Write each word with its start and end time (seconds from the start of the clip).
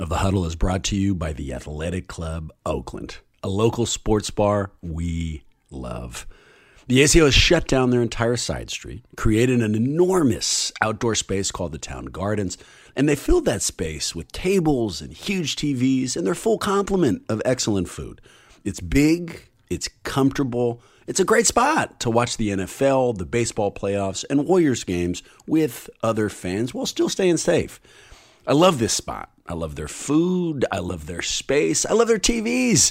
of 0.00 0.08
The 0.08 0.16
Huddle 0.16 0.46
is 0.46 0.56
brought 0.56 0.82
to 0.84 0.96
you 0.96 1.14
by 1.14 1.34
the 1.34 1.52
Athletic 1.52 2.08
Club 2.08 2.50
Oakland, 2.64 3.18
a 3.42 3.50
local 3.50 3.84
sports 3.84 4.30
bar 4.30 4.70
we 4.80 5.42
love. 5.70 6.26
The 6.86 7.02
ACO 7.02 7.26
has 7.26 7.34
shut 7.34 7.68
down 7.68 7.90
their 7.90 8.00
entire 8.00 8.38
side 8.38 8.70
street, 8.70 9.04
created 9.18 9.60
an 9.60 9.74
enormous 9.74 10.72
outdoor 10.80 11.14
space 11.16 11.50
called 11.50 11.72
the 11.72 11.78
Town 11.78 12.06
Gardens, 12.06 12.56
and 12.96 13.06
they 13.06 13.14
filled 13.14 13.44
that 13.44 13.60
space 13.60 14.14
with 14.14 14.32
tables 14.32 15.02
and 15.02 15.12
huge 15.12 15.54
TVs 15.54 16.16
and 16.16 16.26
their 16.26 16.34
full 16.34 16.56
complement 16.56 17.22
of 17.28 17.42
excellent 17.44 17.90
food. 17.90 18.22
It's 18.64 18.80
big, 18.80 19.50
it's 19.68 19.88
comfortable, 20.02 20.80
it's 21.06 21.20
a 21.20 21.24
great 21.24 21.46
spot 21.46 22.00
to 22.00 22.08
watch 22.08 22.38
the 22.38 22.48
NFL, 22.48 23.18
the 23.18 23.26
baseball 23.26 23.70
playoffs, 23.70 24.24
and 24.30 24.46
Warriors 24.46 24.82
games 24.82 25.22
with 25.46 25.90
other 26.02 26.30
fans 26.30 26.72
while 26.72 26.86
still 26.86 27.10
staying 27.10 27.36
safe. 27.36 27.80
I 28.50 28.52
love 28.52 28.80
this 28.80 28.92
spot. 28.92 29.30
I 29.46 29.54
love 29.54 29.76
their 29.76 29.86
food. 29.86 30.64
I 30.72 30.80
love 30.80 31.06
their 31.06 31.22
space. 31.22 31.86
I 31.86 31.92
love 31.92 32.08
their 32.08 32.18
TVs. 32.18 32.90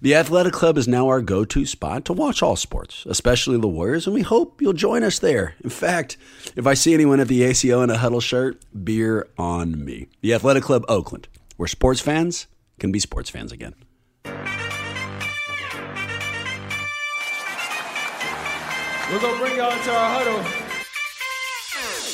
The 0.00 0.14
Athletic 0.14 0.52
Club 0.52 0.78
is 0.78 0.86
now 0.86 1.08
our 1.08 1.20
go 1.20 1.44
to 1.44 1.66
spot 1.66 2.04
to 2.04 2.12
watch 2.12 2.40
all 2.40 2.54
sports, 2.54 3.04
especially 3.06 3.58
the 3.58 3.66
Warriors, 3.66 4.06
and 4.06 4.14
we 4.14 4.22
hope 4.22 4.62
you'll 4.62 4.72
join 4.74 5.02
us 5.02 5.18
there. 5.18 5.56
In 5.64 5.70
fact, 5.70 6.16
if 6.54 6.68
I 6.68 6.74
see 6.74 6.94
anyone 6.94 7.18
at 7.18 7.26
the 7.26 7.42
ACO 7.42 7.82
in 7.82 7.90
a 7.90 7.98
huddle 7.98 8.20
shirt, 8.20 8.62
beer 8.84 9.26
on 9.36 9.84
me. 9.84 10.06
The 10.20 10.34
Athletic 10.34 10.62
Club 10.62 10.84
Oakland, 10.86 11.26
where 11.56 11.66
sports 11.66 12.00
fans 12.00 12.46
can 12.78 12.92
be 12.92 13.00
sports 13.00 13.28
fans 13.28 13.50
again. 13.50 13.74
We're 14.24 14.30
going 19.20 19.34
to 19.34 19.40
bring 19.40 19.56
y'all 19.56 19.72
into 19.72 19.90
our 19.90 20.22
huddle. 20.22 20.44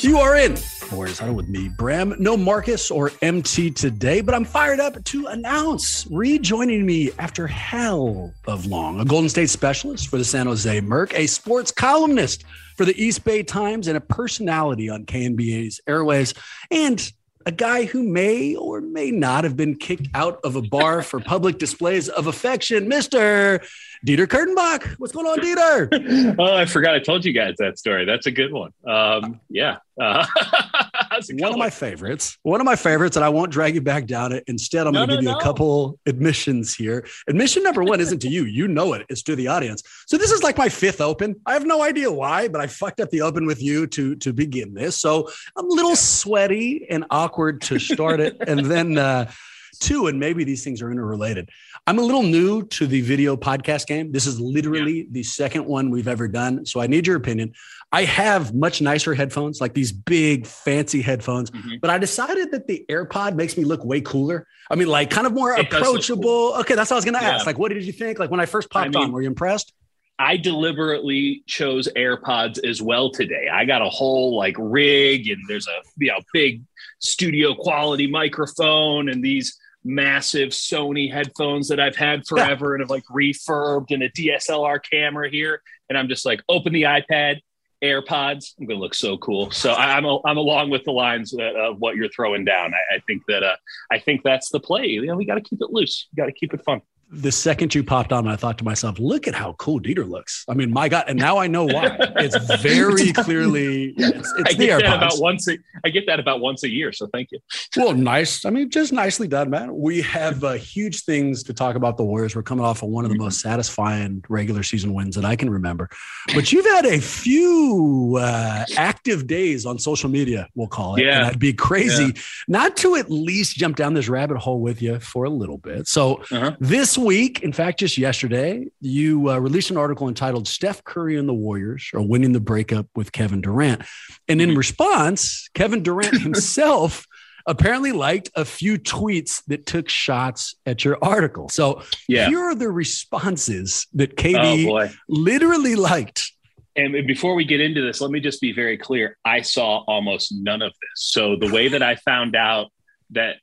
You 0.01 0.17
are 0.17 0.35
in. 0.35 0.57
Warriors 0.91 1.19
Huddle 1.19 1.35
with 1.35 1.47
me, 1.47 1.69
Bram. 1.69 2.15
No 2.19 2.35
Marcus 2.35 2.89
or 2.89 3.11
MT 3.21 3.71
today, 3.71 4.21
but 4.21 4.33
I'm 4.33 4.45
fired 4.45 4.79
up 4.79 5.03
to 5.03 5.27
announce 5.27 6.07
rejoining 6.09 6.85
me 6.85 7.11
after 7.19 7.47
hell 7.47 8.33
of 8.47 8.65
long. 8.65 8.99
A 8.99 9.05
Golden 9.05 9.29
State 9.29 9.49
specialist 9.49 10.07
for 10.07 10.17
the 10.17 10.25
San 10.25 10.47
Jose 10.47 10.81
Merc, 10.81 11.13
a 11.13 11.27
sports 11.27 11.71
columnist 11.71 12.43
for 12.75 12.85
the 12.85 13.01
East 13.01 13.23
Bay 13.23 13.43
Times, 13.43 13.87
and 13.87 13.97
a 13.97 14.01
personality 14.01 14.89
on 14.89 15.05
KNBR's 15.05 15.79
airways, 15.87 16.33
and 16.71 17.11
a 17.45 17.51
guy 17.51 17.85
who 17.85 18.03
may 18.03 18.55
or 18.55 18.81
may 18.81 19.11
not 19.11 19.43
have 19.43 19.55
been 19.55 19.75
kicked 19.75 20.07
out 20.13 20.39
of 20.43 20.55
a 20.55 20.61
bar 20.61 21.01
for 21.01 21.19
public 21.19 21.57
displays 21.57 22.09
of 22.09 22.27
affection, 22.27 22.89
Mr. 22.89 23.65
Dieter 24.05 24.27
Kurtenbach. 24.27 24.95
What's 24.97 25.13
going 25.13 25.27
on, 25.27 25.39
Dieter? 25.39 26.35
oh, 26.39 26.55
I 26.55 26.65
forgot 26.65 26.95
I 26.95 26.99
told 26.99 27.25
you 27.25 27.33
guys 27.33 27.55
that 27.57 27.77
story. 27.77 28.05
That's 28.05 28.27
a 28.27 28.31
good 28.31 28.53
one. 28.53 28.71
Um, 28.87 29.41
yeah. 29.49 29.77
Uh, 29.99 30.25
one 31.31 31.51
of 31.51 31.57
my 31.57 31.69
favorites. 31.69 32.37
One 32.43 32.61
of 32.61 32.65
my 32.65 32.77
favorites, 32.77 33.17
and 33.17 33.25
I 33.25 33.29
won't 33.29 33.51
drag 33.51 33.75
you 33.75 33.81
back 33.81 34.05
down 34.05 34.31
it. 34.31 34.45
Instead, 34.47 34.87
I'm 34.87 34.93
no, 34.93 34.99
going 34.99 35.09
to 35.09 35.15
no, 35.15 35.21
give 35.21 35.27
you 35.27 35.31
no. 35.33 35.37
a 35.37 35.43
couple 35.43 35.99
admissions 36.05 36.73
here. 36.73 37.05
Admission 37.27 37.61
number 37.61 37.83
one 37.83 37.99
isn't 37.99 38.19
to 38.19 38.29
you. 38.29 38.45
You 38.45 38.69
know 38.69 38.93
it. 38.93 39.05
It's 39.09 39.21
to 39.23 39.35
the 39.35 39.47
audience. 39.47 39.83
So 40.07 40.17
this 40.17 40.31
is 40.31 40.43
like 40.43 40.57
my 40.57 40.69
fifth 40.69 41.01
open. 41.01 41.35
I 41.45 41.53
have 41.53 41.65
no 41.65 41.81
idea 41.81 42.09
why, 42.09 42.47
but 42.47 42.61
I 42.61 42.67
fucked 42.67 43.01
up 43.01 43.09
the 43.09 43.21
open 43.21 43.45
with 43.45 43.61
you 43.61 43.87
to 43.87 44.15
to 44.15 44.31
begin 44.31 44.73
this. 44.73 44.95
So 44.97 45.29
I'm 45.57 45.65
a 45.65 45.73
little 45.73 45.95
sweaty 45.95 46.87
and 46.89 47.05
awkward 47.09 47.61
to 47.63 47.79
start 47.79 48.19
it, 48.19 48.37
and 48.47 48.65
then. 48.65 48.97
Uh, 48.97 49.29
two, 49.79 50.07
and 50.07 50.19
maybe 50.19 50.43
these 50.43 50.63
things 50.63 50.81
are 50.81 50.91
interrelated. 50.91 51.49
I'm 51.87 51.97
a 51.97 52.01
little 52.01 52.23
new 52.23 52.63
to 52.67 52.85
the 52.85 53.01
video 53.01 53.35
podcast 53.35 53.87
game. 53.87 54.11
This 54.11 54.27
is 54.27 54.39
literally 54.39 54.99
yeah. 54.99 55.05
the 55.11 55.23
second 55.23 55.65
one 55.65 55.89
we've 55.89 56.07
ever 56.07 56.27
done. 56.27 56.65
So 56.65 56.81
I 56.81 56.87
need 56.87 57.07
your 57.07 57.15
opinion. 57.15 57.53
I 57.91 58.03
have 58.03 58.53
much 58.53 58.81
nicer 58.81 59.15
headphones, 59.15 59.59
like 59.59 59.73
these 59.73 59.91
big 59.91 60.45
fancy 60.45 61.01
headphones, 61.01 61.49
mm-hmm. 61.49 61.77
but 61.81 61.89
I 61.89 61.97
decided 61.97 62.51
that 62.51 62.67
the 62.67 62.85
AirPod 62.87 63.35
makes 63.35 63.57
me 63.57 63.63
look 63.63 63.83
way 63.83 64.01
cooler. 64.01 64.45
I 64.69 64.75
mean, 64.75 64.87
like 64.87 65.09
kind 65.09 65.25
of 65.25 65.33
more 65.33 65.53
it 65.53 65.73
approachable. 65.73 66.51
Cool. 66.51 66.59
Okay, 66.59 66.75
that's 66.75 66.91
what 66.91 66.95
I 66.95 66.99
was 66.99 67.05
going 67.05 67.17
to 67.17 67.21
yeah. 67.21 67.35
ask. 67.35 67.47
Like, 67.47 67.57
what 67.57 67.71
did 67.71 67.83
you 67.83 67.93
think? 67.93 68.19
Like 68.19 68.29
when 68.29 68.39
I 68.39 68.45
first 68.45 68.69
popped 68.69 68.95
I 68.95 68.99
mean, 68.99 69.07
on, 69.07 69.11
were 69.11 69.21
you 69.21 69.27
impressed? 69.27 69.73
I 70.19 70.35
deliberately 70.35 71.43
chose 71.47 71.87
AirPods 71.95 72.63
as 72.67 72.81
well 72.81 73.09
today. 73.09 73.47
I 73.51 73.63
got 73.63 73.81
a 73.81 73.89
whole 73.89 74.35
like 74.35 74.55
rig 74.59 75.29
and 75.29 75.41
there's 75.47 75.67
a 75.67 75.81
you 75.97 76.11
know 76.11 76.19
big 76.33 76.61
studio 76.99 77.55
quality 77.55 78.05
microphone 78.05 79.07
and 79.07 79.23
these 79.23 79.57
massive 79.83 80.49
Sony 80.49 81.11
headphones 81.11 81.67
that 81.69 81.79
I've 81.79 81.95
had 81.95 82.25
forever 82.27 82.75
and 82.75 82.81
have 82.81 82.89
like 82.89 83.05
refurbed 83.05 83.91
and 83.91 84.03
a 84.03 84.09
DSLR 84.09 84.79
camera 84.89 85.29
here. 85.29 85.61
And 85.89 85.97
I'm 85.97 86.07
just 86.07 86.25
like, 86.25 86.41
open 86.49 86.73
the 86.73 86.83
iPad, 86.83 87.39
AirPods. 87.83 88.53
I'm 88.59 88.65
going 88.65 88.77
to 88.77 88.83
look 88.83 88.93
so 88.93 89.17
cool. 89.17 89.51
So 89.51 89.71
I, 89.71 89.97
am 89.97 90.05
a, 90.05 90.19
I'm 90.25 90.37
along 90.37 90.69
with 90.69 90.83
the 90.83 90.91
lines 90.91 91.33
of 91.33 91.79
what 91.79 91.95
you're 91.95 92.09
throwing 92.09 92.45
down. 92.45 92.73
I, 92.73 92.95
I 92.95 92.99
think 93.07 93.23
that 93.27 93.43
uh, 93.43 93.55
I 93.91 93.99
think 93.99 94.21
that's 94.23 94.49
the 94.49 94.59
play. 94.59 94.87
You 94.87 95.05
know, 95.05 95.15
we 95.15 95.25
got 95.25 95.35
to 95.35 95.41
keep 95.41 95.61
it 95.61 95.71
loose. 95.71 96.07
You 96.11 96.21
got 96.21 96.27
to 96.27 96.33
keep 96.33 96.53
it 96.53 96.63
fun 96.63 96.81
the 97.11 97.31
second 97.31 97.73
you 97.73 97.83
popped 97.83 98.13
on, 98.13 98.27
I 98.27 98.35
thought 98.35 98.57
to 98.59 98.63
myself, 98.63 98.99
look 98.99 99.27
at 99.27 99.33
how 99.33 99.53
cool 99.53 99.79
Dieter 99.79 100.07
looks. 100.07 100.45
I 100.47 100.53
mean, 100.53 100.71
my 100.71 100.89
God. 100.89 101.05
And 101.07 101.17
now 101.17 101.37
I 101.37 101.47
know 101.47 101.65
why. 101.65 101.97
It's 102.17 102.61
very 102.61 103.11
clearly, 103.13 103.95
it's, 103.97 104.33
it's 104.37 104.49
I 104.49 104.53
get 104.53 104.81
that 104.81 104.97
about 104.97 105.13
once 105.19 105.47
a, 105.47 105.57
I 105.83 105.89
get 105.89 106.05
that 106.05 106.19
about 106.19 106.39
once 106.39 106.63
a 106.63 106.69
year. 106.69 106.91
So 106.91 107.07
thank 107.07 107.31
you. 107.31 107.39
Well, 107.75 107.93
nice. 107.93 108.45
I 108.45 108.51
mean, 108.51 108.69
just 108.69 108.93
nicely 108.93 109.27
done, 109.27 109.49
man. 109.49 109.75
We 109.75 110.01
have 110.01 110.43
uh, 110.43 110.53
huge 110.53 111.03
things 111.03 111.41
to 111.43 111.53
talk 111.53 111.75
about 111.75 111.97
the 111.97 112.03
Warriors. 112.03 112.35
We're 112.35 112.43
coming 112.43 112.63
off 112.63 112.83
of 112.83 112.89
one 112.89 113.05
of 113.05 113.09
the 113.09 113.15
mm-hmm. 113.15 113.23
most 113.23 113.41
satisfying 113.41 114.23
regular 114.29 114.61
season 114.61 114.93
wins 114.93 115.15
that 115.15 115.25
I 115.25 115.35
can 115.35 115.49
remember. 115.49 115.89
But 116.35 116.51
you've 116.51 116.65
had 116.65 116.85
a 116.85 116.99
few 116.99 118.19
uh, 118.21 118.65
active 118.77 119.25
days 119.25 119.65
on 119.65 119.79
social 119.79 120.09
media, 120.11 120.47
we'll 120.53 120.67
call 120.67 120.95
it. 120.95 121.05
Yeah. 121.05 121.17
And 121.17 121.25
I'd 121.25 121.39
be 121.39 121.53
crazy 121.53 122.05
yeah. 122.05 122.21
not 122.47 122.77
to 122.77 122.95
at 122.97 123.09
least 123.09 123.55
jump 123.55 123.77
down 123.77 123.95
this 123.95 124.09
rabbit 124.09 124.37
hole 124.37 124.61
with 124.61 124.79
you 124.79 124.99
for 124.99 125.23
a 125.23 125.29
little 125.29 125.57
bit. 125.57 125.87
So 125.87 126.21
uh-huh. 126.31 126.55
this 126.59 126.98
week, 126.99 127.41
in 127.41 127.53
fact, 127.53 127.79
just 127.79 127.97
yesterday, 127.97 128.67
you 128.79 129.29
uh, 129.29 129.37
released 129.37 129.71
an 129.71 129.77
article 129.77 130.07
entitled 130.07 130.47
Steph 130.47 130.83
Curry 130.83 131.17
and 131.17 131.27
the 131.27 131.33
Warriors 131.33 131.89
are 131.93 132.01
winning 132.01 132.33
the 132.33 132.39
breakup 132.39 132.87
with 132.95 133.11
Kevin 133.11 133.41
Durant. 133.41 133.83
And 134.27 134.41
in 134.41 134.49
mm-hmm. 134.49 134.57
response, 134.57 135.49
Kevin 135.53 135.83
Durant 135.83 136.21
himself 136.21 137.05
apparently 137.45 137.91
liked 137.91 138.29
a 138.35 138.45
few 138.45 138.77
tweets 138.77 139.43
that 139.47 139.65
took 139.65 139.89
shots 139.89 140.55
at 140.65 140.85
your 140.85 140.97
article. 141.01 141.49
So 141.49 141.81
yeah. 142.07 142.27
here 142.27 142.39
are 142.39 142.55
the 142.55 142.69
responses 142.69 143.87
that 143.93 144.15
KD 144.15 144.67
oh, 144.69 144.89
literally 145.07 145.75
liked. 145.75 146.31
And 146.75 146.93
before 147.07 147.35
we 147.35 147.45
get 147.45 147.59
into 147.59 147.81
this, 147.81 147.99
let 147.99 148.11
me 148.11 148.19
just 148.19 148.39
be 148.39 148.53
very 148.53 148.77
clear. 148.77 149.17
I 149.25 149.41
saw 149.41 149.83
almost 149.87 150.31
none 150.33 150.61
of 150.61 150.71
this. 150.71 150.89
So 150.95 151.35
the 151.35 151.51
way 151.51 151.67
that 151.69 151.81
I 151.81 151.95
found 151.95 152.35
out 152.35 152.71
that 153.09 153.37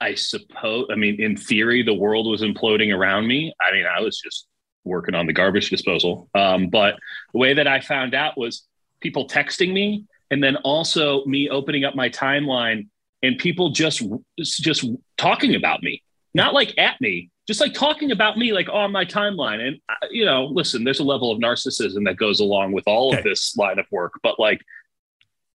I 0.00 0.14
suppose, 0.14 0.88
I 0.90 0.94
mean, 0.94 1.20
in 1.20 1.36
theory, 1.36 1.82
the 1.82 1.94
world 1.94 2.26
was 2.26 2.42
imploding 2.42 2.94
around 2.94 3.26
me. 3.26 3.54
I 3.60 3.72
mean, 3.72 3.86
I 3.86 4.00
was 4.00 4.18
just 4.18 4.46
working 4.84 5.14
on 5.14 5.26
the 5.26 5.32
garbage 5.32 5.70
disposal. 5.70 6.28
Um, 6.34 6.68
but 6.68 6.96
the 7.32 7.38
way 7.38 7.54
that 7.54 7.66
I 7.66 7.80
found 7.80 8.14
out 8.14 8.38
was 8.38 8.66
people 9.00 9.26
texting 9.26 9.72
me, 9.72 10.04
and 10.30 10.42
then 10.42 10.56
also 10.56 11.24
me 11.24 11.48
opening 11.48 11.84
up 11.84 11.94
my 11.94 12.08
timeline 12.08 12.88
and 13.22 13.38
people 13.38 13.70
just 13.70 14.02
just 14.40 14.84
talking 15.16 15.54
about 15.54 15.82
me, 15.82 16.02
not 16.34 16.52
like 16.52 16.76
at 16.78 17.00
me, 17.00 17.30
just 17.46 17.60
like 17.60 17.74
talking 17.74 18.10
about 18.10 18.36
me, 18.36 18.52
like 18.52 18.68
on 18.68 18.92
my 18.92 19.04
timeline. 19.04 19.66
And 19.66 19.80
uh, 19.88 20.06
you 20.10 20.24
know, 20.24 20.46
listen, 20.46 20.84
there's 20.84 21.00
a 21.00 21.04
level 21.04 21.30
of 21.30 21.40
narcissism 21.40 22.04
that 22.04 22.16
goes 22.16 22.40
along 22.40 22.72
with 22.72 22.84
all 22.86 23.08
okay. 23.08 23.18
of 23.18 23.24
this 23.24 23.56
line 23.56 23.78
of 23.78 23.86
work, 23.90 24.14
but 24.22 24.38
like, 24.38 24.60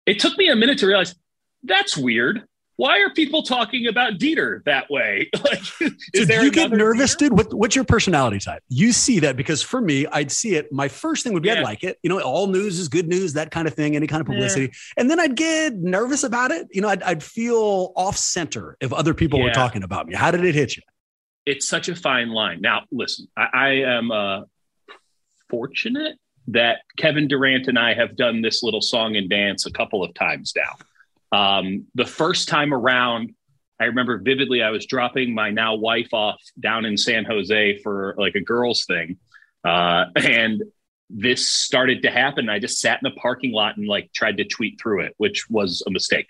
it 0.06 0.20
took 0.20 0.38
me 0.38 0.50
a 0.50 0.56
minute 0.56 0.80
to 0.80 0.88
realize 0.88 1.16
that's 1.64 1.96
weird 1.96 2.48
why 2.78 3.00
are 3.00 3.10
people 3.12 3.44
talking 3.44 3.88
about 3.88 4.14
Dieter 4.14 4.64
that 4.66 4.90
way? 4.90 5.30
like, 5.44 5.64
so 5.64 5.90
do 6.14 6.44
you 6.44 6.52
get 6.52 6.72
nervous, 6.72 7.16
Dieter? 7.16 7.20
dude? 7.20 7.34
What, 7.34 7.54
what's 7.54 7.76
your 7.76 7.86
personality 7.86 8.40
type? 8.40 8.64
You 8.70 8.92
see 8.92 9.20
that 9.20 9.38
because 9.38 9.62
for 9.62 9.82
me, 9.82 10.08
I'd 10.08 10.32
see 10.32 10.56
it. 10.56 10.72
My 10.72 10.88
first 10.88 11.24
thing 11.24 11.34
would 11.34 11.44
be 11.44 11.50
yeah. 11.50 11.60
I'd 11.60 11.64
like 11.64 11.84
it. 11.84 11.98
You 12.02 12.10
know, 12.10 12.20
all 12.22 12.48
news 12.48 12.80
is 12.80 12.88
good 12.88 13.08
news, 13.08 13.34
that 13.34 13.52
kind 13.52 13.68
of 13.68 13.74
thing, 13.74 13.96
any 13.96 14.08
kind 14.08 14.22
of 14.22 14.28
publicity. 14.28 14.66
Yeah. 14.66 14.72
And 14.98 15.12
then 15.12 15.20
I'd 15.20 15.36
get 15.36 15.76
nervous 15.76 16.24
about 16.24 16.52
it. 16.52 16.68
You 16.72 16.82
know, 16.82 16.90
I'd, 16.90 17.04
I'd 17.04 17.24
feel 17.24 17.94
off 17.96 18.18
center 18.18 18.78
if 18.82 18.92
other 18.94 19.14
people 19.14 19.40
yeah. 19.40 19.46
were 19.46 19.52
talking 19.52 19.84
about 19.84 20.08
me. 20.08 20.16
How 20.16 20.32
did 20.32 20.44
it 20.44 20.56
hit 20.56 20.76
you? 20.76 20.84
It's 21.46 21.68
such 21.68 21.90
a 21.90 21.96
fine 21.96 22.30
line. 22.30 22.62
Now, 22.62 22.84
listen, 22.92 23.28
I, 23.36 23.48
I 23.54 23.70
am 23.70 24.12
uh, 24.12 24.42
fortunate 25.50 26.18
that 26.48 26.80
Kevin 26.98 27.28
Durant 27.28 27.68
and 27.68 27.78
I 27.78 27.94
have 27.94 28.16
done 28.16 28.42
this 28.42 28.64
little 28.64 28.82
song 28.82 29.16
and 29.16 29.30
dance 29.30 29.66
a 29.66 29.72
couple 29.72 30.04
of 30.04 30.14
times 30.14 30.54
now. 30.56 30.76
Um, 31.32 31.88
the 31.96 32.06
first 32.06 32.48
time 32.48 32.74
around, 32.74 33.34
I 33.80 33.86
remember 33.86 34.20
vividly, 34.20 34.62
I 34.62 34.70
was 34.70 34.86
dropping 34.86 35.34
my 35.34 35.50
now 35.50 35.76
wife 35.76 36.14
off 36.14 36.42
down 36.60 36.86
in 36.86 36.98
San 36.98 37.26
Jose 37.26 37.80
for 37.82 38.16
like 38.18 38.36
a 38.36 38.42
girls 38.42 38.86
thing. 38.86 39.18
Uh, 39.64 40.06
and 40.16 40.64
this 41.10 41.48
started 41.48 42.04
to 42.04 42.12
happen. 42.12 42.50
I 42.50 42.60
just 42.60 42.80
sat 42.80 43.00
in 43.04 43.12
the 43.12 43.20
parking 43.20 43.52
lot 43.52 43.78
and 43.78 43.88
like 43.88 44.12
tried 44.14 44.38
to 44.38 44.46
tweet 44.46 44.80
through 44.80 45.02
it, 45.02 45.14
which 45.18 45.50
was 45.50 45.84
a 45.88 45.92
mistake. 45.92 46.28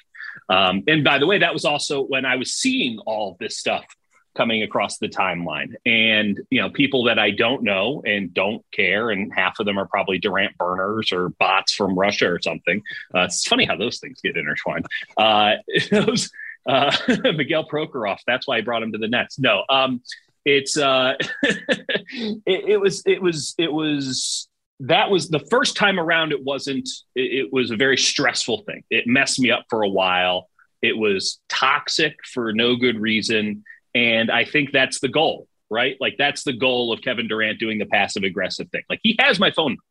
Um, 0.50 0.84
and 0.88 1.04
by 1.04 1.18
the 1.18 1.28
way, 1.28 1.40
that 1.40 1.54
was 1.54 1.66
also 1.66 2.04
when 2.04 2.26
I 2.26 2.36
was 2.36 2.54
seeing 2.54 3.00
all 3.00 3.38
this 3.40 3.58
stuff 3.58 3.86
coming 4.36 4.64
across 4.64 4.98
the 4.98 5.08
timeline. 5.08 5.76
And 5.86 6.40
you 6.50 6.62
know 6.62 6.70
people 6.70 7.06
that 7.06 7.20
i 7.20 7.32
don't 7.32 7.64
know 7.64 8.02
and 8.06 8.34
don't 8.34 8.64
care 8.72 9.10
and 9.10 9.34
half 9.34 9.60
of 9.60 9.66
them 9.66 9.78
are 9.78 9.88
probably 9.88 10.18
durant 10.18 10.58
burners 10.58 11.12
or 11.12 11.30
bots 11.30 11.74
from 11.74 11.98
russia 11.98 12.32
or 12.32 12.40
something. 12.42 12.82
Uh, 13.14 13.22
it's 13.22 13.46
funny 13.46 13.66
how 13.66 13.76
those 13.76 14.00
things 14.00 14.22
get 14.22 14.38
intertwined. 14.38 14.86
Uh, 15.18 15.54
those 15.92 16.32
uh, 16.68 16.96
mikhail 17.36 17.68
prokhorov 17.68 18.20
that's 18.28 18.48
why 18.48 18.58
i 18.58 18.62
brought 18.62 18.84
him 18.84 18.92
to 18.92 18.98
the 18.98 19.08
nets. 19.08 19.40
No 19.40 19.64
um, 19.70 20.02
it's 20.46 20.78
uh, 20.78 21.14
it, 21.44 22.42
it 22.46 22.80
was 22.80 23.04
it 23.06 23.22
was 23.22 23.54
it 23.58 23.72
was 23.72 24.48
that 24.80 25.12
was 25.12 25.30
the 25.30 25.40
first 25.52 25.76
time 25.76 26.00
around 26.00 26.32
it 26.32 26.44
wasn't 26.44 26.90
it, 27.16 27.46
it, 27.46 27.54
was 27.54 27.70
a 27.70 27.76
very 27.76 27.98
stressful 27.98 28.64
thing. 28.66 28.84
It 28.90 29.06
messed 29.06 29.40
me 29.40 29.52
up 29.52 29.66
for 29.70 29.84
a 29.84 29.90
while. 29.90 30.50
It 30.82 30.98
was 30.98 31.40
toxic 31.50 32.16
for 32.26 32.52
no 32.54 32.76
good 32.76 33.00
reason 33.00 33.64
and 33.96 34.32
i 34.32 34.46
think 34.46 34.72
that's 34.72 35.00
the 35.00 35.08
goal 35.08 35.48
right 35.70 35.98
like 36.00 36.16
that's 36.18 36.44
the 36.44 36.54
goal 36.54 36.92
of 36.92 37.02
kevin 37.02 37.28
durant 37.28 37.60
doing 37.60 37.78
the 37.78 37.86
passive 37.86 38.24
aggressive 38.24 38.70
thing 38.70 38.84
like 38.90 39.00
he 39.04 39.16
has 39.20 39.40
my 39.40 39.52
phone 39.52 39.72
number 39.72 39.84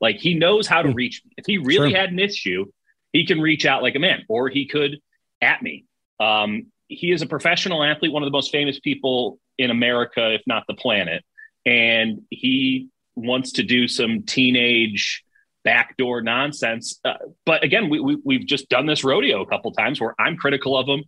like 0.00 0.16
he 0.16 0.34
knows 0.34 0.66
how 0.66 0.82
to 0.82 0.90
hmm. 0.90 0.94
reach 0.94 1.22
me 1.24 1.32
if 1.36 1.44
he 1.46 1.58
really 1.58 1.90
sure. 1.90 1.98
had 1.98 2.10
an 2.10 2.18
issue 2.18 2.64
he 3.12 3.26
can 3.26 3.40
reach 3.40 3.66
out 3.66 3.82
like 3.82 3.94
a 3.94 3.98
man 3.98 4.24
or 4.28 4.48
he 4.48 4.66
could 4.66 4.98
at 5.40 5.62
me 5.62 5.84
um, 6.20 6.66
he 6.88 7.12
is 7.12 7.22
a 7.22 7.26
professional 7.26 7.82
athlete 7.82 8.12
one 8.12 8.22
of 8.22 8.26
the 8.26 8.32
most 8.32 8.52
famous 8.52 8.78
people 8.80 9.38
in 9.58 9.70
america 9.70 10.32
if 10.34 10.42
not 10.46 10.64
the 10.68 10.74
planet 10.74 11.24
and 11.66 12.22
he 12.30 12.88
wants 13.16 13.52
to 13.52 13.62
do 13.62 13.86
some 13.86 14.22
teenage 14.22 15.24
backdoor 15.64 16.22
nonsense. 16.22 16.98
Uh, 17.04 17.14
but 17.44 17.62
again, 17.62 17.88
we, 17.88 18.00
we, 18.00 18.16
we've 18.24 18.46
just 18.46 18.68
done 18.68 18.86
this 18.86 19.04
rodeo 19.04 19.42
a 19.42 19.46
couple 19.46 19.72
times 19.72 20.00
where 20.00 20.14
I'm 20.18 20.36
critical 20.36 20.76
of 20.76 20.88
him. 20.88 21.04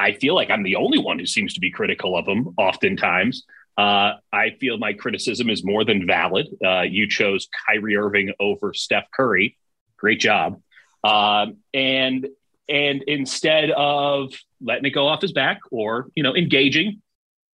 I 0.00 0.12
feel 0.12 0.34
like 0.34 0.50
I'm 0.50 0.62
the 0.62 0.76
only 0.76 0.98
one 0.98 1.18
who 1.18 1.26
seems 1.26 1.54
to 1.54 1.60
be 1.60 1.70
critical 1.70 2.16
of 2.16 2.26
him 2.26 2.54
oftentimes. 2.56 3.44
Uh, 3.76 4.14
I 4.32 4.50
feel 4.58 4.78
my 4.78 4.94
criticism 4.94 5.50
is 5.50 5.64
more 5.64 5.84
than 5.84 6.06
valid. 6.06 6.48
Uh, 6.64 6.82
you 6.82 7.08
chose 7.08 7.48
Kyrie 7.66 7.96
Irving 7.96 8.32
over 8.40 8.72
Steph 8.72 9.10
Curry. 9.10 9.56
Great 9.98 10.20
job. 10.20 10.60
Um, 11.04 11.58
and 11.74 12.26
and 12.68 13.02
instead 13.02 13.70
of 13.70 14.32
letting 14.60 14.86
it 14.86 14.90
go 14.90 15.06
off 15.06 15.20
his 15.20 15.32
back 15.32 15.60
or 15.70 16.08
you 16.14 16.22
know 16.22 16.34
engaging, 16.34 17.02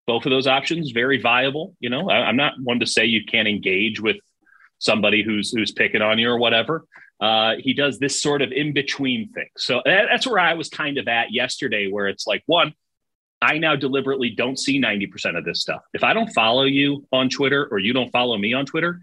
both 0.06 0.24
of 0.24 0.30
those 0.30 0.46
options 0.46 0.92
very 0.92 1.20
viable. 1.20 1.74
You 1.80 1.90
know, 1.90 2.08
I, 2.08 2.28
am 2.28 2.36
not 2.36 2.54
one 2.62 2.80
to 2.80 2.86
say 2.86 3.06
you 3.06 3.24
can't 3.24 3.48
engage 3.48 4.00
with 4.00 4.16
somebody 4.78 5.22
who's 5.22 5.50
who's 5.50 5.72
picking 5.72 6.02
on 6.02 6.18
you 6.18 6.30
or 6.30 6.38
whatever. 6.38 6.84
Uh, 7.20 7.54
he 7.58 7.72
does 7.72 7.98
this 7.98 8.20
sort 8.20 8.42
of 8.42 8.52
in 8.52 8.72
between 8.72 9.32
thing. 9.32 9.48
So 9.56 9.80
that, 9.84 10.06
that's 10.10 10.26
where 10.26 10.38
I 10.38 10.54
was 10.54 10.68
kind 10.68 10.98
of 10.98 11.08
at 11.08 11.32
yesterday, 11.32 11.90
where 11.90 12.08
it's 12.08 12.26
like 12.26 12.42
one. 12.46 12.74
I 13.42 13.58
now 13.58 13.76
deliberately 13.76 14.30
don't 14.30 14.58
see 14.58 14.80
90% 14.80 15.36
of 15.36 15.44
this 15.44 15.60
stuff. 15.60 15.82
If 15.92 16.02
I 16.02 16.14
don't 16.14 16.32
follow 16.32 16.64
you 16.64 17.06
on 17.12 17.28
Twitter 17.28 17.66
or 17.70 17.78
you 17.78 17.92
don't 17.92 18.10
follow 18.10 18.36
me 18.38 18.54
on 18.54 18.64
Twitter, 18.64 19.02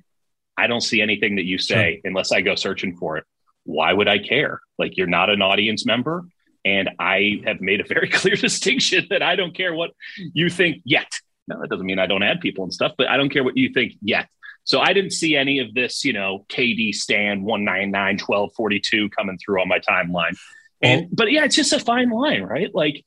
I 0.57 0.67
don't 0.67 0.81
see 0.81 1.01
anything 1.01 1.35
that 1.35 1.45
you 1.45 1.57
say 1.57 1.95
sure. 1.95 2.01
unless 2.05 2.31
I 2.31 2.41
go 2.41 2.55
searching 2.55 2.95
for 2.97 3.17
it. 3.17 3.25
Why 3.63 3.93
would 3.93 4.07
I 4.07 4.19
care? 4.19 4.59
Like 4.77 4.97
you're 4.97 5.07
not 5.07 5.29
an 5.29 5.41
audience 5.41 5.85
member. 5.85 6.25
And 6.65 6.91
I 6.99 7.41
have 7.45 7.61
made 7.61 7.81
a 7.81 7.83
very 7.83 8.09
clear 8.11 8.35
distinction 8.35 9.07
that 9.09 9.21
I 9.21 9.35
don't 9.35 9.55
care 9.55 9.73
what 9.73 9.91
you 10.17 10.49
think 10.49 10.81
yet. 10.83 11.11
Now, 11.47 11.59
that 11.59 11.69
doesn't 11.69 11.85
mean 11.85 11.99
I 11.99 12.07
don't 12.07 12.23
add 12.23 12.39
people 12.39 12.63
and 12.63 12.73
stuff, 12.73 12.93
but 12.97 13.09
I 13.09 13.17
don't 13.17 13.29
care 13.29 13.43
what 13.43 13.57
you 13.57 13.73
think 13.73 13.93
yet. 14.01 14.29
So 14.63 14.79
I 14.79 14.93
didn't 14.93 15.11
see 15.11 15.35
any 15.35 15.59
of 15.59 15.73
this, 15.73 16.05
you 16.05 16.13
know, 16.13 16.45
KD 16.49 16.93
stand 16.93 17.43
199, 17.43 17.93
1242 18.15 19.09
coming 19.09 19.37
through 19.37 19.61
on 19.61 19.67
my 19.67 19.79
timeline. 19.79 20.37
And, 20.81 21.07
but 21.11 21.31
yeah, 21.31 21.45
it's 21.45 21.55
just 21.55 21.73
a 21.73 21.79
fine 21.79 22.09
line, 22.09 22.43
right? 22.43 22.73
Like, 22.73 23.03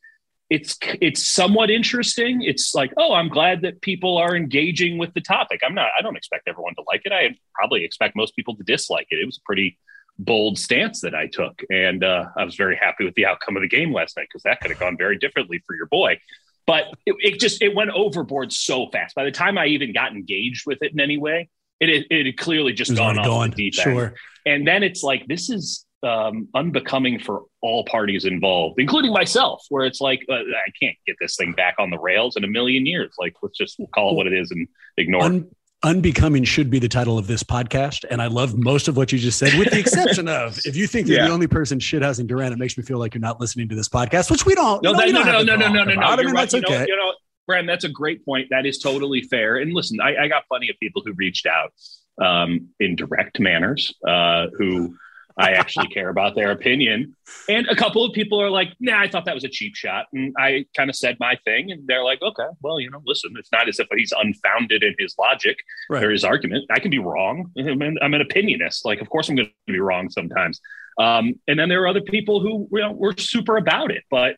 it's 0.49 0.79
it's 1.01 1.27
somewhat 1.27 1.71
interesting. 1.71 2.43
It's 2.43 2.75
like, 2.75 2.93
oh, 2.97 3.13
I'm 3.15 3.29
glad 3.29 3.63
that 3.63 3.81
people 3.81 4.17
are 4.17 4.37
engaging 4.37 4.97
with 4.97 5.13
the 5.13 5.21
topic. 5.21 5.61
I'm 5.67 5.75
not. 5.75 5.89
I 5.99 6.03
don't 6.03 6.17
expect 6.17 6.47
everyone 6.47 6.75
to 6.77 6.85
like 6.87 7.03
it. 7.05 7.13
I 7.13 7.37
probably 7.53 7.85
expect 7.85 8.15
most 8.15 8.37
people 8.37 8.55
to 8.57 8.63
dislike 8.63 9.09
it. 9.11 9.19
It 9.19 9.27
was 9.27 9.39
a 9.39 9.45
pretty 9.45 9.77
bold 10.19 10.59
stance 10.59 11.01
that 11.01 11.15
I 11.15 11.27
took. 11.27 11.63
And 11.71 12.05
uh, 12.05 12.27
I 12.37 12.45
was 12.45 12.55
very 12.55 12.77
happy 12.77 13.05
with 13.05 13.15
the 13.15 13.27
outcome 13.27 13.57
of 13.57 13.63
the 13.63 13.69
game 13.69 13.93
last 13.93 14.17
night 14.17 14.29
because 14.29 14.43
that 14.45 14.61
could 14.61 14.71
have 14.71 14.81
gone 14.81 14.97
very 14.97 15.19
differently 15.19 15.63
for 15.67 15.75
your 15.75 15.87
boy. 15.87 16.19
But 16.67 16.85
it, 17.07 17.15
it, 17.21 17.41
just 17.41 17.63
it 17.63 17.75
went 17.75 17.91
overboard 17.91 18.53
so 18.53 18.89
fast. 18.91 19.15
By 19.15 19.25
the 19.25 19.31
time 19.31 19.57
I 19.57 19.67
even 19.67 19.93
got 19.93 20.13
engaged 20.13 20.65
with 20.67 20.79
it 20.83 20.93
in 20.93 21.01
any 21.01 21.17
way, 21.17 21.49
it 21.81 21.89
it, 21.89 22.07
it 22.11 22.27
had 22.27 22.37
clearly 22.37 22.73
just 22.73 22.95
gone 22.95 23.19
off 23.19 23.25
gone. 23.25 23.51
the 23.51 23.57
deep 23.57 23.79
end. 23.79 23.97
Sure. 23.97 24.15
And 24.45 24.67
then 24.67 24.83
it's 24.83 25.03
like 25.03 25.27
this 25.27 25.49
is 25.49 25.85
um, 26.03 26.49
unbecoming 26.55 27.19
for 27.19 27.45
all 27.61 27.85
parties 27.85 28.25
involved, 28.25 28.81
including 28.81 29.13
myself, 29.13 29.65
where 29.69 29.85
it's 29.87 30.01
like 30.01 30.21
uh, 30.29 30.35
I 30.35 30.71
can't 30.81 30.97
get 31.07 31.17
this 31.21 31.37
thing 31.37 31.53
back 31.53 31.77
on 31.79 31.91
the 31.91 31.99
rails 31.99 32.37
in 32.37 32.45
a 32.45 32.49
million 32.49 32.87
years. 32.87 33.15
Like 33.19 33.35
let's 33.43 33.57
just 33.57 33.81
call 33.95 34.13
it 34.13 34.17
what 34.17 34.27
it 34.27 34.33
is 34.33 34.51
and 34.51 34.69
ignore 34.97 35.23
Un- 35.23 35.37
it 35.37 35.56
unbecoming 35.87 36.43
should 36.43 36.69
be 36.69 36.81
the 36.81 36.89
title 36.89 37.17
of 37.17 37.29
this 37.29 37.43
podcast. 37.43 38.05
And 38.11 38.21
I 38.21 38.27
love 38.27 38.59
most 38.59 38.89
of 38.89 38.97
what 38.97 39.13
you 39.13 39.19
just 39.19 39.39
said, 39.39 39.57
with 39.59 39.71
the 39.71 39.79
exception 39.79 40.29
of 40.29 40.59
if 40.67 40.77
you 40.77 40.87
think 40.87 41.07
you're 41.07 41.19
yeah. 41.19 41.29
the 41.29 41.33
only 41.33 41.47
person 41.47 41.79
shithousing 41.79 42.27
Durant, 42.27 42.53
it 42.53 42.59
makes 42.59 42.77
me 42.77 42.83
feel 42.83 42.99
like 42.99 43.15
you're 43.15 43.21
not 43.21 43.41
listening 43.41 43.69
to 43.69 43.77
this 43.77 43.89
podcast, 43.89 44.31
which 44.31 44.45
we 44.45 44.55
don't. 44.55 44.83
No, 44.83 44.93
no, 44.93 44.99
that, 44.99 45.13
no, 45.13 45.23
no, 45.23 45.43
no, 45.43 45.57
no, 45.57 45.69
no, 45.69 45.85
no, 45.85 45.95
no, 45.95 46.03
I 46.03 46.17
mean, 46.17 46.27
right. 46.27 46.35
that's 46.35 46.55
okay. 46.55 46.73
You 46.73 46.79
know, 46.79 46.85
you 46.87 46.97
know, 46.97 47.13
Bram, 47.47 47.67
that's 47.67 47.85
a 47.85 47.89
great 47.89 48.25
point. 48.25 48.49
That 48.51 48.67
is 48.67 48.79
totally 48.79 49.23
fair. 49.23 49.57
And 49.57 49.73
listen, 49.73 50.01
I, 50.01 50.25
I 50.25 50.29
got 50.29 50.49
plenty 50.49 50.69
of 50.69 50.77
people 50.81 51.03
who 51.07 51.13
reached 51.13 51.47
out 51.47 51.73
um, 52.21 52.69
in 52.81 52.97
direct 52.97 53.39
manners 53.39 53.95
uh, 54.07 54.47
who 54.59 54.97
I 55.39 55.53
actually 55.53 55.89
care 55.89 56.09
about 56.09 56.35
their 56.35 56.51
opinion. 56.51 57.15
And 57.49 57.67
a 57.69 57.77
couple 57.77 58.05
of 58.05 58.15
people 58.15 58.41
are 58.41 58.49
like, 58.49 58.69
nah, 58.81 59.01
I 59.01 59.09
thought 59.09 59.27
that 59.27 59.35
was 59.35 59.45
a 59.45 59.49
cheap 59.49 59.75
shot. 59.75 60.07
And 60.13 60.35
I 60.39 60.65
kind 60.75 60.89
of 60.89 60.97
said 60.97 61.19
my 61.21 61.37
thing. 61.45 61.71
And 61.71 61.87
they're 61.87 62.05
like, 62.05 62.23
okay, 62.23 62.47
well, 62.63 62.81
you 62.81 62.91
know, 62.91 63.03
listen, 63.05 63.35
it's 63.39 63.53
not 63.53 63.69
as 63.69 63.79
if 63.79 63.87
he's 63.95 64.13
unfounded 64.19 64.83
in 64.83 64.95
his 64.99 65.15
logic 65.19 65.59
right. 65.91 66.03
or 66.03 66.11
his 66.11 66.25
argument. 66.25 66.65
I 66.71 66.79
can 66.79 66.91
be 66.91 66.99
wrong. 66.99 67.51
I'm 67.59 67.83
an, 67.83 67.99
I'm 68.01 68.15
an 68.15 68.23
opinionist. 68.23 68.87
Like, 68.87 69.03
of 69.03 69.11
course, 69.11 69.29
I'm 69.29 69.37
going 69.37 69.49
to 69.49 69.73
be 69.73 69.81
wrong 69.81 70.09
sometimes. 70.09 70.61
Um, 70.99 71.35
and 71.47 71.59
then 71.59 71.69
there 71.69 71.83
are 71.83 71.89
other 71.89 72.01
people 72.01 72.41
who 72.41 72.67
you 72.73 72.81
know, 72.81 72.93
were 72.93 73.15
super 73.19 73.59
about 73.59 73.91
it. 73.91 74.05
But 74.11 74.37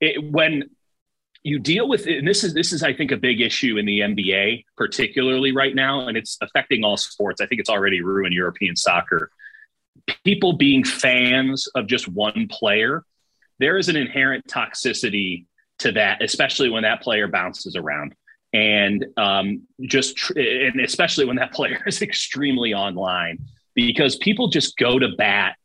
it, 0.00 0.22
when 0.22 0.70
you 1.42 1.58
deal 1.58 1.88
with 1.88 2.06
it, 2.06 2.18
and 2.18 2.28
this 2.28 2.44
is 2.44 2.54
this 2.54 2.72
is 2.72 2.84
I 2.84 2.92
think 2.92 3.10
a 3.10 3.16
big 3.16 3.40
issue 3.40 3.76
in 3.76 3.86
the 3.86 4.00
NBA, 4.00 4.64
particularly 4.76 5.50
right 5.50 5.74
now, 5.74 6.06
and 6.06 6.16
it's 6.16 6.36
affecting 6.40 6.84
all 6.84 6.96
sports. 6.96 7.40
I 7.40 7.46
think 7.46 7.60
it's 7.60 7.70
already 7.70 8.02
ruined 8.02 8.34
European 8.34 8.76
soccer 8.76 9.30
people 10.24 10.54
being 10.54 10.84
fans 10.84 11.68
of 11.74 11.86
just 11.86 12.08
one 12.08 12.48
player, 12.50 13.04
there 13.58 13.78
is 13.78 13.88
an 13.88 13.96
inherent 13.96 14.46
toxicity 14.46 15.46
to 15.80 15.92
that, 15.92 16.22
especially 16.22 16.70
when 16.70 16.82
that 16.82 17.02
player 17.02 17.28
bounces 17.28 17.76
around. 17.76 18.14
And 18.52 19.06
um, 19.16 19.62
just, 19.82 20.16
tr- 20.16 20.38
and 20.38 20.80
especially 20.80 21.24
when 21.24 21.36
that 21.36 21.52
player 21.58 21.82
is 21.86 22.02
extremely 22.02 22.74
online, 22.74 23.38
because 23.74 24.16
people 24.16 24.48
just 24.48 24.76
go 24.76 24.98
to 24.98 25.08
bat 25.16 25.56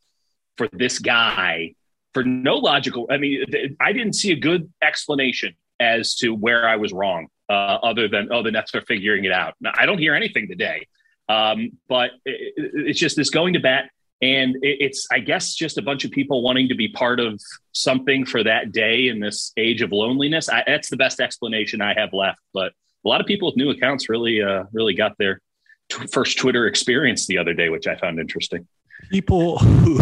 for 0.57 0.69
this 0.71 0.99
guy 0.99 1.73
for 2.13 2.23
no 2.23 2.55
logical. 2.55 3.07
I 3.09 3.17
mean, 3.17 3.43
I 3.79 3.91
didn't 3.91 4.13
see 4.13 4.31
a 4.31 4.35
good 4.35 4.71
explanation 4.81 5.55
as 5.79 6.15
to 6.15 6.29
where 6.29 6.67
I 6.67 6.75
was 6.75 6.93
wrong, 6.93 7.27
uh, 7.49 7.53
other 7.53 8.07
than 8.07 8.29
oh, 8.31 8.43
the 8.43 8.51
Nets 8.51 8.73
are 8.75 8.81
figuring 8.81 9.25
it 9.25 9.31
out. 9.31 9.55
Now, 9.59 9.71
I 9.75 9.85
don't 9.85 9.97
hear 9.97 10.13
anything 10.13 10.47
today, 10.47 10.87
um, 11.27 11.71
but 11.89 12.11
it, 12.25 12.53
it's 12.55 12.99
just 12.99 13.15
this 13.15 13.29
going 13.29 13.53
to 13.53 13.59
bat 13.59 13.89
and 14.23 14.55
it's 14.61 15.05
i 15.11 15.19
guess 15.19 15.53
just 15.53 15.77
a 15.77 15.81
bunch 15.81 16.05
of 16.05 16.11
people 16.11 16.41
wanting 16.41 16.69
to 16.69 16.75
be 16.75 16.87
part 16.87 17.19
of 17.19 17.39
something 17.73 18.25
for 18.25 18.43
that 18.43 18.71
day 18.71 19.07
in 19.07 19.19
this 19.19 19.51
age 19.57 19.81
of 19.81 19.91
loneliness. 19.91 20.49
I, 20.49 20.63
that's 20.65 20.89
the 20.89 20.97
best 20.97 21.19
explanation 21.19 21.81
i 21.81 21.93
have 21.93 22.13
left 22.13 22.39
but 22.53 22.71
a 23.05 23.09
lot 23.09 23.19
of 23.19 23.27
people 23.27 23.49
with 23.49 23.57
new 23.57 23.69
accounts 23.69 24.09
really 24.09 24.41
uh, 24.41 24.63
really 24.71 24.93
got 24.93 25.17
their 25.17 25.41
t- 25.89 26.07
first 26.07 26.37
twitter 26.37 26.67
experience 26.67 27.27
the 27.27 27.37
other 27.37 27.53
day 27.53 27.69
which 27.69 27.85
i 27.87 27.95
found 27.95 28.19
interesting. 28.19 28.67
People 29.11 29.57
who 29.57 29.99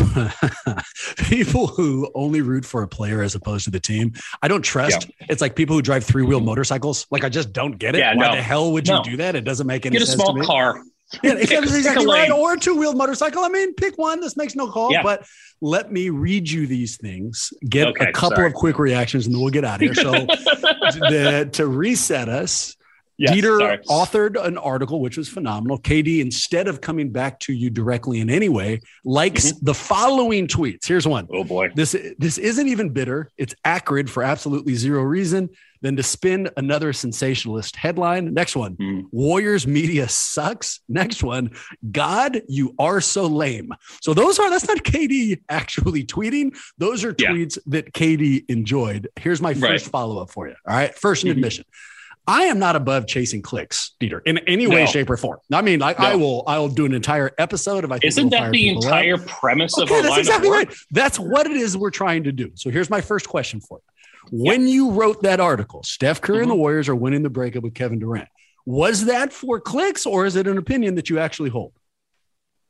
people 1.24 1.66
who 1.66 2.10
only 2.14 2.42
root 2.42 2.64
for 2.64 2.84
a 2.84 2.88
player 2.88 3.24
as 3.24 3.34
opposed 3.34 3.64
to 3.66 3.72
the 3.72 3.80
team 3.80 4.14
i 4.44 4.48
don't 4.48 4.62
trust. 4.62 5.10
Yeah. 5.20 5.26
it's 5.30 5.42
like 5.42 5.56
people 5.56 5.76
who 5.76 5.82
drive 5.82 6.04
three-wheel 6.04 6.40
motorcycles. 6.40 7.08
Like 7.10 7.24
i 7.24 7.30
just 7.30 7.52
don't 7.52 7.80
get 7.80 7.96
it. 7.96 8.00
Yeah, 8.00 8.14
why 8.14 8.28
no. 8.28 8.36
the 8.36 8.42
hell 8.44 8.72
would 8.74 8.88
you 8.88 8.94
no. 8.94 9.04
do 9.04 9.18
that? 9.18 9.36
It 9.36 9.44
doesn't 9.44 9.66
make 9.66 9.88
any 9.88 9.98
get 9.98 10.08
sense 10.08 10.22
a 10.22 10.24
small 10.24 10.40
car 10.44 10.84
yeah, 11.24 11.34
exactly 11.34 12.06
right. 12.06 12.32
Or 12.32 12.54
a 12.54 12.60
two 12.60 12.78
wheeled 12.78 12.98
motorcycle. 12.98 13.44
I 13.44 13.50
mean, 13.50 13.74
pick 13.74 13.98
one. 13.98 14.22
This 14.22 14.38
makes 14.38 14.56
no 14.56 14.72
call. 14.72 14.92
Yeah. 14.92 15.04
But 15.04 15.26
let 15.60 15.92
me 15.92 16.10
read 16.10 16.50
you 16.50 16.68
these 16.68 16.98
things, 16.98 17.54
get 17.68 17.88
okay, 17.88 18.10
a 18.10 18.12
couple 18.14 18.38
sorry. 18.38 18.48
of 18.48 18.54
quick 18.54 18.80
reactions, 18.80 19.26
and 19.26 19.36
then 19.36 19.42
we'll 19.42 19.52
get 19.52 19.66
out 19.66 19.76
of 19.76 19.82
here. 19.82 19.94
So, 19.94 20.12
the, 20.12 21.50
to 21.54 21.68
reset 21.68 22.30
us, 22.30 22.76
Yes, 23.22 23.34
Dieter 23.36 23.60
sorry. 23.60 23.78
authored 23.88 24.44
an 24.44 24.58
article 24.58 25.00
which 25.00 25.16
was 25.18 25.30
phenomenal. 25.30 25.78
KD, 25.80 26.20
instead 26.22 26.68
of 26.68 26.82
coming 26.82 27.12
back 27.12 27.40
to 27.42 27.54
you 27.54 27.70
directly 27.70 28.20
in 28.20 28.30
any 28.30 28.50
way, 28.50 28.82
likes 29.06 29.52
Mm-hmm. 29.52 29.66
the 29.66 29.74
following 29.74 30.48
tweets. 30.48 30.86
Here's 30.88 31.08
one. 31.08 31.28
Oh 31.32 31.44
boy. 31.44 31.70
This 31.76 31.96
this 32.18 32.38
isn't 32.38 32.68
even 32.68 32.90
bitter. 32.90 33.30
It's 33.38 33.54
acrid 33.66 34.10
for 34.10 34.24
absolutely 34.24 34.74
zero 34.76 35.04
reason. 35.04 35.50
Then 35.84 35.96
to 35.96 36.04
spin 36.04 36.48
another 36.58 36.94
sensationalist 36.94 37.76
headline. 37.76 38.36
Next 38.36 38.56
one. 38.56 38.74
Hmm. 38.76 39.00
Warriors 39.12 39.66
media 39.66 40.08
sucks. 40.08 40.80
Next 40.88 41.24
one. 41.24 41.52
God, 41.92 42.42
you 42.48 42.76
are 42.78 43.02
so 43.02 43.26
lame. 43.26 43.72
So 44.02 44.14
those 44.14 44.38
are 44.38 44.50
that's 44.52 44.68
not 44.68 44.78
KD 44.84 45.42
actually 45.50 46.04
tweeting. 46.06 46.56
Those 46.78 47.04
are 47.04 47.16
Yeah. 47.18 47.32
tweets 47.32 47.58
that 47.68 47.94
KD 47.94 48.46
enjoyed. 48.48 49.08
Here's 49.20 49.42
my 49.42 49.54
first 49.56 49.64
Right. 49.64 49.82
follow 49.82 50.20
up 50.22 50.30
for 50.30 50.48
you. 50.48 50.54
All 50.68 50.76
right. 50.76 50.94
1st 50.96 51.24
an 51.24 51.30
Mhm. 51.30 51.32
admission. 51.34 51.66
I 52.28 52.44
am 52.44 52.60
not 52.60 52.76
above 52.76 53.08
chasing 53.08 53.42
clicks, 53.42 53.92
Dieter, 54.00 54.22
in 54.26 54.38
any 54.40 54.68
way, 54.68 54.84
No. 54.84 54.86
shape, 54.86 55.10
or 55.10 55.18
form. 55.18 55.40
I 55.52 55.62
mean, 55.62 55.82
I, 55.82 55.94
I 55.98 56.16
will 56.16 56.44
I 56.48 56.60
will 56.60 56.70
do 56.70 56.86
an 56.86 56.94
entire 56.94 57.32
episode 57.38 57.84
if 57.84 57.92
I 57.92 57.96
think 57.96 58.06
Isn't 58.06 58.30
that 58.30 58.52
the 58.52 58.58
people 58.58 58.84
up. 58.86 58.92
entire 59.04 59.18
premise 59.18 59.78
of 59.78 59.92
our 59.92 60.02
that's 60.02 60.10
line 60.12 60.20
exactly 60.20 60.48
of 60.48 60.54
right. 60.54 60.74
That's 60.92 61.18
what 61.20 61.48
it 61.48 61.54
is 61.58 61.76
we're 61.76 61.90
trying 61.90 62.24
to 62.26 62.32
do. 62.32 62.52
So 62.56 62.70
here's 62.70 62.90
my 62.90 63.02
first 63.02 63.28
question 63.28 63.60
for 63.60 63.80
you. 64.32 64.44
When 64.46 64.68
you 64.68 64.92
wrote 64.92 65.24
that 65.24 65.40
article, 65.40 65.82
Steph 65.84 66.22
Curry 66.22 66.42
and 66.44 66.52
the 66.52 66.56
Mhm. 66.56 66.60
Warriors 66.60 66.88
are 66.90 66.96
winning 66.96 67.24
the 67.24 67.30
breakup 67.30 67.64
with 67.64 67.74
Kevin 67.74 67.98
Durant. 68.00 68.30
Was 68.66 69.06
that 69.06 69.34
for 69.34 69.60
clicks 69.60 70.06
or 70.06 70.26
is 70.28 70.36
it 70.36 70.46
an 70.48 70.60
opinion 70.60 70.94
that 70.96 71.10
you 71.10 71.18
actually 71.18 71.50
hold? 71.50 71.74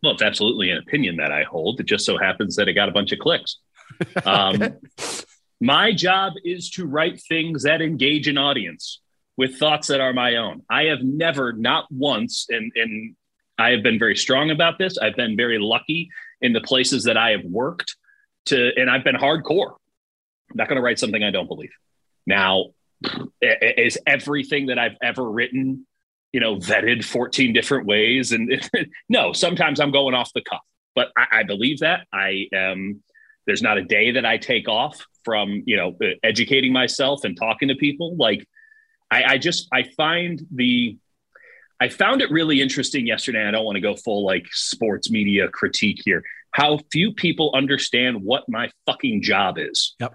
Well, 0.01 0.13
it's 0.13 0.22
absolutely 0.24 0.72
an 0.72 0.77
opinion 0.77 1.17
that 1.17 1.31
I 1.34 1.43
hold. 1.43 1.79
It 1.81 1.86
just 1.88 2.05
so 2.05 2.17
happens 2.17 2.55
that 2.55 2.67
it 2.70 2.74
got 2.74 2.88
a 2.89 2.91
bunch 2.93 3.12
of 3.12 3.20
clicks. 3.20 3.58
Um, 4.25 4.63
my 5.60 5.91
job 5.91 6.34
is 6.46 6.70
to 6.72 6.86
write 6.88 7.22
things 7.22 7.63
that 7.63 7.81
engage 7.81 8.27
an 8.29 8.38
audience 8.38 9.01
with 9.42 9.58
thoughts 9.58 9.88
that 9.88 10.00
are 10.00 10.14
my 10.14 10.36
own. 10.36 10.62
I 10.70 10.84
have 10.84 11.02
never, 11.02 11.52
not 11.52 11.88
once, 11.90 12.46
and, 12.50 12.72
and 12.76 13.16
I 13.58 13.72
have 13.72 13.82
been 13.82 13.98
very 13.98 14.16
strong 14.16 14.52
about 14.52 14.78
this. 14.78 15.00
I've 15.00 15.16
been 15.16 15.36
very 15.36 15.58
lucky 15.58 16.12
in 16.42 16.54
the 16.54 16.62
places 16.62 17.06
that 17.06 17.18
I 17.18 17.32
have 17.32 17.44
worked 17.44 17.96
to, 18.46 18.70
and 18.76 18.88
I've 18.88 19.04
been 19.04 19.16
hardcore. 19.16 19.72
I'm 20.52 20.58
not 20.58 20.68
going 20.68 20.76
to 20.76 20.84
write 20.84 21.00
something 21.00 21.24
I 21.24 21.32
don't 21.32 21.48
believe. 21.48 21.72
Now, 22.28 22.66
is 23.42 23.98
everything 24.06 24.68
that 24.68 24.78
I've 24.78 24.96
ever 25.02 25.28
written, 25.28 25.88
you 26.32 26.40
know, 26.40 26.58
vetted 26.58 27.04
14 27.04 27.52
different 27.52 27.88
ways? 27.88 28.34
And 28.34 28.70
no, 29.10 29.34
sometimes 29.34 29.80
I'm 29.80 29.92
going 29.92 30.14
off 30.14 30.32
the 30.36 30.44
cuff, 30.48 30.62
but 30.94 31.08
I, 31.18 31.40
I 31.40 31.44
believe 31.46 31.80
that. 31.80 32.06
I 32.14 32.46
am, 32.54 33.02
there's 33.48 33.64
not 33.64 33.80
a 33.80 33.84
day 33.84 34.12
that 34.12 34.24
I 34.24 34.38
take 34.38 34.70
off 34.70 35.04
from, 35.26 35.64
you 35.66 35.78
know, 35.78 35.98
educating 36.22 36.72
myself 36.72 37.24
and 37.24 37.36
talking 37.36 37.70
to 37.70 37.76
people. 37.76 38.16
Like, 38.18 38.46
I, 39.12 39.24
I 39.34 39.38
just, 39.38 39.68
I 39.74 39.84
find 39.98 40.46
the, 40.51 40.98
I 41.80 41.89
found 41.89 42.22
it 42.22 42.32
really 42.32 42.62
interesting 42.62 43.06
yesterday. 43.06 43.46
I 43.46 43.51
don't 43.51 43.65
want 43.65 43.75
to 43.75 43.82
go 43.82 43.96
full 43.96 44.25
like 44.25 44.46
sports 44.51 45.12
media 45.12 45.48
critique 45.50 46.01
here. 46.06 46.24
How 46.51 46.80
few 46.91 47.13
people 47.13 47.51
understand 47.53 48.24
what 48.24 48.44
my 48.48 48.72
fucking 48.86 49.22
job 49.22 49.58
is. 49.58 49.96
Yep. 50.00 50.13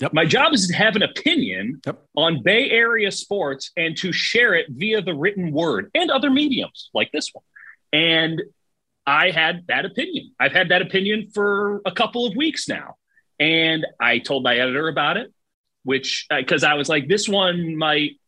Yep. 0.00 0.12
My 0.12 0.24
job 0.26 0.52
is 0.52 0.68
to 0.68 0.74
have 0.74 0.94
an 0.96 1.02
opinion 1.02 1.80
Yep. 1.86 2.04
on 2.16 2.42
Bay 2.42 2.70
Area 2.70 3.10
sports 3.10 3.70
and 3.76 3.96
to 3.98 4.12
share 4.12 4.54
it 4.54 4.66
via 4.68 5.00
the 5.00 5.14
written 5.14 5.52
word 5.52 5.90
and 5.94 6.10
other 6.10 6.30
mediums 6.30 6.90
like 6.92 7.10
this 7.12 7.30
one. 7.32 7.44
And 7.92 8.42
I 9.06 9.30
had 9.30 9.66
that 9.68 9.84
opinion. 9.84 10.32
I've 10.38 10.52
had 10.52 10.68
that 10.70 10.82
opinion 10.82 11.30
for 11.32 11.80
a 11.86 11.92
couple 11.92 12.26
of 12.26 12.36
weeks 12.36 12.68
now. 12.68 12.96
And 13.38 13.86
I 14.00 14.18
told 14.18 14.42
my 14.42 14.56
editor 14.56 14.88
about 14.88 15.16
it, 15.16 15.32
which 15.86 16.26
uh, 16.32 16.38
because 16.38 16.64
I 16.64 16.74
was 16.74 16.88
like, 16.88 17.06
this 17.06 17.28
one 17.28 17.76
might 17.76 18.18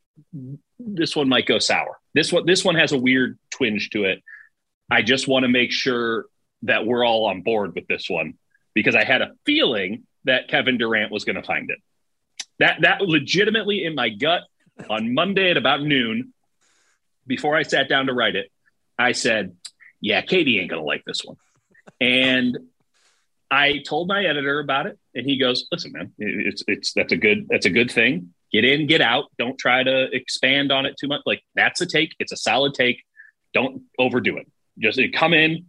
this 0.79 1.17
one 1.17 1.29
might 1.29 1.45
go 1.45 1.59
sour. 1.59 1.99
This 2.15 2.33
one 2.33 2.47
this 2.47 2.65
one 2.65 2.77
has 2.77 2.93
a 2.93 2.99
weird 2.99 3.37
twinge 3.50 3.91
to 3.91 4.05
it. 4.05 4.23
I 4.88 5.03
just 5.03 5.27
want 5.27 5.43
to 5.43 5.49
make 5.49 5.73
sure 5.73 6.27
that 6.62 6.87
we're 6.87 7.05
all 7.05 7.27
on 7.27 7.43
board 7.43 7.75
with 7.75 7.88
this 7.88 8.09
one 8.09 8.35
because 8.75 8.95
I 8.95 9.03
had 9.03 9.23
a 9.23 9.33
feeling 9.45 10.07
that 10.23 10.47
Kevin 10.47 10.79
Durant 10.79 11.11
was 11.11 11.25
going 11.25 11.35
to 11.35 11.43
find 11.43 11.69
it. 11.69 11.79
That 12.61 12.83
that 12.83 13.00
legitimately 13.00 13.85
in 13.85 13.97
my 13.97 14.09
gut 14.09 14.43
on 14.88 15.12
Monday 15.12 15.50
at 15.50 15.57
about 15.57 15.83
noon, 15.83 16.33
before 17.27 17.57
I 17.57 17.62
sat 17.62 17.88
down 17.88 18.07
to 18.07 18.15
write 18.15 18.37
it, 18.37 18.53
I 18.97 19.12
said, 19.12 19.57
"Yeah, 20.00 20.23
KD 20.23 20.61
ain't 20.61 20.71
going 20.71 20.81
to 20.81 20.87
like 20.87 21.03
this 21.05 21.25
one," 21.25 21.38
and 22.00 22.57
I 23.50 23.78
told 23.78 24.09
my 24.09 24.25
editor 24.25 24.61
about 24.61 24.87
it, 24.87 24.99
and 25.14 25.25
he 25.25 25.38
goes, 25.38 25.67
"Listen, 25.73 25.93
man, 25.93 26.12
it's 26.19 26.62
it's 26.67 26.93
that's 26.93 27.12
a 27.12 27.17
good 27.17 27.47
that's 27.49 27.67
a 27.67 27.71
good 27.71 27.90
thing. 27.90 28.35
Get 28.52 28.64
in, 28.64 28.87
get 28.87 29.00
out. 29.00 29.26
Don't 29.38 29.59
try 29.59 29.83
to 29.83 30.14
expand 30.14 30.73
on 30.73 30.87
it 30.87 30.97
too 30.99 31.09
much. 31.09 31.23
Like 31.26 31.43
that's 31.55 31.81
a 31.81 31.87
take. 31.87 32.14
It's 32.19 32.33
a 32.33 32.37
solid 32.37 32.75
take. 32.75 33.02
Don't 33.55 33.83
overdo 33.99 34.37
it. 34.37 34.50
Just 34.78 35.00
come 35.14 35.35
in, 35.35 35.67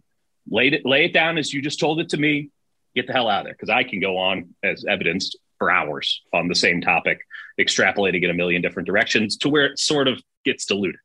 lay 0.48 0.68
it 0.68 0.84
lay 0.84 1.04
it 1.04 1.12
down 1.12 1.38
as 1.38 1.52
you 1.52 1.62
just 1.62 1.80
told 1.80 2.00
it 2.00 2.10
to 2.10 2.16
me. 2.16 2.50
Get 2.94 3.06
the 3.06 3.12
hell 3.12 3.28
out 3.28 3.40
of 3.40 3.44
there 3.46 3.54
because 3.54 3.70
I 3.70 3.84
can 3.84 4.00
go 4.00 4.18
on 4.18 4.54
as 4.62 4.84
evidenced 4.84 5.38
for 5.58 5.70
hours 5.70 6.22
on 6.32 6.48
the 6.48 6.54
same 6.54 6.80
topic, 6.80 7.20
extrapolating 7.58 8.22
in 8.24 8.30
a 8.30 8.34
million 8.34 8.62
different 8.62 8.86
directions 8.86 9.36
to 9.38 9.48
where 9.48 9.66
it 9.66 9.78
sort 9.78 10.08
of 10.08 10.20
gets 10.44 10.64
diluted. 10.64 11.00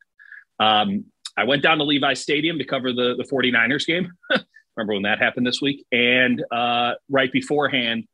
Um, 0.59 1.05
I 1.37 1.43
went 1.43 1.61
down 1.61 1.77
to 1.79 1.83
Levi 1.83 2.13
Stadium 2.13 2.57
to 2.57 2.65
cover 2.65 2.91
the 2.91 3.15
the 3.15 3.23
49ers 3.23 3.85
game. 3.85 4.11
Remember 4.75 4.93
when 4.93 5.03
that 5.03 5.19
happened 5.19 5.47
this 5.47 5.61
week? 5.61 5.85
And 5.91 6.43
uh, 6.51 6.93
right 7.09 7.31
beforehand, 7.31 8.05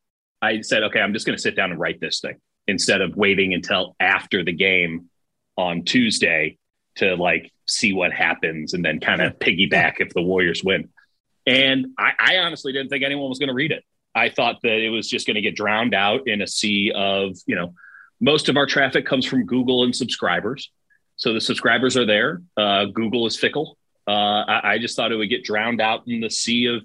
I 0.41 0.61
said, 0.61 0.83
okay, 0.83 0.99
I'm 0.99 1.13
just 1.13 1.25
going 1.25 1.35
to 1.35 1.41
sit 1.41 1.55
down 1.55 1.71
and 1.71 1.79
write 1.79 1.99
this 1.99 2.19
thing 2.19 2.37
instead 2.67 3.01
of 3.01 3.15
waiting 3.15 3.53
until 3.53 3.95
after 3.99 4.43
the 4.43 4.53
game 4.53 5.09
on 5.57 5.83
Tuesday 5.83 6.57
to 6.95 7.15
like 7.15 7.51
see 7.67 7.93
what 7.93 8.11
happens 8.11 8.73
and 8.73 8.83
then 8.83 8.99
kind 8.99 9.21
of 9.21 9.39
piggyback 9.39 9.95
if 9.99 10.13
the 10.13 10.21
Warriors 10.21 10.63
win. 10.63 10.89
And 11.45 11.87
I, 11.97 12.11
I 12.19 12.37
honestly 12.37 12.73
didn't 12.73 12.89
think 12.89 13.03
anyone 13.03 13.29
was 13.29 13.39
going 13.39 13.49
to 13.49 13.55
read 13.55 13.71
it. 13.71 13.83
I 14.13 14.29
thought 14.29 14.57
that 14.63 14.83
it 14.83 14.89
was 14.89 15.07
just 15.09 15.25
going 15.25 15.35
to 15.35 15.41
get 15.41 15.55
drowned 15.55 15.93
out 15.93 16.27
in 16.27 16.41
a 16.41 16.47
sea 16.47 16.91
of, 16.93 17.37
you 17.45 17.55
know, 17.55 17.73
most 18.19 18.49
of 18.49 18.57
our 18.57 18.65
traffic 18.65 19.05
comes 19.05 19.25
from 19.25 19.45
Google 19.45 19.83
and 19.83 19.95
subscribers. 19.95 20.69
So 21.15 21.33
the 21.33 21.41
subscribers 21.41 21.97
are 21.97 22.05
there. 22.05 22.41
Uh, 22.57 22.85
Google 22.85 23.25
is 23.25 23.37
fickle. 23.37 23.77
Uh, 24.07 24.11
I, 24.11 24.73
I 24.73 24.77
just 24.79 24.95
thought 24.95 25.11
it 25.11 25.15
would 25.15 25.29
get 25.29 25.43
drowned 25.43 25.81
out 25.81 26.03
in 26.07 26.21
the 26.21 26.29
sea 26.29 26.65
of 26.67 26.83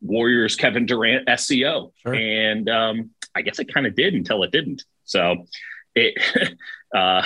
Warriors 0.00 0.56
Kevin 0.56 0.86
Durant 0.86 1.26
SEO. 1.26 1.92
Sure. 2.02 2.14
And 2.14 2.68
um, 2.68 3.10
I 3.34 3.42
guess 3.42 3.58
it 3.58 3.72
kind 3.72 3.86
of 3.86 3.94
did 3.94 4.14
until 4.14 4.42
it 4.42 4.50
didn't. 4.50 4.84
So 5.04 5.46
it, 5.94 6.14
uh, 6.94 7.22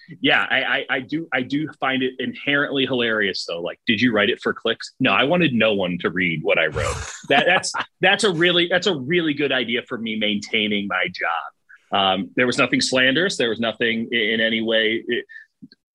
yeah, 0.20 0.46
I, 0.48 0.62
I, 0.62 0.86
I 0.90 1.00
do, 1.00 1.28
I 1.32 1.42
do 1.42 1.68
find 1.80 2.02
it 2.02 2.14
inherently 2.18 2.86
hilarious 2.86 3.44
though. 3.46 3.60
Like, 3.60 3.80
did 3.86 4.00
you 4.00 4.12
write 4.12 4.30
it 4.30 4.40
for 4.42 4.52
clicks? 4.52 4.92
No, 5.00 5.12
I 5.12 5.24
wanted 5.24 5.52
no 5.52 5.74
one 5.74 5.98
to 5.98 6.10
read 6.10 6.42
what 6.42 6.58
I 6.58 6.66
wrote. 6.66 6.96
that, 7.28 7.44
that's, 7.46 7.72
that's 8.00 8.24
a 8.24 8.32
really, 8.32 8.68
that's 8.68 8.86
a 8.86 8.96
really 8.96 9.34
good 9.34 9.52
idea 9.52 9.82
for 9.82 9.98
me 9.98 10.16
maintaining 10.16 10.86
my 10.86 11.06
job. 11.12 11.98
Um, 11.98 12.30
there 12.34 12.46
was 12.46 12.58
nothing 12.58 12.80
slanderous. 12.80 13.36
There 13.36 13.48
was 13.48 13.60
nothing 13.60 14.08
in, 14.10 14.18
in 14.18 14.40
any 14.40 14.60
way. 14.60 15.04
It, 15.06 15.24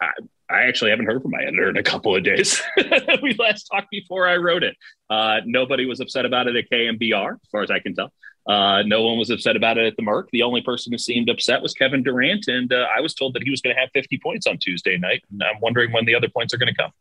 I, 0.02 0.12
I 0.52 0.64
actually 0.64 0.92
haven't 0.92 1.06
heard 1.06 1.22
from 1.22 1.32
my 1.32 1.42
editor 1.42 1.70
in 1.70 1.78
a 1.78 1.84
couple 1.84 2.16
of 2.16 2.24
days. 2.24 2.62
we 3.22 3.36
last 3.40 3.64
talked 3.72 3.90
before 3.90 4.28
I 4.28 4.38
wrote 4.38 4.64
it. 4.64 4.76
Uh, 5.10 5.38
nobody 5.46 5.86
was 5.86 6.00
upset 6.00 6.26
about 6.26 6.48
it 6.48 6.56
at 6.56 6.70
KNBR, 6.70 7.34
as 7.34 7.50
far 7.52 7.62
as 7.62 7.72
I 7.72 7.80
can 7.80 7.96
tell. 7.96 8.12
Uh, 8.48 8.82
no 8.84 9.04
one 9.04 9.18
was 9.20 9.30
upset 9.30 9.56
about 9.56 9.78
it 9.78 9.86
at 9.86 9.96
the 9.96 10.02
Merc. 10.02 10.30
The 10.32 10.42
only 10.42 10.62
person 10.62 10.92
who 10.92 10.98
seemed 10.98 11.30
upset 11.30 11.62
was 11.62 11.74
Kevin 11.74 12.04
Durant, 12.04 12.48
and 12.48 12.74
uh, 12.74 12.88
I 12.96 13.02
was 13.02 13.14
told 13.14 13.36
that 13.36 13.44
he 13.44 13.52
was 13.52 13.62
going 13.62 13.76
to 13.76 13.80
have 13.80 13.90
50 13.94 14.20
points 14.22 14.48
on 14.48 14.58
Tuesday 14.58 14.98
night. 14.98 15.24
And 15.32 15.44
I'm 15.44 15.60
wondering 15.62 15.92
when 15.92 16.06
the 16.06 16.16
other 16.16 16.28
points 16.28 16.54
are 16.54 16.58
going 16.58 16.74
to 16.74 16.82
come. 16.82 16.92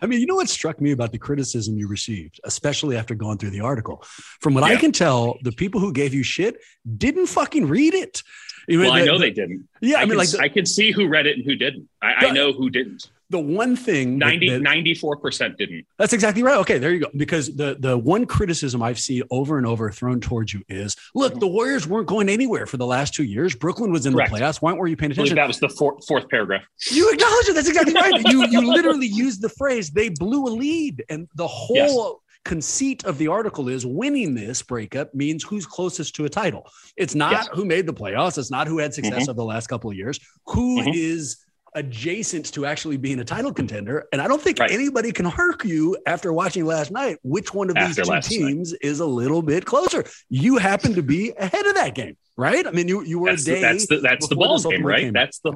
I 0.00 0.06
mean, 0.06 0.20
you 0.20 0.26
know 0.26 0.36
what 0.36 0.48
struck 0.48 0.80
me 0.80 0.92
about 0.92 1.12
the 1.12 1.18
criticism 1.18 1.76
you 1.78 1.88
received, 1.88 2.40
especially 2.44 2.96
after 2.96 3.14
going 3.14 3.38
through 3.38 3.50
the 3.50 3.60
article? 3.60 4.02
From 4.40 4.54
what 4.54 4.64
I 4.64 4.76
can 4.76 4.92
tell, 4.92 5.38
the 5.42 5.52
people 5.52 5.80
who 5.80 5.92
gave 5.92 6.14
you 6.14 6.22
shit 6.22 6.56
didn't 6.96 7.26
fucking 7.26 7.66
read 7.66 7.94
it. 7.94 8.22
Well, 8.68 8.92
I 8.92 9.04
know 9.04 9.18
the- 9.18 9.26
they 9.26 9.30
didn't. 9.30 9.68
Yeah, 9.80 9.98
I, 9.98 10.00
I, 10.00 10.04
mean, 10.04 10.10
can, 10.10 10.18
like 10.18 10.30
the, 10.30 10.40
I 10.40 10.48
can 10.48 10.66
see 10.66 10.90
who 10.90 11.08
read 11.08 11.26
it 11.26 11.36
and 11.36 11.44
who 11.44 11.54
didn't. 11.54 11.88
I, 12.02 12.26
I 12.26 12.30
know 12.30 12.52
who 12.52 12.68
didn't. 12.68 13.08
The 13.30 13.38
one 13.38 13.76
thing 13.76 14.18
that- 14.18 14.26
90, 14.26 14.48
that- 14.50 14.62
94% 14.62 15.56
didn't. 15.58 15.86
That's 15.98 16.12
exactly 16.12 16.42
right. 16.42 16.56
Okay, 16.58 16.78
there 16.78 16.92
you 16.92 17.00
go. 17.00 17.08
Because 17.16 17.54
the 17.54 17.76
the 17.78 17.96
one 17.98 18.24
criticism 18.26 18.82
I've 18.82 18.98
seen 18.98 19.22
over 19.30 19.58
and 19.58 19.66
over 19.66 19.90
thrown 19.90 20.20
towards 20.20 20.54
you 20.54 20.62
is, 20.68 20.96
look, 21.14 21.38
the 21.38 21.46
Warriors 21.46 21.86
weren't 21.86 22.06
going 22.06 22.28
anywhere 22.28 22.66
for 22.66 22.76
the 22.78 22.86
last 22.86 23.14
two 23.14 23.24
years. 23.24 23.54
Brooklyn 23.54 23.92
was 23.92 24.06
in 24.06 24.14
Correct. 24.14 24.32
the 24.32 24.38
playoffs. 24.38 24.62
Why 24.62 24.72
weren't 24.72 24.90
you 24.90 24.96
paying 24.96 25.12
attention? 25.12 25.36
that 25.36 25.46
was 25.48 25.60
the 25.60 25.68
four, 25.68 25.98
fourth 26.06 26.28
paragraph. 26.28 26.62
You 26.90 27.10
acknowledge 27.12 27.48
it. 27.48 27.54
That's 27.54 27.68
exactly 27.68 27.94
right. 27.94 28.12
You 28.30 28.46
you 28.48 28.60
literally 28.72 29.06
used 29.06 29.42
the 29.42 29.48
phrase 29.50 29.90
"they 29.90 30.08
blew 30.08 30.46
a 30.46 30.52
lead," 30.52 31.04
and 31.08 31.28
the 31.34 31.46
whole 31.46 31.76
Yes. 31.76 32.00
conceit 32.44 33.04
of 33.04 33.18
the 33.18 33.28
article 33.28 33.68
is 33.68 33.84
winning 33.84 34.34
this 34.34 34.62
breakup 34.62 35.14
means 35.14 35.42
who's 35.44 35.66
closest 35.66 36.14
to 36.16 36.24
a 36.24 36.28
title. 36.28 36.66
It's 36.96 37.14
not 37.14 37.32
Yes. 37.32 37.48
who 37.52 37.64
made 37.64 37.86
the 37.86 37.92
playoffs. 37.92 38.38
It's 38.38 38.50
not 38.50 38.66
who 38.68 38.78
had 38.78 38.94
success 38.94 39.28
over 39.28 39.36
the 39.36 39.44
last 39.44 39.66
couple 39.66 39.90
of 39.90 39.96
years. 39.96 40.18
Who 40.46 40.80
is 40.92 41.36
Mhm. 41.36 41.44
Adjacent 41.74 42.52
to 42.54 42.66
actually 42.66 42.96
being 42.96 43.20
a 43.20 43.24
title 43.24 43.52
contender? 43.52 44.06
And 44.12 44.20
I 44.20 44.28
don't 44.28 44.40
think 44.40 44.58
Right. 44.58 44.70
anybody 44.70 45.12
can 45.12 45.26
argue 45.26 45.96
after 46.06 46.32
watching 46.32 46.64
last 46.64 46.90
night 46.90 47.18
which 47.22 47.54
one 47.54 47.70
of 47.70 47.76
After 47.76 47.88
these 47.88 47.96
two 47.96 48.10
last 48.10 48.30
night. 48.30 48.36
teams 48.36 48.72
is 48.74 49.00
a 49.00 49.06
little 49.06 49.42
bit 49.42 49.64
closer. 49.64 50.04
You 50.28 50.56
happen 50.56 50.94
to 50.94 51.02
be 51.02 51.32
ahead 51.38 51.66
of 51.66 51.74
that 51.74 51.94
game, 51.94 52.16
right? 52.36 52.66
I 52.66 52.70
mean, 52.70 52.88
you 52.88 53.02
you 53.02 53.18
were 53.18 53.30
That's 53.30 53.42
a 53.42 53.46
day. 53.46 53.54
the, 53.54 53.60
that's 53.60 53.86
the, 53.86 53.96
that's 54.00 54.28
the 54.28 54.36
ball 54.36 54.58
game, 54.60 54.84
right? 54.84 55.12
That's 55.12 55.38
the 55.40 55.54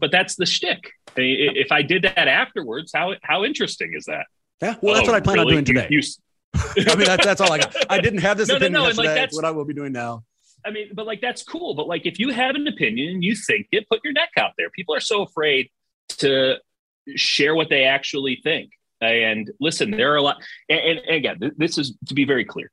but 0.00 0.10
that's 0.12 0.36
the 0.36 0.46
shtick. 0.46 0.92
I 1.16 1.20
mean, 1.20 1.56
if 1.56 1.72
I 1.72 1.82
did 1.82 2.02
that 2.02 2.28
afterwards, 2.28 2.92
how 2.94 3.14
how 3.22 3.44
interesting 3.44 3.94
is 3.94 4.04
that? 4.04 4.26
Yeah, 4.62 4.76
well, 4.80 4.94
that's 4.94 5.08
oh, 5.08 5.12
what 5.12 5.16
I 5.16 5.24
plan 5.24 5.38
really? 5.38 5.56
on 5.56 5.64
doing 5.64 5.64
today. 5.64 5.86
You, 5.90 5.98
you... 6.76 6.84
I 6.88 6.96
mean, 6.96 7.06
that's 7.06 7.24
that's 7.24 7.40
all 7.40 7.52
I 7.52 7.58
got. 7.58 7.74
I 7.90 8.00
didn't 8.00 8.20
have 8.20 8.36
this 8.36 8.48
no, 8.48 8.56
opinion 8.56 8.72
no, 8.72 8.78
no, 8.80 8.86
yesterday. 8.86 9.08
Like 9.08 9.16
that's 9.16 9.36
what 9.36 9.44
I 9.44 9.50
will 9.50 9.64
be 9.64 9.74
doing 9.74 9.92
now. 9.92 10.24
I 10.64 10.70
mean, 10.70 10.90
but 10.94 11.06
like 11.06 11.20
that's 11.20 11.42
cool. 11.42 11.74
But 11.74 11.86
like, 11.86 12.06
if 12.06 12.18
you 12.18 12.30
have 12.30 12.54
an 12.54 12.66
opinion, 12.66 13.22
you 13.22 13.34
think 13.34 13.68
it, 13.72 13.88
put 13.88 14.00
your 14.04 14.12
neck 14.12 14.30
out 14.36 14.52
there. 14.58 14.70
People 14.70 14.94
are 14.94 15.00
so 15.00 15.22
afraid 15.22 15.70
to 16.18 16.56
share 17.16 17.54
what 17.54 17.68
they 17.68 17.84
actually 17.84 18.40
think. 18.42 18.70
And 19.00 19.50
listen, 19.60 19.90
there 19.92 20.12
are 20.12 20.16
a 20.16 20.22
lot. 20.22 20.42
And, 20.68 20.98
and 20.98 21.16
again, 21.16 21.52
this 21.56 21.78
is 21.78 21.94
to 22.06 22.14
be 22.14 22.24
very 22.24 22.44
clear. 22.44 22.70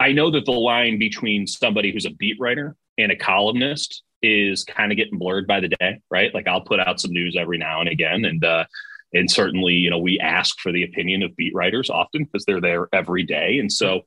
I 0.00 0.12
know 0.12 0.30
that 0.30 0.44
the 0.44 0.52
line 0.52 0.98
between 0.98 1.46
somebody 1.46 1.92
who's 1.92 2.06
a 2.06 2.10
beat 2.10 2.36
writer 2.40 2.76
and 2.98 3.12
a 3.12 3.16
columnist 3.16 4.02
is 4.22 4.64
kind 4.64 4.92
of 4.92 4.96
getting 4.96 5.18
blurred 5.18 5.46
by 5.46 5.60
the 5.60 5.68
day, 5.68 6.00
right? 6.10 6.34
Like 6.34 6.48
I'll 6.48 6.62
put 6.62 6.80
out 6.80 7.00
some 7.00 7.12
news 7.12 7.36
every 7.38 7.58
now 7.58 7.80
and 7.80 7.88
again, 7.88 8.24
and 8.24 8.44
uh, 8.44 8.64
and 9.12 9.30
certainly, 9.30 9.74
you 9.74 9.88
know, 9.88 9.98
we 9.98 10.18
ask 10.18 10.58
for 10.58 10.72
the 10.72 10.82
opinion 10.82 11.22
of 11.22 11.36
beat 11.36 11.54
writers 11.54 11.90
often 11.90 12.24
because 12.24 12.44
they're 12.44 12.60
there 12.60 12.88
every 12.92 13.22
day, 13.22 13.58
and 13.58 13.72
so 13.72 14.02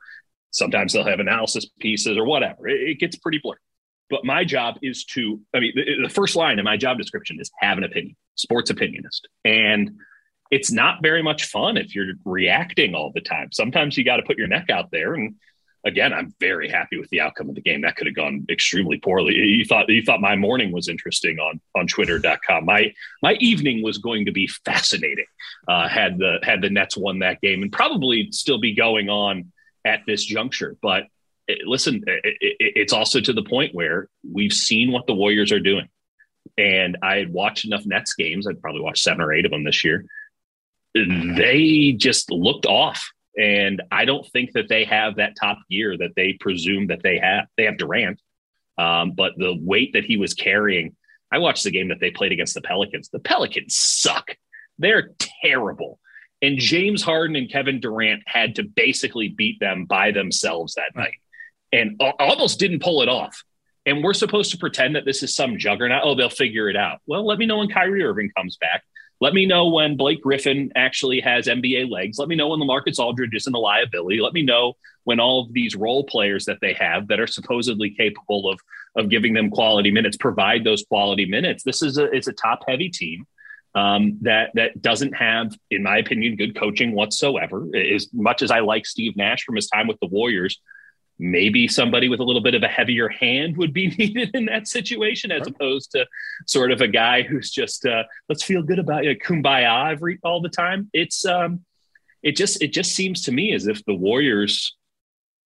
sometimes 0.51 0.94
they'll 0.94 1.03
have 1.03 1.20
analysis 1.20 1.65
pieces 1.79 2.18
or 2.18 2.25
whatever. 2.25 2.68
It, 2.68 2.89
it 2.89 3.00
gets 3.00 3.18
pretty 3.18 3.39
blurred. 3.41 3.60
But 4.10 4.25
my 4.25 4.44
job 4.44 4.77
is 4.82 5.06
to, 5.06 5.39
I 5.53 5.60
mean, 5.60 5.74
the, 5.75 6.03
the 6.03 6.10
first 6.10 6.36
line 6.36 6.58
in 6.58 6.65
my 6.65 6.77
job 6.77 6.98
description 6.98 7.38
is 7.39 7.51
have 7.60 7.77
an 7.77 7.84
opinion, 7.84 8.15
sports 8.36 8.72
opinionist, 8.72 9.22
and 9.46 9.91
it's 10.50 10.72
not 10.72 11.03
very 11.03 11.22
much 11.22 11.46
fun 11.46 11.77
if 11.77 11.94
you're 11.94 12.13
reacting 12.25 12.96
all 12.96 13.12
the 13.13 13.22
time. 13.22 13.50
Sometimes 13.51 13.98
you 13.98 14.03
got 14.03 14.18
to 14.18 14.24
put 14.24 14.38
your 14.38 14.48
neck 14.48 14.72
out 14.72 14.89
there 14.91 15.13
and 15.13 15.36
again, 15.86 16.13
I'm 16.13 16.34
very 16.39 16.70
happy 16.70 16.98
with 16.98 17.10
the 17.10 17.22
outcome 17.22 17.50
of 17.50 17.56
the 17.56 17.62
game. 17.62 17.82
That 17.82 17.96
could 17.96 18.08
have 18.08 18.15
gone 18.15 18.46
extremely 18.50 18.98
poorly. 18.98 19.36
You 19.36 19.65
thought 19.65 19.89
you 19.89 20.03
thought 20.03 20.22
my 20.22 20.36
morning 20.36 20.72
was 20.72 20.88
interesting 20.88 21.39
on 21.39 21.60
on 21.75 21.88
Twitter.com. 21.88 22.65
My 22.65 22.94
my 23.22 23.34
evening 23.34 23.84
was 23.84 23.98
going 23.98 24.25
to 24.25 24.32
be 24.32 24.48
fascinating. 24.48 25.25
Uh, 25.68 25.88
had 25.88 26.18
the 26.18 26.39
had 26.44 26.62
the 26.62 26.70
Nets 26.70 26.98
won 26.98 27.20
that 27.20 27.41
game 27.41 27.63
and 27.63 27.72
probably 27.72 28.32
still 28.32 28.60
be 28.60 28.74
going 28.74 29.10
on 29.10 29.51
at 29.86 30.01
this 30.05 30.24
juncture. 30.24 30.77
But 30.81 31.03
it, 31.48 31.59
listen, 31.65 32.03
it, 32.07 32.38
it, 32.41 32.55
it's 32.59 32.93
also 32.93 33.19
to 33.19 33.33
the 33.33 33.43
point 33.43 33.75
where 33.75 34.07
we've 34.29 34.53
seen 34.53 34.91
what 34.91 35.07
the 35.07 35.15
Warriors 35.15 35.51
are 35.51 35.59
doing. 35.59 35.88
And 36.57 36.98
I 37.01 37.17
had 37.17 37.31
watched 37.31 37.65
enough 37.65 37.86
Nets 37.86 38.13
games. 38.13 38.48
I'd 38.48 38.62
probably 38.62 38.81
watched 38.81 39.03
seven 39.03 39.21
or 39.21 39.33
eight 39.33 39.45
of 39.45 39.51
them 39.51 39.63
this 39.63 39.83
year. 39.83 40.05
They 40.95 41.93
just 41.98 42.31
looked 42.31 42.65
off 42.65 43.12
and 43.39 43.81
I 43.89 44.05
don't 44.05 44.27
think 44.31 44.51
that 44.53 44.67
they 44.67 44.83
have 44.83 45.15
that 45.15 45.36
top 45.39 45.59
gear 45.69 45.98
that 45.98 46.15
they 46.15 46.33
presume 46.33 46.88
that 46.88 47.01
they 47.03 47.17
have. 47.19 47.45
They 47.55 47.63
have 47.63 47.77
Durant, 47.77 48.21
um, 48.77 49.13
but 49.13 49.33
the 49.38 49.57
weight 49.62 49.93
that 49.93 50.03
he 50.03 50.17
was 50.17 50.33
carrying. 50.33 50.95
I 51.31 51.38
watched 51.38 51.63
the 51.63 51.71
game 51.71 51.88
that 51.89 52.00
they 52.01 52.12
played 52.12 52.33
against 52.33 52.53
the 52.53 52.62
Pelicans. 52.62 53.09
The 53.09 53.19
Pelicans 53.19 53.75
suck. 53.75 54.36
They're 54.77 55.12
terrible. 55.41 56.00
And 56.41 56.58
James 56.58 57.01
Harden 57.01 57.36
and 57.36 57.51
Kevin 57.51 57.79
Durant 57.79 58.24
had 58.25 58.55
to 58.55 58.63
basically 58.63 59.27
beat 59.27 59.60
them 59.60 59.86
by 59.86 60.12
themselves 60.12 60.75
that 60.75 60.96
night 60.96 61.15
and 61.72 62.01
almost 62.19 62.60
didn't 62.60 62.81
pull 62.81 63.01
it 63.01 63.10
off. 63.10 63.43
And 63.86 64.03
we're 64.03 64.13
supposed 64.13 64.51
to 64.51 64.58
pretend 64.58 64.96
that 64.96 65.05
this 65.05 65.24
is 65.24 65.36
some 65.36 65.58
juggernaut. 65.58 66.01
Oh, 66.03 66.15
they'll 66.15 66.29
figure 66.29 66.69
it 66.69 66.75
out. 66.75 67.00
Well, 67.08 67.25
let 67.25 67.39
me 67.39 67.46
know 67.46 67.58
when 67.58 67.69
Kyrie 67.69 68.03
Irving 68.03 68.31
comes 68.36 68.58
back. 68.58 68.84
Let 69.22 69.34
me 69.34 69.46
know 69.46 69.67
when 69.67 69.98
Blake 69.98 70.22
Griffin 70.22 70.72
actually 70.75 71.19
has 71.19 71.48
NBA 71.48 71.89
legs. 71.89 72.17
Let 72.17 72.29
me 72.29 72.36
know 72.36 72.50
when 72.50 72.60
LaMarcus 72.60 73.00
Aldridge 73.00 73.36
isn't 73.36 73.53
a 73.53 73.60
liability. 73.60 74.22
Let 74.22 74.34
me 74.34 74.43
know 74.43 74.77
when 75.03 75.19
all 75.19 75.41
of 75.41 75.53
these 75.53 75.75
role 75.75 76.03
players 76.05 76.46
that 76.46 76.60
they 76.62 76.74
have 76.74 77.08
that 77.10 77.19
are 77.19 77.27
supposedly 77.27 77.89
capable 77.89 78.50
of 78.50 78.60
of 78.96 79.10
giving 79.10 79.34
them 79.34 79.50
quality 79.50 79.91
minutes 79.91 80.17
provide 80.17 80.63
those 80.63 80.84
quality 80.84 81.25
minutes. 81.25 81.63
This 81.63 81.81
is 81.81 81.98
a 81.98 82.05
it's 82.05 82.27
a 82.27 82.34
top 82.34 82.62
heavy 82.67 82.89
team 82.89 83.25
um, 83.75 84.17
that 84.21 84.51
that 84.55 84.81
doesn't 84.81 85.13
have, 85.13 85.57
in 85.69 85.83
my 85.83 85.97
opinion, 85.97 86.35
good 86.35 86.55
coaching 86.55 86.93
whatsoever. 86.93 87.67
As 87.75 88.07
much 88.13 88.41
as 88.41 88.51
I 88.51 88.59
like 88.59 88.85
Steve 88.85 89.15
Nash 89.15 89.43
from 89.43 89.55
his 89.55 89.67
time 89.67 89.88
with 89.88 89.99
the 89.99 90.07
Warriors, 90.07 90.59
maybe 91.19 91.67
somebody 91.67 92.07
with 92.07 92.21
a 92.21 92.23
little 92.23 92.41
bit 92.41 92.55
of 92.55 92.63
a 92.63 92.67
heavier 92.67 93.09
hand 93.09 93.57
would 93.57 93.73
be 93.73 93.88
needed 93.97 94.31
in 94.33 94.45
that 94.45 94.67
situation 94.67 95.31
as 95.31 95.45
opposed 95.45 95.91
to 95.91 96.05
sort 96.47 96.71
of 96.71 96.81
a 96.81 96.88
guy 96.88 97.21
who's 97.21 97.51
just 97.51 97.85
uh, 97.85 98.03
let's 98.29 98.43
feel 98.43 98.63
good 98.63 98.79
about 98.79 99.03
you 99.03 99.15
kumbaya 99.17 99.91
every 99.91 100.17
all 100.23 100.41
the 100.41 100.49
time 100.49 100.89
it's 100.93 101.25
um 101.25 101.60
it 102.23 102.36
just 102.36 102.62
it 102.63 102.73
just 102.73 102.93
seems 102.93 103.23
to 103.23 103.32
me 103.32 103.53
as 103.53 103.67
if 103.67 103.84
the 103.86 103.93
warriors 103.93 104.77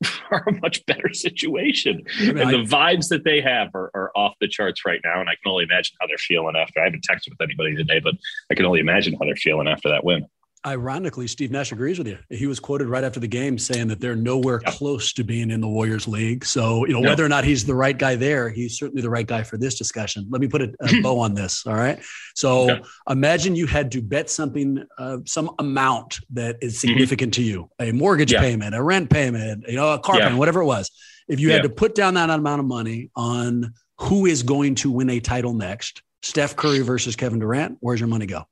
are 0.32 0.43
a 0.47 0.53
much 0.62 0.86
better 0.86 1.13
situation. 1.13 2.03
I 2.19 2.25
mean, 2.25 2.38
and 2.38 2.49
I, 2.49 2.51
the 2.51 2.63
vibes 2.63 3.10
that 3.10 3.23
they 3.23 3.41
have 3.41 3.69
are, 3.75 3.91
are 3.93 4.12
off 4.15 4.34
the 4.39 4.47
charts 4.47 4.86
right 4.86 4.99
now 5.03 5.19
and 5.19 5.29
i 5.29 5.34
can 5.34 5.51
only 5.51 5.63
imagine 5.63 5.95
how 5.99 6.08
they're 6.08 6.17
feeling 6.17 6.56
after 6.56 6.79
i 6.79 6.86
haven't 6.86 7.06
texted 7.10 7.29
with 7.29 7.41
anybody 7.41 7.75
today 7.75 7.99
but 7.99 8.15
i 8.51 8.56
can 8.56 8.65
only 8.65 8.79
imagine 8.79 9.13
how 9.13 9.25
they're 9.25 9.36
feeling 9.36 9.67
after 9.67 9.89
that 9.89 10.03
win 10.03 10.25
Ironically, 10.65 11.28
Steve 11.28 11.52
Nash 11.52 11.73
agrees 11.73 11.97
with 11.97 12.08
you. 12.08 12.17
He 12.30 12.47
was 12.47 12.60
quoted 12.60 12.88
right 12.88 13.04
after 13.04 13.19
the 13.19 13.28
game 13.28 13.58
saying 13.58 13.89
that 13.89 13.99
they're 13.99 14.15
nowhere 14.15 14.62
yep. 14.63 14.73
close 14.73 15.12
to 15.13 15.23
being 15.23 15.52
in 15.52 15.60
the 15.60 15.67
Warriors 15.67 16.08
league. 16.08 16.45
So, 16.45 16.86
you 16.86 16.93
know, 16.93 16.99
yep. 16.99 17.10
whether 17.10 17.26
or 17.26 17.30
not 17.30 17.43
he's 17.43 17.65
the 17.65 17.76
right 17.76 17.97
guy 17.97 18.15
there, 18.15 18.49
he's 18.49 18.78
certainly 18.78 19.02
the 19.02 19.10
right 19.10 19.28
guy 19.28 19.43
for 19.43 19.58
this 19.58 19.78
discussion. 19.78 20.26
Let 20.30 20.39
me 20.39 20.47
put 20.47 20.62
a, 20.62 20.73
a 20.80 21.02
bow 21.04 21.19
on 21.19 21.34
this. 21.34 21.67
All 21.67 21.73
right. 21.73 21.99
So, 22.36 22.71
okay. 22.71 22.82
imagine 23.10 23.58
you 23.58 23.67
had 23.67 23.91
to 23.91 24.02
bet 24.02 24.30
something, 24.30 24.86
uh, 24.97 25.17
some 25.26 25.52
amount 25.60 26.19
that 26.32 26.58
is 26.62 26.76
mm-hmm. 26.76 26.88
significant 26.88 27.34
mm-hmm. 27.34 27.43
to 27.43 27.49
you, 27.49 27.69
a 27.80 27.91
mortgage 27.91 28.32
yeah. 28.32 28.39
payment, 28.39 28.73
a 28.73 28.82
rent 28.82 29.10
payment, 29.10 29.65
you 29.67 29.76
know, 29.76 29.91
a 29.91 29.99
car 29.99 30.15
yeah. 30.15 30.23
payment, 30.23 30.39
whatever 30.39 30.62
it 30.62 30.65
was. 30.65 30.89
If 31.28 31.41
you 31.41 31.49
yeah. 31.49 31.56
had 31.56 31.63
to 31.63 31.69
put 31.69 31.93
down 31.93 32.13
that 32.13 32.30
amount 32.30 32.62
of 32.62 32.65
money 32.65 33.10
on 33.15 33.73
who 33.97 34.26
is 34.26 34.43
going 34.43 34.76
to 34.76 34.91
win 34.91 35.10
a 35.10 35.19
title 35.19 35.54
next, 35.54 36.04
Steph 36.21 36.56
Curry 36.56 36.80
versus 36.80 37.17
Kevin 37.17 37.39
Durant, 37.39 37.78
where's 37.82 37.99
your 37.99 38.08
money 38.08 38.26
go? 38.26 38.45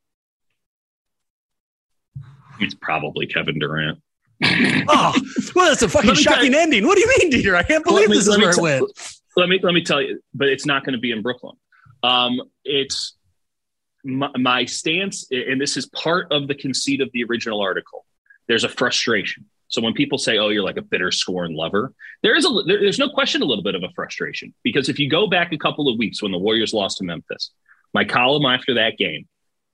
It's 2.61 2.75
probably 2.75 3.27
Kevin 3.27 3.59
Durant. 3.59 3.99
oh, 4.43 5.13
well, 5.55 5.69
that's 5.69 5.81
a 5.83 5.89
fucking 5.89 6.15
shocking 6.15 6.53
ending. 6.55 6.85
What 6.85 6.95
do 6.95 7.01
you 7.01 7.15
mean, 7.19 7.31
Dieter? 7.31 7.55
I 7.55 7.63
can't 7.63 7.83
believe 7.83 8.09
me, 8.09 8.17
this 8.17 8.27
is 8.27 8.37
where 8.37 8.49
it 8.49 8.57
went. 8.57 8.91
Let 9.35 9.49
me 9.49 9.59
let 9.61 9.73
me 9.73 9.83
tell 9.83 10.01
you, 10.01 10.21
but 10.33 10.47
it's 10.49 10.65
not 10.65 10.83
going 10.83 10.93
to 10.93 10.99
be 10.99 11.11
in 11.11 11.21
Brooklyn. 11.21 11.55
Um, 12.03 12.41
it's 12.65 13.15
my, 14.03 14.29
my 14.37 14.65
stance, 14.65 15.27
and 15.31 15.61
this 15.61 15.77
is 15.77 15.85
part 15.87 16.31
of 16.31 16.47
the 16.47 16.55
conceit 16.55 17.01
of 17.01 17.09
the 17.13 17.23
original 17.23 17.61
article. 17.61 18.05
There's 18.47 18.63
a 18.63 18.69
frustration. 18.69 19.45
So 19.67 19.81
when 19.81 19.93
people 19.93 20.17
say, 20.17 20.37
"Oh, 20.37 20.49
you're 20.49 20.63
like 20.63 20.77
a 20.77 20.81
bitter 20.81 21.11
scorn 21.11 21.53
lover," 21.53 21.93
there 22.23 22.35
is 22.35 22.45
a 22.45 22.49
there, 22.65 22.79
there's 22.79 22.99
no 22.99 23.09
question 23.09 23.43
a 23.43 23.45
little 23.45 23.63
bit 23.63 23.75
of 23.75 23.83
a 23.83 23.89
frustration 23.95 24.53
because 24.63 24.89
if 24.89 24.97
you 24.97 25.09
go 25.09 25.27
back 25.27 25.53
a 25.53 25.57
couple 25.57 25.87
of 25.87 25.97
weeks 25.99 26.21
when 26.21 26.31
the 26.31 26.39
Warriors 26.39 26.73
lost 26.73 26.97
to 26.97 27.03
Memphis, 27.03 27.51
my 27.93 28.03
column 28.03 28.45
after 28.45 28.73
that 28.73 28.97
game, 28.97 29.27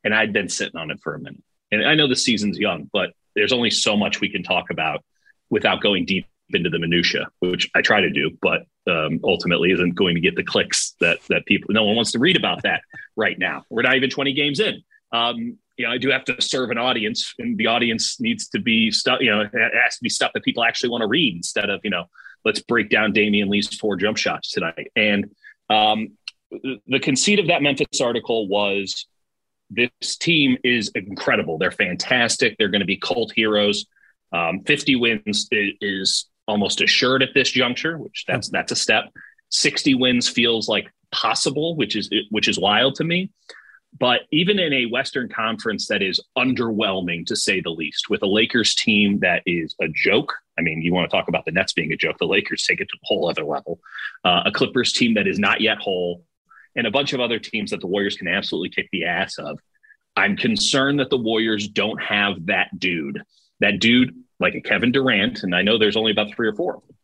and 0.03 0.13
I'd 0.13 0.33
been 0.33 0.49
sitting 0.49 0.79
on 0.79 0.91
it 0.91 0.99
for 1.01 1.15
a 1.15 1.19
minute 1.19 1.43
and 1.71 1.85
I 1.85 1.95
know 1.95 2.07
the 2.07 2.15
season's 2.15 2.57
young, 2.57 2.89
but 2.91 3.11
there's 3.35 3.53
only 3.53 3.69
so 3.69 3.95
much 3.95 4.21
we 4.21 4.29
can 4.29 4.43
talk 4.43 4.69
about 4.69 5.03
without 5.49 5.81
going 5.81 6.05
deep 6.05 6.25
into 6.49 6.69
the 6.69 6.79
minutia, 6.79 7.27
which 7.39 7.69
I 7.75 7.81
try 7.81 8.01
to 8.01 8.09
do, 8.09 8.37
but 8.41 8.65
um, 8.89 9.19
ultimately 9.23 9.71
isn't 9.71 9.95
going 9.95 10.15
to 10.15 10.21
get 10.21 10.35
the 10.35 10.43
clicks 10.43 10.95
that 11.01 11.19
that 11.29 11.45
people. 11.45 11.73
No 11.73 11.83
one 11.83 11.95
wants 11.95 12.11
to 12.13 12.19
read 12.19 12.37
about 12.37 12.63
that 12.63 12.81
right 13.15 13.37
now. 13.37 13.63
We're 13.69 13.81
not 13.81 13.95
even 13.95 14.09
20 14.09 14.33
games 14.33 14.59
in. 14.59 14.81
Um, 15.11 15.57
you 15.77 15.85
know, 15.85 15.91
I 15.91 15.97
do 15.97 16.09
have 16.09 16.25
to 16.25 16.41
serve 16.41 16.71
an 16.71 16.77
audience, 16.77 17.33
and 17.37 17.57
the 17.57 17.67
audience 17.67 18.19
needs 18.19 18.47
to 18.49 18.59
be 18.59 18.91
stuff. 18.91 19.19
You 19.21 19.29
know, 19.29 19.41
it 19.41 19.51
has 19.53 19.97
to 19.97 20.03
be 20.03 20.09
stuff 20.09 20.31
that 20.33 20.43
people 20.43 20.63
actually 20.63 20.89
want 20.89 21.01
to 21.01 21.07
read 21.07 21.35
instead 21.35 21.69
of 21.69 21.81
you 21.83 21.89
know, 21.89 22.05
let's 22.45 22.59
break 22.61 22.89
down 22.89 23.13
Damion 23.13 23.49
Lee's 23.49 23.75
four 23.77 23.95
jump 23.95 24.17
shots 24.17 24.51
tonight. 24.51 24.91
And 24.95 25.29
um, 25.69 26.17
the 26.51 26.99
conceit 26.99 27.39
of 27.39 27.47
that 27.47 27.61
Memphis 27.61 28.01
article 28.01 28.47
was 28.47 29.05
this 29.69 30.17
team 30.17 30.57
is 30.63 30.89
incredible. 30.95 31.57
They're 31.57 31.71
fantastic. 31.71 32.55
They're 32.57 32.69
going 32.69 32.81
to 32.81 32.85
be 32.85 32.97
cult 32.97 33.31
heroes. 33.35 33.85
Um, 34.31 34.61
50 34.65 34.95
wins 34.95 35.47
is 35.51 36.27
almost 36.47 36.81
assured 36.81 37.23
at 37.23 37.33
this 37.33 37.49
juncture, 37.49 37.97
which 37.97 38.25
that's 38.27 38.49
that's 38.49 38.71
a 38.71 38.75
step. 38.75 39.05
60 39.49 39.95
wins 39.95 40.27
feels 40.27 40.67
like 40.67 40.91
possible, 41.11 41.75
which 41.75 41.95
is 41.95 42.09
which 42.31 42.47
is 42.47 42.59
wild 42.59 42.95
to 42.95 43.03
me. 43.03 43.29
But 43.99 44.21
even 44.31 44.59
in 44.59 44.73
a 44.73 44.85
Western 44.85 45.29
Conference 45.29 45.87
that 45.87 46.01
is 46.01 46.19
underwhelming 46.37 47.25
to 47.27 47.35
say 47.35 47.61
the 47.61 47.69
least, 47.69 48.09
with 48.09 48.21
a 48.21 48.27
Lakers 48.27 48.75
team 48.75 49.19
that 49.19 49.41
is 49.45 49.75
a 49.81 49.87
joke. 49.87 50.33
I 50.59 50.61
mean, 50.61 50.81
you 50.81 50.93
want 50.93 51.09
to 51.09 51.15
talk 51.15 51.27
about 51.27 51.45
the 51.45 51.51
Nets 51.51 51.73
being 51.73 51.91
a 51.91 51.97
joke. 51.97 52.17
The 52.19 52.25
Lakers 52.25 52.63
take 52.63 52.81
it 52.81 52.89
to 52.89 52.95
a 52.95 53.05
whole 53.05 53.29
other 53.29 53.43
level. 53.43 53.79
Uh, 54.23 54.43
a 54.45 54.51
Clippers 54.51 54.91
team 54.91 55.13
that 55.13 55.27
is 55.27 55.39
not 55.39 55.61
yet 55.61 55.77
whole 55.77 56.23
and 56.77 56.87
a 56.87 56.91
bunch 56.91 57.11
of 57.11 57.19
other 57.19 57.39
teams 57.39 57.71
that 57.71 57.81
the 57.81 57.87
Warriors 57.87 58.15
can 58.15 58.27
absolutely 58.27 58.69
kick 58.69 58.87
the 58.91 59.03
ass 59.05 59.37
of. 59.37 59.59
I'm 60.15 60.37
concerned 60.37 60.99
that 60.99 61.09
the 61.09 61.17
Warriors 61.17 61.67
don't 61.67 62.01
have 62.01 62.45
that 62.45 62.79
dude, 62.79 63.21
that 63.59 63.79
dude 63.79 64.15
like 64.39 64.55
a 64.55 64.61
Kevin 64.61 64.91
Durant, 64.91 65.43
and 65.43 65.53
I 65.53 65.63
know 65.63 65.77
there's 65.77 65.97
only 65.97 66.11
about 66.11 66.33
three 66.33 66.47
or 66.47 66.53
four 66.53 66.75
of 66.75 66.81
them, 66.81 66.95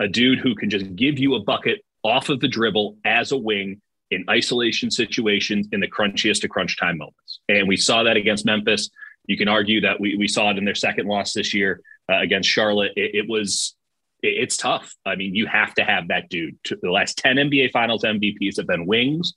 a 0.00 0.08
dude 0.08 0.38
who 0.38 0.54
can 0.54 0.70
just 0.70 0.96
give 0.96 1.18
you 1.18 1.34
a 1.34 1.40
bucket 1.40 1.84
off 2.02 2.30
of 2.30 2.40
the 2.40 2.48
dribble 2.48 2.96
as 3.04 3.32
a 3.32 3.36
wing 3.36 3.80
in 4.10 4.24
isolation 4.28 4.90
situations 4.90 5.68
in 5.72 5.80
the 5.80 5.88
crunchiest 5.88 6.42
of 6.42 6.50
crunch 6.50 6.78
time 6.78 6.98
moments. 6.98 7.40
And 7.48 7.68
we 7.68 7.76
saw 7.76 8.02
that 8.02 8.16
against 8.16 8.46
Memphis. 8.46 8.90
You 9.26 9.36
can 9.36 9.48
argue 9.48 9.82
that 9.82 10.00
we, 10.00 10.16
we 10.16 10.26
saw 10.26 10.50
it 10.50 10.58
in 10.58 10.64
their 10.64 10.74
second 10.74 11.06
loss 11.06 11.34
this 11.34 11.54
year 11.54 11.80
uh, 12.10 12.18
against 12.20 12.48
Charlotte. 12.48 12.92
It, 12.96 13.14
it 13.14 13.28
was 13.28 13.76
it's 14.22 14.56
tough. 14.56 14.94
I 15.04 15.16
mean, 15.16 15.34
you 15.34 15.46
have 15.46 15.74
to 15.74 15.84
have 15.84 16.08
that 16.08 16.28
dude. 16.28 16.58
The 16.64 16.90
last 16.90 17.18
10 17.18 17.36
NBA 17.36 17.72
Finals 17.72 18.02
MVPs 18.04 18.56
have 18.56 18.66
been 18.66 18.86
wings. 18.86 19.34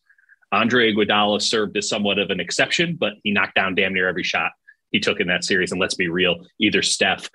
Andre 0.51 0.93
Iguodala 0.93 1.41
served 1.41 1.75
as 1.77 1.89
somewhat 1.89 2.19
of 2.19 2.29
an 2.29 2.39
exception, 2.39 2.95
but 2.95 3.13
he 3.23 3.31
knocked 3.31 3.55
down 3.55 3.75
damn 3.75 3.93
near 3.93 4.07
every 4.07 4.23
shot 4.23 4.51
he 4.91 4.99
took 4.99 5.19
in 5.19 5.27
that 5.27 5.43
series. 5.43 5.71
And 5.71 5.81
let's 5.81 5.95
be 5.95 6.07
real, 6.09 6.45
either 6.59 6.81
Steph, 6.81 7.27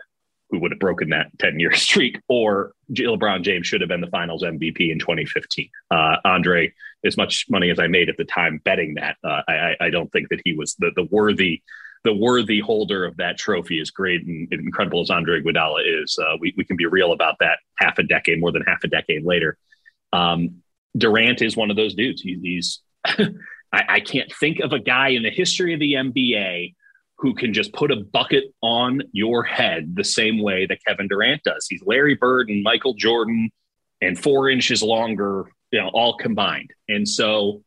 who 0.50 0.60
would 0.60 0.70
have 0.70 0.78
broken 0.78 1.10
that 1.10 1.26
10 1.38 1.58
year 1.58 1.72
streak, 1.74 2.20
or 2.28 2.72
LeBron 2.92 3.42
James 3.42 3.66
should 3.66 3.80
have 3.80 3.88
been 3.88 4.00
the 4.00 4.06
finals 4.06 4.42
MVP 4.42 4.90
in 4.90 4.98
2015. 4.98 5.68
Uh, 5.90 6.16
Andre, 6.24 6.72
as 7.04 7.16
much 7.16 7.46
money 7.50 7.70
as 7.70 7.78
I 7.78 7.86
made 7.88 8.08
at 8.08 8.16
the 8.16 8.24
time 8.24 8.60
betting 8.64 8.94
that, 8.94 9.16
uh, 9.24 9.42
I, 9.48 9.76
I, 9.80 9.90
don't 9.90 10.10
think 10.10 10.28
that 10.30 10.40
he 10.44 10.54
was 10.54 10.74
the, 10.78 10.90
the 10.96 11.06
worthy 11.10 11.62
the 12.04 12.14
worthy 12.14 12.60
holder 12.60 13.04
of 13.04 13.16
that 13.16 13.38
trophy 13.38 13.80
is 13.80 13.90
great 13.90 14.24
and 14.24 14.52
incredible 14.52 15.00
as 15.00 15.10
Andre 15.10 15.40
Iguodala 15.40 16.02
is. 16.02 16.18
Uh, 16.18 16.36
we, 16.40 16.54
we 16.56 16.64
can 16.64 16.76
be 16.76 16.86
real 16.86 17.12
about 17.12 17.36
that 17.40 17.58
half 17.78 17.98
a 17.98 18.02
decade, 18.02 18.40
more 18.40 18.52
than 18.52 18.62
half 18.62 18.84
a 18.84 18.88
decade 18.88 19.24
later. 19.24 19.56
Um, 20.12 20.62
Durant 20.96 21.42
is 21.42 21.56
one 21.56 21.70
of 21.70 21.76
those 21.76 21.94
dudes. 21.94 22.22
He, 22.22 22.38
he's, 22.42 22.80
I, 23.04 23.28
I, 23.72 24.00
can't 24.00 24.32
think 24.32 24.60
of 24.60 24.72
a 24.72 24.78
guy 24.78 25.08
in 25.08 25.22
the 25.22 25.30
history 25.30 25.74
of 25.74 25.80
the 25.80 25.94
NBA 25.94 26.74
who 27.18 27.34
can 27.34 27.52
just 27.52 27.72
put 27.72 27.90
a 27.90 27.96
bucket 27.96 28.44
on 28.62 29.02
your 29.12 29.42
head 29.42 29.94
the 29.96 30.04
same 30.04 30.40
way 30.40 30.66
that 30.66 30.78
Kevin 30.86 31.08
Durant 31.08 31.42
does. 31.42 31.66
He's 31.68 31.82
Larry 31.84 32.14
Bird 32.14 32.48
and 32.48 32.62
Michael 32.62 32.94
Jordan 32.94 33.50
and 34.00 34.18
four 34.18 34.48
inches 34.48 34.82
longer, 34.82 35.50
you 35.72 35.80
know, 35.80 35.88
all 35.88 36.16
combined. 36.16 36.70
And 36.88 37.06
so, 37.08 37.62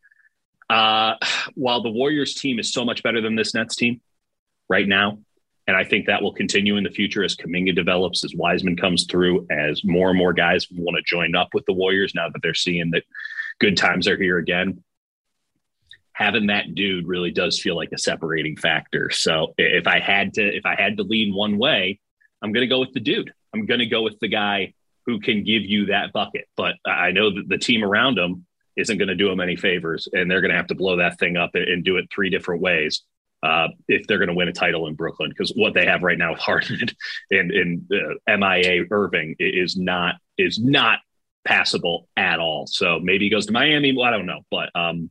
uh, 0.70 1.16
while 1.56 1.84
the 1.84 1.92
Warriors 1.92 2.34
team 2.34 2.60
is 2.60 2.74
so 2.74 2.86
much 2.86 3.04
better 3.04 3.22
than 3.22 3.36
this 3.36 3.54
Nets 3.54 3.76
team 3.76 4.02
right 4.72 4.88
now, 4.88 5.20
and 5.68 5.76
I 5.78 5.84
think 5.84 6.08
that 6.08 6.24
will 6.24 6.34
continue 6.34 6.78
in 6.78 6.84
the 6.84 6.90
future 6.90 7.24
as 7.24 7.36
Kuminga 7.36 7.76
develops, 7.76 8.24
as 8.24 8.34
Wiseman 8.34 8.78
comes 8.78 9.06
through, 9.06 9.46
as 9.52 9.84
more 9.84 10.10
and 10.10 10.18
more 10.18 10.34
guys 10.34 10.68
want 10.72 10.98
to 10.98 11.04
join 11.06 11.36
up 11.36 11.50
with 11.54 11.66
the 11.66 11.74
Warriors 11.74 12.14
now 12.16 12.30
that 12.30 12.40
they're 12.42 12.54
seeing 12.54 12.92
that 12.92 13.04
good 13.60 13.78
times 13.78 14.08
are 14.08 14.18
here 14.18 14.38
again 14.38 14.82
having 16.14 16.48
that 16.48 16.76
dude 16.76 17.08
really 17.08 17.32
does 17.32 17.60
feel 17.60 17.76
like 17.76 17.92
a 17.92 17.98
separating 17.98 18.56
factor. 18.56 19.10
So 19.10 19.54
if 19.58 19.88
I 19.88 20.00
had 20.00 20.36
to, 20.36 20.44
if 20.44 20.66
I 20.68 20.80
had 20.80 20.98
to 20.98 21.04
lean 21.04 21.34
one 21.34 21.58
way, 21.58 22.00
I'm 22.44 22.52
going 22.52 22.62
to 22.62 22.74
go 22.74 22.80
with 22.80 22.94
the 22.94 23.00
dude. 23.00 23.34
I'm 23.54 23.66
going 23.66 23.80
to 23.80 23.86
go 23.88 24.04
with 24.04 24.20
the 24.20 24.28
guy 24.28 24.74
who 25.08 25.20
can 25.20 25.44
give 25.44 25.64
you 25.64 25.88
that 25.88 26.14
bucket. 26.14 26.48
But 26.56 26.76
I 26.86 27.12
know 27.12 27.34
that 27.34 27.50
the 27.50 27.58
team 27.58 27.84
around 27.84 28.20
him 28.20 28.46
isn't 28.76 29.00
going 29.00 29.08
to 29.08 29.16
do 29.16 29.32
him 29.32 29.40
any 29.40 29.56
favors, 29.56 30.08
and 30.14 30.30
they're 30.30 30.42
going 30.42 30.52
to 30.52 30.58
have 30.58 30.68
to 30.68 30.76
blow 30.76 30.98
that 30.98 31.18
thing 31.18 31.38
up 31.38 31.52
and 31.56 31.84
do 31.84 31.98
it 31.98 32.06
three 32.14 32.30
different 32.30 32.62
ways 32.62 33.02
uh, 33.44 33.68
if 33.88 34.08
they're 34.08 34.18
going 34.18 34.30
to 34.30 34.36
win 34.36 34.48
a 34.48 34.54
title 34.54 34.88
in 34.88 34.96
Brooklyn. 34.96 35.30
Because 35.30 35.52
what 35.56 35.74
they 35.74 35.86
have 35.86 36.04
right 36.04 36.18
now 36.18 36.32
with 36.32 36.40
Harden 36.40 36.88
and, 37.32 37.52
and 37.52 37.92
uh, 37.92 38.38
MIA 38.38 38.86
Irving 38.90 39.36
is 39.40 39.76
not 39.78 40.16
is 40.38 40.60
not 40.60 41.00
passable 41.46 42.08
at 42.16 42.40
all. 42.40 42.68
So 42.68 43.00
maybe 43.00 43.26
he 43.26 43.32
goes 43.32 43.46
to 43.48 43.52
Miami. 43.52 43.96
Well, 43.96 44.06
I 44.06 44.12
don't 44.12 44.26
know, 44.26 44.42
but 44.50 44.70
um, 44.76 45.10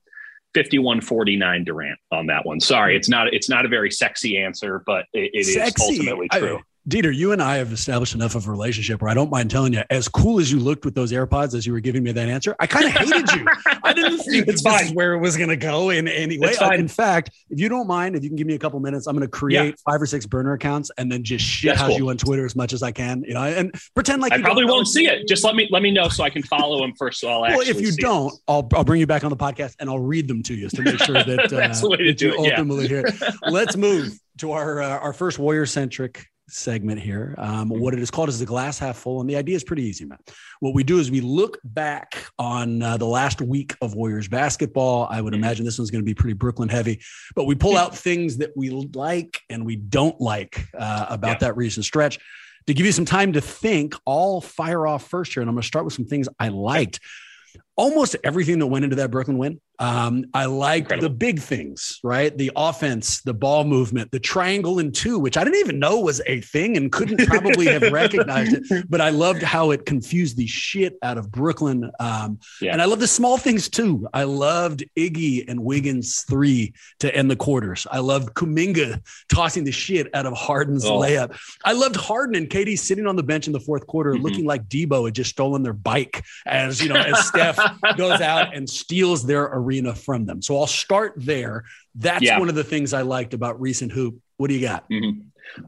51-49 0.54 1.64
Durant 1.64 1.98
on 2.10 2.26
that 2.26 2.44
one. 2.44 2.60
Sorry, 2.60 2.96
it's 2.96 3.08
not 3.08 3.32
it's 3.32 3.48
not 3.48 3.64
a 3.64 3.68
very 3.68 3.90
sexy 3.90 4.38
answer, 4.38 4.82
but 4.84 5.06
it, 5.12 5.30
it 5.32 5.46
is 5.46 5.74
ultimately 5.80 6.28
true. 6.28 6.58
I, 6.58 6.62
Dieter, 6.88 7.14
you 7.14 7.32
and 7.32 7.42
I 7.42 7.56
have 7.56 7.72
established 7.72 8.14
enough 8.14 8.34
of 8.34 8.46
a 8.46 8.50
relationship 8.50 9.02
where 9.02 9.10
I 9.10 9.14
don't 9.14 9.30
mind 9.30 9.50
telling 9.50 9.74
you, 9.74 9.82
as 9.90 10.08
cool 10.08 10.40
as 10.40 10.50
you 10.50 10.58
looked 10.58 10.86
with 10.86 10.94
those 10.94 11.12
AirPods 11.12 11.54
as 11.54 11.66
you 11.66 11.74
were 11.74 11.80
giving 11.80 12.02
me 12.02 12.12
that 12.12 12.28
answer, 12.28 12.56
I 12.58 12.66
kind 12.66 12.86
of 12.86 12.92
hated 12.92 13.30
you. 13.32 13.46
I 13.84 13.92
didn't 13.92 14.18
think 14.18 14.48
it's 14.48 14.62
this 14.62 14.82
is 14.82 14.94
where 14.94 15.12
it 15.12 15.18
was 15.18 15.36
going 15.36 15.50
to 15.50 15.58
go 15.58 15.90
in 15.90 16.08
any 16.08 16.38
way. 16.38 16.54
in 16.72 16.88
fact, 16.88 17.30
if 17.50 17.60
you 17.60 17.68
don't 17.68 17.86
mind, 17.86 18.16
if 18.16 18.22
you 18.22 18.30
can 18.30 18.36
give 18.36 18.46
me 18.46 18.54
a 18.54 18.58
couple 18.58 18.80
minutes, 18.80 19.06
I'm 19.06 19.14
going 19.14 19.26
to 19.26 19.30
create 19.30 19.66
yeah. 19.66 19.92
five 19.92 20.00
or 20.00 20.06
six 20.06 20.24
burner 20.24 20.54
accounts 20.54 20.90
and 20.96 21.12
then 21.12 21.22
just 21.22 21.44
shit 21.44 21.76
house 21.76 21.90
cool. 21.90 21.98
you 21.98 22.08
on 22.08 22.16
Twitter 22.16 22.46
as 22.46 22.56
much 22.56 22.72
as 22.72 22.82
I 22.82 22.92
can. 22.92 23.24
You 23.26 23.34
know, 23.34 23.42
and 23.42 23.74
pretend 23.94 24.22
like 24.22 24.32
I 24.32 24.40
probably 24.40 24.64
won't 24.64 24.88
see 24.88 25.06
it. 25.06 25.28
Just 25.28 25.44
let 25.44 25.54
me 25.54 25.68
let 25.70 25.82
me 25.82 25.90
know 25.90 26.08
so 26.08 26.24
I 26.24 26.30
can 26.30 26.42
follow 26.42 26.82
him 26.82 26.94
first. 26.98 27.20
So 27.20 27.28
I'll 27.28 27.42
well, 27.42 27.60
if 27.60 27.78
you 27.78 27.92
don't, 27.92 28.32
it. 28.32 28.40
I'll 28.48 28.66
I'll 28.74 28.84
bring 28.84 29.00
you 29.00 29.06
back 29.06 29.22
on 29.22 29.30
the 29.30 29.36
podcast 29.36 29.76
and 29.80 29.90
I'll 29.90 29.98
read 29.98 30.28
them 30.28 30.42
to 30.44 30.54
you 30.54 30.70
to 30.70 30.82
make 30.82 30.98
sure 31.02 31.14
that 31.24 31.50
that's 31.50 31.78
uh, 31.80 31.82
the 31.82 31.90
way 31.90 31.96
to 31.98 32.14
do 32.14 32.32
it. 32.32 32.38
Ultimately, 32.38 32.84
yeah. 32.84 33.02
here, 33.10 33.30
let's 33.42 33.76
move 33.76 34.18
to 34.38 34.52
our 34.52 34.80
uh, 34.80 34.98
our 34.98 35.12
first 35.12 35.38
warrior 35.38 35.66
centric 35.66 36.29
segment 36.52 37.00
here. 37.00 37.34
Um, 37.38 37.70
mm-hmm. 37.70 37.80
what 37.80 37.94
it 37.94 38.00
is 38.00 38.10
called 38.10 38.28
is 38.28 38.38
the 38.38 38.46
glass 38.46 38.78
half 38.78 38.96
full. 38.96 39.20
And 39.20 39.28
the 39.28 39.36
idea 39.36 39.56
is 39.56 39.64
pretty 39.64 39.84
easy, 39.84 40.04
man. 40.04 40.18
What 40.60 40.74
we 40.74 40.82
do 40.82 40.98
is 40.98 41.10
we 41.10 41.20
look 41.20 41.58
back 41.64 42.24
on 42.38 42.82
uh, 42.82 42.96
the 42.96 43.06
last 43.06 43.40
week 43.40 43.74
of 43.80 43.94
Warriors 43.94 44.28
basketball. 44.28 45.06
I 45.10 45.20
would 45.20 45.32
mm-hmm. 45.32 45.42
imagine 45.42 45.64
this 45.64 45.78
one's 45.78 45.90
going 45.90 46.02
to 46.02 46.06
be 46.06 46.14
pretty 46.14 46.34
Brooklyn 46.34 46.68
heavy, 46.68 47.00
but 47.34 47.44
we 47.44 47.54
pull 47.54 47.76
out 47.76 47.96
things 47.96 48.38
that 48.38 48.50
we 48.56 48.70
like 48.70 49.40
and 49.48 49.64
we 49.64 49.76
don't 49.76 50.20
like 50.20 50.64
uh, 50.78 51.06
about 51.08 51.40
yeah. 51.40 51.48
that 51.48 51.56
recent 51.56 51.86
stretch. 51.86 52.18
To 52.66 52.74
give 52.74 52.86
you 52.86 52.92
some 52.92 53.06
time 53.06 53.32
to 53.32 53.40
think, 53.40 53.94
I'll 54.06 54.40
fire 54.40 54.86
off 54.86 55.08
first 55.08 55.32
here. 55.32 55.40
And 55.40 55.48
I'm 55.48 55.54
going 55.54 55.62
to 55.62 55.66
start 55.66 55.84
with 55.84 55.94
some 55.94 56.04
things 56.04 56.28
I 56.38 56.48
liked. 56.48 57.00
Almost 57.80 58.14
everything 58.22 58.58
that 58.58 58.66
went 58.66 58.84
into 58.84 58.96
that 58.96 59.10
Brooklyn 59.10 59.38
win 59.38 59.58
um, 59.80 60.26
I 60.34 60.44
like 60.44 60.88
the 60.88 61.08
big 61.08 61.40
things, 61.40 62.00
right? 62.04 62.36
The 62.36 62.52
offense, 62.54 63.22
the 63.22 63.32
ball 63.32 63.64
movement, 63.64 64.10
the 64.10 64.20
triangle 64.20 64.78
and 64.78 64.94
two, 64.94 65.18
which 65.18 65.38
I 65.38 65.42
didn't 65.42 65.58
even 65.60 65.78
know 65.78 66.00
was 66.00 66.20
a 66.26 66.42
thing 66.42 66.76
and 66.76 66.92
couldn't 66.92 67.26
probably 67.26 67.64
have 67.66 67.82
recognized 67.92 68.58
it. 68.70 68.84
But 68.90 69.00
I 69.00 69.08
loved 69.08 69.42
how 69.42 69.70
it 69.70 69.86
confused 69.86 70.36
the 70.36 70.46
shit 70.46 70.98
out 71.02 71.16
of 71.16 71.32
Brooklyn. 71.32 71.90
Um, 71.98 72.40
yeah. 72.60 72.72
And 72.72 72.82
I 72.82 72.84
love 72.84 73.00
the 73.00 73.06
small 73.06 73.38
things 73.38 73.70
too. 73.70 74.06
I 74.12 74.24
loved 74.24 74.84
Iggy 74.98 75.48
and 75.48 75.64
Wiggins 75.64 76.24
three 76.28 76.74
to 76.98 77.14
end 77.16 77.30
the 77.30 77.36
quarters. 77.36 77.86
I 77.90 78.00
loved 78.00 78.34
Kuminga 78.34 79.00
tossing 79.30 79.64
the 79.64 79.72
shit 79.72 80.14
out 80.14 80.26
of 80.26 80.34
Harden's 80.34 80.84
oh. 80.84 80.98
layup. 80.98 81.38
I 81.64 81.72
loved 81.72 81.96
Harden 81.96 82.34
and 82.34 82.50
KD 82.50 82.78
sitting 82.78 83.06
on 83.06 83.16
the 83.16 83.22
bench 83.22 83.46
in 83.46 83.54
the 83.54 83.60
fourth 83.60 83.86
quarter, 83.86 84.12
mm-hmm. 84.12 84.24
looking 84.24 84.44
like 84.44 84.68
Debo 84.68 85.06
had 85.06 85.14
just 85.14 85.30
stolen 85.30 85.62
their 85.62 85.72
bike 85.72 86.22
as 86.44 86.82
you 86.82 86.90
know 86.90 86.96
as 86.96 87.26
Steph 87.26 87.58
goes 87.96 88.20
out 88.20 88.54
and 88.54 88.68
steals 88.68 89.26
their 89.26 89.44
arena 89.44 89.94
from 89.94 90.26
them. 90.26 90.42
So 90.42 90.58
I'll 90.58 90.66
start 90.66 91.14
there. 91.16 91.64
That's 91.94 92.22
yeah. 92.22 92.38
one 92.38 92.48
of 92.48 92.54
the 92.54 92.64
things 92.64 92.92
I 92.92 93.02
liked 93.02 93.34
about 93.34 93.60
recent 93.60 93.92
hoop. 93.92 94.20
What 94.36 94.48
do 94.48 94.54
you 94.54 94.60
got? 94.60 94.88
Mm-hmm. 94.90 95.20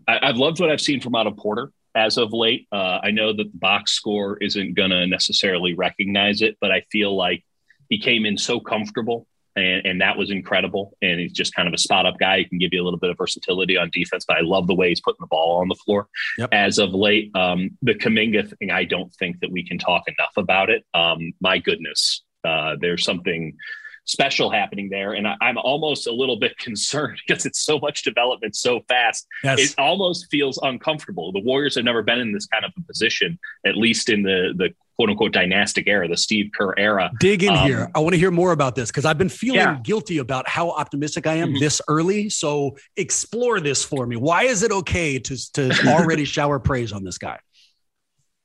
I, 0.06 0.26
have 0.26 0.36
loved 0.36 0.60
what 0.60 0.70
I've 0.70 0.80
seen 0.80 1.00
from 1.00 1.14
Otto 1.14 1.32
Porter 1.32 1.72
as 1.94 2.16
of 2.16 2.32
late. 2.32 2.66
Uh, 2.72 3.00
I 3.02 3.10
know 3.10 3.32
that 3.32 3.52
the 3.52 3.58
box 3.58 3.92
score 3.92 4.36
isn't 4.38 4.74
going 4.74 4.90
to 4.90 5.06
necessarily 5.06 5.74
recognize 5.74 6.42
it, 6.42 6.56
but 6.60 6.70
I 6.70 6.82
feel 6.92 7.14
like 7.16 7.44
he 7.88 7.98
came 7.98 8.24
in 8.24 8.38
so 8.38 8.60
comfortable 8.60 9.26
and, 9.56 9.86
and, 9.86 10.00
that 10.00 10.16
was 10.16 10.30
incredible. 10.30 10.96
And 11.02 11.20
he's 11.20 11.32
just 11.32 11.54
kind 11.54 11.68
of 11.68 11.74
a 11.74 11.78
spot 11.78 12.06
up 12.06 12.18
guy. 12.18 12.38
He 12.38 12.44
can 12.44 12.58
give 12.58 12.72
you 12.72 12.82
a 12.82 12.84
little 12.84 12.98
bit 12.98 13.10
of 13.10 13.18
versatility 13.18 13.76
on 13.76 13.90
defense, 13.92 14.24
but 14.26 14.36
I 14.36 14.40
love 14.40 14.66
the 14.66 14.74
way 14.74 14.88
he's 14.88 15.00
putting 15.00 15.20
the 15.20 15.26
ball 15.26 15.60
on 15.60 15.68
the 15.68 15.74
floor. 15.74 16.08
Yep. 16.38 16.48
As 16.52 16.78
of 16.78 16.94
late, 16.94 17.30
um, 17.34 17.70
the 17.82 17.94
Kuminga 17.94 18.56
thing, 18.58 18.70
I 18.70 18.84
don't 18.84 19.12
think 19.14 19.40
that 19.40 19.50
we 19.50 19.66
can 19.66 19.78
talk 19.78 20.04
enough 20.08 20.32
about 20.36 20.70
it. 20.70 20.84
Um, 20.94 21.32
my 21.40 21.58
goodness, 21.58 22.22
uh, 22.44 22.76
there's 22.80 23.04
something 23.04 23.56
special 24.04 24.50
happening 24.50 24.88
there. 24.90 25.12
And 25.12 25.26
I, 25.26 25.36
am 25.42 25.58
almost 25.58 26.06
a 26.06 26.12
little 26.12 26.36
bit 26.36 26.56
concerned 26.58 27.20
because 27.26 27.46
it's 27.46 27.62
so 27.62 27.78
much 27.78 28.02
development 28.02 28.56
so 28.56 28.80
fast. 28.88 29.26
Yes. 29.44 29.58
It 29.60 29.74
almost 29.78 30.28
feels 30.30 30.58
uncomfortable. 30.62 31.32
The 31.32 31.40
Warriors 31.40 31.76
have 31.76 31.84
never 31.84 32.02
been 32.02 32.18
in 32.18 32.32
this 32.32 32.46
kind 32.46 32.64
of 32.64 32.72
a 32.76 32.82
position, 32.82 33.38
at 33.66 33.76
least 33.76 34.08
in 34.08 34.22
the 34.22 34.52
the 34.56 34.70
quote 34.96 35.10
unquote 35.10 35.32
dynastic 35.32 35.86
era, 35.86 36.08
the 36.08 36.16
Steve 36.16 36.50
Kerr 36.56 36.74
era. 36.78 37.10
Dig 37.20 37.42
in 37.42 37.54
um, 37.54 37.66
here. 37.66 37.90
I 37.94 38.00
want 38.00 38.14
to 38.14 38.18
hear 38.18 38.30
more 38.30 38.52
about 38.52 38.74
this 38.74 38.90
because 38.90 39.04
I've 39.04 39.18
been 39.18 39.28
feeling 39.28 39.60
yeah. 39.60 39.78
guilty 39.82 40.18
about 40.18 40.48
how 40.48 40.70
optimistic 40.70 41.26
I 41.26 41.34
am 41.34 41.50
mm-hmm. 41.50 41.60
this 41.60 41.80
early. 41.88 42.28
So 42.28 42.76
explore 42.96 43.60
this 43.60 43.84
for 43.84 44.06
me. 44.06 44.16
Why 44.16 44.44
is 44.44 44.62
it 44.62 44.72
okay 44.72 45.18
to 45.18 45.52
to 45.52 45.88
already 45.88 46.24
shower 46.26 46.58
praise 46.58 46.92
on 46.92 47.04
this 47.04 47.18
guy? 47.18 47.38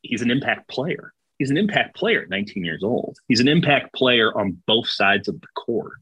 He's 0.02 0.22
an 0.22 0.32
impact 0.32 0.70
player 0.70 1.14
he's 1.38 1.50
an 1.50 1.58
impact 1.58 1.96
player 1.96 2.24
at 2.24 2.30
19 2.30 2.64
years 2.64 2.84
old. 2.84 3.18
He's 3.28 3.40
an 3.40 3.48
impact 3.48 3.94
player 3.94 4.36
on 4.38 4.62
both 4.66 4.88
sides 4.88 5.28
of 5.28 5.40
the 5.40 5.48
court. 5.56 5.94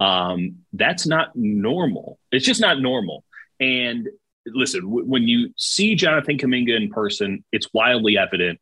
Um, 0.00 0.58
that's 0.72 1.06
not 1.06 1.34
normal. 1.34 2.18
It's 2.32 2.46
just 2.46 2.60
not 2.60 2.80
normal. 2.80 3.24
And 3.60 4.08
listen, 4.46 4.82
w- 4.82 5.06
when 5.06 5.24
you 5.24 5.52
see 5.56 5.94
Jonathan 5.94 6.38
Kuminga 6.38 6.76
in 6.76 6.90
person, 6.90 7.44
it's 7.52 7.68
wildly 7.74 8.16
evident 8.16 8.60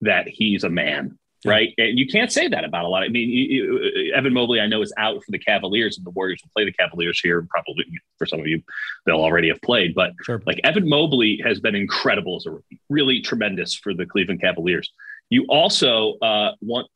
that 0.00 0.28
he's 0.28 0.64
a 0.64 0.68
man, 0.68 1.18
right? 1.44 1.72
And 1.78 1.98
you 1.98 2.06
can't 2.06 2.30
say 2.30 2.48
that 2.48 2.64
about 2.64 2.84
a 2.84 2.88
lot. 2.88 3.02
I 3.02 3.08
mean, 3.08 3.28
you, 3.28 3.44
you, 3.44 4.14
Evan 4.14 4.32
Mobley, 4.32 4.60
I 4.60 4.66
know, 4.66 4.82
is 4.82 4.92
out 4.96 5.24
for 5.24 5.30
the 5.30 5.38
Cavaliers, 5.38 5.96
and 5.96 6.06
the 6.06 6.10
Warriors 6.10 6.40
will 6.42 6.50
play 6.54 6.64
the 6.64 6.72
Cavaliers 6.72 7.20
here. 7.20 7.46
Probably 7.50 7.84
for 8.18 8.26
some 8.26 8.40
of 8.40 8.46
you, 8.46 8.62
they'll 9.04 9.20
already 9.20 9.48
have 9.48 9.60
played. 9.62 9.94
But 9.94 10.12
sure. 10.22 10.42
like 10.46 10.60
Evan 10.64 10.88
Mobley 10.88 11.40
has 11.44 11.60
been 11.60 11.74
incredible 11.74 12.36
as 12.36 12.46
a 12.46 12.50
rookie, 12.50 12.80
really 12.88 13.20
tremendous 13.20 13.74
for 13.74 13.94
the 13.94 14.06
Cleveland 14.06 14.40
Cavaliers. 14.40 14.92
You 15.30 15.46
also 15.48 16.14
uh, 16.22 16.52
want 16.60 16.88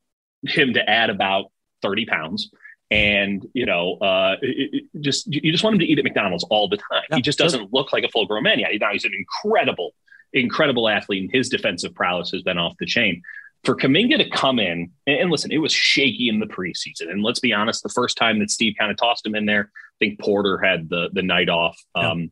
him 0.43 0.75
to 0.75 0.89
add 0.89 1.11
about 1.11 1.47
30 1.83 2.07
pounds. 2.07 2.51
And 2.91 3.47
you 3.55 3.67
know, 3.67 3.95
uh, 3.99 4.37
it, 4.43 4.85
it 4.93 5.01
just 5.01 5.33
you 5.33 5.53
just 5.53 5.63
want 5.63 5.75
him 5.75 5.81
to 5.81 5.87
eat 5.87 5.99
at 5.99 6.05
McDonald's 6.05 6.45
all 6.51 6.69
the 6.69 6.77
time. 6.77 7.05
Yeah, 7.11 7.17
he 7.17 7.23
just 7.23 7.39
doesn't 7.39 7.73
look 7.73 7.93
like 7.93 8.03
a 8.03 8.09
full 8.09 8.27
grown 8.27 8.43
man. 8.43 8.59
yet. 8.59 8.71
now 8.81 8.93
he's 8.93 9.05
an 9.05 9.15
incredible, 9.15 9.93
incredible 10.33 10.89
athlete, 10.89 11.23
and 11.23 11.33
his 11.33 11.49
defensive 11.49 11.95
prowess 11.95 12.31
has 12.31 12.43
been 12.43 12.59
off 12.59 12.77
the 12.79 12.87
chain 12.87 13.23
for 13.65 13.77
Kuminga 13.77 14.17
to 14.17 14.31
come 14.31 14.59
in 14.59 14.91
and, 15.07 15.31
listen, 15.31 15.53
it 15.53 15.59
was 15.59 15.73
shaky 15.73 16.29
in 16.29 16.39
the 16.39 16.47
preseason. 16.47 17.11
And 17.11 17.23
let's 17.23 17.41
be 17.41 17.53
honest, 17.53 17.83
the 17.83 17.91
first 17.91 18.17
time 18.17 18.39
that 18.39 18.51
Steve 18.51 18.75
kind 18.79 18.91
of 18.91 18.97
tossed 18.97 19.27
him 19.27 19.35
in 19.35 19.45
there, 19.45 19.71
I 19.75 19.97
think 19.99 20.19
Porter 20.19 20.59
had 20.59 20.89
the 20.89 21.11
the 21.13 21.23
night 21.23 21.49
off. 21.49 21.79
Um, 21.95 22.31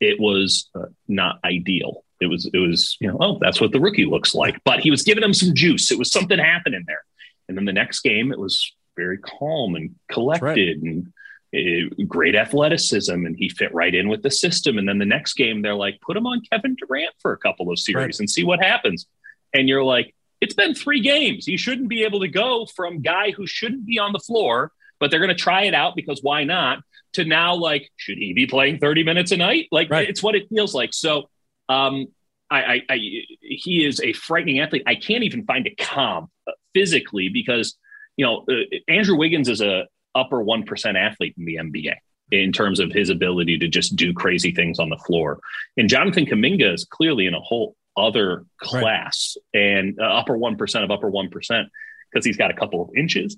yeah. 0.00 0.10
It 0.12 0.20
was 0.20 0.68
uh, 0.74 0.86
not 1.06 1.38
ideal 1.44 2.04
it 2.22 2.26
was 2.26 2.48
it 2.52 2.58
was 2.58 2.96
you 3.00 3.08
know 3.08 3.16
oh 3.20 3.38
that's 3.40 3.60
what 3.60 3.72
the 3.72 3.80
rookie 3.80 4.06
looks 4.06 4.34
like 4.34 4.62
but 4.64 4.80
he 4.80 4.90
was 4.90 5.02
giving 5.02 5.22
him 5.22 5.34
some 5.34 5.54
juice 5.54 5.90
it 5.90 5.98
was 5.98 6.10
something 6.10 6.38
happening 6.38 6.84
there 6.86 7.02
and 7.48 7.56
then 7.56 7.64
the 7.64 7.72
next 7.72 8.00
game 8.00 8.32
it 8.32 8.38
was 8.38 8.72
very 8.96 9.18
calm 9.18 9.74
and 9.74 9.94
collected 10.10 10.46
right. 10.46 10.82
and 10.82 11.12
great 12.06 12.34
athleticism, 12.34 13.12
and 13.12 13.36
he 13.36 13.48
fit 13.48 13.72
right 13.74 13.94
in 13.94 14.08
with 14.08 14.22
the 14.22 14.30
system. 14.30 14.78
And 14.78 14.88
then 14.88 14.98
the 14.98 15.04
next 15.04 15.34
game, 15.34 15.62
they're 15.62 15.74
like, 15.74 16.00
put 16.00 16.16
him 16.16 16.26
on 16.26 16.40
Kevin 16.50 16.76
Durant 16.76 17.14
for 17.20 17.32
a 17.32 17.38
couple 17.38 17.70
of 17.70 17.78
series 17.78 17.96
right. 17.96 18.20
and 18.20 18.30
see 18.30 18.44
what 18.44 18.62
happens. 18.62 19.06
And 19.52 19.68
you're 19.68 19.84
like, 19.84 20.14
it's 20.40 20.54
been 20.54 20.74
three 20.74 21.00
games. 21.00 21.46
He 21.46 21.56
shouldn't 21.56 21.88
be 21.88 22.04
able 22.04 22.20
to 22.20 22.28
go 22.28 22.66
from 22.66 23.02
guy 23.02 23.30
who 23.30 23.46
shouldn't 23.46 23.86
be 23.86 23.98
on 23.98 24.12
the 24.12 24.18
floor, 24.18 24.72
but 24.98 25.10
they're 25.10 25.20
going 25.20 25.28
to 25.28 25.34
try 25.34 25.64
it 25.64 25.74
out 25.74 25.94
because 25.94 26.20
why 26.22 26.44
not? 26.44 26.78
To 27.14 27.24
now, 27.26 27.54
like, 27.54 27.90
should 27.96 28.16
he 28.16 28.32
be 28.32 28.46
playing 28.46 28.78
30 28.78 29.04
minutes 29.04 29.32
a 29.32 29.36
night? 29.36 29.68
Like, 29.70 29.90
right. 29.90 30.08
it's 30.08 30.22
what 30.22 30.34
it 30.34 30.48
feels 30.48 30.74
like. 30.74 30.94
So, 30.94 31.28
um, 31.68 32.06
I, 32.50 32.62
I, 32.62 32.82
I, 32.90 32.96
he 33.40 33.84
is 33.84 34.00
a 34.00 34.12
frightening 34.12 34.60
athlete. 34.60 34.82
I 34.86 34.94
can't 34.94 35.22
even 35.22 35.44
find 35.44 35.66
a 35.66 35.74
comp 35.74 36.30
physically 36.74 37.28
because 37.28 37.76
you 38.16 38.26
know 38.26 38.44
uh, 38.48 38.64
Andrew 38.88 39.16
Wiggins 39.16 39.48
is 39.48 39.60
a 39.60 39.86
upper 40.14 40.42
one 40.42 40.64
percent 40.64 40.96
athlete 40.96 41.34
in 41.38 41.44
the 41.44 41.56
NBA 41.56 41.94
in 42.30 42.52
terms 42.52 42.80
of 42.80 42.90
his 42.90 43.10
ability 43.10 43.58
to 43.58 43.68
just 43.68 43.94
do 43.94 44.14
crazy 44.14 44.52
things 44.52 44.78
on 44.78 44.88
the 44.88 44.98
floor, 44.98 45.40
and 45.76 45.88
Jonathan 45.88 46.26
Kuminga 46.26 46.74
is 46.74 46.84
clearly 46.84 47.26
in 47.26 47.34
a 47.34 47.40
whole 47.40 47.76
other 47.96 48.46
class 48.58 49.36
right. 49.54 49.60
and 49.60 50.00
uh, 50.00 50.04
upper 50.04 50.36
one 50.36 50.56
percent 50.56 50.84
of 50.84 50.90
upper 50.90 51.10
one 51.10 51.28
percent 51.28 51.68
because 52.10 52.24
he's 52.24 52.36
got 52.36 52.50
a 52.50 52.54
couple 52.54 52.82
of 52.82 52.90
inches 52.96 53.36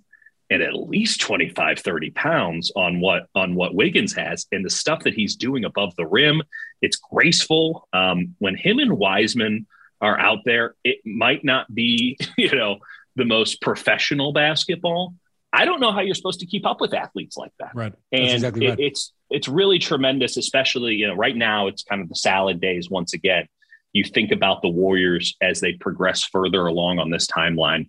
and 0.51 0.63
at 0.63 0.75
least 0.75 1.21
25 1.21 1.79
30 1.79 2.11
pounds 2.11 2.73
on 2.77 3.01
what 3.01 3.27
on 3.35 3.55
what 3.55 3.75
wiggins 3.75 4.13
has. 4.15 4.47
And 4.53 4.65
the 4.65 4.71
stuff 4.71 5.05
that 5.05 5.15
he's 5.15 5.37
doing 5.37 5.65
above 5.65 5.95
the 5.97 6.07
rim 6.07 6.43
it's 6.83 6.97
graceful. 6.97 7.89
Um, 7.93 8.35
when 8.39 8.57
him 8.57 8.79
and 8.79 8.93
wiseman 8.99 9.67
are 10.01 10.19
out 10.19 10.41
there 10.45 10.75
it 10.85 10.99
might 11.05 11.45
not 11.45 11.73
be 11.75 12.19
you 12.39 12.55
know 12.55 12.79
the 13.17 13.25
most 13.25 13.61
professional 13.61 14.33
basketball 14.33 15.15
i 15.55 15.65
don't 15.65 15.81
know 15.81 15.93
how 15.93 16.01
you're 16.01 16.15
supposed 16.15 16.41
to 16.41 16.47
keep 16.47 16.67
up 16.67 16.81
with 16.81 16.95
athletes 16.95 17.37
like 17.37 17.53
that 17.59 17.75
right 17.75 17.95
and 18.13 18.33
exactly 18.33 18.69
right. 18.69 18.81
it's 18.81 19.13
it's 19.31 19.49
really 19.49 19.79
tremendous 19.79 20.37
especially 20.37 20.95
you 20.95 21.07
know 21.07 21.15
right 21.15 21.37
now 21.37 21.67
it's 21.67 21.83
kind 21.83 22.03
of 22.03 22.09
the 22.09 22.17
salad 22.17 22.61
days 22.61 22.91
once 22.91 23.15
again 23.15 23.47
you 23.93 24.05
think 24.05 24.33
about 24.33 24.63
the 24.63 24.69
warriors 24.69 25.37
as 25.41 25.61
they 25.61 25.73
progress 25.73 26.25
further 26.25 26.67
along 26.67 26.99
on 26.99 27.11
this 27.11 27.27
timeline 27.27 27.89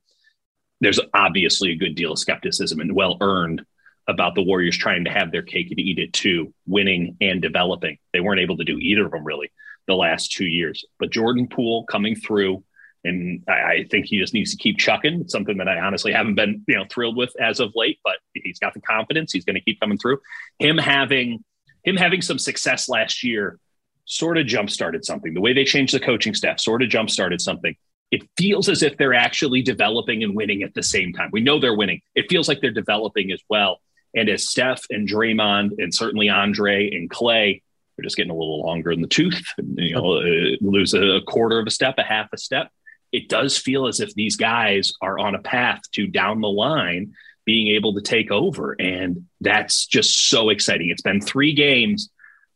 there's 0.81 0.99
obviously 1.13 1.71
a 1.71 1.75
good 1.75 1.95
deal 1.95 2.11
of 2.11 2.19
skepticism 2.19 2.79
and 2.79 2.93
well 2.93 3.17
earned 3.21 3.65
about 4.07 4.35
the 4.35 4.43
Warriors 4.43 4.77
trying 4.77 5.05
to 5.05 5.11
have 5.11 5.31
their 5.31 5.41
cake 5.41 5.71
and 5.71 5.79
eat 5.79 5.99
it 5.99 6.13
too, 6.13 6.53
winning 6.67 7.17
and 7.21 7.41
developing. 7.41 7.97
They 8.13 8.19
weren't 8.19 8.41
able 8.41 8.57
to 8.57 8.63
do 8.63 8.77
either 8.77 9.05
of 9.05 9.11
them 9.11 9.23
really 9.23 9.51
the 9.87 9.95
last 9.95 10.31
two 10.31 10.45
years. 10.45 10.85
But 10.99 11.11
Jordan 11.11 11.47
Poole 11.47 11.85
coming 11.85 12.15
through, 12.15 12.63
and 13.05 13.43
I, 13.47 13.51
I 13.51 13.85
think 13.89 14.05
he 14.05 14.19
just 14.19 14.33
needs 14.33 14.51
to 14.51 14.57
keep 14.57 14.77
chucking. 14.77 15.21
It's 15.21 15.31
something 15.31 15.57
that 15.57 15.67
I 15.67 15.79
honestly 15.79 16.11
haven't 16.11 16.35
been 16.35 16.63
you 16.67 16.75
know 16.75 16.85
thrilled 16.89 17.15
with 17.15 17.33
as 17.39 17.59
of 17.59 17.71
late, 17.75 17.99
but 18.03 18.15
he's 18.33 18.59
got 18.59 18.73
the 18.73 18.81
confidence. 18.81 19.31
He's 19.31 19.45
going 19.45 19.55
to 19.55 19.61
keep 19.61 19.79
coming 19.79 19.97
through. 19.97 20.19
Him 20.59 20.77
having 20.77 21.43
him 21.83 21.97
having 21.97 22.21
some 22.21 22.39
success 22.39 22.89
last 22.89 23.23
year 23.23 23.59
sort 24.05 24.37
of 24.37 24.45
jump 24.45 24.69
started 24.69 25.05
something. 25.05 25.33
The 25.33 25.41
way 25.41 25.53
they 25.53 25.63
changed 25.63 25.93
the 25.93 25.99
coaching 25.99 26.33
staff 26.33 26.59
sort 26.59 26.83
of 26.83 26.89
jump 26.89 27.09
started 27.09 27.41
something 27.41 27.75
it 28.11 28.27
feels 28.37 28.69
as 28.69 28.83
if 28.83 28.97
they're 28.97 29.13
actually 29.13 29.61
developing 29.61 30.23
and 30.23 30.35
winning 30.35 30.63
at 30.63 30.73
the 30.73 30.83
same 30.83 31.13
time. 31.13 31.29
We 31.31 31.41
know 31.41 31.59
they're 31.59 31.75
winning. 31.75 32.01
It 32.13 32.27
feels 32.29 32.47
like 32.47 32.61
they're 32.61 32.71
developing 32.71 33.31
as 33.31 33.41
well. 33.49 33.81
And 34.15 34.29
as 34.29 34.47
Steph 34.47 34.83
and 34.89 35.07
Draymond 35.07 35.71
and 35.79 35.93
certainly 35.93 36.29
Andre 36.29 36.89
and 36.91 37.09
Klay, 37.09 37.61
they're 37.97 38.03
just 38.03 38.15
getting 38.15 38.31
a 38.31 38.35
little 38.35 38.61
longer 38.61 38.91
in 38.91 39.01
the 39.01 39.07
tooth, 39.07 39.43
and, 39.57 39.77
you 39.77 39.95
know, 39.95 40.17
uh, 40.17 40.55
lose 40.61 40.93
a 40.93 41.21
quarter 41.27 41.59
of 41.59 41.67
a 41.67 41.71
step, 41.71 41.95
a 41.97 42.03
half 42.03 42.31
a 42.33 42.37
step. 42.37 42.69
It 43.15 43.29
does 43.29 43.57
feel 43.57 43.87
as 43.87 44.01
if 44.01 44.13
these 44.13 44.35
guys 44.35 44.91
are 45.01 45.17
on 45.17 45.35
a 45.35 45.39
path 45.39 45.79
to 45.93 46.05
down 46.05 46.41
the 46.41 46.49
line 46.49 47.13
being 47.45 47.75
able 47.75 47.93
to 47.93 48.01
take 48.01 48.29
over. 48.29 48.75
And 48.77 49.27
that's 49.39 49.85
just 49.85 50.29
so 50.29 50.49
exciting. 50.49 50.89
It's 50.89 51.01
been 51.01 51.21
three 51.21 51.53
games, 51.53 52.09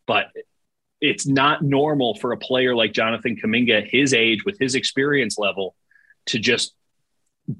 but 0.05 0.25
it's 0.99 1.25
not 1.25 1.61
normal 1.61 2.15
for 2.15 2.33
a 2.33 2.37
player 2.37 2.75
like 2.75 2.91
Jonathan 2.91 3.37
Kuminga, 3.37 3.89
his 3.89 4.13
age, 4.13 4.43
with 4.43 4.57
his 4.59 4.75
experience 4.75 5.37
level, 5.37 5.75
to 6.25 6.39
just 6.39 6.73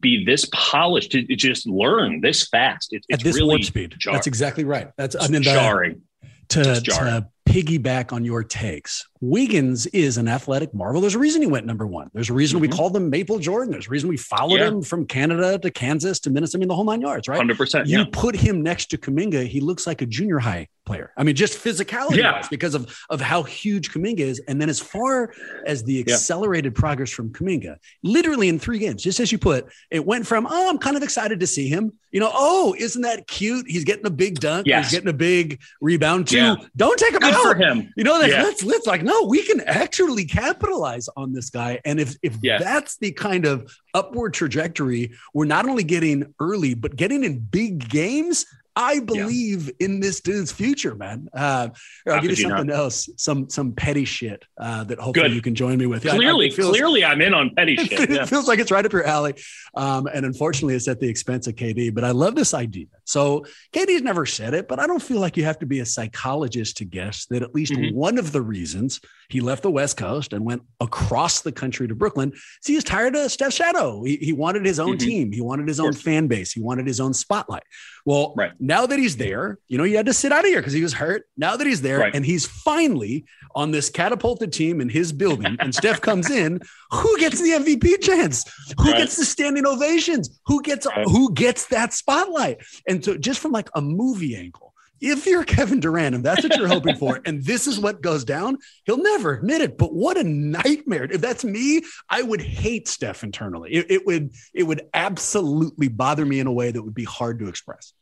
be 0.02 0.26
this 0.26 0.46
polished, 0.52 1.12
to 1.12 1.24
just 1.24 1.66
learn 1.68 2.20
this 2.20 2.48
fast. 2.50 2.92
It, 2.92 3.06
it's 3.08 3.22
At 3.22 3.24
this 3.24 3.36
really 3.36 3.48
warp 3.48 3.64
speed. 3.64 3.96
Jar- 3.98 4.14
That's 4.14 4.28
exactly 4.28 4.66
right. 4.66 4.92
That's 4.98 5.16
I 5.16 5.30
mean, 5.30 5.44
jarring. 5.44 6.02
To, 6.50 6.82
jarring. 6.82 7.22
to 7.22 7.30
piggyback 7.50 8.14
on 8.14 8.24
your 8.24 8.44
takes, 8.44 9.08
Wiggins 9.22 9.88
is 9.88 10.18
an 10.18 10.28
athletic 10.28 10.72
marvel. 10.74 11.02
There's 11.02 11.16
a 11.16 11.20
reason 11.20 11.42
he 11.42 11.48
went 11.48 11.66
number 11.66 11.88
one. 11.88 12.12
There's 12.14 12.30
a 12.30 12.34
reason 12.34 12.58
mm-hmm. 12.58 12.70
we 12.70 12.78
called 12.78 12.96
him 12.96 13.10
Maple 13.10 13.40
Jordan. 13.40 13.72
There's 13.72 13.88
a 13.88 13.90
reason 13.90 14.08
we 14.08 14.18
followed 14.18 14.60
yeah. 14.60 14.68
him 14.68 14.82
from 14.84 15.08
Canada 15.08 15.58
to 15.58 15.72
Kansas 15.72 16.20
to 16.22 16.30
Minnesota. 16.30 16.60
I 16.60 16.60
mean, 16.60 16.68
the 16.68 16.76
whole 16.76 16.86
nine 16.86 17.02
yards, 17.02 17.28
right? 17.28 17.42
100%. 17.42 17.88
You 17.88 18.00
yeah. 18.00 18.06
put 18.12 18.36
him 18.36 18.62
next 18.62 18.92
to 18.92 18.98
Kuminga, 18.98 19.48
he 19.48 19.62
looks 19.62 19.88
like 19.88 20.04
a 20.04 20.06
junior 20.06 20.38
high 20.38 20.68
player. 20.90 21.14
I 21.16 21.24
mean, 21.24 21.36
just 21.36 21.64
physicality 21.64 22.18
yeah. 22.18 22.42
because 22.50 22.74
of, 22.74 22.92
of 23.12 23.22
how 23.22 23.44
huge 23.44 23.92
Kuminga 23.92 24.22
is. 24.22 24.40
And 24.48 24.60
then 24.60 24.70
as 24.70 24.80
far 24.80 25.32
as 25.68 25.84
the 25.84 26.00
accelerated 26.00 26.74
yeah. 26.74 26.80
progress 26.80 27.12
from 27.12 27.30
Kuminga, 27.30 27.76
literally 28.02 28.50
in 28.50 28.58
three 28.58 28.80
games, 28.80 29.04
just 29.04 29.20
as 29.20 29.32
you 29.32 29.38
put, 29.38 29.68
it 29.92 30.04
went 30.04 30.26
from, 30.26 30.48
oh, 30.50 30.70
I'm 30.70 30.80
kind 30.80 30.98
of 30.98 31.04
excited 31.04 31.40
to 31.42 31.48
see 31.48 31.70
him. 31.70 31.94
You 32.12 32.20
know, 32.20 32.32
oh, 32.34 32.76
isn't 32.80 33.04
that 33.04 33.28
cute? 33.28 33.68
He's 33.68 33.84
getting 33.84 34.08
a 34.08 34.10
big 34.10 34.40
dunk. 34.40 34.66
Yes. 34.66 34.86
He's 34.86 34.94
getting 34.94 35.10
a 35.10 35.14
big 35.14 35.62
rebound 35.80 36.28
too. 36.28 36.38
Yeah. 36.38 36.56
Don't 36.76 36.98
take 36.98 37.14
him 37.14 37.20
Good 37.20 37.36
out. 37.36 37.44
for 37.44 37.54
him. 37.54 37.94
You 37.96 38.04
know, 38.04 38.20
that, 38.20 38.32
let's, 38.32 38.64
let's 38.64 38.88
like, 38.88 39.04
no, 39.04 39.26
we 39.26 39.44
can 39.44 39.62
actually 39.62 40.26
capitalize 40.26 41.08
on 41.16 41.34
this 41.34 41.52
guy. 41.52 41.80
And 41.86 42.00
if, 42.00 42.16
if 42.24 42.42
that's 42.42 42.98
the 42.98 43.12
kind 43.12 43.46
of 43.46 43.72
upward 43.94 44.34
trajectory 44.34 45.12
we're 45.34 45.46
not 45.46 45.68
only 45.68 45.84
getting 45.84 46.34
early, 46.40 46.74
but 46.74 46.96
getting 46.96 47.24
in 47.24 47.40
big 47.40 47.88
games, 47.90 48.46
I 48.80 49.02
believe 49.02 49.66
yeah. 49.68 49.86
in 49.88 50.00
this 50.00 50.22
dude's 50.22 50.54
future, 50.54 50.96
man. 50.96 51.28
Uh, 51.34 51.68
I'll 52.08 52.22
give 52.22 52.32
you 52.32 52.36
something 52.38 52.70
you 52.70 52.74
else, 52.74 53.10
some 53.18 53.50
some 53.50 53.74
petty 53.74 54.06
shit 54.06 54.46
uh, 54.58 54.86
that 54.86 55.00
hopefully 55.00 55.28
Good. 55.28 55.36
you 55.36 55.42
can 55.42 55.54
join 55.54 55.78
me 55.78 55.86
with. 55.86 56.04
Clearly, 56.04 56.46
I, 56.46 56.54
I 56.54 56.56
feels, 56.56 56.70
clearly, 56.70 57.04
I'm 57.04 57.22
in 57.22 57.34
on 57.34 57.54
petty 57.56 57.76
shit. 57.76 58.00
it 58.00 58.10
yeah. 58.10 58.26
feels 58.26 58.48
like 58.48 58.60
it's 58.60 58.72
right 58.72 58.86
up 58.86 58.94
your 58.94 59.04
alley, 59.04 59.34
um, 59.76 60.08
and 60.08 60.26
unfortunately, 60.26 60.76
it's 60.76 60.88
at 60.88 61.02
the 61.02 61.10
expense 61.10 61.46
of 61.48 61.56
KD. 61.56 61.94
But 61.94 62.06
I 62.06 62.12
love 62.12 62.36
this 62.36 62.54
idea. 62.54 62.86
So 63.04 63.44
KD's 63.74 64.02
never 64.02 64.26
said 64.26 64.54
it, 64.54 64.70
but 64.70 64.80
I 64.80 64.88
don't 64.88 65.02
feel 65.02 65.20
like 65.20 65.36
you 65.36 65.44
have 65.44 65.60
to 65.60 65.66
be 65.66 65.82
a 65.82 65.86
psychologist 65.86 66.78
to 66.78 66.86
guess 66.86 67.26
that 67.26 67.44
at 67.44 67.54
least 67.54 67.74
mm-hmm. 67.74 67.94
one 67.94 68.18
of 68.18 68.32
the 68.32 68.42
reasons 68.42 69.02
he 69.30 69.42
left 69.42 69.62
the 69.62 69.72
West 69.72 69.98
Coast 69.98 70.32
and 70.32 70.46
went 70.46 70.62
across 70.80 71.42
the 71.42 71.52
country 71.52 71.88
to 71.88 71.96
Brooklyn 71.96 72.32
is 72.34 72.68
he 72.68 72.76
was 72.76 72.84
tired 72.84 73.16
of 73.16 73.32
Steph 73.32 73.54
Shadow. 73.54 74.04
He, 74.04 74.16
he 74.18 74.34
wanted 74.34 74.66
his 74.66 74.80
own 74.80 74.98
mm-hmm. 74.98 75.08
team. 75.08 75.32
He 75.32 75.42
wanted 75.42 75.68
his 75.68 75.80
own 75.80 75.94
fan 75.94 76.28
base. 76.28 76.52
He 76.52 76.62
wanted 76.62 76.88
his 76.88 77.00
own 77.00 77.14
spotlight. 77.14 77.64
Well, 78.06 78.34
right. 78.36 78.52
Now 78.70 78.86
that 78.86 79.00
he's 79.00 79.18
there, 79.18 79.58
you 79.68 79.80
know, 79.80 79.84
he 79.84 79.94
had 79.94 80.06
to 80.06 80.14
sit 80.14 80.32
out 80.32 80.42
of 80.42 80.46
here 80.46 80.60
because 80.60 80.74
he 80.74 80.84
was 80.84 80.94
hurt. 80.94 81.26
Now 81.36 81.58
that 81.58 81.66
he's 81.66 81.82
there 81.82 82.02
right. 82.02 82.14
and 82.14 82.24
he's 82.24 82.46
finally 82.46 83.26
on 83.56 83.72
this 83.72 83.90
catapulted 83.90 84.54
team 84.54 84.80
in 84.80 84.90
his 84.90 85.12
building, 85.12 85.58
and 85.60 85.74
Steph 85.74 86.02
comes 86.10 86.30
in, 86.30 86.62
who 86.92 87.18
gets 87.18 87.42
the 87.42 87.50
MVP 87.50 88.00
chance? 88.00 88.46
Who 88.78 88.92
right. 88.92 89.00
gets 89.00 89.16
the 89.16 89.26
standing 89.26 89.66
ovations? 89.66 90.40
Who 90.46 90.62
gets 90.62 90.86
who 91.06 91.34
gets 91.34 91.66
that 91.70 91.94
spotlight? 91.94 92.60
And 92.88 93.04
so 93.04 93.18
just 93.18 93.40
from 93.40 93.52
like 93.52 93.70
a 93.74 93.82
movie 93.82 94.36
angle, 94.36 94.76
if 95.02 95.26
you're 95.26 95.44
Kevin 95.46 95.80
Durant 95.80 96.14
and 96.14 96.24
that's 96.24 96.44
what 96.44 96.56
you're 96.56 96.68
hoping 96.68 96.96
for, 96.96 97.22
and 97.26 97.44
this 97.44 97.66
is 97.66 97.80
what 97.80 98.04
goes 98.04 98.24
down, 98.24 98.60
he'll 98.86 99.02
never 99.02 99.34
admit 99.34 99.62
it. 99.62 99.80
But 99.80 99.96
what 99.96 100.16
a 100.16 100.24
nightmare! 100.24 101.06
If 101.06 101.22
that's 101.22 101.44
me, 101.44 101.82
I 102.08 102.22
would 102.22 102.42
hate 102.42 102.88
Steph 102.88 103.24
internally. 103.24 103.72
It, 103.72 103.90
it 103.90 104.06
would 104.06 104.30
it 104.54 104.64
would 104.64 104.84
absolutely 104.94 105.88
bother 105.88 106.24
me 106.24 106.40
in 106.40 106.46
a 106.46 106.54
way 106.54 106.70
that 106.70 106.84
would 106.84 106.94
be 106.94 107.06
hard 107.06 107.40
to 107.40 107.48
express. 107.48 107.94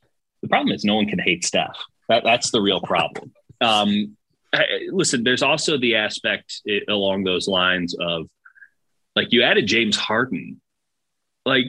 The 0.41 0.47
problem 0.47 0.73
is 0.73 0.84
no 0.84 0.95
one 0.95 1.08
can 1.08 1.19
hate 1.19 1.43
Steph. 1.43 1.78
That, 2.10 2.23
that's 2.23 2.52
the 2.52 2.62
real 2.62 2.82
problem. 2.82 3.34
um, 3.62 4.17
I, 4.54 4.63
listen, 4.91 5.23
there's 5.23 5.43
also 5.43 5.78
the 5.78 5.95
aspect 5.95 6.62
it, 6.65 6.84
along 6.88 7.23
those 7.23 7.47
lines 7.47 7.95
of 8.00 8.28
like 9.15 9.32
you 9.32 9.43
added 9.43 9.67
James 9.67 9.97
Harden. 9.97 10.62
Like 11.45 11.65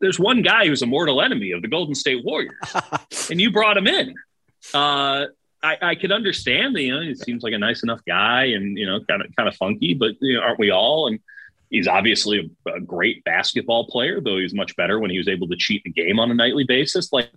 there's 0.00 0.18
one 0.18 0.42
guy 0.42 0.66
who's 0.66 0.82
a 0.82 0.86
mortal 0.86 1.22
enemy 1.22 1.52
of 1.52 1.62
the 1.62 1.68
Golden 1.68 1.94
State 1.94 2.24
Warriors, 2.24 2.54
and 3.30 3.40
you 3.40 3.50
brought 3.50 3.76
him 3.76 3.86
in 3.86 4.14
uh, 4.74 5.26
I, 5.62 5.76
I 5.80 5.94
could 5.94 6.12
understand 6.12 6.74
that, 6.74 6.82
you 6.82 6.94
know, 6.94 7.02
he 7.02 7.14
seems 7.14 7.42
like 7.42 7.52
a 7.52 7.58
nice 7.58 7.82
enough 7.82 8.00
guy 8.06 8.46
and, 8.46 8.76
you 8.76 8.86
know, 8.86 9.00
kind 9.08 9.22
of, 9.22 9.34
kind 9.36 9.48
of 9.48 9.56
funky, 9.56 9.94
but, 9.94 10.12
you 10.20 10.36
know, 10.36 10.42
aren't 10.42 10.58
we 10.58 10.70
all? 10.70 11.06
And 11.06 11.20
he's 11.70 11.86
obviously 11.86 12.52
a, 12.66 12.70
a, 12.70 12.80
great 12.80 13.22
basketball 13.24 13.86
player, 13.86 14.20
though 14.20 14.38
he's 14.38 14.54
much 14.54 14.74
better 14.76 14.98
when 14.98 15.10
he 15.10 15.18
was 15.18 15.28
able 15.28 15.48
to 15.48 15.56
cheat 15.56 15.84
the 15.84 15.90
game 15.90 16.18
on 16.18 16.30
a 16.30 16.34
nightly 16.34 16.64
basis. 16.64 17.12
Like 17.12 17.30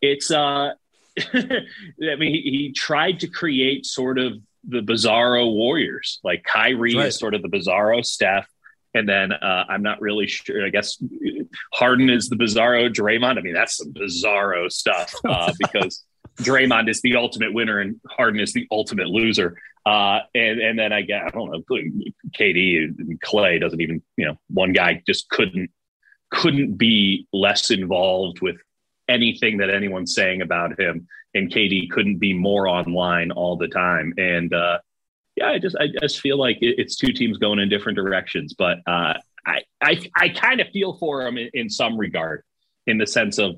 it's, 0.00 0.30
uh, 0.30 0.72
I 1.34 2.14
mean, 2.16 2.32
he, 2.32 2.42
he, 2.42 2.72
tried 2.72 3.20
to 3.20 3.28
create 3.28 3.86
sort 3.86 4.18
of 4.18 4.34
the 4.66 4.80
bizarro 4.80 5.52
Warriors. 5.52 6.20
Like 6.22 6.44
Kyrie 6.44 6.94
right. 6.94 7.06
is 7.06 7.18
sort 7.18 7.34
of 7.34 7.42
the 7.42 7.48
bizarro 7.48 8.04
Steph. 8.04 8.48
And 8.94 9.08
then 9.08 9.32
uh, 9.32 9.64
I'm 9.68 9.82
not 9.82 10.00
really 10.00 10.26
sure. 10.26 10.64
I 10.64 10.70
guess 10.70 11.02
Harden 11.74 12.08
is 12.10 12.28
the 12.28 12.36
bizarro 12.36 12.92
Draymond. 12.92 13.38
I 13.38 13.42
mean, 13.42 13.54
that's 13.54 13.76
some 13.76 13.92
bizarro 13.92 14.70
stuff 14.70 15.14
uh, 15.24 15.52
because 15.58 16.04
Draymond 16.40 16.88
is 16.88 17.00
the 17.02 17.16
ultimate 17.16 17.52
winner 17.52 17.80
and 17.80 18.00
Harden 18.08 18.40
is 18.40 18.52
the 18.52 18.66
ultimate 18.70 19.08
loser. 19.08 19.56
Uh, 19.84 20.20
and 20.34 20.60
and 20.60 20.78
then 20.78 20.92
I 20.92 21.02
get 21.02 21.22
I 21.22 21.30
don't 21.30 21.50
know, 21.50 21.62
KD 22.38 22.84
and 22.84 23.20
Klay 23.22 23.60
doesn't 23.60 23.80
even 23.80 24.02
you 24.16 24.26
know 24.26 24.38
one 24.48 24.72
guy 24.72 25.02
just 25.06 25.28
couldn't 25.30 25.70
couldn't 26.30 26.76
be 26.76 27.26
less 27.32 27.70
involved 27.70 28.40
with 28.40 28.56
anything 29.08 29.58
that 29.58 29.70
anyone's 29.70 30.14
saying 30.14 30.42
about 30.42 30.78
him. 30.78 31.06
And 31.34 31.52
KD 31.52 31.90
couldn't 31.90 32.18
be 32.18 32.32
more 32.32 32.68
online 32.68 33.30
all 33.30 33.56
the 33.56 33.68
time. 33.68 34.14
And 34.16 34.52
uh, 34.52 34.78
yeah, 35.36 35.50
I 35.50 35.58
just 35.58 35.76
I 35.78 35.86
just 36.00 36.20
feel 36.20 36.38
like 36.38 36.58
it's 36.60 36.96
two 36.96 37.12
teams 37.12 37.38
going 37.38 37.58
in 37.58 37.68
different 37.68 37.96
directions. 37.96 38.54
But 38.54 38.78
uh, 38.86 39.14
I 39.46 39.62
I, 39.80 40.10
I 40.16 40.28
kind 40.30 40.60
of 40.60 40.68
feel 40.68 40.96
for 40.98 41.26
him 41.26 41.38
in, 41.38 41.50
in 41.54 41.70
some 41.70 41.96
regard, 41.96 42.42
in 42.86 42.98
the 42.98 43.06
sense 43.06 43.38
of 43.38 43.56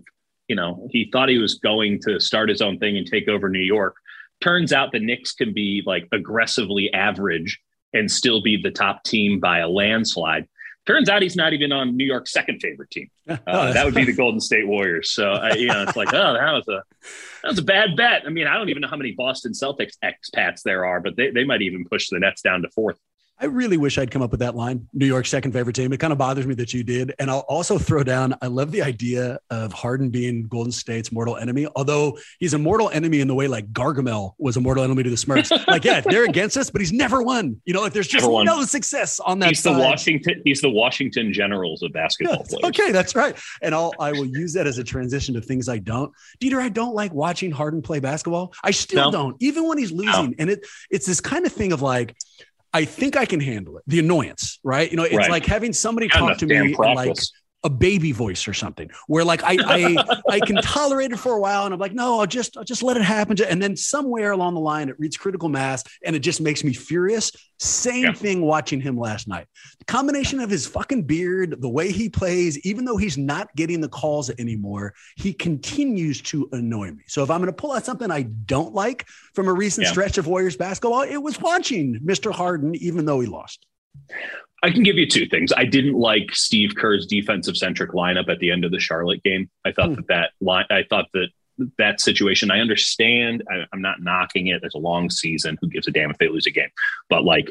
you 0.48 0.56
know 0.56 0.88
he 0.90 1.08
thought 1.12 1.28
he 1.28 1.38
was 1.38 1.54
going 1.54 2.00
to 2.02 2.20
start 2.20 2.48
his 2.48 2.60
own 2.60 2.78
thing 2.78 2.96
and 2.96 3.06
take 3.06 3.28
over 3.28 3.48
New 3.48 3.60
York. 3.60 3.96
Turns 4.40 4.72
out 4.72 4.92
the 4.92 4.98
Knicks 4.98 5.32
can 5.32 5.54
be 5.54 5.82
like 5.86 6.06
aggressively 6.12 6.92
average 6.92 7.60
and 7.92 8.10
still 8.10 8.42
be 8.42 8.60
the 8.60 8.70
top 8.70 9.02
team 9.04 9.40
by 9.40 9.58
a 9.58 9.68
landslide. 9.68 10.46
Turns 10.90 11.08
out 11.08 11.22
he's 11.22 11.36
not 11.36 11.52
even 11.52 11.70
on 11.70 11.96
New 11.96 12.04
York's 12.04 12.32
second 12.32 12.60
favorite 12.60 12.90
team. 12.90 13.08
Uh, 13.46 13.72
that 13.72 13.84
would 13.84 13.94
be 13.94 14.04
the 14.04 14.12
Golden 14.12 14.40
State 14.40 14.66
Warriors. 14.66 15.12
So 15.12 15.34
uh, 15.34 15.54
you 15.56 15.68
know, 15.68 15.84
it's 15.84 15.94
like, 15.94 16.12
oh, 16.12 16.32
that 16.32 16.52
was 16.52 16.66
a 16.66 16.82
that 17.42 17.48
was 17.50 17.58
a 17.58 17.62
bad 17.62 17.96
bet. 17.96 18.24
I 18.26 18.30
mean, 18.30 18.48
I 18.48 18.54
don't 18.54 18.70
even 18.70 18.80
know 18.80 18.88
how 18.88 18.96
many 18.96 19.12
Boston 19.12 19.52
Celtics 19.52 19.92
expats 20.02 20.62
there 20.64 20.84
are, 20.84 21.00
but 21.00 21.14
they, 21.14 21.30
they 21.30 21.44
might 21.44 21.62
even 21.62 21.84
push 21.84 22.08
the 22.08 22.18
Nets 22.18 22.42
down 22.42 22.62
to 22.62 22.68
fourth. 22.70 22.98
I 23.40 23.46
really 23.46 23.78
wish 23.78 23.96
I'd 23.96 24.10
come 24.10 24.20
up 24.20 24.30
with 24.30 24.40
that 24.40 24.54
line. 24.54 24.86
New 24.92 25.06
York's 25.06 25.30
second 25.30 25.52
favorite 25.52 25.74
team. 25.74 25.92
It 25.94 25.98
kind 25.98 26.12
of 26.12 26.18
bothers 26.18 26.46
me 26.46 26.54
that 26.56 26.74
you 26.74 26.84
did. 26.84 27.14
And 27.18 27.30
I'll 27.30 27.46
also 27.48 27.78
throw 27.78 28.04
down, 28.04 28.34
I 28.42 28.48
love 28.48 28.70
the 28.70 28.82
idea 28.82 29.38
of 29.48 29.72
Harden 29.72 30.10
being 30.10 30.42
Golden 30.42 30.70
State's 30.72 31.10
mortal 31.10 31.38
enemy, 31.38 31.66
although 31.74 32.18
he's 32.38 32.52
a 32.52 32.58
mortal 32.58 32.90
enemy 32.90 33.20
in 33.20 33.28
the 33.28 33.34
way 33.34 33.48
like 33.48 33.72
Gargamel 33.72 34.34
was 34.38 34.58
a 34.58 34.60
mortal 34.60 34.84
enemy 34.84 35.04
to 35.04 35.10
the 35.10 35.16
Smurfs. 35.16 35.50
like, 35.68 35.84
yeah, 35.84 36.00
they're 36.00 36.24
against 36.24 36.58
us, 36.58 36.70
but 36.70 36.82
he's 36.82 36.92
never 36.92 37.22
won. 37.22 37.60
You 37.64 37.72
know, 37.72 37.80
like 37.80 37.94
there's 37.94 38.08
just 38.08 38.28
no 38.28 38.62
success 38.64 39.20
on 39.20 39.38
that 39.38 39.50
he's 39.50 39.60
side. 39.60 39.76
The 39.76 39.78
Washington, 39.78 40.42
he's 40.44 40.60
the 40.60 40.70
Washington 40.70 41.32
Generals 41.32 41.82
of 41.82 41.92
basketball 41.92 42.44
yeah, 42.50 42.66
Okay, 42.66 42.92
that's 42.92 43.14
right. 43.14 43.36
And 43.62 43.74
I'll 43.74 43.94
I 43.98 44.12
will 44.12 44.26
use 44.26 44.52
that 44.52 44.66
as 44.66 44.76
a 44.76 44.84
transition 44.84 45.34
to 45.34 45.40
things 45.40 45.68
I 45.68 45.78
don't. 45.78 46.12
Dieter, 46.40 46.60
I 46.60 46.68
don't 46.68 46.94
like 46.94 47.14
watching 47.14 47.50
Harden 47.50 47.80
play 47.80 48.00
basketball. 48.00 48.52
I 48.62 48.70
still 48.70 49.10
no. 49.10 49.10
don't, 49.10 49.36
even 49.40 49.66
when 49.66 49.78
he's 49.78 49.92
losing. 49.92 50.30
No. 50.30 50.34
And 50.38 50.50
it 50.50 50.66
it's 50.90 51.06
this 51.06 51.20
kind 51.20 51.46
of 51.46 51.52
thing 51.52 51.72
of 51.72 51.80
like, 51.80 52.14
I 52.72 52.84
think 52.84 53.16
I 53.16 53.24
can 53.24 53.40
handle 53.40 53.78
it. 53.78 53.84
The 53.86 53.98
annoyance, 53.98 54.60
right? 54.62 54.90
You 54.90 54.96
know, 54.96 55.04
it's 55.04 55.16
right. 55.16 55.30
like 55.30 55.46
having 55.46 55.72
somebody 55.72 56.08
talk 56.08 56.38
to 56.38 56.46
me 56.46 56.74
like 56.76 57.16
a 57.62 57.70
baby 57.70 58.12
voice 58.12 58.48
or 58.48 58.54
something 58.54 58.90
where 59.06 59.24
like 59.24 59.42
I, 59.42 59.56
I 59.60 60.20
I 60.28 60.40
can 60.40 60.56
tolerate 60.56 61.12
it 61.12 61.18
for 61.18 61.34
a 61.34 61.40
while 61.40 61.64
and 61.64 61.74
I'm 61.74 61.80
like, 61.80 61.92
no, 61.92 62.20
I'll 62.20 62.26
just 62.26 62.56
I'll 62.56 62.64
just 62.64 62.82
let 62.82 62.96
it 62.96 63.02
happen. 63.02 63.36
And 63.42 63.62
then 63.62 63.76
somewhere 63.76 64.32
along 64.32 64.54
the 64.54 64.60
line, 64.60 64.88
it 64.88 64.98
reaches 64.98 65.18
critical 65.18 65.48
mass 65.48 65.84
and 66.04 66.16
it 66.16 66.20
just 66.20 66.40
makes 66.40 66.64
me 66.64 66.72
furious. 66.72 67.32
Same 67.58 68.04
yeah. 68.04 68.12
thing 68.12 68.40
watching 68.40 68.80
him 68.80 68.96
last 68.96 69.28
night. 69.28 69.46
The 69.78 69.84
combination 69.84 70.40
of 70.40 70.48
his 70.48 70.66
fucking 70.66 71.02
beard, 71.02 71.60
the 71.60 71.68
way 71.68 71.92
he 71.92 72.08
plays, 72.08 72.58
even 72.60 72.86
though 72.86 72.96
he's 72.96 73.18
not 73.18 73.54
getting 73.54 73.82
the 73.82 73.88
calls 73.88 74.30
anymore, 74.30 74.94
he 75.16 75.34
continues 75.34 76.22
to 76.22 76.48
annoy 76.52 76.92
me. 76.92 77.04
So 77.06 77.22
if 77.22 77.30
I'm 77.30 77.40
going 77.40 77.52
to 77.52 77.52
pull 77.52 77.72
out 77.72 77.84
something 77.84 78.10
I 78.10 78.22
don't 78.22 78.74
like 78.74 79.06
from 79.34 79.48
a 79.48 79.52
recent 79.52 79.84
yeah. 79.84 79.92
stretch 79.92 80.16
of 80.16 80.26
Warriors 80.26 80.56
basketball, 80.56 81.02
it 81.02 81.18
was 81.18 81.38
watching 81.38 82.00
Mr. 82.00 82.32
Harden, 82.32 82.74
even 82.76 83.04
though 83.04 83.20
he 83.20 83.26
lost. 83.26 83.66
I 84.62 84.70
can 84.70 84.82
give 84.82 84.96
you 84.96 85.06
two 85.06 85.26
things. 85.26 85.52
I 85.56 85.64
didn't 85.64 85.94
like 85.94 86.34
Steve 86.34 86.74
Kerr's 86.76 87.06
defensive 87.06 87.56
centric 87.56 87.92
lineup 87.92 88.28
at 88.28 88.40
the 88.40 88.50
end 88.50 88.64
of 88.64 88.70
the 88.70 88.80
Charlotte 88.80 89.22
game. 89.22 89.50
I 89.64 89.72
thought 89.72 89.88
hmm. 89.88 89.94
that 89.94 90.06
that 90.08 90.30
line, 90.40 90.66
I 90.70 90.84
thought 90.88 91.06
that 91.14 91.28
that 91.78 92.00
situation, 92.00 92.50
I 92.50 92.60
understand. 92.60 93.42
I, 93.50 93.64
I'm 93.72 93.82
not 93.82 94.02
knocking 94.02 94.48
it. 94.48 94.60
There's 94.60 94.74
a 94.74 94.78
long 94.78 95.10
season. 95.10 95.58
Who 95.60 95.68
gives 95.68 95.88
a 95.88 95.90
damn 95.90 96.10
if 96.10 96.18
they 96.18 96.28
lose 96.28 96.46
a 96.46 96.50
game? 96.50 96.70
But 97.08 97.24
like, 97.24 97.50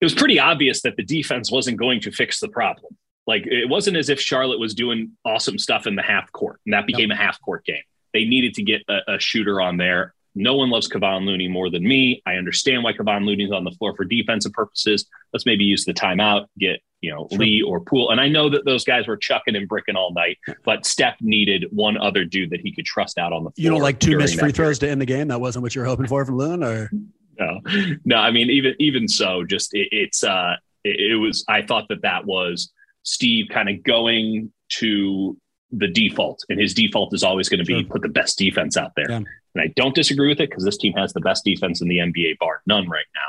it 0.00 0.04
was 0.04 0.14
pretty 0.14 0.38
obvious 0.38 0.82
that 0.82 0.96
the 0.96 1.04
defense 1.04 1.50
wasn't 1.50 1.76
going 1.76 2.00
to 2.02 2.12
fix 2.12 2.40
the 2.40 2.48
problem. 2.48 2.96
Like, 3.26 3.46
it 3.46 3.68
wasn't 3.68 3.96
as 3.96 4.08
if 4.08 4.20
Charlotte 4.20 4.58
was 4.58 4.74
doing 4.74 5.12
awesome 5.24 5.58
stuff 5.58 5.86
in 5.86 5.96
the 5.96 6.02
half 6.02 6.32
court, 6.32 6.60
and 6.64 6.72
that 6.72 6.86
became 6.86 7.10
a 7.10 7.16
half 7.16 7.40
court 7.42 7.64
game. 7.64 7.82
They 8.14 8.24
needed 8.24 8.54
to 8.54 8.62
get 8.62 8.82
a, 8.88 9.14
a 9.14 9.18
shooter 9.18 9.60
on 9.60 9.76
there. 9.76 10.14
No 10.34 10.54
one 10.54 10.70
loves 10.70 10.88
Kevon 10.88 11.24
Looney 11.24 11.48
more 11.48 11.70
than 11.70 11.82
me. 11.82 12.22
I 12.26 12.34
understand 12.34 12.84
why 12.84 12.92
Kevon 12.92 13.24
Looney's 13.24 13.52
on 13.52 13.64
the 13.64 13.70
floor 13.72 13.94
for 13.96 14.04
defensive 14.04 14.52
purposes. 14.52 15.06
Let's 15.32 15.46
maybe 15.46 15.64
use 15.64 15.84
the 15.84 15.94
timeout, 15.94 16.46
get 16.58 16.80
you 17.00 17.12
know 17.12 17.28
sure. 17.30 17.38
Lee 17.38 17.62
or 17.62 17.80
Poole. 17.80 18.10
And 18.10 18.20
I 18.20 18.28
know 18.28 18.48
that 18.50 18.64
those 18.64 18.84
guys 18.84 19.06
were 19.06 19.16
chucking 19.16 19.56
and 19.56 19.68
bricking 19.68 19.96
all 19.96 20.12
night, 20.12 20.38
but 20.64 20.86
Steph 20.86 21.16
needed 21.20 21.66
one 21.70 21.96
other 21.98 22.24
dude 22.24 22.50
that 22.50 22.60
he 22.60 22.72
could 22.72 22.84
trust 22.84 23.18
out 23.18 23.32
on 23.32 23.44
the 23.44 23.50
floor. 23.50 23.62
You 23.62 23.70
know, 23.70 23.76
like 23.76 23.98
two 24.00 24.16
missed 24.16 24.38
free 24.38 24.52
throws 24.52 24.78
to 24.80 24.88
end 24.88 25.00
the 25.00 25.06
game. 25.06 25.28
That 25.28 25.40
wasn't 25.40 25.62
what 25.62 25.74
you 25.74 25.80
were 25.80 25.86
hoping 25.86 26.06
for 26.06 26.24
from 26.24 26.36
Loon, 26.36 26.62
or 26.62 26.90
no, 27.38 27.60
no. 28.04 28.16
I 28.16 28.30
mean, 28.30 28.50
even 28.50 28.74
even 28.78 29.08
so, 29.08 29.44
just 29.44 29.74
it, 29.74 29.88
it's 29.92 30.24
uh, 30.24 30.56
it, 30.84 31.12
it 31.12 31.16
was. 31.16 31.44
I 31.48 31.62
thought 31.62 31.86
that 31.88 32.02
that 32.02 32.26
was 32.26 32.72
Steve 33.02 33.46
kind 33.50 33.68
of 33.68 33.82
going 33.82 34.52
to 34.78 35.36
the 35.70 35.88
default, 35.88 36.44
and 36.48 36.60
his 36.60 36.74
default 36.74 37.14
is 37.14 37.22
always 37.22 37.48
going 37.48 37.58
to 37.58 37.64
be 37.64 37.80
sure. 37.80 37.90
put 37.90 38.02
the 38.02 38.08
best 38.08 38.38
defense 38.38 38.76
out 38.76 38.92
there. 38.96 39.10
Yeah. 39.10 39.20
And 39.58 39.68
I 39.68 39.72
don't 39.76 39.94
disagree 39.94 40.28
with 40.28 40.40
it 40.40 40.50
because 40.50 40.64
this 40.64 40.76
team 40.76 40.92
has 40.94 41.12
the 41.12 41.20
best 41.20 41.44
defense 41.44 41.80
in 41.80 41.88
the 41.88 41.98
NBA, 41.98 42.38
bar 42.38 42.62
none, 42.66 42.88
right 42.88 43.06
now. 43.14 43.20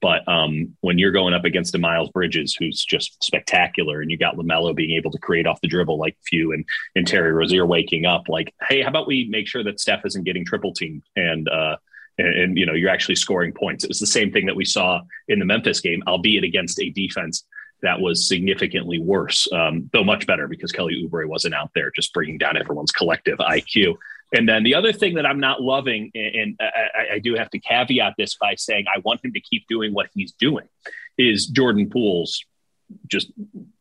But 0.00 0.26
um, 0.26 0.76
when 0.80 0.98
you're 0.98 1.12
going 1.12 1.32
up 1.32 1.44
against 1.44 1.74
a 1.74 1.78
Miles 1.78 2.10
Bridges 2.10 2.56
who's 2.58 2.84
just 2.84 3.22
spectacular, 3.22 4.00
and 4.00 4.10
you 4.10 4.18
got 4.18 4.36
Lamelo 4.36 4.74
being 4.74 4.96
able 4.96 5.12
to 5.12 5.18
create 5.18 5.46
off 5.46 5.60
the 5.60 5.68
dribble 5.68 5.98
like 5.98 6.16
few, 6.26 6.52
and 6.52 6.64
and 6.96 7.06
Terry 7.06 7.32
Rozier 7.32 7.66
waking 7.66 8.04
up, 8.04 8.28
like, 8.28 8.52
hey, 8.68 8.82
how 8.82 8.88
about 8.88 9.06
we 9.06 9.28
make 9.30 9.46
sure 9.46 9.62
that 9.62 9.80
Steph 9.80 10.04
isn't 10.04 10.24
getting 10.24 10.44
triple 10.44 10.72
teamed 10.72 11.04
and 11.14 11.48
uh, 11.48 11.76
and, 12.18 12.34
and, 12.34 12.58
you 12.58 12.66
know 12.66 12.74
you're 12.74 12.90
actually 12.90 13.14
scoring 13.14 13.52
points. 13.52 13.84
It 13.84 13.88
was 13.88 14.00
the 14.00 14.06
same 14.06 14.32
thing 14.32 14.46
that 14.46 14.56
we 14.56 14.64
saw 14.64 15.02
in 15.28 15.38
the 15.38 15.44
Memphis 15.44 15.80
game, 15.80 16.02
albeit 16.06 16.44
against 16.44 16.80
a 16.80 16.90
defense 16.90 17.44
that 17.82 18.00
was 18.00 18.26
significantly 18.26 18.98
worse, 18.98 19.50
um, 19.52 19.90
though 19.92 20.04
much 20.04 20.26
better 20.26 20.46
because 20.48 20.72
Kelly 20.72 21.04
Oubre 21.04 21.26
wasn't 21.26 21.54
out 21.54 21.70
there 21.74 21.90
just 21.90 22.12
bringing 22.12 22.38
down 22.38 22.56
everyone's 22.56 22.92
collective 22.92 23.38
IQ. 23.38 23.96
And 24.32 24.48
then 24.48 24.62
the 24.62 24.74
other 24.74 24.92
thing 24.92 25.14
that 25.14 25.26
I'm 25.26 25.40
not 25.40 25.60
loving, 25.60 26.10
and 26.14 26.58
I, 26.60 27.14
I, 27.14 27.18
do 27.18 27.34
have 27.34 27.50
to 27.50 27.58
caveat 27.58 28.14
this 28.16 28.36
by 28.36 28.54
saying 28.54 28.86
I 28.88 29.00
want 29.00 29.22
him 29.22 29.32
to 29.34 29.40
keep 29.40 29.66
doing 29.68 29.92
what 29.92 30.08
he's 30.14 30.32
doing, 30.32 30.66
is 31.18 31.46
Jordan 31.46 31.90
Poole's 31.90 32.42
just 33.08 33.30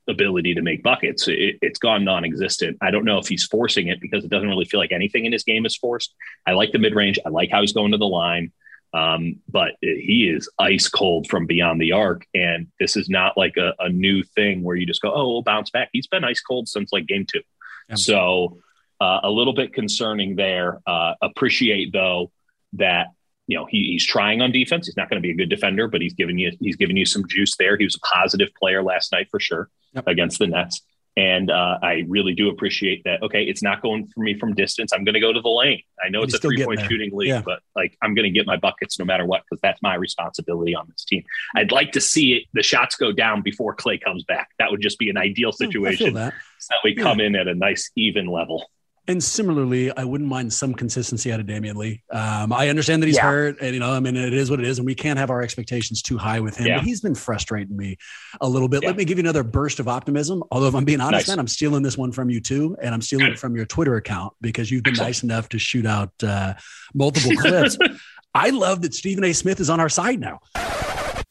ability 0.10 0.54
to 0.56 0.62
make 0.62 0.84
buckets. 0.84 1.28
It, 1.28 1.58
has 1.64 1.78
gone 1.78 2.04
non-existent. 2.04 2.78
I 2.82 2.92
don't 2.92 3.06
know 3.06 3.18
if 3.18 3.28
he's 3.28 3.46
forcing 3.46 3.88
it 3.88 4.02
because 4.02 4.26
it 4.26 4.30
doesn't 4.30 4.50
really 4.50 4.66
feel 4.66 4.80
like 4.80 4.92
anything 4.92 5.26
in 5.26 5.32
his 5.32 5.44
game 5.44 5.66
is 5.66 5.76
forced. 5.78 6.14
I 6.46 6.52
like 6.52 6.72
the 6.72 6.80
mid-range. 6.80 7.18
I 7.26 7.30
like 7.30 7.50
how 7.50 7.62
he's 7.62 7.74
going 7.74 7.92
to 7.92 7.98
the 7.98 8.06
line. 8.06 8.52
Um, 8.94 9.38
but 9.48 9.76
he 9.82 10.30
is 10.30 10.50
ice 10.60 10.90
cold 10.90 11.28
from 11.30 11.46
beyond 11.46 11.80
the 11.80 11.94
arc. 11.94 12.26
And 12.34 12.68
this 12.78 12.98
is 12.98 13.10
not 13.10 13.38
like 13.38 13.56
a, 13.56 13.74
a 13.80 13.88
new 13.88 14.22
thing 14.22 14.64
where 14.64 14.76
you 14.76 14.86
just 14.86 15.02
go, 15.02 15.14
oh, 15.14 15.30
we'll 15.30 15.44
bounce 15.44 15.70
back. 15.70 15.90
He's 15.94 16.08
been 16.08 16.26
ice 16.26 16.42
cold 16.42 16.68
since 16.68 16.92
like 16.92 17.08
game 17.08 17.26
two. 17.32 17.42
Yeah. 17.88 17.96
So 17.96 18.60
a 19.24 19.30
little 19.30 19.54
bit 19.54 19.74
concerning 19.74 20.36
there. 20.36 20.80
Uh, 20.86 21.14
appreciate 21.22 21.92
though 21.92 22.32
that 22.74 23.08
you 23.48 23.58
know 23.58 23.66
he, 23.66 23.92
he's 23.92 24.06
trying 24.06 24.42
on 24.42 24.52
defense. 24.52 24.86
He's 24.86 24.98
not 24.98 25.10
going 25.10 25.22
to 25.22 25.26
be 25.26 25.32
a 25.32 25.36
good 25.36 25.50
defender, 25.50 25.88
but 25.88 26.02
he's 26.02 26.14
giving 26.14 26.38
you 26.38 26.52
he's 26.60 26.76
giving 26.76 26.98
you 26.98 27.06
some 27.06 27.28
juice 27.28 27.56
there. 27.58 27.78
He 27.78 27.84
was 27.84 27.96
a 27.96 28.00
positive 28.00 28.50
player 28.60 28.84
last 28.84 29.12
night 29.12 29.28
for 29.30 29.40
sure 29.40 29.70
yep. 29.94 30.08
against 30.08 30.40
the 30.40 30.48
Nets. 30.48 30.82
And 31.18 31.52
uh, 31.52 31.78
I 31.84 32.06
really 32.08 32.34
do 32.34 32.50
appreciate 32.50 33.04
that. 33.04 33.22
Okay, 33.22 33.44
it's 33.44 33.62
not 33.62 33.82
going 33.82 34.08
for 34.08 34.22
me 34.22 34.40
from 34.40 34.54
distance. 34.54 34.94
I'm 34.94 35.04
going 35.04 35.16
to 35.16 35.20
go 35.20 35.34
to 35.34 35.42
the 35.42 35.50
lane. 35.50 35.82
I 36.02 36.08
know 36.08 36.22
it's 36.22 36.34
a 36.34 36.38
three 36.38 36.64
point 36.64 36.80
shooting 36.88 37.10
league, 37.14 37.28
yeah. 37.28 37.42
but 37.44 37.60
like 37.76 37.98
I'm 38.02 38.16
going 38.16 38.24
to 38.24 38.30
get 38.32 38.48
my 38.48 38.56
buckets 38.56 38.98
no 38.98 39.04
matter 39.04 39.26
what 39.26 39.44
because 39.44 39.60
that's 39.62 39.82
my 39.82 39.96
responsibility 39.96 40.74
on 40.74 40.88
this 40.90 41.04
team. 41.04 41.24
I'd 41.54 41.74
like 41.74 41.92
to 41.94 42.02
see 42.02 42.34
it, 42.34 42.44
the 42.54 42.64
shots 42.64 42.96
go 42.96 43.12
down 43.12 43.42
before 43.42 43.76
Klay 43.76 44.02
comes 44.02 44.24
back. 44.24 44.52
That 44.58 44.72
would 44.72 44.82
just 44.82 45.00
be 45.00 45.10
an 45.10 45.18
ideal 45.18 45.52
situation. 45.52 46.14
that. 46.14 46.34
So 46.60 46.68
that 46.70 46.78
we 46.84 46.96
come 46.96 47.20
yeah. 47.20 47.26
in 47.26 47.36
at 47.36 47.48
a 47.50 47.56
nice 47.56 47.92
even 47.98 48.28
level. 48.28 48.70
And 49.08 49.24
similarly, 49.24 49.92
I 49.96 50.04
wouldn't 50.04 50.30
mind 50.30 50.54
some 50.54 50.76
consistency 50.76 51.34
out 51.34 51.40
of 51.40 51.48
Damion 51.48 51.76
Lee. 51.76 52.04
Um, 52.12 52.54
I 52.54 52.70
understand 52.70 53.02
that 53.02 53.08
he's 53.08 53.16
yeah. 53.16 53.24
hurt, 53.24 53.58
and 53.60 53.74
you 53.74 53.80
know, 53.80 53.92
I 53.92 54.00
mean, 54.00 54.16
it 54.16 54.34
is 54.34 54.52
what 54.52 54.60
it 54.60 54.66
is, 54.66 54.78
and 54.78 54.86
we 54.86 54.94
can't 54.94 55.18
have 55.18 55.32
our 55.32 55.42
expectations 55.42 56.04
too 56.04 56.20
high 56.20 56.40
with 56.40 56.58
him. 56.58 56.68
Yeah. 56.68 56.78
But 56.78 56.86
he's 56.86 57.02
been 57.02 57.16
frustrating 57.16 57.76
me 57.76 57.98
a 58.42 58.48
little 58.48 58.68
bit. 58.68 58.84
Yeah. 58.84 58.90
Let 58.90 58.98
me 58.98 59.06
give 59.06 59.18
you 59.18 59.24
another 59.24 59.44
burst 59.44 59.80
of 59.80 59.88
optimism. 59.88 60.44
Although, 60.52 60.68
if 60.68 60.76
I'm 60.76 60.86
being 60.86 61.02
honest, 61.02 61.28
nice. 61.28 61.30
man, 61.30 61.40
I'm 61.40 61.48
stealing 61.48 61.82
this 61.82 61.98
one 61.98 62.12
from 62.12 62.30
you 62.30 62.40
too, 62.40 62.78
and 62.80 62.94
I'm 62.94 63.02
stealing 63.02 63.26
Good. 63.26 63.34
it 63.34 63.40
from 63.40 63.56
your 63.56 63.66
Twitter 63.66 63.96
account 63.96 64.34
because 64.40 64.70
you've 64.70 64.84
been 64.84 64.92
Excellent. 64.92 65.08
nice 65.08 65.24
enough 65.24 65.50
to 65.50 65.60
shoot 65.60 65.88
out 65.88 66.12
uh, 66.24 66.54
multiple 66.94 67.36
clips. 67.36 67.78
I 68.36 68.52
love 68.52 68.84
that 68.84 68.94
Stephen 68.94 69.24
A. 69.24 69.34
Smith 69.34 69.60
is 69.60 69.70
on 69.70 69.80
our 69.80 69.90
side 69.90 70.20
now. 70.20 70.40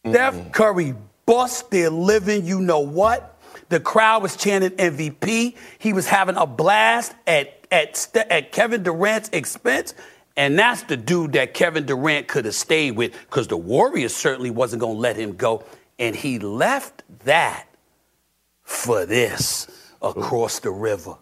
Steph 0.06 0.52
Curry 0.52 0.94
bust 1.24 1.71
their 1.71 1.90
living. 1.90 2.44
You 2.44 2.60
know 2.60 2.81
what? 2.81 3.40
The 3.71 3.81
crowd 3.81 4.23
was 4.23 4.37
chanting 4.37 4.71
MVP. 4.73 5.56
He 5.79 5.92
was 5.92 6.06
having 6.06 6.37
a 6.37 6.46
blast 6.46 7.14
at 7.27 7.60
at, 7.71 8.08
at 8.31 8.52
Kevin 8.52 8.83
Durant's 8.83 9.31
expense. 9.33 9.94
And 10.37 10.58
that's 10.58 10.83
the 10.85 10.96
dude 10.96 11.33
that 11.33 11.54
Kevin 11.54 11.87
Durant 11.87 12.29
could 12.29 12.44
have 12.44 12.54
stayed 12.54 12.92
with 12.92 13.12
because 13.12 13.48
the 13.48 13.56
Warriors 13.56 14.14
certainly 14.14 14.50
wasn't 14.50 14.81
going 14.81 14.94
to 14.94 15.00
let 15.00 15.16
him 15.16 15.37
go. 15.37 15.64
And 15.98 16.14
he 16.16 16.38
left 16.38 17.02
that 17.25 17.66
for 18.62 19.04
this 19.04 19.66
across 20.00 20.60
the 20.60 20.71
river. 20.71 21.16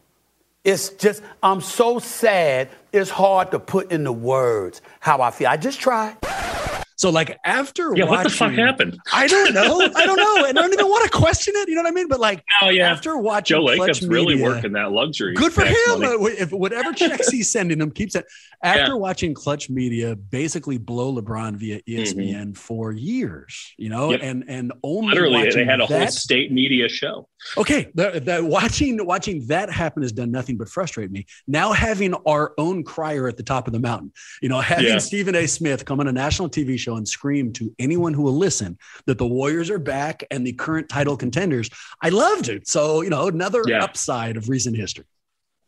It's 0.62 0.90
just, 0.90 1.22
I'm 1.42 1.60
so 1.60 1.98
sad, 1.98 2.68
it's 2.92 3.10
hard 3.10 3.50
to 3.52 3.58
put 3.58 3.90
into 3.90 4.12
words 4.12 4.82
how 5.00 5.20
I 5.22 5.30
feel. 5.30 5.48
I 5.48 5.56
just 5.56 5.80
tried. 5.80 6.16
So 6.98 7.10
like 7.10 7.38
after 7.44 7.92
yeah, 7.96 8.04
watching, 8.04 8.08
what 8.10 8.22
the 8.24 8.30
fuck 8.30 8.52
happened? 8.52 8.98
I 9.12 9.28
don't 9.28 9.54
know. 9.54 9.80
I 9.96 10.04
don't 10.04 10.16
know. 10.16 10.44
And 10.46 10.58
I 10.58 10.62
don't 10.62 10.72
even 10.72 10.86
want 10.88 11.04
to 11.04 11.10
question 11.16 11.54
it. 11.56 11.68
You 11.68 11.76
know 11.76 11.82
what 11.82 11.88
I 11.90 11.92
mean? 11.94 12.08
But 12.08 12.18
like 12.20 12.42
Oh 12.60 12.70
yeah, 12.70 12.90
after 12.90 13.16
watching 13.16 13.56
Joe 13.56 13.62
Lacob's 13.64 14.06
really 14.06 14.42
working 14.42 14.72
that 14.72 14.90
luxury. 14.90 15.34
Good 15.34 15.52
for 15.52 15.64
him. 15.64 15.76
money. 16.00 16.06
Uh, 16.06 16.24
If 16.42 16.50
whatever 16.52 16.92
checks 16.92 17.28
he's 17.30 17.48
sending 17.50 17.80
him 17.80 17.92
keeps 17.92 18.14
it. 18.16 18.26
After 18.64 18.92
Yeah. 18.92 18.94
watching 18.94 19.32
Clutch 19.34 19.70
Media 19.70 20.16
basically 20.16 20.78
blow 20.78 21.14
LeBron 21.14 21.54
via 21.54 21.80
ESPN 21.88 22.56
for 22.56 22.90
years, 22.92 23.74
you 23.78 23.88
know, 23.88 24.08
Mm-hmm. 24.08 24.12
Yep. 24.12 24.20
and 24.22 24.44
and 24.48 24.72
only 24.82 25.08
Literally, 25.14 25.50
they 25.50 25.64
had 25.64 25.80
a 25.80 25.86
whole 25.86 26.06
state 26.08 26.50
media 26.50 26.88
show. 26.88 27.28
Okay, 27.56 27.88
the, 27.94 28.20
the, 28.24 28.44
watching 28.44 29.04
watching 29.06 29.46
that 29.46 29.70
happen 29.70 30.02
has 30.02 30.10
done 30.10 30.32
nothing 30.32 30.56
but 30.56 30.68
frustrate 30.68 31.12
me. 31.12 31.26
Now 31.46 31.72
having 31.72 32.14
our 32.26 32.52
own 32.58 32.82
crier 32.82 33.28
at 33.28 33.36
the 33.36 33.44
top 33.44 33.68
of 33.68 33.72
the 33.72 33.78
mountain, 33.78 34.12
you 34.42 34.48
know, 34.48 34.60
having 34.60 34.86
Yeah. 34.86 34.98
Stephen 34.98 35.36
A. 35.36 35.46
Smith 35.46 35.84
come 35.84 36.00
on 36.00 36.08
a 36.08 36.12
national 36.12 36.48
TV 36.50 36.76
show 36.78 36.87
and 36.96 37.06
scream 37.08 37.52
to 37.54 37.74
anyone 37.78 38.14
who 38.14 38.22
will 38.22 38.36
listen 38.36 38.78
that 39.06 39.18
the 39.18 39.26
Warriors 39.26 39.70
are 39.70 39.78
back 39.78 40.24
and 40.30 40.46
the 40.46 40.52
current 40.52 40.88
title 40.88 41.16
contenders. 41.16 41.68
I 42.02 42.08
loved 42.08 42.48
it. 42.48 42.68
So 42.68 43.02
you 43.02 43.10
know, 43.10 43.28
another 43.28 43.62
Yeah. 43.66 43.82
upside 43.84 44.36
of 44.36 44.48
recent 44.48 44.76
history. 44.76 45.04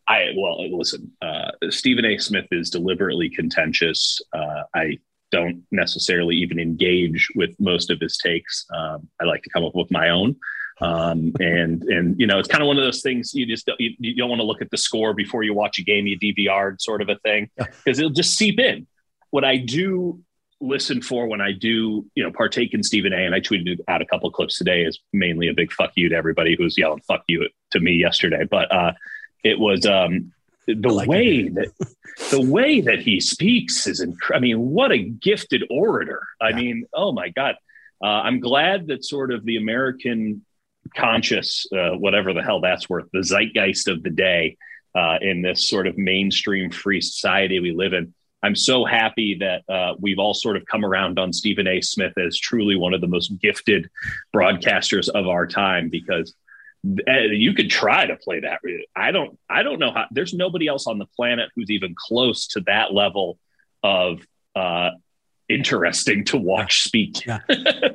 I 0.09 0.33
well, 0.37 0.77
listen. 0.77 1.13
Uh, 1.23 1.51
Stephen 1.71 2.05
A. 2.05 2.19
Smith 2.19 2.47
is 2.51 2.71
deliberately 2.71 3.31
contentious. 3.31 4.21
Uh, 4.33 4.63
I 4.75 4.99
don't 5.31 5.63
necessarily 5.71 6.35
even 6.37 6.59
engage 6.59 7.29
with 7.37 7.55
most 7.61 7.91
of 7.91 8.01
his 8.01 8.17
takes. 8.19 8.67
Um, 8.75 9.09
I 9.21 9.25
like 9.25 9.43
to 9.45 9.51
come 9.51 9.65
up 9.65 9.77
with 9.77 9.91
my 9.93 10.09
own. 10.11 10.35
Um, 10.81 11.33
and 11.41 11.85
and 11.85 12.19
you 12.19 12.27
know, 12.27 12.39
it's 12.39 12.49
kind 12.49 12.63
of 12.63 12.67
one 12.67 12.77
of 12.79 12.83
those 12.85 13.03
things 13.03 13.33
you 13.35 13.47
just 13.47 13.67
don't, 13.67 13.81
you, 13.81 13.95
you 14.01 14.17
don't 14.17 14.29
want 14.31 14.41
to 14.41 14.45
look 14.47 14.61
at 14.63 14.71
the 14.71 14.79
score 14.79 15.15
before 15.15 15.45
you 15.45 15.55
watch 15.55 15.79
a 15.79 15.85
game. 15.85 16.07
You 16.09 16.19
DVR 16.19 16.81
sort 16.81 17.03
of 17.03 17.09
a 17.09 17.17
thing 17.19 17.49
because 17.57 17.99
it'll 18.01 18.11
just 18.11 18.35
seep 18.35 18.59
in. 18.59 18.89
What 19.31 19.45
I 19.45 19.59
do 19.59 20.21
listen 20.61 21.01
for 21.01 21.27
when 21.27 21.41
I 21.41 21.53
do, 21.53 22.05
you 22.15 22.23
know, 22.23 22.31
partake 22.31 22.75
in 22.75 22.83
Stephen 22.83 23.13
A. 23.13 23.25
and 23.25 23.35
I 23.35 23.41
tweeted 23.41 23.81
out 23.89 24.03
a 24.03 24.07
couple 24.07 24.29
of 24.29 24.35
clips 24.35 24.59
today 24.59 24.83
is 24.83 24.99
mainly 25.13 25.49
a 25.49 25.55
big 25.55 25.73
fuck 25.73 25.93
you 25.97 26.09
to 26.11 26.15
everybody 26.15 26.55
who 26.57 26.65
was 26.65 26.77
yelling 26.77 27.01
fuck 27.09 27.23
you 27.29 27.49
to 27.73 27.81
me 27.81 27.93
yesterday. 27.93 28.45
But 28.45 28.71
uh, 28.73 28.93
it 29.43 29.59
was 29.59 29.87
um, 29.87 30.33
the 30.67 30.89
like 30.91 31.09
way 31.09 31.49
that 31.49 31.73
the 32.31 32.43
way 32.43 32.81
that 32.83 33.01
he 33.01 33.21
speaks 33.21 33.87
is 33.87 34.01
incredible. 34.01 34.37
I 34.37 34.41
mean, 34.41 34.71
what 34.71 34.93
a 34.93 34.99
gifted 34.99 35.65
orator. 35.71 36.23
I 36.41 36.51
Yeah. 36.51 36.57
mean, 36.57 36.85
oh 36.93 37.13
my 37.13 37.31
God. 37.31 37.57
Uh, 38.03 38.07
I'm 38.07 38.41
glad 38.41 38.87
that 38.89 39.05
sort 39.05 39.31
of 39.33 39.45
the 39.45 39.57
American 39.57 40.45
conscious, 40.97 41.67
uh, 41.73 41.91
whatever 41.91 42.33
the 42.33 42.43
hell 42.43 42.61
that's 42.61 42.89
worth, 42.89 43.07
the 43.13 43.23
zeitgeist 43.23 43.89
of 43.89 44.03
the 44.03 44.11
day 44.11 44.57
uh, 44.95 45.19
in 45.21 45.43
this 45.43 45.69
sort 45.69 45.87
of 45.87 45.97
mainstream 45.99 46.71
free 46.71 47.01
society 47.01 47.61
we 47.61 47.73
live 47.73 47.93
in. 47.93 48.15
I'm 48.43 48.57
so 48.57 48.85
happy 48.85 49.37
that 49.41 49.63
uh, 49.73 49.95
we've 49.99 50.19
all 50.19 50.35
sort 50.35 50.57
of 50.57 50.65
come 50.67 50.85
around 50.85 51.19
on 51.19 51.33
Stephen 51.33 51.67
A. 51.67 51.81
Smith 51.81 52.17
as 52.19 52.39
truly 52.39 52.77
one 52.77 52.95
of 52.95 53.01
the 53.01 53.07
most 53.07 53.39
gifted 53.41 53.91
broadcasters 54.35 55.09
of 55.09 55.27
our 55.27 55.47
time 55.47 55.91
because 55.91 56.35
uh, 56.87 57.13
you 57.31 57.53
could 57.53 57.69
try 57.69 58.07
to 58.07 58.17
play 58.17 58.41
that. 58.41 58.61
I 58.97 59.11
don't. 59.11 59.39
I 59.49 59.63
don't 59.63 59.79
know 59.79 59.93
how. 59.93 60.07
There's 60.11 60.33
nobody 60.33 60.67
else 60.67 60.87
on 60.87 60.99
the 60.99 61.07
planet 61.17 61.51
who's 61.55 61.71
even 61.71 61.95
close 61.97 62.47
to 62.49 62.61
that 62.63 62.95
level 62.95 63.39
of 63.83 64.27
uh, 64.57 64.91
interesting 65.51 66.25
to 66.27 66.37
watch 66.37 66.83
speak. 66.85 67.27
Yeah. 67.27 67.41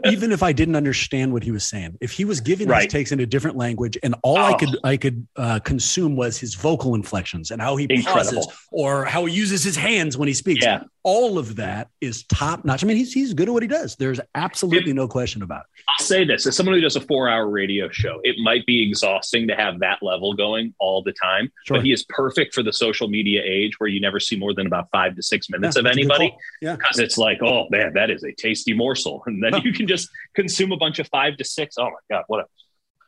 Even 0.06 0.32
if 0.32 0.43
I 0.43 0.51
didn't 0.51 0.76
understand 0.76 1.34
what 1.34 1.43
he 1.43 1.51
was 1.51 1.64
saying, 1.64 1.97
if 2.01 2.12
he 2.12 2.26
was 2.26 2.41
giving 2.41 2.70
his 2.70 2.88
takes 2.88 3.12
in 3.12 3.20
a 3.20 3.26
different 3.26 3.58
language, 3.58 3.97
and 4.03 4.14
all 4.24 4.38
I 4.38 4.51
Oh. 4.51 4.58
could 4.58 4.78
I 4.84 4.97
could 4.97 5.28
uh, 5.36 5.60
consume 5.60 6.16
was 6.16 6.38
his 6.38 6.53
vocal 6.56 6.93
inflections 6.95 7.51
and 7.51 7.62
how 7.62 7.76
he 7.78 7.88
Incredible. 7.89 8.43
pauses 8.43 8.47
or 8.72 9.06
how 9.06 9.26
he 9.26 9.34
uses 9.34 9.64
his 9.64 9.76
hands 9.76 10.18
when 10.18 10.28
he 10.28 10.34
speaks. 10.34 10.64
Yeah. 10.66 10.84
All 11.08 11.38
of 11.38 11.56
that 11.58 11.89
is 12.01 12.24
top 12.26 12.66
notch. 12.66 12.84
I 12.84 12.88
mean, 12.88 12.97
he's 12.97 13.14
he's 13.14 13.36
good 13.36 13.47
at 13.47 13.53
what 13.53 13.62
he 13.62 13.68
does. 13.70 13.95
There's 13.95 14.20
absolutely 14.34 14.91
no 14.91 15.08
question 15.08 15.43
about 15.43 15.62
it. 15.62 15.84
I'll 15.99 16.03
say 16.06 16.26
this 16.26 16.47
as 16.47 16.58
someone 16.58 16.74
who 16.74 16.82
does 16.82 16.95
a 16.95 17.01
four 17.01 17.30
hour 17.30 17.47
radio 17.47 17.89
show, 17.89 18.20
it 18.24 18.38
might 18.43 18.66
be 18.66 18.82
exhausting 18.89 19.47
to 19.49 19.56
have 19.56 19.80
that 19.82 19.99
level 20.01 20.34
going 20.34 20.74
all 20.80 21.03
the 21.03 21.14
time, 21.14 21.51
Sure. 21.68 21.78
but 21.78 21.86
he 21.86 21.91
is 21.91 22.03
perfect 22.10 22.56
for 22.56 22.64
the 22.64 22.74
social 22.74 23.08
media 23.08 23.43
age 23.45 23.80
where 23.80 23.88
you 23.88 24.01
never 24.01 24.20
see 24.20 24.36
more 24.36 24.56
than 24.56 24.66
about 24.66 24.89
five 24.91 25.16
to 25.16 25.22
six 25.22 25.47
minutes 25.47 25.76
Yeah, 25.76 25.82
of 25.82 25.84
that's 25.84 25.95
a 25.95 26.01
good 26.01 26.12
anybody. 26.12 26.38
Yeah. 26.60 26.76
Because 26.76 26.97
it's 26.97 27.20
like, 27.20 27.38
oh 27.43 27.68
man, 27.70 27.93
that 27.93 28.10
is 28.10 28.24
a 28.24 28.32
tasty 28.34 28.74
morsel. 28.74 29.22
And 29.28 29.43
then 29.43 29.62
you 29.62 29.74
can 29.74 29.86
just 29.88 30.10
consume 30.34 30.72
a 30.72 30.78
bunch 30.78 30.97
of 30.97 31.08
five 31.10 31.38
to 31.38 31.43
six. 31.43 31.76
Oh 31.78 31.86
my 31.86 32.16
God, 32.16 32.24
what 32.28 32.39
a 32.39 32.47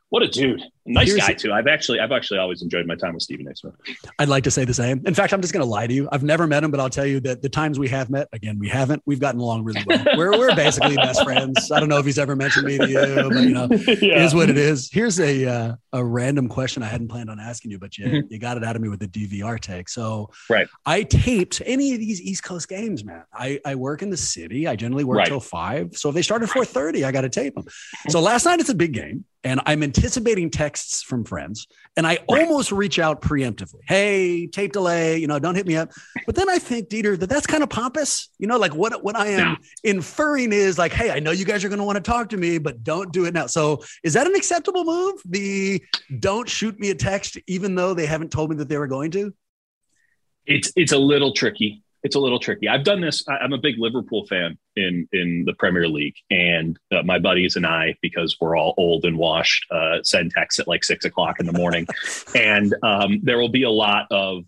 what 0.10 0.24
a 0.24 0.28
dude. 0.28 0.62
Nice 0.90 1.08
Here's- 1.08 1.28
guy 1.28 1.34
too. 1.34 1.52
I've 1.52 1.68
actually 1.68 2.00
I've 2.00 2.14
actually 2.14 2.40
always 2.40 2.62
enjoyed 2.62 2.86
my 2.88 2.96
time 2.96 3.14
with 3.14 3.22
Stephen 3.24 3.46
A. 3.50 3.54
Smith. 3.58 3.74
I'd 4.20 4.30
like 4.30 4.46
to 4.46 4.52
say 4.52 4.64
the 4.64 4.74
same. 4.74 5.02
In 5.06 5.14
fact, 5.14 5.34
I'm 5.34 5.42
just 5.42 5.52
going 5.54 5.66
to 5.66 5.70
lie 5.70 5.86
to 5.86 5.94
you. 5.94 6.08
I've 6.14 6.24
never 6.24 6.48
met 6.48 6.64
him, 6.64 6.72
but 6.72 6.80
I'll 6.80 6.90
tell 6.90 7.06
you 7.06 7.20
that 7.22 7.42
the 7.42 7.50
times 7.50 7.78
we 7.78 7.90
have 7.90 8.10
met, 8.10 8.30
again, 8.32 8.58
we 8.58 8.70
haven't. 8.70 9.04
We've 9.06 9.20
gotten 9.20 9.42
along 9.42 9.66
really 9.66 9.84
well. 9.86 10.02
We're 10.16 10.32
we're 10.38 10.56
basically 10.56 10.96
best 10.96 11.22
friends. 11.26 11.72
I 11.72 11.82
don't 11.82 11.90
know 11.90 11.98
if 11.98 12.06
he's 12.06 12.18
ever 12.18 12.38
mentioned 12.38 12.68
me 12.68 12.78
to 12.78 12.88
you, 12.90 13.30
but 13.30 13.42
you 13.44 13.50
know, 13.50 13.68
it 13.72 14.02
is 14.02 14.34
what 14.34 14.50
it 14.50 14.58
is. 14.58 14.90
Here's 14.90 15.20
a 15.20 15.46
uh, 15.46 15.76
a 15.92 16.06
random 16.06 16.48
question 16.48 16.84
I 16.84 16.88
hadn't 16.88 17.10
planned 17.10 17.30
on 17.30 17.38
asking 17.42 17.72
you, 17.72 17.80
but 17.80 17.98
you 17.98 18.06
Mhm. 18.06 18.24
you 18.30 18.40
got 18.40 18.56
it 18.56 18.64
out 18.64 18.78
of 18.78 18.82
me 18.82 18.88
with 18.88 19.02
the 19.02 19.10
DVR 19.10 19.60
take. 19.60 19.90
So 19.90 20.30
Right. 20.50 20.68
I 20.86 21.04
taped 21.04 21.62
any 21.66 21.94
of 21.94 22.00
these 22.00 22.22
East 22.22 22.44
Coast 22.44 22.70
games, 22.70 23.04
man. 23.04 23.24
I, 23.34 23.60
I 23.66 23.76
work 23.76 24.02
in 24.04 24.10
the 24.10 24.16
city. 24.18 24.68
I 24.68 24.78
generally 24.78 25.04
work 25.04 25.18
Right. 25.18 25.28
till 25.28 25.42
five. 25.42 25.98
So 25.98 26.08
if 26.08 26.16
they 26.16 26.22
start 26.22 26.44
at 26.44 26.50
four 26.50 26.64
thirty, 26.64 27.04
I 27.04 27.12
got 27.12 27.22
to 27.22 27.30
tape 27.30 27.56
them. 27.56 27.66
So 28.08 28.22
last 28.22 28.46
night 28.46 28.62
it's 28.62 28.70
a 28.70 28.76
big 28.76 28.94
game, 28.94 29.26
and 29.44 29.62
I'm 29.66 29.84
anticipating 29.84 30.50
texts 30.50 31.04
from 31.04 31.24
friends, 31.24 31.68
and 31.96 32.06
I 32.06 32.12
Right. 32.12 32.20
almost 32.28 32.72
reach 32.72 33.00
out 33.00 33.22
preemptively. 33.22 33.82
Hey, 33.88 34.48
tape 34.48 34.74
delay, 34.74 35.18
you 35.18 35.28
know, 35.28 35.40
don't 35.40 35.56
hit 35.56 35.68
me 35.68 35.76
up. 35.76 35.92
But 36.26 36.36
then 36.36 36.50
I 36.50 36.60
think, 36.60 36.90
Dieter, 36.90 37.18
that 37.20 37.30
that's 37.30 37.48
kind 37.48 37.64
of 37.64 37.70
pompous. 37.70 38.30
You 38.40 38.48
know, 38.48 38.58
like 38.58 38.76
what 38.76 39.04
what 39.04 39.16
I 39.16 39.28
am 39.28 39.52
No. 39.52 39.58
inferring 39.84 40.52
is 40.52 40.78
like, 40.78 40.92
hey, 40.92 41.12
I 41.12 41.20
know 41.20 41.32
you 41.32 41.46
guys 41.46 41.64
are 41.64 41.70
going 41.70 41.80
to 41.80 41.86
want 41.86 41.96
to 41.98 42.02
talk 42.02 42.30
to 42.30 42.38
me, 42.38 42.58
but 42.58 42.84
don't 42.84 43.14
do 43.14 43.26
it 43.26 43.34
now. 43.34 43.48
So 43.48 43.82
is 44.04 44.14
that 44.14 44.28
an 44.28 44.36
acceptable 44.36 44.84
move? 44.84 45.22
The 45.26 45.82
don't 46.20 46.50
shoot 46.50 46.80
me 46.80 46.90
a 46.90 46.96
text, 46.96 47.38
even 47.48 47.76
though 47.76 47.94
they 47.94 48.06
haven't 48.06 48.32
told 48.32 48.50
me 48.50 48.56
that 48.58 48.68
they 48.70 48.78
were 48.78 48.88
going 48.88 49.12
to. 49.12 49.34
it's 50.46 50.72
it's 50.76 50.92
a 50.92 50.98
little 50.98 51.34
tricky. 51.34 51.84
It's 52.04 52.16
a 52.16 52.20
little 52.20 52.40
tricky. 52.40 52.68
I've 52.70 52.84
done 52.84 53.02
this. 53.02 53.24
I'm 53.28 53.54
a 53.54 53.58
big 53.58 53.76
Liverpool 53.78 54.26
fan 54.28 54.58
in 54.78 55.08
in 55.12 55.44
the 55.46 55.54
Premier 55.54 55.88
League, 55.88 56.16
and 56.30 56.80
uh, 56.92 57.04
my 57.04 57.20
buddies 57.20 57.56
and 57.56 57.66
I, 57.66 57.96
because 58.02 58.38
we're 58.40 58.58
all 58.58 58.74
old 58.78 59.06
and 59.06 59.18
washed, 59.18 59.66
uh, 59.72 60.04
send 60.04 60.32
texts 60.32 60.60
at 60.60 60.68
like 60.68 60.84
six 60.84 61.06
o'clock 61.06 61.40
in 61.40 61.46
the 61.46 61.54
morning, 61.54 61.88
and 62.36 62.74
um, 62.84 63.20
there 63.24 63.40
will 63.40 63.50
be 63.50 63.64
a 63.64 63.72
lot 63.72 64.08
of 64.12 64.46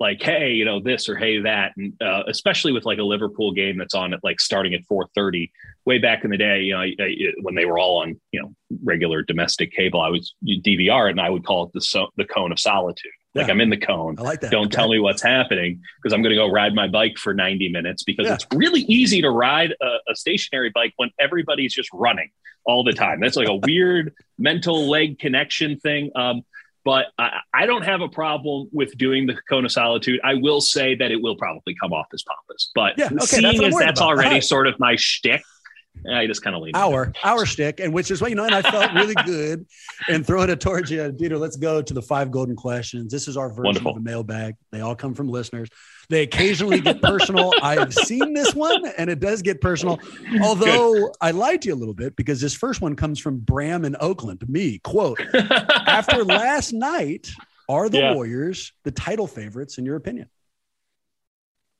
like, 0.00 0.22
hey, 0.22 0.52
you 0.52 0.64
know 0.64 0.80
this 0.80 1.08
or 1.08 1.16
hey 1.16 1.40
that, 1.40 1.72
and 1.76 2.00
uh, 2.00 2.22
especially 2.28 2.72
with 2.72 2.84
like 2.84 2.98
a 2.98 3.02
Liverpool 3.02 3.52
game 3.52 3.76
that's 3.76 3.94
on 3.94 4.14
at 4.14 4.24
like 4.24 4.40
starting 4.40 4.74
at 4.74 4.84
four 4.84 5.08
thirty. 5.14 5.52
Way 5.86 5.98
back 5.98 6.24
in 6.24 6.30
the 6.30 6.38
day, 6.38 6.62
you 6.62 6.72
know, 6.72 6.80
I, 6.80 6.94
I, 6.98 7.14
when 7.42 7.54
they 7.54 7.66
were 7.66 7.78
all 7.78 8.00
on 8.02 8.18
you 8.32 8.40
know 8.40 8.54
regular 8.82 9.22
domestic 9.22 9.72
cable, 9.72 10.00
I 10.00 10.08
was 10.08 10.34
DVR 10.46 11.08
it, 11.08 11.12
and 11.12 11.20
I 11.20 11.28
would 11.28 11.44
call 11.44 11.66
it 11.66 11.72
the 11.74 11.80
so, 11.80 12.08
the 12.16 12.24
cone 12.24 12.52
of 12.52 12.58
solitude. 12.58 13.12
Like 13.34 13.46
Yeah. 13.48 13.52
I'm 13.52 13.60
in 13.60 13.70
the 13.70 13.76
cone 13.76 14.16
I 14.18 14.22
like 14.22 14.40
that. 14.42 14.50
don't 14.50 14.70
tell 14.72 14.88
me 14.88 14.98
what's 15.00 15.22
happening 15.22 15.80
because 16.02 16.12
I'm 16.12 16.22
going 16.22 16.30
to 16.30 16.36
go 16.36 16.48
ride 16.50 16.74
my 16.74 16.86
bike 16.88 17.18
for 17.18 17.34
90 17.34 17.68
minutes 17.70 18.02
because 18.04 18.26
Yeah. 18.26 18.34
it's 18.34 18.46
really 18.54 18.82
easy 18.82 19.20
to 19.22 19.30
ride 19.30 19.74
a, 19.80 19.96
a 20.10 20.14
stationary 20.14 20.70
bike 20.74 20.92
when 20.96 21.10
everybody's 21.18 21.74
just 21.74 21.88
running 21.92 22.30
all 22.66 22.84
the 22.84 22.92
time. 22.92 23.20
That's 23.20 23.36
like 23.36 23.48
a 23.48 23.56
weird 23.56 24.14
mental 24.38 24.88
leg 24.88 25.18
connection 25.18 25.78
thing. 25.80 26.10
Um, 26.14 26.42
but 26.84 27.06
I, 27.18 27.38
I 27.54 27.66
don't 27.66 27.84
have 27.84 28.02
a 28.02 28.08
problem 28.08 28.68
with 28.72 28.96
doing 28.98 29.26
the 29.26 29.36
cone 29.48 29.64
of 29.64 29.72
solitude. 29.72 30.20
I 30.22 30.34
will 30.34 30.60
say 30.60 30.94
that 30.94 31.10
it 31.10 31.20
will 31.22 31.36
probably 31.36 31.74
come 31.80 31.92
off 31.94 32.06
as 32.12 32.22
pompous, 32.22 32.70
but 32.74 32.98
Yeah, 32.98 33.06
okay, 33.06 33.24
seeing 33.24 33.44
what 33.44 33.56
I'm 33.56 33.64
as 33.72 33.78
that's 33.78 34.00
about. 34.00 34.08
already 34.18 34.40
sort 34.42 34.66
of 34.66 34.78
my 34.78 34.94
shtick, 34.96 35.42
I 36.10 36.26
just 36.26 36.42
kind 36.42 36.54
of 36.54 36.60
lean. 36.62 36.72
our 36.74 37.04
it. 37.04 37.16
our 37.24 37.46
stick, 37.46 37.80
and 37.80 37.92
which 37.94 38.10
is 38.10 38.20
what 38.20 38.28
you 38.30 38.36
know, 38.36 38.44
and 38.44 38.54
I 38.54 38.62
felt 38.62 38.92
really 38.92 39.14
good 39.24 39.64
and 40.08 40.26
throwing 40.26 40.50
it 40.50 40.60
towards 40.60 40.90
you, 40.90 40.98
Dieter. 41.12 41.38
Let's 41.38 41.56
go 41.56 41.80
to 41.80 41.94
the 41.94 42.02
five 42.02 42.30
golden 42.30 42.56
questions. 42.56 43.10
This 43.10 43.26
is 43.26 43.36
our 43.36 43.48
version 43.48 43.64
Wonderful. 43.64 43.90
of 43.92 43.96
the 43.96 44.02
mailbag. 44.10 44.56
They 44.70 44.80
all 44.82 44.94
come 44.94 45.14
from 45.14 45.28
listeners. 45.28 45.68
They 46.10 46.22
occasionally 46.22 46.80
get 46.80 47.00
personal. 47.00 47.52
I've 47.62 47.94
seen 47.94 48.34
this 48.34 48.54
one, 48.54 48.84
and 48.98 49.08
it 49.08 49.20
does 49.20 49.40
get 49.40 49.62
personal. 49.62 49.98
Although 50.42 51.10
I 51.22 51.30
lied 51.30 51.62
to 51.62 51.68
you 51.68 51.74
a 51.74 51.76
little 51.76 51.94
bit 51.94 52.16
because 52.16 52.38
this 52.40 52.52
first 52.54 52.82
one 52.82 52.96
comes 52.96 53.18
from 53.18 53.38
Bram 53.38 53.86
in 53.86 53.96
Oakland. 53.98 54.46
Me 54.48 54.80
quote: 54.80 55.18
After 55.32 56.22
last 56.24 56.72
night, 56.74 57.30
are 57.66 57.88
the 57.88 57.98
Yeah. 57.98 58.14
Warriors 58.14 58.72
the 58.82 58.90
title 58.90 59.26
favorites 59.26 59.78
in 59.78 59.86
your 59.86 59.96
opinion? 59.96 60.28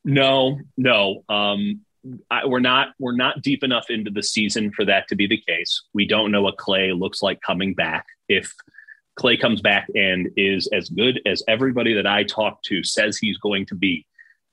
No, 0.07 0.59
no. 0.77 1.25
Um, 1.29 1.81
I, 2.31 2.47
we're 2.47 2.61
not. 2.61 2.89
We're 2.99 3.17
not 3.17 3.43
deep 3.43 3.65
enough 3.65 3.91
into 3.91 4.11
the 4.11 4.23
season 4.23 4.71
for 4.73 4.85
that 4.85 5.09
to 5.09 5.17
be 5.17 5.27
the 5.27 5.39
case. 5.39 5.83
We 5.95 6.07
don't 6.07 6.31
know 6.31 6.43
what 6.43 6.57
Klay 6.57 6.99
looks 6.99 7.23
like 7.23 7.41
coming 7.41 7.75
back. 7.75 8.07
If 8.29 8.53
Klay 9.19 9.41
comes 9.41 9.61
back 9.61 9.89
and 9.95 10.29
is 10.37 10.69
as 10.73 10.89
good 10.89 11.21
as 11.25 11.43
everybody 11.49 11.95
that 11.95 12.07
I 12.07 12.25
talk 12.25 12.63
to 12.65 12.83
says 12.85 13.17
he's 13.17 13.39
going 13.39 13.67
to 13.67 13.75
be, 13.75 14.07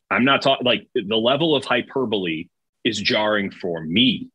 I'm 0.09 0.23
not 0.23 0.41
talking 0.41 0.65
like 0.65 0.87
the 0.93 1.17
level 1.17 1.55
of 1.55 1.65
hyperbole 1.65 2.47
is 2.83 2.99
jarring 2.99 3.51
for 3.51 3.81
me. 3.83 4.29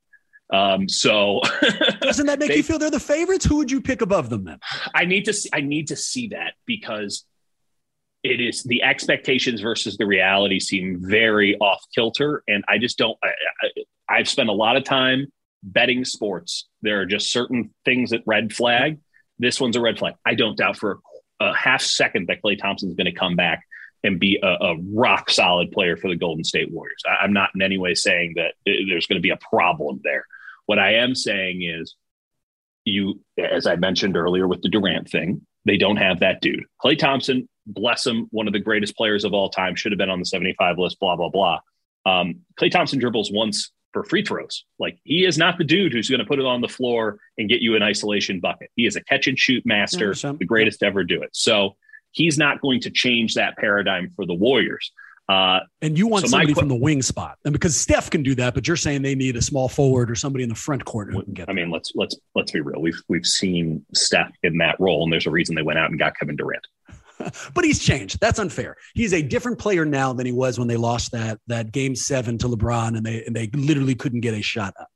Um, 0.52 0.88
so 0.88 1.40
Doesn't 2.00 2.26
that 2.26 2.38
make 2.38 2.50
They- 2.50 2.56
you 2.58 2.62
feel 2.62 2.78
they're 2.78 2.90
the 2.90 3.00
favorites? 3.00 3.44
Who 3.44 3.56
would 3.56 3.70
you 3.70 3.80
pick 3.80 4.00
above 4.02 4.28
them 4.30 4.44
then? 4.44 4.58
I 4.94 5.04
need 5.04 5.24
to 5.24 5.32
see, 5.32 5.48
I 5.52 5.60
need 5.60 5.88
to 5.88 5.96
see 5.96 6.28
that 6.28 6.54
because 6.66 7.24
it 8.26 8.40
is 8.40 8.62
the 8.64 8.82
expectations 8.82 9.60
versus 9.60 9.96
the 9.96 10.06
reality 10.06 10.60
seem 10.60 10.98
very 11.00 11.56
off 11.58 11.84
kilter, 11.94 12.42
and 12.48 12.64
I 12.68 12.78
just 12.78 12.98
don't. 12.98 13.16
I, 13.22 13.68
I've 14.08 14.28
spent 14.28 14.48
a 14.48 14.52
lot 14.52 14.76
of 14.76 14.84
time 14.84 15.26
betting 15.62 16.04
sports. 16.04 16.68
There 16.82 17.00
are 17.00 17.06
just 17.06 17.30
certain 17.30 17.70
things 17.84 18.10
that 18.10 18.22
red 18.26 18.52
flag. 18.52 18.98
This 19.38 19.60
one's 19.60 19.76
a 19.76 19.80
red 19.80 19.98
flag. 19.98 20.14
I 20.24 20.34
don't 20.34 20.56
doubt 20.56 20.76
for 20.76 21.00
a, 21.40 21.46
a 21.46 21.54
half 21.54 21.82
second 21.82 22.28
that 22.28 22.42
Klay 22.42 22.58
Thompson's 22.58 22.94
going 22.94 23.06
to 23.06 23.12
come 23.12 23.36
back 23.36 23.62
and 24.04 24.20
be 24.20 24.38
a, 24.42 24.46
a, 24.46 24.76
rock 24.92 25.30
solid 25.30 25.72
player 25.72 25.96
for 25.96 26.08
the 26.08 26.16
Golden 26.16 26.44
State 26.44 26.70
Warriors. 26.70 27.02
I, 27.06 27.24
I'm 27.24 27.32
not 27.32 27.50
in 27.54 27.62
any 27.62 27.78
way 27.78 27.94
saying 27.94 28.34
that 28.36 28.54
uh, 28.70 28.76
there's 28.88 29.06
going 29.06 29.16
to 29.16 29.22
be 29.22 29.30
a 29.30 29.38
problem 29.50 30.00
there. 30.04 30.26
What 30.66 30.78
I 30.78 30.94
am 30.94 31.14
saying 31.14 31.62
is, 31.62 31.96
you, 32.84 33.20
as 33.36 33.66
I 33.66 33.76
mentioned 33.76 34.16
earlier 34.16 34.46
with 34.46 34.62
the 34.62 34.68
Durant 34.68 35.08
thing, 35.08 35.44
they 35.64 35.76
don't 35.76 35.96
have 35.96 36.20
that 36.20 36.40
dude. 36.40 36.64
Klay 36.82 36.96
Thompson, 36.96 37.48
bless 37.66 38.06
him, 38.06 38.28
one 38.30 38.46
of 38.46 38.52
the 38.52 38.60
greatest 38.60 38.96
players 38.96 39.24
of 39.24 39.32
all 39.32 39.50
time, 39.50 39.74
should 39.74 39.92
have 39.92 39.98
been 39.98 40.10
on 40.10 40.18
the 40.18 40.26
75 40.26 40.78
list, 40.78 40.98
blah, 41.00 41.16
blah, 41.16 41.28
blah. 41.28 41.60
Um, 42.04 42.40
Klay 42.60 42.70
Thompson 42.70 42.98
dribbles 42.98 43.30
once 43.32 43.72
for 43.92 44.04
free 44.04 44.22
throws. 44.22 44.64
Like 44.78 44.98
he 45.04 45.24
is 45.24 45.38
not 45.38 45.58
the 45.58 45.64
dude 45.64 45.92
who's 45.92 46.08
going 46.08 46.20
to 46.20 46.26
put 46.26 46.38
it 46.38 46.44
on 46.44 46.60
the 46.60 46.68
floor 46.68 47.18
and 47.38 47.48
get 47.48 47.60
you 47.62 47.76
an 47.76 47.82
isolation 47.82 48.40
bucket. 48.40 48.70
He 48.76 48.86
is 48.86 48.94
a 48.94 49.00
catch 49.02 49.26
and 49.26 49.38
shoot 49.38 49.64
master, 49.64 50.14
the 50.14 50.44
greatest 50.44 50.80
to 50.80 50.86
ever 50.86 51.02
do 51.02 51.22
it. 51.22 51.30
So 51.32 51.76
he's 52.12 52.36
not 52.36 52.60
going 52.60 52.80
to 52.80 52.90
change 52.90 53.34
that 53.34 53.56
paradigm 53.56 54.10
for 54.14 54.26
the 54.26 54.34
Warriors. 54.34 54.92
Uh, 55.28 55.60
and 55.82 55.98
you 55.98 56.06
want 56.06 56.24
so 56.24 56.28
somebody 56.28 56.54
qu- 56.54 56.60
from 56.60 56.68
the 56.68 56.76
wing 56.76 57.02
spot, 57.02 57.36
and 57.44 57.52
because 57.52 57.76
Steph 57.76 58.10
can 58.10 58.22
do 58.22 58.36
that, 58.36 58.54
but 58.54 58.68
you're 58.68 58.76
saying 58.76 59.02
they 59.02 59.16
need 59.16 59.34
a 59.34 59.42
small 59.42 59.68
forward 59.68 60.08
or 60.08 60.14
somebody 60.14 60.44
in 60.44 60.48
the 60.48 60.54
front 60.54 60.84
court 60.84 61.12
who 61.12 61.20
can 61.20 61.32
get. 61.32 61.48
I 61.48 61.52
mean, 61.52 61.68
let's 61.68 61.90
let's 61.96 62.14
let's 62.36 62.52
be 62.52 62.60
real. 62.60 62.80
We've 62.80 63.02
we've 63.08 63.26
seen 63.26 63.84
Steph 63.92 64.30
in 64.44 64.58
that 64.58 64.78
role, 64.78 65.02
and 65.02 65.12
there's 65.12 65.26
a 65.26 65.30
reason 65.30 65.56
they 65.56 65.62
went 65.62 65.80
out 65.80 65.90
and 65.90 65.98
got 65.98 66.16
Kevin 66.16 66.36
Durant. 66.36 66.64
but 67.54 67.64
he's 67.64 67.78
changed. 67.78 68.18
That's 68.20 68.38
unfair. 68.38 68.76
He's 68.94 69.12
a 69.12 69.22
different 69.22 69.58
player 69.58 69.84
now 69.84 70.12
than 70.12 70.26
he 70.26 70.32
was 70.32 70.58
when 70.58 70.68
they 70.68 70.76
lost 70.76 71.12
that 71.12 71.38
that 71.46 71.72
game 71.72 71.94
seven 71.94 72.38
to 72.38 72.48
LeBron, 72.48 72.96
and 72.96 73.04
they 73.04 73.24
and 73.24 73.34
they 73.34 73.48
literally 73.48 73.94
couldn't 73.94 74.20
get 74.20 74.34
a 74.34 74.42
shot 74.42 74.74
up. 74.80 74.88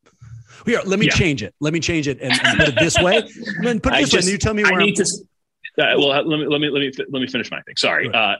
Here, 0.66 0.81
let 0.85 0.99
me 0.99 1.07
yeah. 1.07 1.12
change 1.12 1.43
it. 1.43 1.55
Let 1.61 1.72
me 1.72 1.81
change 1.81 2.07
it 2.07 2.18
and, 2.20 2.33
and 2.45 2.59
put 2.59 2.68
it 2.68 2.74
this 2.78 2.99
way. 2.99 3.22
And 3.57 3.66
then 3.66 3.81
put 3.81 3.95
it 3.95 4.01
this 4.01 4.11
just, 4.11 4.26
way. 4.26 4.33
And 4.33 4.33
you 4.33 4.39
tell 4.39 4.55
me 4.55 4.62
where 4.62 4.74
I 4.74 4.85
need 4.85 5.01
I'm, 5.01 5.07
to. 5.07 5.93
Uh, 5.95 5.99
well, 5.99 6.09
let 6.09 6.26
me 6.26 6.47
let 6.47 6.61
me 6.61 6.68
let 6.68 6.81
me 6.81 6.93
let 7.11 7.20
me 7.20 7.26
finish 7.26 7.51
my 7.51 7.61
thing. 7.62 7.76
Sorry. 7.76 8.11
Uh, 8.12 8.37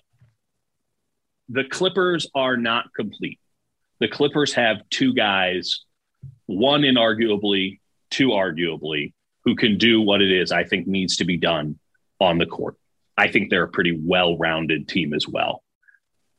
the 1.49 1.65
Clippers 1.65 2.29
are 2.35 2.57
not 2.57 2.93
complete. 2.95 3.39
The 3.99 4.09
Clippers 4.09 4.53
have 4.55 4.89
two 4.89 5.13
guys, 5.13 5.85
one 6.47 6.83
inarguably, 6.83 7.81
two 8.11 8.29
arguably, 8.29 9.13
who 9.45 9.57
can 9.57 9.79
do 9.79 10.01
what 10.01 10.23
it 10.23 10.31
is 10.31 10.53
I 10.53 10.65
think 10.65 10.87
needs 10.87 11.17
to 11.17 11.25
be 11.25 11.37
done 11.37 11.79
on 12.21 12.39
the 12.39 12.47
court. 12.47 12.77
I 13.17 13.29
think 13.29 13.51
they're 13.51 13.65
a 13.65 13.69
pretty 13.69 13.99
well-rounded 14.03 14.89
team 14.89 15.15
as 15.15 15.27
well. 15.29 15.63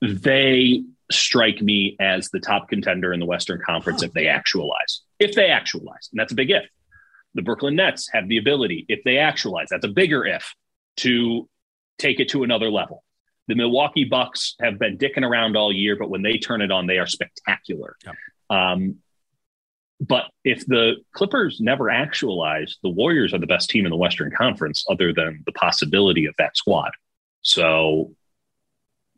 They 0.02 0.84
strike 1.12 1.62
me 1.62 1.96
as 2.00 2.30
the 2.30 2.40
top 2.40 2.70
contender 2.70 3.14
in 3.14 3.20
the 3.20 3.26
Western 3.26 3.62
Conference 3.66 4.02
if 4.02 4.14
they 4.14 4.28
actualize. 4.28 5.02
If 5.20 5.36
they 5.36 5.48
actualize, 5.48 6.10
and 6.12 6.20
that's 6.20 6.32
a 6.32 6.36
big 6.36 6.52
if. 6.52 6.64
The 7.34 7.42
Brooklyn 7.42 7.76
Nets 7.76 8.10
have 8.12 8.28
the 8.28 8.38
ability, 8.38 8.86
if 8.90 9.04
they 9.04 9.18
actualize, 9.18 9.68
that's 9.70 9.86
a 9.86 9.90
bigger 9.90 10.26
if, 10.26 10.54
to 10.98 11.48
take 11.98 12.20
it 12.20 12.30
to 12.30 12.44
another 12.44 12.70
level. 12.70 13.04
The 13.48 13.56
Milwaukee 13.56 14.06
Bucks 14.06 14.56
have 14.62 14.80
been 14.80 14.98
dicking 14.98 15.24
around 15.24 15.56
all 15.56 15.72
year, 15.72 15.96
but 15.98 16.10
when 16.10 16.22
they 16.22 16.38
turn 16.38 16.62
it 16.62 16.72
on, 16.72 16.88
they 16.88 16.98
are 16.98 17.08
spectacular. 17.08 17.96
Um, 18.50 18.98
but 20.02 20.26
if 20.44 20.66
the 20.66 20.96
Clippers 21.14 21.62
never 21.62 21.90
actualize, 21.90 22.78
the 22.82 22.90
Warriors 22.90 23.36
are 23.36 23.38
the 23.38 23.46
best 23.46 23.70
team 23.70 23.86
in 23.86 23.92
the 23.92 23.98
Western 23.98 24.32
Conference, 24.32 24.84
other 24.90 25.14
than 25.14 25.44
the 25.46 25.52
possibility 25.52 26.26
of 26.26 26.34
that 26.40 26.58
squad. 26.58 26.92
So 27.44 28.12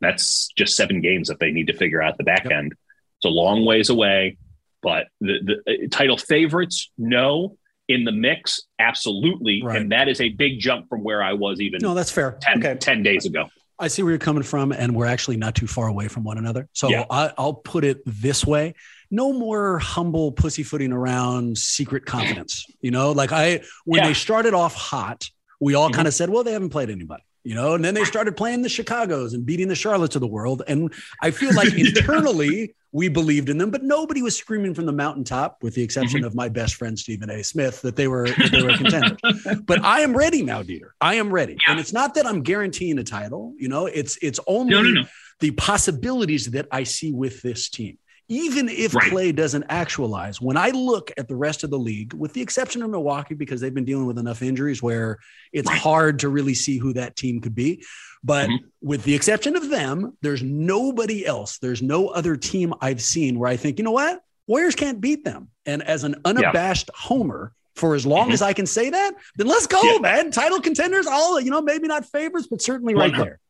that's 0.00 0.50
just 0.56 0.76
seven 0.76 1.00
games 1.00 1.28
that 1.28 1.40
they 1.40 1.50
need 1.50 1.68
to 1.68 1.72
figure 1.72 2.02
out 2.02 2.18
the 2.18 2.24
back 2.24 2.50
end. 2.50 2.74
It's 3.18 3.24
a 3.24 3.28
long 3.28 3.64
ways 3.64 3.88
away, 3.88 4.36
but 4.82 5.06
the, 5.22 5.62
the 5.66 5.72
uh, 5.72 5.88
title 5.90 6.18
favorites, 6.18 6.90
no. 6.98 7.56
In 7.86 8.04
the 8.04 8.12
mix, 8.12 8.62
absolutely. 8.78 9.62
Right. 9.62 9.76
And 9.76 9.92
that 9.92 10.08
is 10.08 10.20
a 10.20 10.30
big 10.30 10.58
jump 10.58 10.88
from 10.88 11.02
where 11.02 11.22
I 11.22 11.34
was 11.34 11.60
even 11.60 11.80
no, 11.82 11.92
that's 11.92 12.10
fair. 12.10 12.38
10, 12.40 12.58
okay. 12.58 12.78
10 12.78 13.02
days 13.02 13.26
ago. 13.26 13.48
I 13.78 13.88
see 13.88 14.02
where 14.02 14.12
you're 14.12 14.18
coming 14.18 14.42
from, 14.42 14.72
and 14.72 14.94
we're 14.94 15.06
actually 15.06 15.36
not 15.36 15.54
too 15.54 15.66
far 15.66 15.88
away 15.88 16.08
from 16.08 16.24
one 16.24 16.38
another. 16.38 16.68
So 16.72 16.88
yeah. 16.88 17.04
I, 17.10 17.32
will 17.36 17.54
put 17.54 17.84
it 17.84 18.02
this 18.06 18.46
way: 18.46 18.74
no 19.14 19.32
more 19.32 19.78
humble 19.78 20.32
pussyfooting 20.32 20.92
around 20.92 21.56
secret 21.56 22.04
confidence. 22.04 22.66
You 22.80 22.90
know, 22.90 23.12
like 23.12 23.32
I 23.32 23.62
when 23.84 24.00
yeah. 24.00 24.08
they 24.08 24.14
started 24.14 24.54
off 24.54 24.74
hot, 24.74 25.28
we 25.60 25.74
all 25.74 25.88
mm-hmm. 25.88 25.96
kind 25.96 26.08
of 26.08 26.14
said, 26.14 26.30
"Well, 26.30 26.44
they 26.44 26.52
haven't 26.52 26.70
played 26.70 26.90
anybody." 26.90 27.22
You 27.44 27.54
know, 27.54 27.74
and 27.74 27.84
then 27.84 27.92
they 27.92 28.04
started 28.04 28.38
playing 28.38 28.62
the 28.62 28.70
Chicago's 28.70 29.34
and 29.34 29.44
beating 29.44 29.68
the 29.68 29.74
Charlottes 29.74 30.14
of 30.14 30.22
the 30.22 30.26
world. 30.26 30.62
And 30.66 30.92
I 31.20 31.30
feel 31.30 31.54
like 31.54 31.74
internally 31.78 32.74
we 32.90 33.08
believed 33.08 33.50
in 33.50 33.58
them, 33.58 33.70
but 33.70 33.82
nobody 33.82 34.22
was 34.22 34.34
screaming 34.34 34.72
from 34.72 34.86
the 34.86 34.92
mountaintop, 34.92 35.58
with 35.62 35.74
the 35.74 35.82
exception 35.82 36.20
mm-hmm. 36.20 36.26
of 36.26 36.34
my 36.34 36.48
best 36.48 36.76
friend 36.76 36.98
Stephen 36.98 37.28
A. 37.28 37.44
Smith, 37.44 37.82
that 37.82 37.96
they 37.96 38.08
were 38.08 38.28
that 38.28 38.50
they 38.50 38.62
were 38.62 38.76
contenders. 38.76 39.18
but 39.66 39.84
I 39.84 40.00
am 40.00 40.16
ready 40.16 40.42
now, 40.42 40.62
Dieter. 40.62 40.90
I 41.02 41.16
am 41.16 41.30
ready, 41.30 41.52
yeah. 41.66 41.72
and 41.72 41.80
it's 41.80 41.92
not 41.92 42.14
that 42.14 42.26
I'm 42.26 42.42
guaranteeing 42.42 42.98
a 42.98 43.04
title. 43.04 43.52
You 43.58 43.68
know, 43.68 43.86
it's 43.86 44.16
it's 44.22 44.40
only 44.46 44.74
no, 44.74 44.80
no, 44.80 44.90
no. 45.02 45.04
the 45.40 45.50
possibilities 45.50 46.46
that 46.52 46.66
I 46.72 46.84
see 46.84 47.12
with 47.12 47.42
this 47.42 47.68
team 47.68 47.98
even 48.28 48.68
if 48.68 48.94
right. 48.94 49.10
Klay 49.10 49.36
doesn't 49.36 49.64
actualize, 49.68 50.40
when 50.40 50.56
I 50.56 50.70
look 50.70 51.10
at 51.18 51.28
the 51.28 51.36
rest 51.36 51.64
of 51.64 51.70
the 51.70 51.78
league, 51.78 52.14
with 52.14 52.32
the 52.32 52.40
exception 52.40 52.82
of 52.82 52.90
Milwaukee, 52.90 53.34
because 53.34 53.60
they've 53.60 53.74
been 53.74 53.84
dealing 53.84 54.06
with 54.06 54.18
enough 54.18 54.42
injuries 54.42 54.82
where 54.82 55.18
it's 55.52 55.68
right. 55.68 55.78
hard 55.78 56.20
to 56.20 56.28
really 56.28 56.54
see 56.54 56.78
who 56.78 56.94
that 56.94 57.16
team 57.16 57.40
could 57.40 57.54
be. 57.54 57.84
But 58.22 58.48
mm-hmm. 58.48 58.66
with 58.80 59.04
the 59.04 59.14
exception 59.14 59.56
of 59.56 59.68
them, 59.68 60.16
there's 60.22 60.42
nobody 60.42 61.26
else. 61.26 61.58
There's 61.58 61.82
no 61.82 62.08
other 62.08 62.36
team 62.36 62.72
I've 62.80 63.02
seen 63.02 63.38
where 63.38 63.50
I 63.50 63.56
think, 63.56 63.78
you 63.78 63.84
know 63.84 63.90
what? 63.90 64.22
Warriors 64.46 64.74
can't 64.74 65.00
beat 65.00 65.24
them. 65.24 65.50
And 65.66 65.82
as 65.82 66.04
an 66.04 66.16
unabashed 66.24 66.90
yeah. 66.92 67.00
homer, 67.00 67.52
for 67.74 67.94
as 67.94 68.06
long 68.06 68.26
mm-hmm. 68.26 68.32
as 68.32 68.42
I 68.42 68.52
can 68.52 68.66
say 68.66 68.90
that, 68.90 69.14
then 69.36 69.48
let's 69.48 69.66
go, 69.66 69.80
yeah. 69.82 69.98
man. 69.98 70.30
Title 70.30 70.60
contenders, 70.60 71.06
all, 71.06 71.40
you 71.40 71.50
know, 71.50 71.60
maybe 71.60 71.88
not 71.88 72.06
favorites, 72.06 72.46
but 72.48 72.62
certainly 72.62 72.94
right 72.94 73.14
there. 73.14 73.40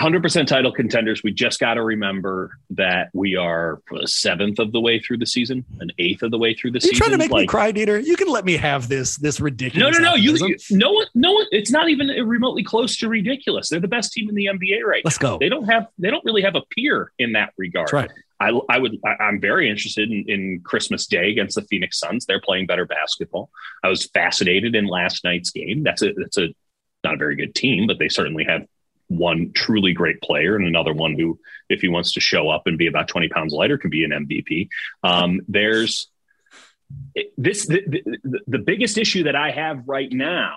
100% 0.00 0.46
title 0.46 0.72
contenders. 0.72 1.22
We 1.22 1.32
just 1.32 1.60
got 1.60 1.74
to 1.74 1.82
remember 1.82 2.58
that 2.70 3.10
we 3.12 3.36
are 3.36 3.82
a 4.00 4.06
seventh 4.06 4.58
of 4.58 4.72
the 4.72 4.80
way 4.80 4.98
through 4.98 5.18
the 5.18 5.26
season, 5.26 5.64
an 5.80 5.90
eighth 5.98 6.22
of 6.22 6.30
the 6.30 6.38
way 6.38 6.54
through 6.54 6.72
the 6.72 6.80
season. 6.80 6.94
You're 6.94 7.04
season. 7.04 7.06
trying 7.06 7.18
to 7.18 7.24
make 7.24 7.30
like, 7.30 7.42
me 7.42 7.46
cry, 7.46 7.72
Dieter. 7.72 8.04
You 8.04 8.16
can 8.16 8.28
let 8.28 8.44
me 8.44 8.56
have 8.56 8.88
this 8.88 9.16
this 9.16 9.40
ridiculous. 9.40 9.98
No, 9.98 9.98
no, 9.98 10.10
no. 10.10 10.16
You, 10.16 10.36
you, 10.36 10.56
no 10.70 10.92
one, 10.92 11.06
no 11.14 11.32
one. 11.32 11.46
It's 11.50 11.70
not 11.70 11.88
even 11.88 12.08
remotely 12.26 12.64
close 12.64 12.96
to 12.98 13.08
ridiculous. 13.08 13.68
They're 13.68 13.80
the 13.80 13.88
best 13.88 14.12
team 14.12 14.28
in 14.28 14.34
the 14.34 14.46
NBA 14.46 14.82
right 14.84 15.02
Let's 15.04 15.20
now. 15.20 15.32
go. 15.32 15.38
They 15.38 15.48
don't 15.48 15.64
have. 15.64 15.88
They 15.98 16.10
don't 16.10 16.24
really 16.24 16.42
have 16.42 16.56
a 16.56 16.62
peer 16.70 17.12
in 17.18 17.32
that 17.32 17.52
regard. 17.56 17.86
That's 17.86 17.92
right. 17.92 18.10
I, 18.40 18.58
I 18.68 18.78
would. 18.78 18.98
I, 19.04 19.28
am 19.28 19.40
very 19.40 19.70
interested 19.70 20.10
in, 20.10 20.24
in 20.28 20.60
Christmas 20.64 21.06
Day 21.06 21.30
against 21.30 21.54
the 21.54 21.62
Phoenix 21.62 21.98
Suns. 21.98 22.26
They're 22.26 22.40
playing 22.40 22.66
better 22.66 22.86
basketball. 22.86 23.50
I 23.82 23.88
was 23.88 24.06
fascinated 24.06 24.74
in 24.74 24.86
last 24.86 25.24
night's 25.24 25.50
game. 25.50 25.82
That's 25.82 26.02
a. 26.02 26.12
That's 26.14 26.38
a 26.38 26.48
not 27.04 27.14
a 27.14 27.18
very 27.18 27.36
good 27.36 27.54
team, 27.54 27.86
but 27.86 27.98
they 27.98 28.08
certainly 28.08 28.44
have 28.44 28.66
one 29.08 29.52
truly 29.54 29.92
great 29.92 30.20
player 30.22 30.56
and 30.56 30.66
another 30.66 30.92
one 30.92 31.14
who, 31.18 31.38
if 31.68 31.80
he 31.80 31.88
wants 31.88 32.12
to 32.14 32.20
show 32.20 32.48
up 32.48 32.66
and 32.66 32.78
be 32.78 32.86
about 32.86 33.08
20 33.08 33.28
pounds 33.28 33.52
lighter, 33.52 33.78
can 33.78 33.90
be 33.90 34.04
an 34.04 34.10
MVP. 34.10 34.68
Um, 35.02 35.40
there's 35.48 36.08
this 37.36 37.66
the, 37.66 37.82
the, 37.86 38.40
the 38.46 38.58
biggest 38.58 38.98
issue 38.98 39.24
that 39.24 39.36
I 39.36 39.50
have 39.50 39.82
right 39.86 40.10
now 40.12 40.56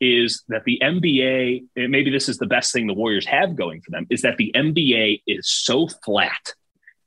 is 0.00 0.44
that 0.48 0.64
the 0.64 0.80
NBA, 0.82 1.64
maybe 1.88 2.10
this 2.10 2.28
is 2.28 2.36
the 2.36 2.46
best 2.46 2.72
thing 2.72 2.86
the 2.86 2.94
Warriors 2.94 3.26
have 3.26 3.56
going 3.56 3.80
for 3.80 3.90
them, 3.90 4.06
is 4.10 4.22
that 4.22 4.36
the 4.36 4.52
NBA 4.54 5.22
is 5.26 5.48
so 5.48 5.88
flat. 6.04 6.54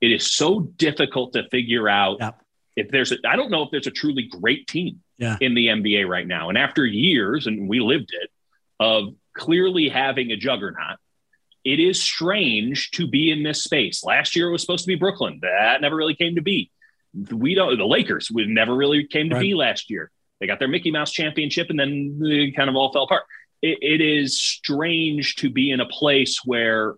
It 0.00 0.10
is 0.10 0.26
so 0.26 0.60
difficult 0.60 1.34
to 1.34 1.48
figure 1.50 1.88
out 1.88 2.16
yep. 2.20 2.40
if 2.74 2.90
there's 2.90 3.12
a, 3.12 3.16
I 3.28 3.36
don't 3.36 3.50
know 3.50 3.62
if 3.62 3.70
there's 3.70 3.86
a 3.86 3.92
truly 3.92 4.28
great 4.28 4.66
team 4.66 5.02
yeah. 5.18 5.36
in 5.40 5.54
the 5.54 5.68
NBA 5.68 6.08
right 6.08 6.26
now. 6.26 6.48
And 6.48 6.58
after 6.58 6.84
years, 6.84 7.46
and 7.46 7.68
we 7.68 7.80
lived 7.80 8.10
it, 8.12 8.30
of 8.80 9.14
clearly 9.40 9.88
having 9.88 10.30
a 10.30 10.36
juggernaut. 10.36 10.98
It 11.64 11.80
is 11.80 12.00
strange 12.00 12.90
to 12.92 13.06
be 13.06 13.30
in 13.30 13.42
this 13.42 13.64
space. 13.64 14.04
Last 14.04 14.36
year 14.36 14.48
it 14.48 14.52
was 14.52 14.60
supposed 14.60 14.84
to 14.84 14.88
be 14.88 14.94
Brooklyn. 14.94 15.40
That 15.42 15.80
never 15.80 15.96
really 15.96 16.14
came 16.14 16.36
to 16.36 16.42
be. 16.42 16.70
We 17.30 17.54
don't. 17.54 17.76
The 17.76 17.86
Lakers 17.86 18.30
we 18.32 18.46
never 18.46 18.74
really 18.74 19.06
came 19.06 19.30
to 19.30 19.36
right. 19.36 19.42
be 19.42 19.54
last 19.54 19.90
year. 19.90 20.10
They 20.38 20.46
got 20.46 20.58
their 20.58 20.68
Mickey 20.68 20.90
Mouse 20.90 21.10
championship, 21.10 21.68
and 21.70 21.78
then 21.78 22.18
they 22.18 22.52
kind 22.52 22.70
of 22.70 22.76
all 22.76 22.92
fell 22.92 23.04
apart. 23.04 23.24
it, 23.62 23.78
it 23.82 24.00
is 24.00 24.40
strange 24.40 25.36
to 25.36 25.50
be 25.50 25.70
in 25.70 25.80
a 25.80 25.86
place 25.86 26.40
where 26.44 26.94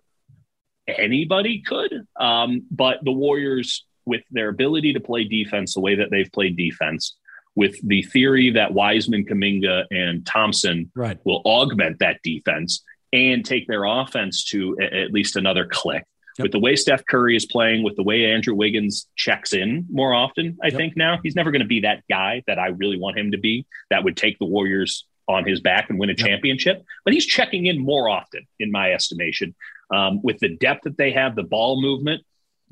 anybody 0.87 1.61
could, 1.61 2.05
um, 2.19 2.65
but 2.71 2.99
the 3.03 3.11
Warriors, 3.11 3.85
with 4.05 4.21
their 4.31 4.49
ability 4.49 4.93
to 4.93 4.99
play 4.99 5.23
defense 5.23 5.73
the 5.73 5.81
way 5.81 5.95
that 5.95 6.09
they've 6.11 6.31
played 6.31 6.55
defense, 6.57 7.15
with 7.55 7.75
the 7.87 8.01
theory 8.03 8.51
that 8.51 8.73
Wiseman, 8.73 9.25
Kuminga, 9.25 9.85
and 9.91 10.25
Thompson 10.25 10.91
right. 10.95 11.19
will 11.23 11.41
augment 11.45 11.99
that 11.99 12.19
defense 12.23 12.83
and 13.11 13.45
take 13.45 13.67
their 13.67 13.85
offense 13.85 14.43
to 14.45 14.75
a, 14.81 15.03
at 15.03 15.11
least 15.11 15.35
another 15.35 15.65
click. 15.65 16.03
Yep. 16.37 16.45
With 16.45 16.51
the 16.51 16.59
way 16.59 16.75
Steph 16.75 17.05
Curry 17.05 17.35
is 17.35 17.45
playing, 17.45 17.83
with 17.83 17.95
the 17.95 18.01
way 18.01 18.25
Andrew 18.31 18.55
Wiggins 18.55 19.07
checks 19.15 19.53
in 19.53 19.85
more 19.91 20.15
often, 20.15 20.57
I 20.63 20.67
yep. 20.67 20.75
think 20.75 20.97
now 20.97 21.19
he's 21.21 21.35
never 21.35 21.51
going 21.51 21.61
to 21.61 21.67
be 21.67 21.81
that 21.81 22.03
guy 22.09 22.41
that 22.47 22.57
I 22.57 22.69
really 22.69 22.97
want 22.97 23.19
him 23.19 23.31
to 23.31 23.37
be 23.37 23.67
that 23.91 24.03
would 24.03 24.17
take 24.17 24.39
the 24.39 24.45
Warriors 24.45 25.05
on 25.27 25.45
his 25.45 25.61
back 25.61 25.91
and 25.91 25.99
win 25.99 26.09
a 26.09 26.13
yep. 26.13 26.27
championship. 26.27 26.83
But 27.05 27.13
he's 27.13 27.27
checking 27.27 27.67
in 27.67 27.77
more 27.77 28.09
often, 28.09 28.47
in 28.59 28.71
my 28.71 28.93
estimation. 28.93 29.53
Um, 29.93 30.21
with 30.23 30.39
the 30.39 30.57
depth 30.57 30.85
that 30.85 30.97
they 30.97 31.11
have, 31.11 31.35
the 31.35 31.43
ball 31.43 31.79
movement, 31.79 32.23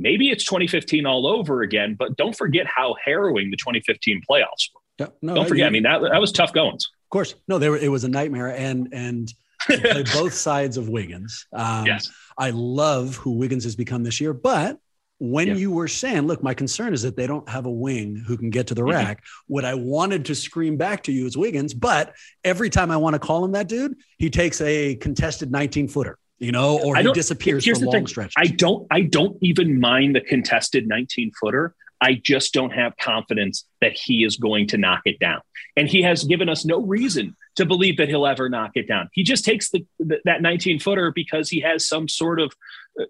maybe 0.02 0.30
it's 0.30 0.44
2015 0.44 1.06
all 1.06 1.28
over 1.28 1.62
again, 1.62 1.96
but 1.98 2.18
don't 2.18 2.36
forget 2.36 2.66
how 2.68 2.96
harrowing 3.04 3.52
the 3.52 3.58
2015 3.58 4.22
playoffs 4.30 4.70
were. 4.74 4.82
Yeah, 5.00 5.08
no, 5.22 5.36
don't 5.36 5.48
forget. 5.48 5.68
I 5.68 5.70
mean, 5.70 5.84
that, 5.84 6.02
that 6.02 6.20
was 6.20 6.32
tough 6.32 6.54
goings. 6.54 6.90
Of 7.06 7.10
course. 7.10 7.36
No, 7.48 7.60
they 7.60 7.70
were, 7.70 7.78
it 7.78 7.90
was 7.90 8.04
a 8.04 8.10
nightmare. 8.10 8.56
And, 8.56 8.90
and, 8.92 9.34
both 10.14 10.34
sides 10.34 10.76
of 10.76 10.90
Wiggins. 10.90 11.46
Um, 11.54 11.86
yes. 11.86 12.12
I 12.36 12.50
love 12.50 13.16
who 13.18 13.34
Wiggins 13.34 13.64
has 13.64 13.76
become 13.76 14.04
this 14.04 14.20
year, 14.20 14.34
but 14.34 14.80
when 15.22 15.50
yeah. 15.50 15.54
you 15.54 15.72
were 15.72 15.88
saying, 15.88 16.22
look, 16.24 16.42
my 16.42 16.56
concern 16.56 16.96
is 16.96 17.04
that 17.04 17.16
they 17.16 17.28
don't 17.28 17.48
have 17.48 17.68
a 17.68 17.72
wing 17.72 18.16
who 18.16 18.36
can 18.36 18.50
get 18.50 18.66
to 18.68 18.74
the 18.74 18.82
mm-hmm. 18.82 18.90
rack. 18.90 19.24
What 19.46 19.66
I 19.66 19.76
wanted 19.76 20.26
to 20.26 20.36
scream 20.36 20.78
back 20.78 21.04
to 21.04 21.12
you 21.12 21.28
is 21.28 21.38
Wiggins, 21.38 21.76
but 21.76 22.16
every 22.44 22.72
time 22.72 22.90
I 22.90 22.98
want 22.98 23.14
to 23.14 23.20
call 23.20 23.46
him 23.46 23.52
that 23.52 23.68
dude, 23.68 23.98
he 24.18 24.32
takes 24.32 24.60
a 24.62 24.96
contested 24.96 25.52
19 25.52 25.90
footer, 25.90 26.18
you 26.42 26.52
know, 26.52 26.80
or 26.80 26.96
he 26.96 27.12
disappears 27.12 27.66
for 27.66 27.76
long 27.86 28.08
stretches. 28.08 28.34
I 28.36 28.48
don't, 28.48 28.88
I 28.90 29.02
don't 29.02 29.38
even 29.42 29.80
mind 29.80 30.16
the 30.16 30.22
contested 30.22 30.88
19 30.88 31.32
footer. 31.40 31.76
I 32.02 32.16
just 32.16 32.52
don't 32.52 32.72
have 32.72 32.98
confidence 32.98 33.66
that 33.80 33.94
he 33.94 34.24
is 34.24 34.38
going 34.38 34.68
to 34.70 34.78
knock 34.78 35.02
it 35.06 35.20
down. 35.20 35.42
And 35.78 35.88
he 35.88 36.02
has 36.02 36.24
given 36.24 36.50
us 36.50 36.66
no 36.66 36.82
reason 36.82 37.36
to 37.58 37.66
believe 37.66 37.98
that 37.98 38.10
he'll 38.10 38.26
ever 38.26 38.50
knock 38.50 38.72
it 38.74 38.88
down. 38.88 39.08
He 39.14 39.24
just 39.24 39.46
takes 39.46 39.70
the, 39.70 39.86
the 40.00 40.20
that 40.26 40.42
19 40.42 40.80
footer 40.80 41.12
because 41.12 41.48
he 41.48 41.62
has 41.62 41.88
some 41.88 42.08
sort 42.08 42.40
of 42.40 42.52
uh, 43.00 43.06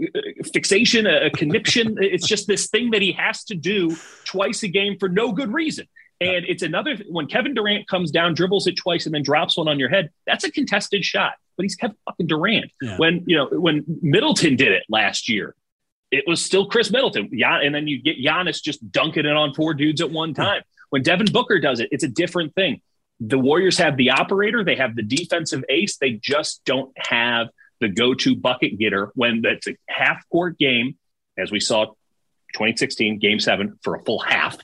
fixation, 0.54 1.08
a, 1.08 1.28
a 1.28 1.30
conniption. 1.30 1.96
it's 2.02 2.28
just 2.28 2.48
this 2.48 2.68
thing 2.68 2.92
that 2.92 3.02
he 3.02 3.14
has 3.14 3.46
to 3.46 3.56
do 3.56 3.96
twice 4.26 4.62
a 4.64 4.68
game 4.68 4.98
for 5.00 5.08
no 5.08 5.32
good 5.32 5.54
reason. 5.54 5.88
And 6.20 6.46
it's 6.46 6.64
another 6.64 6.98
when 7.10 7.28
Kevin 7.28 7.54
Durant 7.54 7.88
comes 7.88 8.12
down, 8.12 8.34
dribbles 8.34 8.68
it 8.68 8.76
twice, 8.76 9.06
and 9.06 9.16
then 9.16 9.24
drops 9.24 9.58
one 9.58 9.70
on 9.70 9.80
your 9.80 9.90
head. 9.90 10.10
That's 10.28 10.44
a 10.44 10.52
contested 10.52 11.06
shot. 11.06 11.34
But 11.62 11.66
he's 11.66 11.76
Kevin 11.76 11.96
fucking 12.06 12.28
Durant. 12.28 12.72
Yeah. 12.82 12.98
When 12.98 13.24
you 13.28 13.38
know 13.38 13.48
when 13.52 13.84
Middleton 14.02 14.56
did 14.56 14.72
it 14.72 14.84
last 14.90 15.30
year, 15.30 15.56
it 16.10 16.24
was 16.28 16.44
still 16.44 16.68
Khris 16.68 16.92
Middleton. 16.92 17.30
Yeah, 17.32 17.60
and 17.62 17.74
then 17.74 17.88
you 17.88 18.02
get 18.02 18.18
Giannis 18.18 18.62
just 18.64 18.92
dunking 18.92 19.26
it 19.26 19.36
on 19.36 19.54
four 19.54 19.74
dudes 19.74 20.02
at 20.02 20.10
one 20.10 20.34
time. 20.34 20.64
When 20.90 21.04
Devin 21.04 21.28
Booker 21.32 21.60
does 21.60 21.80
it, 21.80 21.90
it's 21.92 22.04
a 22.04 22.08
different 22.08 22.56
thing. 22.56 22.82
The 23.20 23.38
Warriors 23.38 23.78
have 23.78 23.98
the 23.98 24.10
operator, 24.10 24.64
they 24.64 24.76
have 24.76 24.96
the 24.96 25.04
defensive 25.04 25.64
ace. 25.70 25.98
They 25.98 26.14
just 26.14 26.66
don't 26.66 26.92
have 26.98 27.50
the 27.80 27.88
go-to 27.88 28.36
bucket 28.36 28.78
getter 28.78 29.12
when 29.14 29.42
that's 29.42 29.68
a 29.68 29.76
half 29.88 30.28
court 30.30 30.58
game, 30.58 30.98
as 31.38 31.52
we 31.52 31.60
saw 31.60 31.86
2016 32.54 33.20
game 33.20 33.40
seven 33.40 33.80
for 33.84 33.96
a 33.96 34.04
full 34.04 34.20
half 34.20 34.58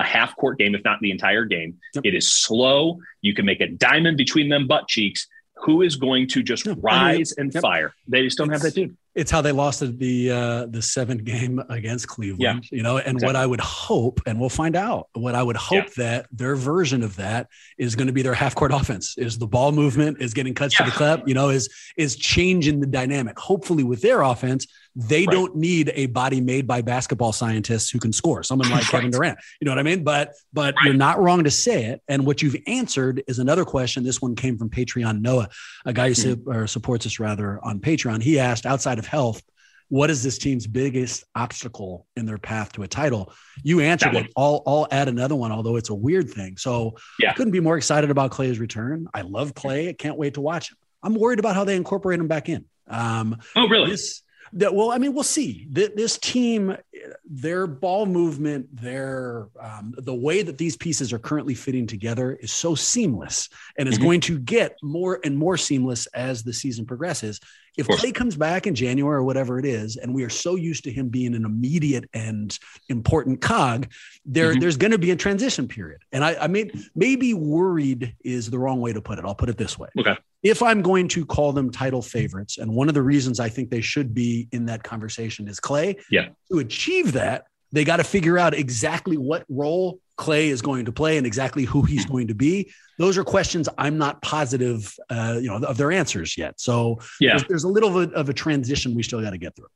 a 0.00 0.04
half 0.04 0.36
court 0.36 0.58
game, 0.58 0.74
if 0.74 0.82
not 0.84 0.98
the 1.00 1.10
entire 1.10 1.44
game. 1.44 1.78
Yep. 1.94 2.04
It 2.06 2.14
is 2.14 2.32
slow. 2.32 2.98
You 3.20 3.34
can 3.34 3.44
make 3.44 3.60
a 3.60 3.68
diamond 3.68 4.16
between 4.16 4.48
them 4.48 4.66
butt 4.66 4.88
cheeks. 4.88 5.28
Who 5.62 5.82
is 5.82 5.96
going 5.96 6.28
to 6.28 6.42
just 6.42 6.66
rise 6.78 7.32
and 7.32 7.52
yep. 7.52 7.62
fire? 7.62 7.94
They 8.08 8.22
just 8.22 8.38
don't 8.38 8.52
it's, 8.52 8.62
have 8.62 8.72
that 8.72 8.74
dude 8.74 8.96
it's 9.14 9.30
how 9.30 9.40
they 9.40 9.50
lost 9.50 9.80
the 9.98 10.30
uh, 10.30 10.66
the 10.66 10.80
seventh 10.80 11.24
game 11.24 11.60
against 11.68 12.06
Cleveland, 12.06 12.66
yeah, 12.70 12.76
you 12.76 12.82
know. 12.82 12.98
And 12.98 13.16
exactly. 13.16 13.26
what 13.26 13.36
I 13.36 13.44
would 13.44 13.60
hope, 13.60 14.20
and 14.24 14.38
we'll 14.38 14.48
find 14.48 14.76
out, 14.76 15.08
what 15.14 15.34
I 15.34 15.42
would 15.42 15.56
hope 15.56 15.86
yeah. 15.86 16.04
that 16.04 16.26
their 16.30 16.54
version 16.54 17.02
of 17.02 17.16
that 17.16 17.48
is 17.76 17.96
going 17.96 18.06
to 18.06 18.12
be 18.12 18.22
their 18.22 18.34
half 18.34 18.54
court 18.54 18.72
offense. 18.72 19.16
Is 19.18 19.36
the 19.36 19.48
ball 19.48 19.72
movement 19.72 20.20
is 20.20 20.32
getting 20.32 20.54
cuts 20.54 20.78
yeah. 20.78 20.84
to 20.84 20.90
the 20.90 20.96
clip, 20.96 21.26
you 21.26 21.34
know, 21.34 21.48
is 21.48 21.68
is 21.96 22.14
changing 22.16 22.80
the 22.80 22.86
dynamic. 22.86 23.38
Hopefully, 23.38 23.82
with 23.82 24.00
their 24.00 24.22
offense, 24.22 24.66
they 24.96 25.24
right. 25.24 25.32
don't 25.32 25.56
need 25.56 25.92
a 25.94 26.06
body 26.06 26.40
made 26.40 26.66
by 26.66 26.82
basketball 26.82 27.32
scientists 27.32 27.90
who 27.90 27.98
can 27.98 28.12
score. 28.12 28.42
Someone 28.42 28.68
like 28.70 28.82
right. 28.82 28.90
Kevin 28.90 29.10
Durant, 29.10 29.38
you 29.60 29.64
know 29.64 29.70
what 29.70 29.78
I 29.78 29.82
mean? 29.82 30.02
But 30.04 30.32
but 30.52 30.74
right. 30.74 30.84
you're 30.84 30.94
not 30.94 31.20
wrong 31.20 31.44
to 31.44 31.50
say 31.50 31.84
it. 31.84 32.02
And 32.08 32.26
what 32.26 32.42
you've 32.42 32.56
answered 32.66 33.22
is 33.26 33.38
another 33.38 33.64
question. 33.64 34.02
This 34.02 34.20
one 34.20 34.34
came 34.34 34.58
from 34.58 34.70
Patreon 34.70 35.20
Noah, 35.20 35.48
a 35.84 35.92
guy 35.92 36.08
who 36.08 36.14
mm-hmm. 36.14 36.66
supports 36.66 37.06
us 37.06 37.20
rather 37.20 37.64
on 37.64 37.80
Patreon. 37.80 38.22
He 38.22 38.38
asked 38.38 38.66
outside 38.66 38.98
of 38.98 39.06
health, 39.06 39.42
what 39.88 40.08
is 40.08 40.22
this 40.22 40.38
team's 40.38 40.68
biggest 40.68 41.24
obstacle 41.34 42.06
in 42.14 42.24
their 42.24 42.38
path 42.38 42.72
to 42.72 42.84
a 42.84 42.88
title? 42.88 43.32
You 43.64 43.80
answered 43.80 44.14
it. 44.14 44.32
I'll, 44.36 44.62
I'll 44.64 44.86
add 44.92 45.08
another 45.08 45.34
one, 45.34 45.50
although 45.50 45.74
it's 45.76 45.90
a 45.90 45.94
weird 45.94 46.30
thing. 46.30 46.56
So 46.56 46.96
yeah. 47.18 47.30
I 47.30 47.34
couldn't 47.34 47.50
be 47.50 47.58
more 47.58 47.76
excited 47.76 48.08
about 48.08 48.30
Klay's 48.30 48.60
return. 48.60 49.08
I 49.12 49.22
love 49.22 49.52
Klay. 49.52 49.88
I 49.88 49.92
can't 49.92 50.16
wait 50.16 50.34
to 50.34 50.40
watch 50.40 50.70
him. 50.70 50.76
I'm 51.02 51.14
worried 51.14 51.40
about 51.40 51.56
how 51.56 51.64
they 51.64 51.74
incorporate 51.74 52.20
him 52.20 52.28
back 52.28 52.48
in. 52.48 52.66
Um, 52.86 53.38
oh, 53.56 53.68
really? 53.68 53.90
This, 53.90 54.22
that, 54.54 54.74
well, 54.74 54.90
I 54.90 54.98
mean, 54.98 55.14
we'll 55.14 55.22
see. 55.24 55.66
This 55.70 56.18
team, 56.18 56.76
their 57.24 57.66
ball 57.66 58.06
movement, 58.06 58.74
their 58.74 59.48
um, 59.60 59.94
the 59.98 60.14
way 60.14 60.42
that 60.42 60.58
these 60.58 60.76
pieces 60.76 61.12
are 61.12 61.18
currently 61.18 61.54
fitting 61.54 61.86
together 61.86 62.32
is 62.32 62.52
so 62.52 62.74
seamless, 62.74 63.48
and 63.78 63.88
is 63.88 63.94
mm-hmm. 63.94 64.04
going 64.04 64.20
to 64.22 64.38
get 64.38 64.76
more 64.82 65.20
and 65.24 65.36
more 65.36 65.56
seamless 65.56 66.06
as 66.08 66.42
the 66.42 66.52
season 66.52 66.84
progresses. 66.84 67.40
If 67.76 67.86
Klay 67.86 68.14
comes 68.14 68.36
back 68.36 68.66
in 68.66 68.74
January 68.74 69.16
or 69.16 69.22
whatever 69.22 69.58
it 69.58 69.64
is, 69.64 69.96
and 69.96 70.14
we 70.14 70.24
are 70.24 70.30
so 70.30 70.56
used 70.56 70.84
to 70.84 70.92
him 70.92 71.08
being 71.08 71.34
an 71.34 71.44
immediate 71.44 72.08
and 72.12 72.56
important 72.88 73.40
cog, 73.40 73.90
there 74.24 74.50
mm-hmm. 74.50 74.60
there's 74.60 74.76
going 74.76 74.90
to 74.90 74.98
be 74.98 75.10
a 75.10 75.16
transition 75.16 75.68
period. 75.68 76.02
And 76.12 76.24
I, 76.24 76.34
I 76.34 76.46
mean, 76.46 76.70
maybe 76.94 77.34
worried 77.34 78.14
is 78.24 78.50
the 78.50 78.58
wrong 78.58 78.80
way 78.80 78.92
to 78.92 79.00
put 79.00 79.18
it. 79.18 79.24
I'll 79.24 79.34
put 79.34 79.48
it 79.48 79.56
this 79.56 79.78
way. 79.78 79.88
Okay. 79.98 80.16
If 80.42 80.62
I'm 80.62 80.82
going 80.82 81.08
to 81.08 81.26
call 81.26 81.52
them 81.52 81.70
title 81.70 82.02
favorites, 82.02 82.58
and 82.58 82.74
one 82.74 82.88
of 82.88 82.94
the 82.94 83.02
reasons 83.02 83.40
I 83.40 83.48
think 83.48 83.70
they 83.70 83.82
should 83.82 84.14
be 84.14 84.48
in 84.52 84.66
that 84.66 84.82
conversation 84.82 85.48
is 85.48 85.60
Klay. 85.60 86.00
Yeah. 86.10 86.28
To 86.50 86.58
achieve 86.58 87.12
that, 87.12 87.44
they 87.72 87.84
got 87.84 87.98
to 87.98 88.04
figure 88.04 88.38
out 88.38 88.54
exactly 88.54 89.16
what 89.16 89.44
role 89.48 90.00
Klay 90.20 90.48
is 90.48 90.60
going 90.60 90.84
to 90.84 90.92
play 90.92 91.16
and 91.16 91.26
exactly 91.26 91.64
who 91.64 91.82
he's 91.82 92.04
going 92.04 92.28
to 92.28 92.34
be. 92.34 92.70
Those 92.98 93.16
are 93.18 93.24
questions 93.24 93.68
I'm 93.78 93.96
not 93.96 94.20
positive, 94.20 94.94
uh, 95.08 95.38
you 95.40 95.48
know, 95.48 95.56
of 95.66 95.76
their 95.78 95.90
answers 95.90 96.36
yet. 96.36 96.60
So 96.60 97.00
yeah, 97.20 97.30
there's, 97.30 97.44
there's 97.48 97.64
a 97.64 97.68
little 97.68 97.90
bit 97.90 98.14
of 98.14 98.28
a 98.28 98.34
transition 98.34 98.94
we 98.94 99.02
still 99.02 99.22
got 99.22 99.30
to 99.30 99.38
get 99.38 99.56
through. 99.56 99.72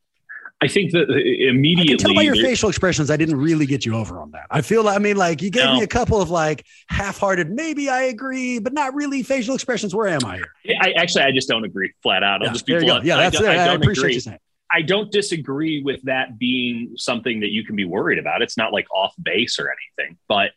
I 0.60 0.68
think 0.68 0.92
that 0.92 1.10
immediately. 1.10 1.94
I 1.94 1.96
can 1.96 1.98
tell 1.98 2.14
by 2.14 2.22
your 2.22 2.36
facial 2.36 2.68
expressions, 2.68 3.10
I 3.10 3.16
didn't 3.16 3.36
really 3.36 3.66
get 3.66 3.84
you 3.84 3.96
over 3.96 4.18
on 4.18 4.30
that. 4.30 4.46
I 4.50 4.62
feel, 4.62 4.88
I 4.88 4.98
mean, 4.98 5.16
like 5.16 5.42
you 5.42 5.50
gave 5.50 5.64
no. 5.64 5.74
me 5.76 5.82
a 5.82 5.86
couple 5.86 6.22
of 6.22 6.30
like 6.30 6.64
half-hearted, 6.88 7.50
maybe 7.50 7.90
I 7.90 8.02
agree, 8.02 8.60
but 8.60 8.72
not 8.72 8.94
really 8.94 9.22
facial 9.22 9.54
expressions. 9.54 9.94
Where 9.94 10.08
am 10.08 10.24
I 10.24 10.36
here? 10.36 10.78
I 10.80 10.92
actually, 10.92 11.24
I 11.24 11.32
just 11.32 11.48
don't 11.48 11.64
agree 11.64 11.92
flat 12.02 12.22
out. 12.22 12.40
I'll 12.40 12.48
yeah, 12.48 12.52
just 12.52 12.66
be 12.66 12.78
blunt. 12.78 13.04
Yeah, 13.04 13.16
that's 13.16 13.40
I, 13.40 13.54
I, 13.54 13.68
I 13.68 13.74
appreciate 13.74 14.04
agree. 14.04 14.14
you 14.14 14.20
saying. 14.20 14.38
I 14.74 14.82
don't 14.82 15.12
disagree 15.12 15.82
with 15.82 16.02
that 16.02 16.36
being 16.36 16.94
something 16.96 17.40
that 17.40 17.50
you 17.50 17.64
can 17.64 17.76
be 17.76 17.84
worried 17.84 18.18
about. 18.18 18.42
It's 18.42 18.56
not 18.56 18.72
like 18.72 18.86
off 18.92 19.14
base 19.22 19.60
or 19.60 19.70
anything, 19.70 20.18
but 20.28 20.50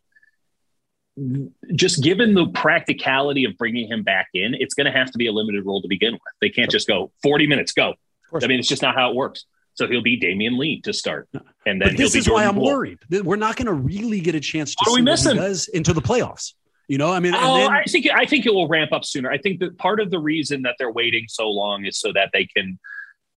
just 1.76 2.04
given 2.04 2.34
the 2.34 2.48
practicality 2.48 3.46
of 3.46 3.58
bringing 3.58 3.88
him 3.88 4.02
back 4.02 4.30
in, 4.34 4.56
it's 4.56 4.74
going 4.74 4.86
to 4.86 4.92
have 4.92 5.12
to 5.12 5.18
be 5.20 5.28
a 5.28 5.32
limited 5.32 5.66
role 5.66 5.84
to 5.84 5.88
begin 5.88 6.14
with. 6.14 6.22
They 6.42 6.50
can't 6.50 6.72
just 6.72 6.88
go 6.88 7.12
40 7.22 7.46
minutes, 7.46 7.74
go. 7.74 7.94
I 8.34 8.48
mean, 8.48 8.60
it's 8.60 8.68
just 8.68 8.82
not 8.82 8.96
how 8.96 9.12
it 9.12 9.16
works. 9.16 9.46
So 9.76 9.88
he'll 9.88 10.02
be 10.02 10.20
Damion 10.20 10.58
Lee 10.58 10.82
to 10.82 10.92
start, 10.92 11.30
and 11.68 11.80
then 11.80 11.90
but 11.90 11.98
this 11.98 12.16
is 12.16 12.28
why 12.28 12.46
I'm 12.46 12.56
Poole. 12.56 12.66
worried. 12.66 12.98
We're 13.12 13.36
not 13.36 13.58
going 13.58 13.68
to 13.68 13.74
really 13.74 14.20
get 14.22 14.34
a 14.34 14.40
chance 14.40 14.74
to 14.74 14.86
see 14.86 15.04
what 15.04 15.20
he 15.20 15.34
does 15.36 15.68
into 15.68 15.94
the 15.94 16.02
playoffs. 16.02 16.54
You 16.88 16.98
know, 16.98 17.12
I 17.12 17.20
mean, 17.20 17.36
oh, 17.36 17.58
then, 17.58 17.72
I 17.72 17.84
think 17.84 18.08
I 18.12 18.26
think 18.26 18.48
it 18.48 18.54
will 18.54 18.68
ramp 18.68 18.92
up 18.92 19.06
sooner. 19.06 19.30
I 19.30 19.38
think 19.38 19.60
that 19.60 19.78
part 19.78 20.00
of 20.00 20.10
the 20.10 20.18
reason 20.18 20.64
that 20.64 20.76
they're 20.80 20.92
waiting 20.92 21.26
so 21.28 21.48
long 21.48 21.86
is 21.86 22.00
so 22.00 22.12
that 22.14 22.32
they 22.34 22.46
can, 22.46 22.80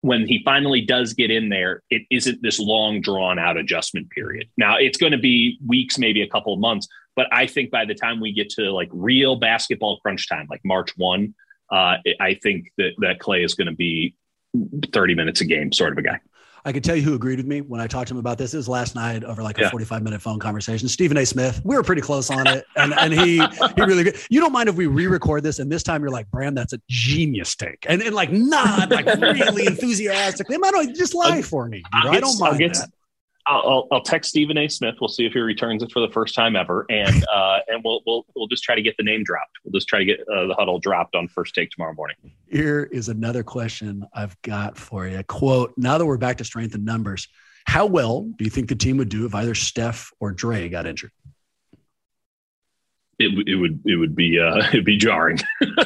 when 0.02 0.26
he 0.26 0.42
finally 0.44 0.80
does 0.80 1.12
get 1.12 1.30
in 1.30 1.48
there, 1.48 1.82
it 1.90 2.02
isn't 2.10 2.42
this 2.42 2.58
long 2.58 3.00
drawn 3.00 3.38
out 3.38 3.56
adjustment 3.56 4.10
period. 4.10 4.48
Now 4.56 4.76
it's 4.78 4.96
going 4.96 5.12
to 5.12 5.18
be 5.18 5.58
weeks, 5.66 5.98
maybe 5.98 6.22
a 6.22 6.28
couple 6.28 6.54
of 6.54 6.60
months, 6.60 6.88
but 7.16 7.26
I 7.32 7.46
think 7.46 7.70
by 7.70 7.84
the 7.84 7.94
time 7.94 8.20
we 8.20 8.32
get 8.32 8.48
to 8.50 8.70
like 8.72 8.88
real 8.92 9.36
basketball 9.36 9.98
crunch 10.00 10.28
time, 10.28 10.46
like 10.48 10.60
March 10.64 10.90
one, 10.96 11.34
uh, 11.70 11.96
I 12.18 12.34
think 12.42 12.72
that 12.78 12.92
that 12.98 13.18
Klay 13.18 13.44
is 13.44 13.54
going 13.54 13.68
to 13.68 13.74
be 13.74 14.16
30 14.92 15.14
minutes 15.14 15.40
a 15.40 15.44
game 15.44 15.72
sort 15.72 15.92
of 15.92 15.98
a 15.98 16.02
guy. 16.02 16.18
I 16.64 16.72
could 16.72 16.84
tell 16.84 16.96
you 16.96 17.02
who 17.02 17.14
agreed 17.14 17.38
with 17.38 17.46
me 17.46 17.60
when 17.60 17.80
I 17.80 17.86
talked 17.86 18.08
to 18.08 18.14
him 18.14 18.18
about 18.18 18.38
this. 18.38 18.54
It 18.54 18.58
was 18.58 18.68
last 18.68 18.94
night 18.94 19.24
over 19.24 19.42
like 19.42 19.58
a 19.58 19.70
45 19.70 20.02
minute 20.02 20.20
phone 20.20 20.38
conversation. 20.38 20.88
Stephen 20.88 21.16
A. 21.16 21.24
Smith. 21.24 21.60
We 21.64 21.76
were 21.76 21.82
pretty 21.82 22.02
close 22.02 22.30
on 22.30 22.46
it. 22.46 22.64
And, 22.76 22.92
and 22.94 23.12
he 23.12 23.38
he 23.76 23.82
really 23.82 24.04
good. 24.04 24.16
You 24.30 24.40
don't 24.40 24.52
mind 24.52 24.68
if 24.68 24.74
we 24.74 24.86
re-record 24.86 25.42
this 25.42 25.58
and 25.58 25.70
this 25.70 25.82
time 25.82 26.02
you're 26.02 26.10
like, 26.10 26.30
Bram, 26.30 26.54
that's 26.54 26.72
a 26.72 26.80
genius 26.88 27.54
take. 27.56 27.86
And, 27.88 28.02
and 28.02 28.14
like 28.14 28.30
not 28.32 28.90
like 28.90 29.06
really 29.06 29.66
enthusiastically. 29.66 30.56
I 30.56 30.58
might 30.58 30.94
just 30.94 31.14
lie 31.14 31.42
for 31.42 31.68
me. 31.68 31.82
You 31.94 32.04
know? 32.04 32.10
I 32.10 32.20
don't 32.20 32.38
mind 32.38 32.60
that. 32.60 32.88
I'll, 33.50 33.88
I'll, 33.90 34.00
text 34.00 34.30
Stephen 34.30 34.56
A. 34.58 34.68
Smith. 34.68 34.94
We'll 35.00 35.08
see 35.08 35.26
if 35.26 35.32
he 35.32 35.40
returns 35.40 35.82
it 35.82 35.90
for 35.90 35.98
the 35.98 36.12
first 36.12 36.34
time 36.36 36.54
ever, 36.54 36.86
and 36.88 37.24
uh, 37.34 37.58
and 37.66 37.82
we'll 37.84 38.00
we'll 38.06 38.24
we'll 38.36 38.46
just 38.46 38.62
try 38.62 38.76
to 38.76 38.82
get 38.82 38.96
the 38.96 39.02
name 39.02 39.24
dropped. 39.24 39.58
We'll 39.64 39.72
just 39.72 39.88
try 39.88 39.98
to 39.98 40.04
get 40.04 40.20
uh, 40.20 40.46
the 40.46 40.54
huddle 40.54 40.78
dropped 40.78 41.16
on 41.16 41.26
first 41.28 41.54
take 41.54 41.70
tomorrow 41.70 41.92
morning. 41.94 42.16
Here 42.46 42.88
is 42.92 43.08
another 43.08 43.42
question 43.42 44.06
I've 44.14 44.40
got 44.42 44.78
for 44.78 45.06
you. 45.06 45.22
Quote: 45.24 45.74
Now 45.76 45.98
that 45.98 46.06
we're 46.06 46.16
back 46.16 46.38
to 46.38 46.44
strength 46.44 46.74
and 46.74 46.84
numbers, 46.84 47.28
how 47.66 47.86
well 47.86 48.22
do 48.22 48.44
you 48.44 48.50
think 48.50 48.68
the 48.68 48.76
team 48.76 48.96
would 48.98 49.08
do 49.08 49.26
if 49.26 49.34
either 49.34 49.54
Steph 49.54 50.12
or 50.20 50.30
Dre 50.30 50.68
got 50.68 50.86
injured? 50.86 51.10
It, 53.18 53.48
it 53.48 53.56
would 53.56 53.80
it 53.84 53.96
would 53.96 54.14
be 54.14 54.38
uh, 54.38 54.58
it'd 54.68 54.84
be 54.84 54.96
jarring. 54.96 55.40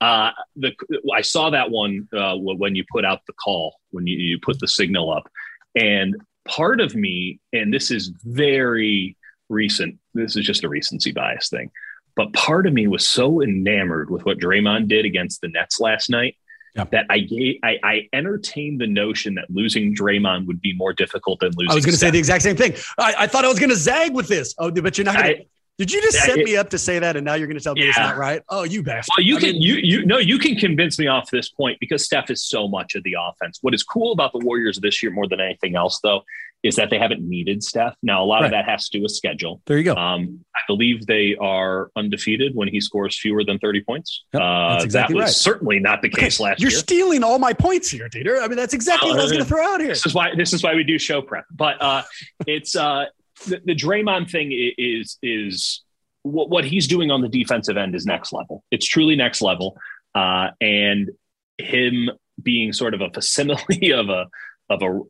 uh, 0.00 0.30
the 0.56 0.72
I 1.14 1.20
saw 1.20 1.50
that 1.50 1.70
one 1.70 2.08
uh, 2.16 2.36
when 2.36 2.74
you 2.74 2.84
put 2.90 3.04
out 3.04 3.20
the 3.26 3.34
call 3.34 3.76
when 3.90 4.06
you, 4.06 4.16
you 4.16 4.38
put 4.40 4.58
the 4.60 4.68
signal 4.68 5.12
up, 5.12 5.30
and 5.74 6.16
part 6.46 6.80
of 6.80 6.94
me, 6.94 7.40
and 7.52 7.72
this 7.72 7.90
is 7.90 8.12
very 8.24 9.16
recent, 9.48 9.98
this 10.14 10.36
is 10.36 10.44
just 10.44 10.64
a 10.64 10.68
recency 10.68 11.12
bias 11.12 11.48
thing, 11.48 11.70
but 12.16 12.32
part 12.32 12.66
of 12.66 12.72
me 12.72 12.86
was 12.86 13.06
so 13.06 13.42
enamored 13.42 14.10
with 14.10 14.24
what 14.24 14.38
Draymond 14.38 14.88
did 14.88 15.04
against 15.04 15.40
the 15.40 15.48
Nets 15.48 15.80
last 15.80 16.10
night 16.10 16.36
Yep. 16.76 16.90
That 16.92 17.06
I 17.10 17.18
gave, 17.18 17.58
I, 17.64 17.78
I 17.82 18.08
entertained 18.12 18.80
the 18.80 18.86
notion 18.86 19.34
that 19.34 19.46
losing 19.50 19.94
Draymond 19.94 20.46
would 20.46 20.60
be 20.60 20.72
more 20.74 20.92
difficult 20.92 21.40
than 21.40 21.50
losing. 21.56 21.72
I 21.72 21.74
was 21.74 21.84
going 21.84 21.94
to 21.94 21.98
say 21.98 22.10
the 22.10 22.18
exact 22.18 22.42
same 22.42 22.56
thing. 22.56 22.74
I, 22.96 23.14
I 23.18 23.26
thought 23.26 23.44
I 23.44 23.48
was 23.48 23.58
going 23.58 23.70
to 23.70 23.76
zag 23.76 24.14
with 24.14 24.28
this. 24.28 24.54
Oh, 24.56 24.70
but 24.70 24.96
you're 24.96 25.04
not. 25.04 25.16
Gonna, 25.16 25.28
I, 25.28 25.46
did 25.80 25.90
you 25.90 26.02
just 26.02 26.18
set 26.18 26.36
it, 26.36 26.44
me 26.44 26.58
up 26.58 26.68
to 26.68 26.78
say 26.78 26.98
that, 26.98 27.16
and 27.16 27.24
now 27.24 27.32
you're 27.32 27.46
going 27.46 27.56
to 27.56 27.64
tell 27.64 27.72
me 27.72 27.84
yeah. 27.84 27.88
it's 27.88 27.98
not 27.98 28.18
right? 28.18 28.42
Oh, 28.50 28.64
you 28.64 28.82
bastard! 28.82 29.14
Well, 29.16 29.26
you 29.26 29.38
I 29.38 29.40
can 29.40 29.52
mean, 29.52 29.62
you 29.62 29.76
you 29.76 30.04
no, 30.04 30.18
you 30.18 30.38
can 30.38 30.54
convince 30.54 30.98
me 30.98 31.06
off 31.06 31.30
this 31.30 31.48
point 31.48 31.80
because 31.80 32.04
Steph 32.04 32.28
is 32.28 32.44
so 32.44 32.68
much 32.68 32.96
of 32.96 33.02
the 33.02 33.16
offense. 33.18 33.60
What 33.62 33.72
is 33.72 33.82
cool 33.82 34.12
about 34.12 34.32
the 34.32 34.40
Warriors 34.40 34.78
this 34.78 35.02
year 35.02 35.10
more 35.10 35.26
than 35.26 35.40
anything 35.40 35.76
else, 35.76 35.98
though, 36.02 36.22
is 36.62 36.76
that 36.76 36.90
they 36.90 36.98
haven't 36.98 37.26
needed 37.26 37.62
Steph. 37.62 37.94
Now, 38.02 38.22
a 38.22 38.26
lot 38.26 38.40
right. 38.40 38.44
of 38.44 38.50
that 38.50 38.66
has 38.66 38.90
to 38.90 38.98
do 38.98 39.02
with 39.02 39.12
schedule. 39.12 39.62
There 39.64 39.78
you 39.78 39.84
go. 39.84 39.94
Um, 39.94 40.44
I 40.54 40.60
believe 40.66 41.06
they 41.06 41.34
are 41.40 41.90
undefeated 41.96 42.54
when 42.54 42.68
he 42.68 42.78
scores 42.78 43.18
fewer 43.18 43.42
than 43.42 43.58
30 43.58 43.82
points. 43.82 44.24
Yep, 44.34 44.42
uh, 44.42 44.80
exactly 44.82 45.14
that 45.14 45.16
was 45.16 45.24
right. 45.24 45.32
certainly 45.32 45.78
not 45.78 46.02
the 46.02 46.10
case 46.10 46.40
last 46.40 46.60
you're 46.60 46.68
year. 46.68 46.74
You're 46.74 46.80
stealing 46.80 47.24
all 47.24 47.38
my 47.38 47.54
points 47.54 47.90
here, 47.90 48.10
Dieter. 48.10 48.42
I 48.42 48.48
mean, 48.48 48.58
that's 48.58 48.74
exactly 48.74 49.12
uh, 49.12 49.14
what 49.14 49.20
I 49.20 49.22
was 49.22 49.32
going 49.32 49.44
to 49.44 49.48
throw 49.48 49.64
out 49.64 49.80
here. 49.80 49.88
This 49.88 50.04
is 50.04 50.12
why 50.12 50.34
this 50.34 50.52
is 50.52 50.62
why 50.62 50.74
we 50.74 50.84
do 50.84 50.98
show 50.98 51.22
prep. 51.22 51.46
But 51.50 51.80
uh, 51.80 52.02
it's 52.46 52.76
uh, 52.76 53.06
the, 53.46 53.60
the 53.64 53.74
Draymond 53.74 54.30
thing 54.30 54.50
is 54.78 55.18
is 55.22 55.82
what, 56.22 56.50
what 56.50 56.64
he's 56.64 56.86
doing 56.86 57.10
on 57.10 57.20
the 57.20 57.28
defensive 57.28 57.76
end 57.76 57.94
is 57.94 58.06
next 58.06 58.32
level. 58.32 58.64
It's 58.70 58.86
truly 58.86 59.16
next 59.16 59.42
level. 59.42 59.76
Uh, 60.14 60.48
and 60.60 61.10
him 61.58 62.10
being 62.42 62.72
sort 62.72 62.94
of 62.94 63.00
a 63.00 63.10
facsimile 63.10 63.92
of 63.92 64.08
a 64.08 64.26
of 64.68 64.82
a 64.82 65.00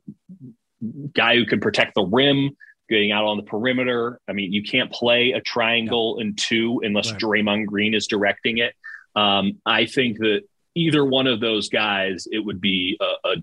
guy 1.13 1.37
who 1.37 1.45
can 1.45 1.61
protect 1.61 1.95
the 1.95 2.03
rim, 2.03 2.57
getting 2.89 3.13
out 3.13 3.25
on 3.25 3.37
the 3.37 3.43
perimeter. 3.43 4.21
I 4.29 4.33
mean, 4.33 4.53
you 4.53 4.63
can't 4.63 4.91
play 4.91 5.33
a 5.33 5.41
triangle 5.41 6.19
in 6.19 6.35
two 6.35 6.81
unless 6.83 7.13
right. 7.13 7.21
Draymond 7.21 7.67
Green 7.67 7.95
is 7.95 8.07
directing 8.07 8.59
it. 8.59 8.75
Um, 9.15 9.61
I 9.67 9.87
think 9.87 10.19
that 10.19 10.43
either 10.75 11.05
one 11.05 11.27
of 11.27 11.41
those 11.41 11.69
guys, 11.69 12.27
it 12.31 12.39
would 12.39 12.61
be 12.61 12.99
a, 13.01 13.29
a, 13.29 13.37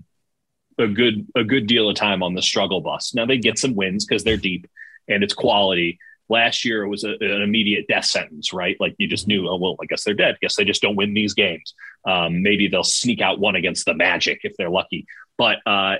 a 0.78 0.86
good 0.86 1.26
a 1.34 1.44
good 1.44 1.66
deal 1.66 1.88
of 1.88 1.96
time 1.96 2.22
on 2.22 2.34
the 2.34 2.42
struggle 2.42 2.80
bus. 2.80 3.14
Now 3.14 3.26
they 3.26 3.38
get 3.38 3.58
some 3.58 3.74
wins 3.74 4.04
because 4.04 4.24
they're 4.24 4.36
deep 4.36 4.66
and 5.08 5.22
it's 5.22 5.34
quality. 5.34 5.98
Last 6.28 6.64
year 6.64 6.84
it 6.84 6.88
was 6.88 7.04
a, 7.04 7.16
an 7.20 7.42
immediate 7.42 7.86
death 7.88 8.04
sentence, 8.04 8.52
right? 8.52 8.76
Like 8.78 8.94
you 8.98 9.08
just 9.08 9.26
knew, 9.26 9.48
oh 9.48 9.56
well, 9.56 9.76
I 9.82 9.86
guess 9.86 10.04
they're 10.04 10.14
dead. 10.14 10.34
I 10.34 10.38
guess 10.40 10.56
they 10.56 10.64
just 10.64 10.82
don't 10.82 10.96
win 10.96 11.14
these 11.14 11.34
games. 11.34 11.74
Um, 12.06 12.42
maybe 12.42 12.68
they'll 12.68 12.84
sneak 12.84 13.20
out 13.20 13.40
one 13.40 13.56
against 13.56 13.86
the 13.86 13.94
Magic 13.94 14.40
if 14.44 14.56
they're 14.56 14.70
lucky. 14.70 15.06
But 15.36 15.58
uh, 15.66 15.96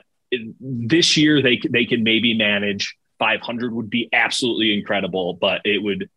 this 0.61 1.16
year 1.16 1.43
they 1.43 1.61
they 1.68 1.87
can 1.87 2.03
maybe 2.03 2.37
manage 2.37 2.97
500 3.18 3.72
would 3.72 3.91
be 3.91 4.09
absolutely 4.12 4.79
incredible, 4.79 5.35
but 5.35 5.62
it 5.64 5.83
would. 5.83 6.09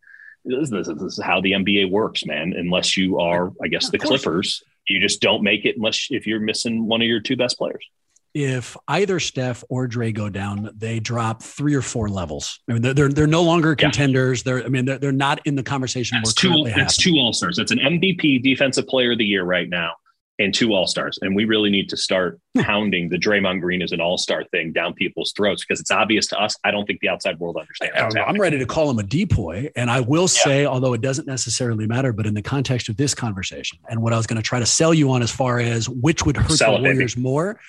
This, 0.44 0.70
this, 0.70 0.88
this 0.88 1.00
is 1.00 1.20
how 1.22 1.40
the 1.40 1.52
NBA 1.52 1.88
works, 1.88 2.26
man. 2.26 2.52
Unless 2.56 2.96
you 2.96 3.20
are, 3.20 3.52
I 3.62 3.68
guess, 3.68 3.90
the 3.90 3.98
Clippers, 3.98 4.64
you 4.88 4.98
just 4.98 5.20
don't 5.20 5.44
make 5.44 5.64
it 5.64 5.76
unless 5.76 6.08
if 6.10 6.26
you're 6.26 6.40
missing 6.40 6.86
one 6.86 7.00
of 7.00 7.06
your 7.06 7.20
two 7.20 7.36
best 7.36 7.58
players 7.58 7.86
if 8.34 8.76
either 8.88 9.20
Steph 9.20 9.62
or 9.68 9.86
Dre 9.86 10.12
go 10.12 10.28
down, 10.28 10.70
they 10.76 11.00
drop 11.00 11.42
three 11.42 11.74
or 11.74 11.82
four 11.82 12.08
levels. 12.08 12.60
I 12.68 12.74
mean, 12.74 12.82
they're 12.82 12.94
they're, 12.94 13.08
they're 13.08 13.26
no 13.26 13.42
longer 13.42 13.74
contenders. 13.74 14.40
Yeah. 14.40 14.54
They're 14.54 14.64
I 14.64 14.68
mean, 14.68 14.84
they're, 14.84 14.98
they're 14.98 15.12
not 15.12 15.40
in 15.46 15.54
the 15.54 15.62
conversation. 15.62 16.18
That's 16.22 16.34
two. 16.34 16.64
That's 16.64 16.96
two 16.96 17.16
All 17.16 17.32
Stars. 17.32 17.58
It's 17.58 17.72
an 17.72 17.78
MVP 17.78 18.42
Defensive 18.42 18.86
Player 18.86 19.12
of 19.12 19.18
the 19.18 19.24
Year 19.24 19.44
right 19.44 19.68
now, 19.68 19.92
and 20.38 20.54
two 20.54 20.72
All 20.72 20.86
Stars. 20.86 21.18
And 21.20 21.36
we 21.36 21.44
really 21.44 21.68
need 21.68 21.90
to 21.90 21.96
start 21.96 22.40
hmm. 22.54 22.62
pounding 22.62 23.10
the 23.10 23.18
Draymond 23.18 23.60
Green 23.60 23.82
as 23.82 23.92
an 23.92 24.00
All 24.00 24.16
Star 24.16 24.44
thing 24.44 24.72
down 24.72 24.94
people's 24.94 25.32
throats 25.36 25.62
because 25.62 25.78
it's 25.78 25.90
obvious 25.90 26.26
to 26.28 26.40
us. 26.40 26.56
I 26.64 26.70
don't 26.70 26.86
think 26.86 27.00
the 27.00 27.10
outside 27.10 27.38
world 27.38 27.58
understands. 27.58 28.16
I'm 28.16 28.40
ready 28.40 28.58
to 28.58 28.66
call 28.66 28.90
him 28.90 28.98
a 28.98 29.04
depoy, 29.04 29.70
and 29.76 29.90
I 29.90 30.00
will 30.00 30.28
say, 30.28 30.62
yeah. 30.62 30.68
although 30.68 30.94
it 30.94 31.02
doesn't 31.02 31.26
necessarily 31.26 31.86
matter, 31.86 32.14
but 32.14 32.24
in 32.24 32.32
the 32.32 32.42
context 32.42 32.88
of 32.88 32.96
this 32.96 33.14
conversation 33.14 33.78
and 33.90 34.00
what 34.02 34.14
I 34.14 34.16
was 34.16 34.26
going 34.26 34.40
to 34.40 34.42
try 34.42 34.58
to 34.58 34.66
sell 34.66 34.94
you 34.94 35.10
on 35.10 35.22
as 35.22 35.30
far 35.30 35.58
as 35.58 35.86
which 35.86 36.24
would 36.24 36.38
hurt 36.38 36.52
Sell 36.52 36.78
the 36.78 36.82
Warriors 36.82 37.14
more 37.16 37.60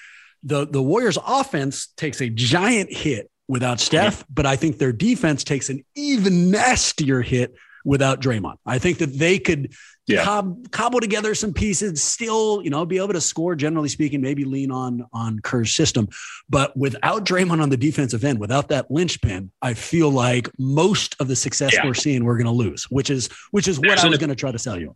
the 0.44 0.68
the 0.68 0.82
Warriors 0.82 1.18
offense 1.26 1.88
takes 1.96 2.22
a 2.22 2.30
giant 2.30 2.92
hit 2.92 3.30
without 3.48 3.80
Steph, 3.80 4.26
but 4.30 4.46
I 4.46 4.56
think 4.56 4.78
their 4.78 4.94
defense 4.94 5.44
takes 5.44 5.70
an 5.70 5.84
even 5.96 6.52
nastier 6.52 7.22
hit 7.22 7.56
without 7.86 8.22
Draymond. 8.22 8.56
I 8.66 8.80
think 8.80 9.00
that 9.00 9.18
they 9.18 9.40
could 9.40 9.74
yeah. 10.08 10.24
cob, 10.24 10.72
cobble 10.72 11.02
together 11.02 11.36
some 11.36 11.54
pieces, 11.54 12.02
still, 12.02 12.62
you 12.64 12.70
know, 12.70 12.86
be 12.86 12.98
able 12.98 13.14
to 13.14 13.22
score. 13.22 13.56
Generally 13.56 13.90
speaking, 13.90 14.22
maybe 14.22 14.46
lean 14.46 14.72
on 14.72 15.06
on 15.12 15.40
Kerr's 15.40 15.74
system, 15.74 16.08
but 16.50 16.76
without 16.78 17.26
Draymond 17.26 17.62
on 17.62 17.70
the 17.70 17.78
defensive 17.78 18.24
end, 18.24 18.40
without 18.40 18.70
that 18.70 18.90
linchpin, 18.90 19.52
I 19.62 19.74
feel 19.74 20.10
like 20.10 20.50
most 20.58 21.16
of 21.20 21.28
the 21.28 21.36
success 21.36 21.74
yeah. 21.74 21.86
we're 21.86 21.94
seeing, 21.94 22.24
we're 22.24 22.38
going 22.38 22.46
to 22.46 22.52
lose. 22.52 22.86
Which 22.86 23.10
is 23.10 23.30
which 23.52 23.68
is 23.68 23.80
what 23.80 24.00
I 24.00 24.08
was 24.08 24.18
going 24.18 24.30
to 24.30 24.36
try 24.36 24.52
to 24.52 24.60
sell 24.60 24.80
you 24.80 24.96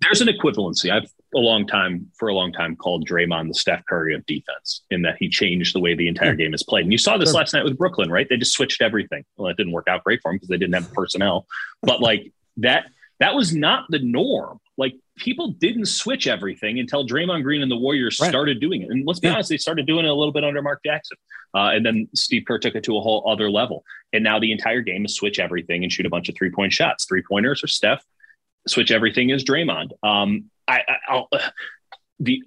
there's 0.00 0.20
an 0.20 0.28
equivalency. 0.28 0.90
I've 0.90 1.10
a 1.34 1.38
long 1.38 1.66
time 1.66 2.10
for 2.18 2.28
a 2.28 2.34
long 2.34 2.52
time 2.52 2.74
called 2.74 3.06
Draymond 3.06 3.48
the 3.48 3.54
Steph 3.54 3.84
Curry 3.86 4.14
of 4.14 4.24
defense 4.26 4.82
in 4.90 5.02
that 5.02 5.16
he 5.18 5.28
changed 5.28 5.74
the 5.74 5.80
way 5.80 5.94
the 5.94 6.08
entire 6.08 6.34
game 6.34 6.54
is 6.54 6.62
played. 6.62 6.84
And 6.84 6.92
you 6.92 6.98
saw 6.98 7.18
this 7.18 7.34
last 7.34 7.52
night 7.52 7.64
with 7.64 7.76
Brooklyn, 7.76 8.10
right? 8.10 8.26
They 8.28 8.36
just 8.36 8.52
switched 8.52 8.80
everything. 8.80 9.24
Well, 9.36 9.50
it 9.50 9.56
didn't 9.56 9.72
work 9.72 9.88
out 9.88 10.04
great 10.04 10.20
for 10.22 10.30
them 10.30 10.36
because 10.36 10.48
they 10.48 10.56
didn't 10.56 10.74
have 10.74 10.92
personnel. 10.92 11.46
But 11.82 12.00
like 12.00 12.32
that, 12.58 12.86
that 13.20 13.34
was 13.34 13.54
not 13.54 13.84
the 13.90 13.98
norm. 13.98 14.58
Like 14.78 14.94
people 15.16 15.52
didn't 15.52 15.86
switch 15.86 16.26
everything 16.26 16.78
until 16.78 17.06
Draymond 17.06 17.42
Green 17.42 17.60
and 17.60 17.70
the 17.70 17.76
Warriors 17.76 18.18
right. 18.20 18.28
started 18.28 18.60
doing 18.60 18.82
it. 18.82 18.90
And 18.90 19.06
let's 19.06 19.20
be 19.20 19.28
yeah. 19.28 19.34
honest, 19.34 19.50
they 19.50 19.58
started 19.58 19.86
doing 19.86 20.06
it 20.06 20.08
a 20.08 20.14
little 20.14 20.32
bit 20.32 20.44
under 20.44 20.62
Mark 20.62 20.80
Jackson. 20.84 21.16
Uh, 21.54 21.70
and 21.72 21.84
then 21.84 22.08
Steve 22.14 22.44
Kerr 22.46 22.58
took 22.58 22.74
it 22.74 22.84
to 22.84 22.96
a 22.96 23.00
whole 23.00 23.28
other 23.28 23.50
level. 23.50 23.84
And 24.12 24.24
now 24.24 24.38
the 24.38 24.52
entire 24.52 24.80
game 24.80 25.04
is 25.04 25.14
switch 25.14 25.38
everything 25.38 25.82
and 25.82 25.92
shoot 25.92 26.06
a 26.06 26.10
bunch 26.10 26.28
of 26.28 26.36
three 26.36 26.50
point 26.50 26.72
shots. 26.72 27.04
Three 27.04 27.22
pointers 27.22 27.62
are 27.64 27.68
Steph, 27.68 28.04
switch 28.66 28.90
everything 28.90 29.30
is 29.30 29.44
Draymond. 29.44 29.90
Um, 30.02 30.50
I, 30.68 30.82
I 31.08 31.14
will 31.14 31.28
the 32.20 32.42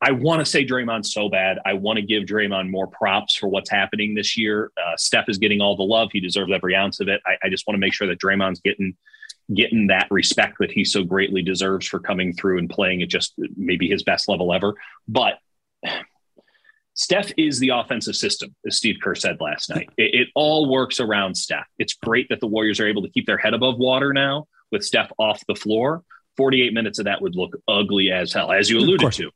I 0.00 0.10
want 0.10 0.40
to 0.40 0.44
say 0.44 0.66
Draymond 0.66 1.06
so 1.06 1.30
bad. 1.30 1.58
I 1.64 1.72
want 1.72 1.96
to 1.96 2.02
give 2.02 2.24
Draymond 2.24 2.68
more 2.70 2.86
props 2.86 3.36
for 3.36 3.48
what's 3.48 3.70
happening 3.70 4.14
this 4.14 4.36
year. 4.36 4.70
Uh, 4.76 4.96
Steph 4.98 5.30
is 5.30 5.38
getting 5.38 5.62
all 5.62 5.76
the 5.76 5.82
love; 5.82 6.10
he 6.12 6.20
deserves 6.20 6.52
every 6.52 6.76
ounce 6.76 7.00
of 7.00 7.08
it. 7.08 7.22
I, 7.24 7.36
I 7.44 7.48
just 7.48 7.66
want 7.66 7.76
to 7.76 7.80
make 7.80 7.94
sure 7.94 8.06
that 8.08 8.20
Draymond's 8.20 8.60
getting 8.60 8.96
getting 9.52 9.88
that 9.88 10.06
respect 10.10 10.56
that 10.58 10.70
he 10.70 10.84
so 10.84 11.04
greatly 11.04 11.42
deserves 11.42 11.86
for 11.86 12.00
coming 12.00 12.32
through 12.32 12.58
and 12.58 12.70
playing 12.70 13.02
at 13.02 13.08
just 13.08 13.34
maybe 13.56 13.88
his 13.88 14.02
best 14.02 14.28
level 14.28 14.52
ever. 14.52 14.74
But 15.08 15.34
Steph 16.94 17.32
is 17.36 17.58
the 17.58 17.70
offensive 17.70 18.14
system, 18.14 18.54
as 18.66 18.76
Steve 18.76 18.96
Kerr 19.02 19.14
said 19.16 19.38
last 19.40 19.68
night. 19.68 19.90
It, 19.96 20.14
it, 20.14 20.28
all 20.36 20.70
works 20.70 21.00
around 21.00 21.34
Steph. 21.34 21.66
It's 21.78 21.94
great 21.94 22.28
that 22.28 22.38
the 22.40 22.46
Warriors 22.46 22.78
are 22.78 22.86
able 22.86 23.02
to 23.02 23.08
keep 23.08 23.26
their 23.26 23.36
head 23.36 23.52
above 23.52 23.78
water 23.78 24.12
now 24.12 24.46
with 24.70 24.84
Steph 24.84 25.10
off 25.18 25.42
the 25.48 25.56
floor. 25.56 26.04
48 26.36 26.72
minutes 26.72 26.98
of 26.98 27.04
that 27.06 27.22
would 27.22 27.36
look 27.36 27.56
ugly 27.68 28.10
as 28.10 28.32
hell, 28.32 28.52
as 28.52 28.70
you 28.70 28.78
alluded 28.78 29.12
to. 29.12 29.30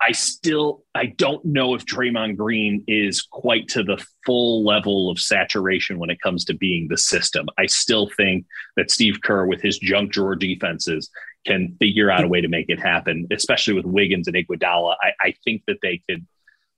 I 0.00 0.12
still 0.12 0.84
I 0.94 1.06
don't 1.06 1.44
know 1.44 1.74
if 1.74 1.86
Draymond 1.86 2.36
Green 2.36 2.82
is 2.88 3.22
quite 3.22 3.68
to 3.68 3.84
the 3.84 4.04
full 4.26 4.64
level 4.64 5.10
of 5.10 5.20
saturation 5.20 5.98
when 5.98 6.10
it 6.10 6.20
comes 6.20 6.44
to 6.46 6.54
being 6.54 6.88
the 6.88 6.98
system. 6.98 7.46
I 7.56 7.66
still 7.66 8.10
think 8.16 8.46
that 8.76 8.90
Steve 8.90 9.20
Kerr 9.22 9.46
with 9.46 9.62
his 9.62 9.78
junk 9.78 10.10
drawer 10.12 10.34
defenses 10.34 11.08
can 11.46 11.76
figure 11.78 12.10
out 12.10 12.24
a 12.24 12.28
way 12.28 12.40
to 12.40 12.48
make 12.48 12.68
it 12.68 12.80
happen, 12.80 13.28
especially 13.30 13.74
with 13.74 13.84
Wiggins 13.84 14.26
and 14.26 14.36
Iguodala. 14.36 14.96
I, 15.00 15.12
I 15.20 15.34
think 15.44 15.62
that 15.68 15.78
they 15.82 16.02
could 16.08 16.26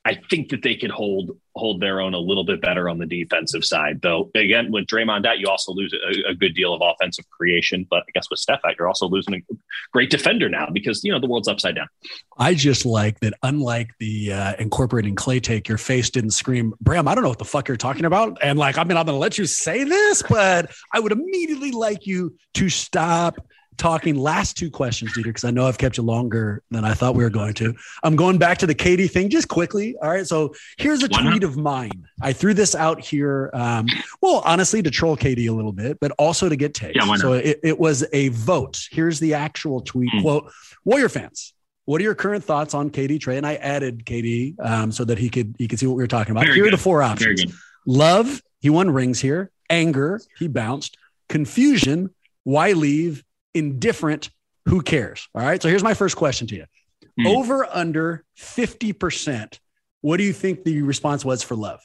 I 0.06 0.20
think 0.28 0.50
that 0.50 0.62
they 0.62 0.76
could 0.76 0.90
hold 0.90 1.30
hold 1.56 1.80
their 1.80 2.00
own 2.00 2.14
a 2.14 2.18
little 2.18 2.44
bit 2.44 2.60
better 2.60 2.88
on 2.88 2.98
the 2.98 3.06
defensive 3.06 3.64
side. 3.64 4.02
Though 4.02 4.30
again, 4.34 4.70
with 4.70 4.86
Draymond 4.86 5.24
out, 5.24 5.38
you 5.38 5.46
also 5.48 5.72
lose 5.72 5.94
a, 5.94 6.30
a, 6.30 6.34
good 6.34 6.54
deal 6.54 6.74
of 6.74 6.82
offensive 6.82 7.24
creation. 7.30 7.86
But 7.88 8.00
I 8.00 8.10
guess 8.12 8.28
with 8.28 8.40
Steph 8.40 8.60
out, 8.66 8.74
you're 8.78 8.88
also 8.88 9.08
losing 9.08 9.34
a 9.34 9.38
great 9.92 10.10
defender 10.10 10.48
now 10.48 10.68
because 10.72 11.02
you 11.04 11.12
know 11.12 11.20
the 11.20 11.26
world's 11.26 11.48
upside 11.48 11.76
down. 11.76 11.88
I 12.38 12.54
just 12.54 12.84
like 12.84 13.20
that. 13.20 13.34
Unlike 13.42 13.92
the 13.98 14.32
uh, 14.32 14.54
incorporating 14.58 15.14
Klay 15.14 15.42
take, 15.42 15.68
your 15.68 15.78
face 15.78 16.10
didn't 16.10 16.32
scream, 16.32 16.74
Bram. 16.80 17.08
I 17.08 17.14
don't 17.14 17.22
know 17.22 17.30
what 17.30 17.38
the 17.38 17.44
fuck 17.44 17.68
you're 17.68 17.76
talking 17.76 18.04
about. 18.04 18.38
And 18.42 18.58
like, 18.58 18.76
I 18.76 18.84
mean, 18.84 18.96
I'm 18.96 19.06
going 19.06 19.16
to 19.16 19.20
let 19.20 19.38
you 19.38 19.46
say 19.46 19.84
this, 19.84 20.22
but 20.22 20.70
I 20.92 21.00
would 21.00 21.12
immediately 21.12 21.70
like 21.70 22.06
you 22.06 22.36
to 22.54 22.68
stop 22.68 23.36
talking 23.76 24.16
last 24.16 24.56
two 24.56 24.70
questions, 24.70 25.12
Dieter, 25.12 25.24
because 25.24 25.44
I 25.44 25.50
know 25.50 25.66
I've 25.66 25.78
kept 25.78 25.96
you 25.96 26.02
longer 26.02 26.62
than 26.70 26.84
I 26.84 26.94
thought 26.94 27.14
we 27.14 27.24
were 27.24 27.30
going 27.30 27.54
to. 27.54 27.74
I'm 28.02 28.16
going 28.16 28.38
back 28.38 28.58
to 28.58 28.66
the 28.66 28.74
KD 28.74 29.10
thing 29.10 29.28
just 29.28 29.48
quickly. 29.48 29.96
All 30.02 30.10
right. 30.10 30.26
So 30.26 30.54
here's 30.78 31.02
a 31.02 31.08
tweet 31.08 31.42
of 31.42 31.56
mine. 31.56 32.06
I 32.20 32.32
threw 32.32 32.54
this 32.54 32.74
out 32.74 33.00
here. 33.00 33.50
Um, 33.52 33.86
well, 34.20 34.42
honestly, 34.44 34.82
to 34.82 34.90
troll 34.90 35.16
KD 35.16 35.48
a 35.48 35.52
little 35.52 35.72
bit, 35.72 35.98
but 36.00 36.12
also 36.18 36.48
to 36.48 36.56
get 36.56 36.74
takes. 36.74 36.96
Yeah, 36.96 37.16
so 37.16 37.32
it, 37.32 37.60
it, 37.62 37.78
was 37.78 38.04
a 38.12 38.28
vote. 38.28 38.86
Here's 38.90 39.18
the 39.20 39.34
actual 39.34 39.80
tweet 39.80 40.10
mm. 40.12 40.22
quote 40.22 40.52
Warrior 40.84 41.08
fans. 41.08 41.52
What 41.86 42.00
are 42.00 42.04
your 42.04 42.14
current 42.14 42.44
thoughts 42.44 42.72
on 42.72 42.90
KD 42.90 43.20
Trey? 43.20 43.36
And 43.36 43.46
I 43.46 43.56
added 43.56 44.06
KD 44.06 44.54
um, 44.64 44.92
so 44.92 45.04
that 45.04 45.18
he 45.18 45.28
could 45.28 45.54
he 45.58 45.68
could 45.68 45.78
see 45.78 45.86
what 45.86 45.96
we 45.96 46.02
were 46.02 46.08
talking 46.08 46.32
about. 46.32 46.44
Very 46.44 46.54
here 46.54 46.64
good. 46.64 46.72
are 46.72 46.76
the 46.76 46.82
four 46.82 47.02
options: 47.02 47.44
love, 47.86 48.40
he 48.60 48.70
won 48.70 48.90
rings 48.90 49.20
here; 49.20 49.50
anger, 49.68 50.20
he 50.38 50.48
bounced; 50.48 50.96
confusion, 51.28 52.10
why 52.44 52.72
leave? 52.72 53.23
Indifferent, 53.54 54.30
who 54.66 54.82
cares? 54.82 55.28
All 55.34 55.42
right. 55.42 55.62
So 55.62 55.68
here's 55.68 55.82
my 55.82 55.94
first 55.94 56.16
question 56.16 56.46
to 56.48 56.56
you 56.56 56.64
mm. 57.18 57.26
over 57.26 57.66
under 57.66 58.24
50%. 58.38 59.58
What 60.00 60.18
do 60.18 60.24
you 60.24 60.32
think 60.32 60.64
the 60.64 60.82
response 60.82 61.24
was 61.24 61.42
for 61.42 61.56
love? 61.56 61.80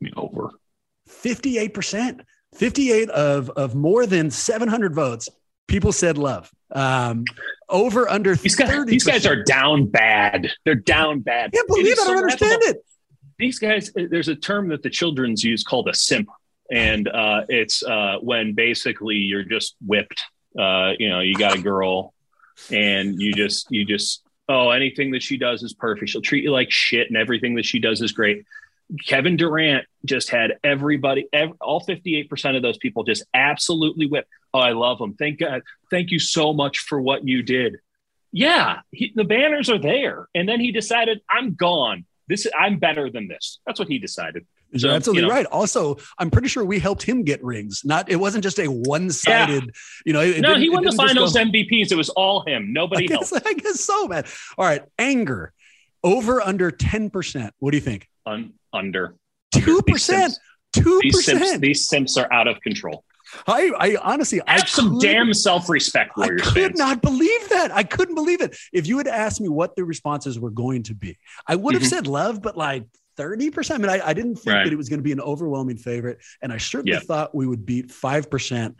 I 0.00 0.04
mean, 0.04 0.14
over 0.16 0.50
58%. 1.08 2.20
58 2.56 3.10
of, 3.10 3.48
of 3.50 3.76
more 3.76 4.06
than 4.06 4.28
700 4.28 4.92
votes, 4.92 5.28
people 5.68 5.92
said 5.92 6.18
love. 6.18 6.50
Um, 6.72 7.24
over 7.68 8.08
under 8.08 8.34
these 8.34 8.56
guys, 8.56 8.86
these 8.86 9.04
guys 9.04 9.24
are 9.24 9.44
down 9.44 9.86
bad. 9.86 10.50
They're 10.64 10.74
down 10.74 11.20
bad. 11.20 11.50
I 11.52 11.56
Can't 11.56 11.68
believe 11.68 11.86
it. 11.86 11.98
I 12.00 12.04
don't 12.06 12.16
understand 12.18 12.62
it. 12.64 12.84
These 13.38 13.58
guys, 13.60 13.92
there's 13.94 14.28
a 14.28 14.34
term 14.34 14.68
that 14.68 14.82
the 14.82 14.90
children's 14.90 15.44
use 15.44 15.62
called 15.62 15.88
a 15.88 15.94
simp, 15.94 16.28
and 16.70 17.08
uh, 17.08 17.42
it's 17.48 17.82
uh, 17.82 18.16
when 18.20 18.54
basically 18.54 19.16
you're 19.16 19.44
just 19.44 19.76
whipped. 19.84 20.22
Uh, 20.58 20.92
you 20.98 21.08
know, 21.08 21.20
you 21.20 21.36
got 21.36 21.56
a 21.56 21.62
girl, 21.62 22.14
and 22.70 23.20
you 23.20 23.32
just 23.32 23.70
you 23.70 23.84
just 23.84 24.22
oh 24.48 24.70
anything 24.70 25.12
that 25.12 25.22
she 25.22 25.36
does 25.36 25.62
is 25.62 25.74
perfect. 25.74 26.10
She'll 26.10 26.22
treat 26.22 26.44
you 26.44 26.52
like 26.52 26.70
shit, 26.70 27.08
and 27.08 27.16
everything 27.16 27.54
that 27.56 27.64
she 27.64 27.78
does 27.78 28.00
is 28.00 28.12
great. 28.12 28.44
Kevin 29.06 29.36
Durant 29.36 29.86
just 30.04 30.30
had 30.30 30.54
everybody, 30.64 31.28
every, 31.32 31.54
all 31.60 31.80
58% 31.80 32.56
of 32.56 32.62
those 32.62 32.78
people 32.78 33.04
just 33.04 33.22
absolutely 33.32 34.06
whipped. 34.06 34.28
Oh, 34.52 34.58
I 34.58 34.72
love 34.72 35.00
him. 35.00 35.14
Thank 35.14 35.38
God. 35.38 35.62
Thank 35.90 36.10
you 36.10 36.18
so 36.18 36.52
much 36.52 36.80
for 36.80 37.00
what 37.00 37.26
you 37.26 37.42
did. 37.42 37.76
Yeah, 38.32 38.80
he, 38.90 39.12
the 39.14 39.24
banners 39.24 39.70
are 39.70 39.78
there. 39.78 40.28
And 40.34 40.48
then 40.48 40.60
he 40.60 40.72
decided, 40.72 41.20
I'm 41.30 41.54
gone. 41.54 42.04
This 42.28 42.46
I'm 42.58 42.78
better 42.78 43.10
than 43.10 43.28
this. 43.28 43.58
That's 43.66 43.78
what 43.78 43.88
he 43.88 43.98
decided. 43.98 44.46
So, 44.76 44.86
You're 44.86 44.96
absolutely 44.96 45.22
you 45.22 45.28
know, 45.28 45.34
right. 45.34 45.46
Also, 45.46 45.96
I'm 46.18 46.30
pretty 46.30 46.48
sure 46.48 46.64
we 46.64 46.78
helped 46.78 47.02
him 47.02 47.24
get 47.24 47.42
rings. 47.42 47.82
Not 47.84 48.10
it 48.10 48.16
wasn't 48.16 48.44
just 48.44 48.58
a 48.60 48.66
one-sided, 48.66 49.64
yeah. 49.64 49.70
you 50.04 50.12
know. 50.12 50.52
no, 50.52 50.56
he 50.56 50.70
won 50.70 50.84
the 50.84 50.92
finals 50.92 51.32
go, 51.32 51.44
MVPs. 51.44 51.90
It 51.90 51.96
was 51.96 52.08
all 52.10 52.44
him. 52.46 52.72
Nobody 52.72 53.04
I 53.04 53.06
guess, 53.08 53.30
helped. 53.30 53.46
I 53.46 53.54
guess 53.54 53.80
so, 53.80 54.06
man. 54.06 54.24
All 54.56 54.64
right, 54.64 54.82
anger 54.98 55.52
over 56.04 56.40
under 56.40 56.70
10%. 56.70 57.50
What 57.58 57.72
do 57.72 57.76
you 57.76 57.82
think? 57.82 58.08
Un, 58.26 58.52
under. 58.72 59.16
Two 59.52 59.82
percent. 59.82 60.34
Two 60.72 61.00
percent. 61.10 61.60
These 61.60 61.88
simps 61.88 62.16
are 62.16 62.32
out 62.32 62.46
of 62.46 62.60
control. 62.60 63.04
I, 63.46 63.70
I 63.78 63.96
honestly, 64.02 64.40
have 64.46 64.62
I 64.62 64.66
some 64.66 64.98
damn 64.98 65.32
self-respect, 65.32 66.16
Warriors. 66.16 66.42
I 66.42 66.44
could 66.44 66.62
fans. 66.62 66.78
not 66.78 67.02
believe 67.02 67.48
that. 67.50 67.70
I 67.72 67.82
couldn't 67.82 68.14
believe 68.14 68.40
it. 68.40 68.56
If 68.72 68.86
you 68.86 68.98
had 68.98 69.06
asked 69.06 69.40
me 69.40 69.48
what 69.48 69.76
the 69.76 69.84
responses 69.84 70.38
were 70.38 70.50
going 70.50 70.84
to 70.84 70.94
be, 70.94 71.16
I 71.46 71.56
would 71.56 71.74
have 71.74 71.82
mm-hmm. 71.82 71.88
said 71.88 72.06
love, 72.06 72.42
but 72.42 72.56
like 72.56 72.84
30%. 73.20 73.70
I 73.70 73.78
mean, 73.78 73.90
I, 73.90 74.08
I 74.08 74.12
didn't 74.12 74.36
think 74.36 74.54
right. 74.54 74.64
that 74.64 74.72
it 74.72 74.76
was 74.76 74.88
going 74.88 74.98
to 74.98 75.04
be 75.04 75.12
an 75.12 75.20
overwhelming 75.20 75.76
favorite. 75.76 76.18
And 76.42 76.52
I 76.52 76.58
certainly 76.58 76.92
yep. 76.92 77.02
thought 77.02 77.34
we 77.34 77.46
would 77.46 77.66
beat 77.66 77.88
5% 77.88 78.74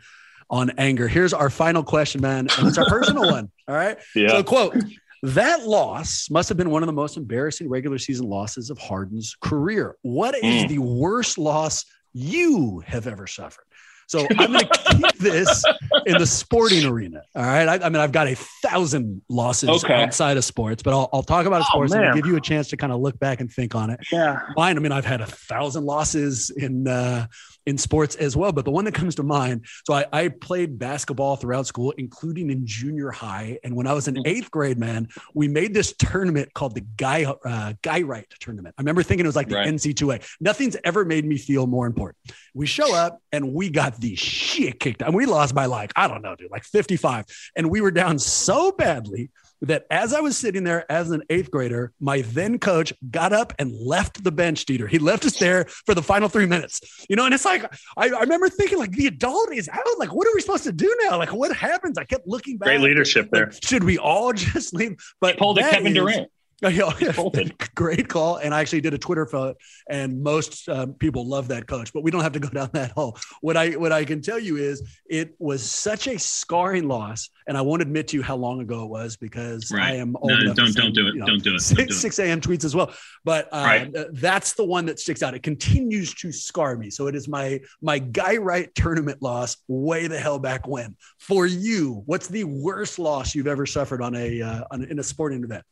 on 0.49 0.71
anger. 0.77 1.07
Here's 1.07 1.33
our 1.33 1.49
final 1.49 1.83
question, 1.83 2.21
man. 2.21 2.47
And 2.57 2.67
it's 2.67 2.77
our 2.77 2.85
personal 2.85 3.31
one. 3.31 3.51
All 3.67 3.75
right. 3.75 3.97
Yeah. 4.15 4.29
So, 4.29 4.43
quote, 4.43 4.75
that 5.23 5.65
loss 5.65 6.29
must 6.29 6.49
have 6.49 6.57
been 6.57 6.71
one 6.71 6.81
of 6.83 6.87
the 6.87 6.93
most 6.93 7.15
embarrassing 7.15 7.69
regular 7.69 7.97
season 7.97 8.27
losses 8.27 8.69
of 8.69 8.77
Harden's 8.77 9.35
career. 9.39 9.95
What 10.01 10.35
is 10.35 10.65
mm. 10.65 10.67
the 10.67 10.79
worst 10.79 11.37
loss 11.37 11.85
you 12.13 12.83
have 12.85 13.07
ever 13.07 13.27
suffered? 13.27 13.65
So 14.11 14.27
I'm 14.37 14.51
going 14.51 14.67
to 14.67 14.83
keep 14.89 15.17
this 15.19 15.63
in 16.05 16.17
the 16.17 16.27
sporting 16.27 16.83
arena. 16.83 17.23
All 17.33 17.43
right. 17.43 17.65
I, 17.65 17.85
I, 17.85 17.87
mean, 17.87 18.01
I've 18.01 18.11
got 18.11 18.27
a 18.27 18.35
thousand 18.35 19.21
losses 19.29 19.69
okay. 19.69 19.93
outside 19.93 20.35
of 20.35 20.43
sports, 20.43 20.83
but 20.83 20.91
I'll, 20.91 21.09
I'll 21.13 21.23
talk 21.23 21.45
about 21.45 21.61
oh, 21.61 21.69
sports 21.69 21.93
man. 21.93 22.03
and 22.03 22.15
give 22.15 22.25
you 22.25 22.35
a 22.35 22.41
chance 22.41 22.67
to 22.69 22.77
kind 22.77 22.91
of 22.91 22.99
look 22.99 23.17
back 23.19 23.39
and 23.39 23.49
think 23.49 23.73
on 23.73 23.89
it. 23.89 24.01
Yeah. 24.11 24.41
Mine, 24.57 24.75
I 24.75 24.81
mean, 24.81 24.91
I've 24.91 25.05
had 25.05 25.21
a 25.21 25.25
thousand 25.25 25.85
losses 25.85 26.49
in 26.49 26.89
uh, 26.89 27.27
in 27.65 27.77
sports 27.77 28.15
as 28.15 28.35
well. 28.35 28.51
But 28.51 28.65
the 28.65 28.71
one 28.71 28.85
that 28.85 28.93
comes 28.93 29.15
to 29.15 29.23
mind, 29.23 29.65
so 29.85 29.93
I, 29.93 30.05
I 30.11 30.27
played 30.29 30.79
basketball 30.79 31.35
throughout 31.35 31.67
school, 31.67 31.91
including 31.97 32.49
in 32.49 32.65
junior 32.65 33.11
high. 33.11 33.59
And 33.63 33.75
when 33.75 33.87
I 33.87 33.93
was 33.93 34.07
in 34.07 34.15
mm. 34.15 34.23
eighth 34.25 34.51
grade, 34.51 34.77
man, 34.77 35.09
we 35.33 35.47
made 35.47 35.73
this 35.73 35.93
tournament 35.93 36.53
called 36.53 36.75
the 36.75 36.81
Guy 36.81 37.23
uh, 37.23 37.73
Guy-Right 37.81 38.27
tournament. 38.39 38.75
I 38.77 38.81
remember 38.81 39.03
thinking 39.03 39.25
it 39.25 39.29
was 39.29 39.35
like 39.35 39.49
the 39.49 39.55
right. 39.55 39.67
NC2A. 39.67 40.25
Nothing's 40.39 40.77
ever 40.83 41.05
made 41.05 41.25
me 41.25 41.37
feel 41.37 41.67
more 41.67 41.87
important. 41.87 42.17
We 42.53 42.65
show 42.65 42.95
up 42.95 43.19
and 43.31 43.53
we 43.53 43.69
got 43.69 43.99
the 43.99 44.15
shit 44.15 44.79
kicked 44.79 45.01
out. 45.01 45.09
and 45.09 45.15
we 45.15 45.25
lost 45.25 45.53
by 45.55 45.65
like, 45.65 45.91
I 45.95 46.07
don't 46.07 46.21
know, 46.21 46.35
dude, 46.35 46.51
like 46.51 46.63
55. 46.63 47.25
And 47.55 47.69
we 47.69 47.81
were 47.81 47.91
down 47.91 48.19
so 48.19 48.71
badly 48.71 49.29
that 49.61 49.85
as 49.89 50.13
I 50.13 50.19
was 50.19 50.37
sitting 50.37 50.63
there 50.63 50.91
as 50.91 51.11
an 51.11 51.23
eighth 51.29 51.51
grader, 51.51 51.93
my 51.99 52.21
then 52.21 52.59
coach 52.59 52.93
got 53.09 53.33
up 53.33 53.53
and 53.59 53.73
left 53.73 54.23
the 54.23 54.31
bench, 54.31 54.65
Dieter. 54.65 54.89
He 54.89 54.99
left 54.99 55.25
us 55.25 55.37
there 55.37 55.65
for 55.85 55.93
the 55.93 56.01
final 56.01 56.29
three 56.29 56.45
minutes. 56.45 57.05
You 57.09 57.15
know, 57.15 57.25
and 57.25 57.33
it's 57.33 57.45
like 57.45 57.63
I, 57.97 58.09
I, 58.09 58.21
remember 58.21 58.49
thinking, 58.49 58.79
like, 58.79 58.91
the 58.91 59.07
adult 59.07 59.53
is 59.53 59.69
out. 59.69 59.81
Like, 59.97 60.13
what 60.13 60.27
are 60.27 60.31
we 60.33 60.41
supposed 60.41 60.63
to 60.63 60.71
do 60.71 60.93
now? 61.03 61.17
Like, 61.17 61.33
what 61.33 61.55
happens? 61.55 61.97
I 61.97 62.05
kept 62.05 62.27
looking 62.27 62.57
back. 62.57 62.67
Great 62.67 62.81
leadership 62.81 63.29
there. 63.31 63.47
Like, 63.47 63.63
should 63.63 63.83
we 63.83 63.97
all 63.97 64.33
just 64.33 64.73
leave? 64.73 64.95
But 65.19 65.35
he 65.35 65.39
pulled 65.39 65.59
a 65.59 65.61
Kevin 65.61 65.87
is, 65.87 65.93
Durant. 65.93 66.31
Great 67.75 68.07
call. 68.07 68.37
And 68.37 68.53
I 68.53 68.61
actually 68.61 68.81
did 68.81 68.93
a 68.93 68.97
Twitter 68.97 69.27
it, 69.31 69.57
and 69.89 70.21
most 70.21 70.69
um, 70.69 70.93
people 70.93 71.27
love 71.27 71.47
that 71.47 71.65
coach, 71.65 71.91
but 71.91 72.03
we 72.03 72.11
don't 72.11 72.21
have 72.21 72.33
to 72.33 72.39
go 72.39 72.49
down 72.53 72.69
that 72.73 72.91
hole. 72.91 73.17
What 73.41 73.57
I 73.57 73.71
what 73.71 73.91
I 73.91 74.05
can 74.05 74.21
tell 74.21 74.37
you 74.37 74.57
is 74.57 74.83
it 75.09 75.33
was 75.39 75.63
such 75.63 76.07
a 76.07 76.19
scarring 76.19 76.87
loss, 76.87 77.29
and 77.47 77.57
I 77.57 77.61
won't 77.61 77.81
admit 77.81 78.09
to 78.09 78.17
you 78.17 78.23
how 78.23 78.35
long 78.35 78.61
ago 78.61 78.83
it 78.83 78.89
was 78.89 79.17
because 79.17 79.71
right. 79.71 79.93
I 79.93 79.95
am 79.95 80.15
old 80.17 80.31
no. 80.31 80.53
Don't 80.53 80.75
don't 80.75 80.93
do 80.93 81.07
it. 81.07 81.15
You 81.15 81.21
know, 81.21 81.25
don't 81.25 81.43
do 81.43 81.55
it. 81.55 81.61
6, 81.61 81.97
6 81.97 82.19
a.m. 82.19 82.41
tweets 82.41 82.63
as 82.63 82.75
well. 82.75 82.93
But 83.23 83.47
uh, 83.51 83.63
right. 83.65 83.93
that's 84.13 84.53
the 84.53 84.65
one 84.65 84.85
that 84.85 84.99
sticks 84.99 85.23
out. 85.23 85.33
It 85.33 85.43
continues 85.43 86.13
to 86.15 86.31
scar 86.31 86.77
me. 86.77 86.91
So 86.91 87.07
it 87.07 87.15
is 87.15 87.27
my 87.27 87.59
my 87.81 87.97
Guy-Right 87.97 88.73
tournament 88.75 89.21
loss 89.21 89.57
way 89.67 90.07
the 90.07 90.19
hell 90.19 90.37
back 90.37 90.67
when. 90.67 90.95
For 91.19 91.47
you, 91.47 92.03
what's 92.05 92.27
the 92.27 92.43
worst 92.43 92.99
loss 92.99 93.33
you've 93.33 93.47
ever 93.47 93.65
suffered 93.65 94.01
on 94.01 94.13
a 94.15 94.41
uh, 94.41 94.63
on, 94.69 94.83
in 94.83 94.99
a 94.99 95.03
sporting 95.03 95.43
event? 95.43 95.63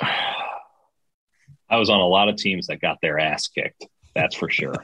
I 0.00 1.76
was 1.76 1.90
on 1.90 2.00
a 2.00 2.06
lot 2.06 2.28
of 2.28 2.36
teams 2.36 2.68
that 2.68 2.80
got 2.80 2.98
their 3.00 3.18
ass 3.18 3.48
kicked. 3.48 3.86
That's 4.14 4.34
for 4.34 4.48
sure. 4.50 4.74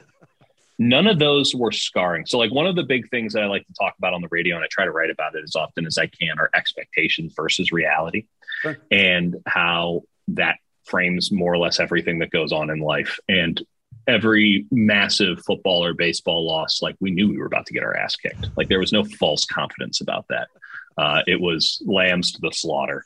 None 0.77 1.07
of 1.07 1.19
those 1.19 1.55
were 1.55 1.71
scarring. 1.71 2.25
So, 2.25 2.37
like, 2.37 2.51
one 2.51 2.67
of 2.67 2.75
the 2.75 2.83
big 2.83 3.09
things 3.09 3.33
that 3.33 3.43
I 3.43 3.47
like 3.47 3.65
to 3.65 3.73
talk 3.73 3.95
about 3.97 4.13
on 4.13 4.21
the 4.21 4.27
radio, 4.29 4.55
and 4.55 4.63
I 4.63 4.67
try 4.69 4.83
to 4.83 4.91
write 4.91 5.09
about 5.09 5.35
it 5.35 5.43
as 5.43 5.55
often 5.55 5.85
as 5.85 5.97
I 5.97 6.07
can, 6.07 6.37
are 6.37 6.49
expectations 6.53 7.33
versus 7.35 7.71
reality 7.71 8.25
sure. 8.61 8.77
and 8.91 9.37
how 9.45 10.03
that 10.29 10.57
frames 10.83 11.31
more 11.31 11.53
or 11.53 11.57
less 11.57 11.79
everything 11.79 12.19
that 12.19 12.29
goes 12.29 12.51
on 12.51 12.69
in 12.69 12.79
life. 12.79 13.19
And 13.29 13.61
every 14.05 14.65
massive 14.69 15.43
football 15.45 15.83
or 15.83 15.93
baseball 15.93 16.45
loss, 16.45 16.81
like, 16.81 16.97
we 16.99 17.11
knew 17.11 17.29
we 17.29 17.37
were 17.37 17.45
about 17.45 17.65
to 17.67 17.73
get 17.73 17.83
our 17.83 17.95
ass 17.95 18.17
kicked. 18.17 18.49
Like, 18.57 18.67
there 18.67 18.79
was 18.79 18.91
no 18.91 19.05
false 19.05 19.45
confidence 19.45 20.01
about 20.01 20.25
that. 20.27 20.49
Uh, 20.97 21.21
it 21.25 21.39
was 21.39 21.81
lambs 21.85 22.33
to 22.33 22.41
the 22.41 22.51
slaughter. 22.51 23.05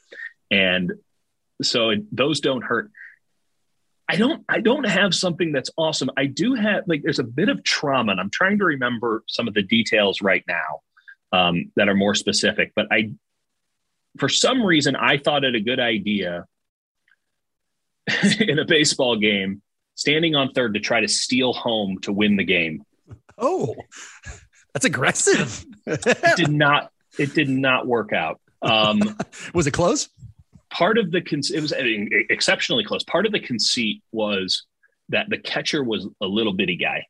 And 0.49 0.93
so 1.62 1.89
it, 1.89 2.16
those 2.16 2.39
don't 2.39 2.64
hurt. 2.64 2.91
I 4.07 4.16
don't 4.16 4.43
I 4.49 4.60
don't 4.60 4.86
have 4.86 5.14
something 5.14 5.51
that's 5.51 5.70
awesome. 5.78 6.10
I 6.18 6.26
do 6.26 6.55
have 6.55 6.84
like 6.88 7.03
there's 7.03 7.20
a 7.20 7.24
bit 7.24 7.49
of 7.49 7.64
trauma, 7.64 8.12
and 8.12 8.20
I'm 8.20 8.32
trying 8.32 8.57
to 8.57 8.66
remember 8.66 9.24
some 9.28 9.47
of 9.47 9.53
the 9.53 9.62
details 9.62 10.22
right 10.22 10.43
now 10.47 10.82
um, 11.32 11.72
that 11.76 11.88
are 11.89 11.95
more 11.95 12.16
specific. 12.16 12.72
But 12.76 12.88
I, 12.91 13.14
for 14.18 14.30
some 14.30 14.64
reason, 14.64 14.95
I 14.95 15.18
thought 15.18 15.43
it 15.43 15.53
a 15.53 15.60
good 15.60 15.80
idea 15.80 16.45
in 18.39 18.57
a 18.57 18.66
baseball 18.66 19.16
game, 19.16 19.62
standing 19.93 20.36
on 20.36 20.53
third 20.53 20.74
to 20.74 20.80
try 20.80 21.01
to 21.01 21.07
steal 21.07 21.53
home 21.53 21.99
to 22.01 22.12
win 22.12 22.36
the 22.36 22.43
game. 22.43 22.84
Oh, 23.38 23.76
that's 24.74 24.86
aggressive. 24.86 25.66
it 25.86 26.36
did 26.36 26.51
not. 26.51 26.91
It 27.18 27.34
did 27.34 27.49
not 27.49 27.86
work 27.86 28.14
out. 28.14 28.39
Um, 28.62 29.18
was 29.53 29.68
it 29.68 29.72
close? 29.72 30.10
Part 30.70 30.97
of 30.97 31.11
the 31.11 31.22
con- 31.22 31.41
it 31.53 31.61
was 31.61 31.74
exceptionally 32.30 32.84
close. 32.84 33.03
Part 33.03 33.26
of 33.26 33.32
the 33.32 33.39
conceit 33.39 34.01
was 34.11 34.65
that 35.09 35.30
the 35.30 35.38
catcher 35.38 35.84
was 35.84 36.07
a 36.22 36.26
little 36.26 36.53
bitty 36.53 36.76
guy, 36.76 37.05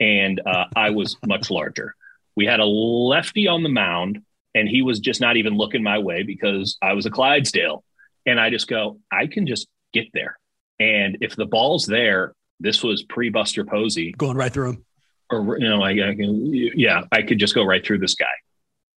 and 0.00 0.40
uh, 0.44 0.66
I 0.74 0.90
was 0.90 1.16
much 1.26 1.50
larger. 1.50 1.94
We 2.36 2.46
had 2.46 2.60
a 2.60 2.64
lefty 2.64 3.46
on 3.46 3.62
the 3.62 3.68
mound, 3.68 4.22
and 4.54 4.68
he 4.68 4.82
was 4.82 5.00
just 5.00 5.20
not 5.20 5.36
even 5.36 5.56
looking 5.56 5.82
my 5.82 5.98
way 5.98 6.22
because 6.22 6.78
I 6.82 6.94
was 6.94 7.06
a 7.06 7.10
Clydesdale. 7.10 7.84
And 8.24 8.38
I 8.38 8.50
just 8.50 8.68
go, 8.68 9.00
I 9.10 9.26
can 9.26 9.46
just 9.46 9.66
get 9.92 10.06
there. 10.14 10.38
And 10.78 11.18
if 11.20 11.34
the 11.34 11.44
ball's 11.44 11.86
there, 11.86 12.34
this 12.60 12.82
was 12.82 13.02
pre 13.02 13.28
Buster 13.30 13.64
Posey 13.64 14.12
going 14.12 14.36
right 14.36 14.52
through 14.52 14.70
him, 14.70 14.84
or 15.30 15.58
you 15.58 15.68
know, 15.68 15.82
I, 15.82 15.90
I 15.90 16.14
can, 16.14 16.52
yeah, 16.54 17.02
I 17.10 17.22
could 17.22 17.38
just 17.38 17.54
go 17.54 17.64
right 17.64 17.84
through 17.84 17.98
this 17.98 18.14
guy. 18.14 18.26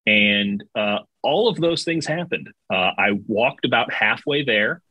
And 0.06 0.62
uh, 0.74 0.98
all 1.22 1.48
of 1.48 1.56
those 1.56 1.84
things 1.84 2.06
happened. 2.06 2.50
Uh, 2.70 2.90
I 2.98 3.12
walked 3.26 3.64
about 3.64 3.92
halfway 3.92 4.44
there, 4.44 4.82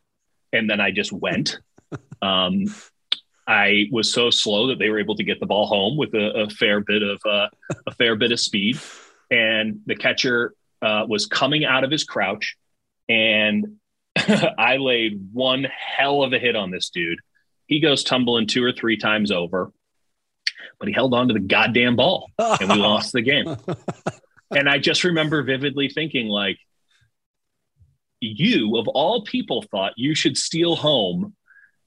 and 0.52 0.70
then 0.70 0.80
I 0.80 0.92
just 0.92 1.12
went. 1.12 1.60
Um, 2.24 2.66
I 3.48 3.88
was 3.92 4.12
so 4.12 4.30
slow 4.30 4.68
that 4.68 4.80
they 4.80 4.90
were 4.90 4.98
able 4.98 5.16
to 5.18 5.24
get 5.24 5.40
the 5.40 5.46
ball 5.46 5.68
home 5.68 5.98
with 5.98 6.14
a, 6.14 6.44
a 6.44 6.50
fair 6.50 6.80
bit 6.80 7.04
of 7.04 7.20
uh, 7.26 7.50
a 7.86 7.94
fair 7.96 8.16
bit 8.16 8.32
of 8.32 8.40
speed, 8.40 8.80
and 9.30 9.82
the 9.86 9.96
catcher 9.96 10.54
uh, 10.82 11.06
was 11.08 11.26
coming 11.26 11.66
out 11.66 11.84
of 11.84 11.92
his 11.92 12.04
crouch, 12.04 12.56
and 13.10 13.78
I 14.16 14.78
laid 14.78 15.30
one 15.34 15.68
hell 15.98 16.24
of 16.24 16.34
a 16.34 16.40
hit 16.40 16.56
on 16.56 16.72
this 16.72 16.90
dude. 16.90 17.20
He 17.68 17.80
goes 17.80 18.04
tumbling 18.04 18.48
two 18.48 18.64
or 18.64 18.72
three 18.72 18.98
times 18.98 19.32
over, 19.32 19.72
but 20.80 20.88
he 20.88 20.94
held 20.94 21.14
on 21.14 21.28
to 21.28 21.34
the 21.34 21.42
goddamn 21.42 21.98
ball, 21.98 22.32
and 22.40 22.70
we 22.70 22.76
lost 22.80 23.12
the 23.12 23.22
game 23.22 23.56
and 24.58 24.70
I 24.70 24.78
just 24.80 25.04
remember 25.04 25.44
vividly 25.44 25.90
thinking, 25.90 26.28
like, 26.28 26.58
you 28.20 28.78
of 28.78 28.88
all 28.88 29.24
people 29.24 29.64
thought 29.64 29.94
you 29.98 30.16
should 30.16 30.38
steal 30.38 30.76
home 30.76 31.36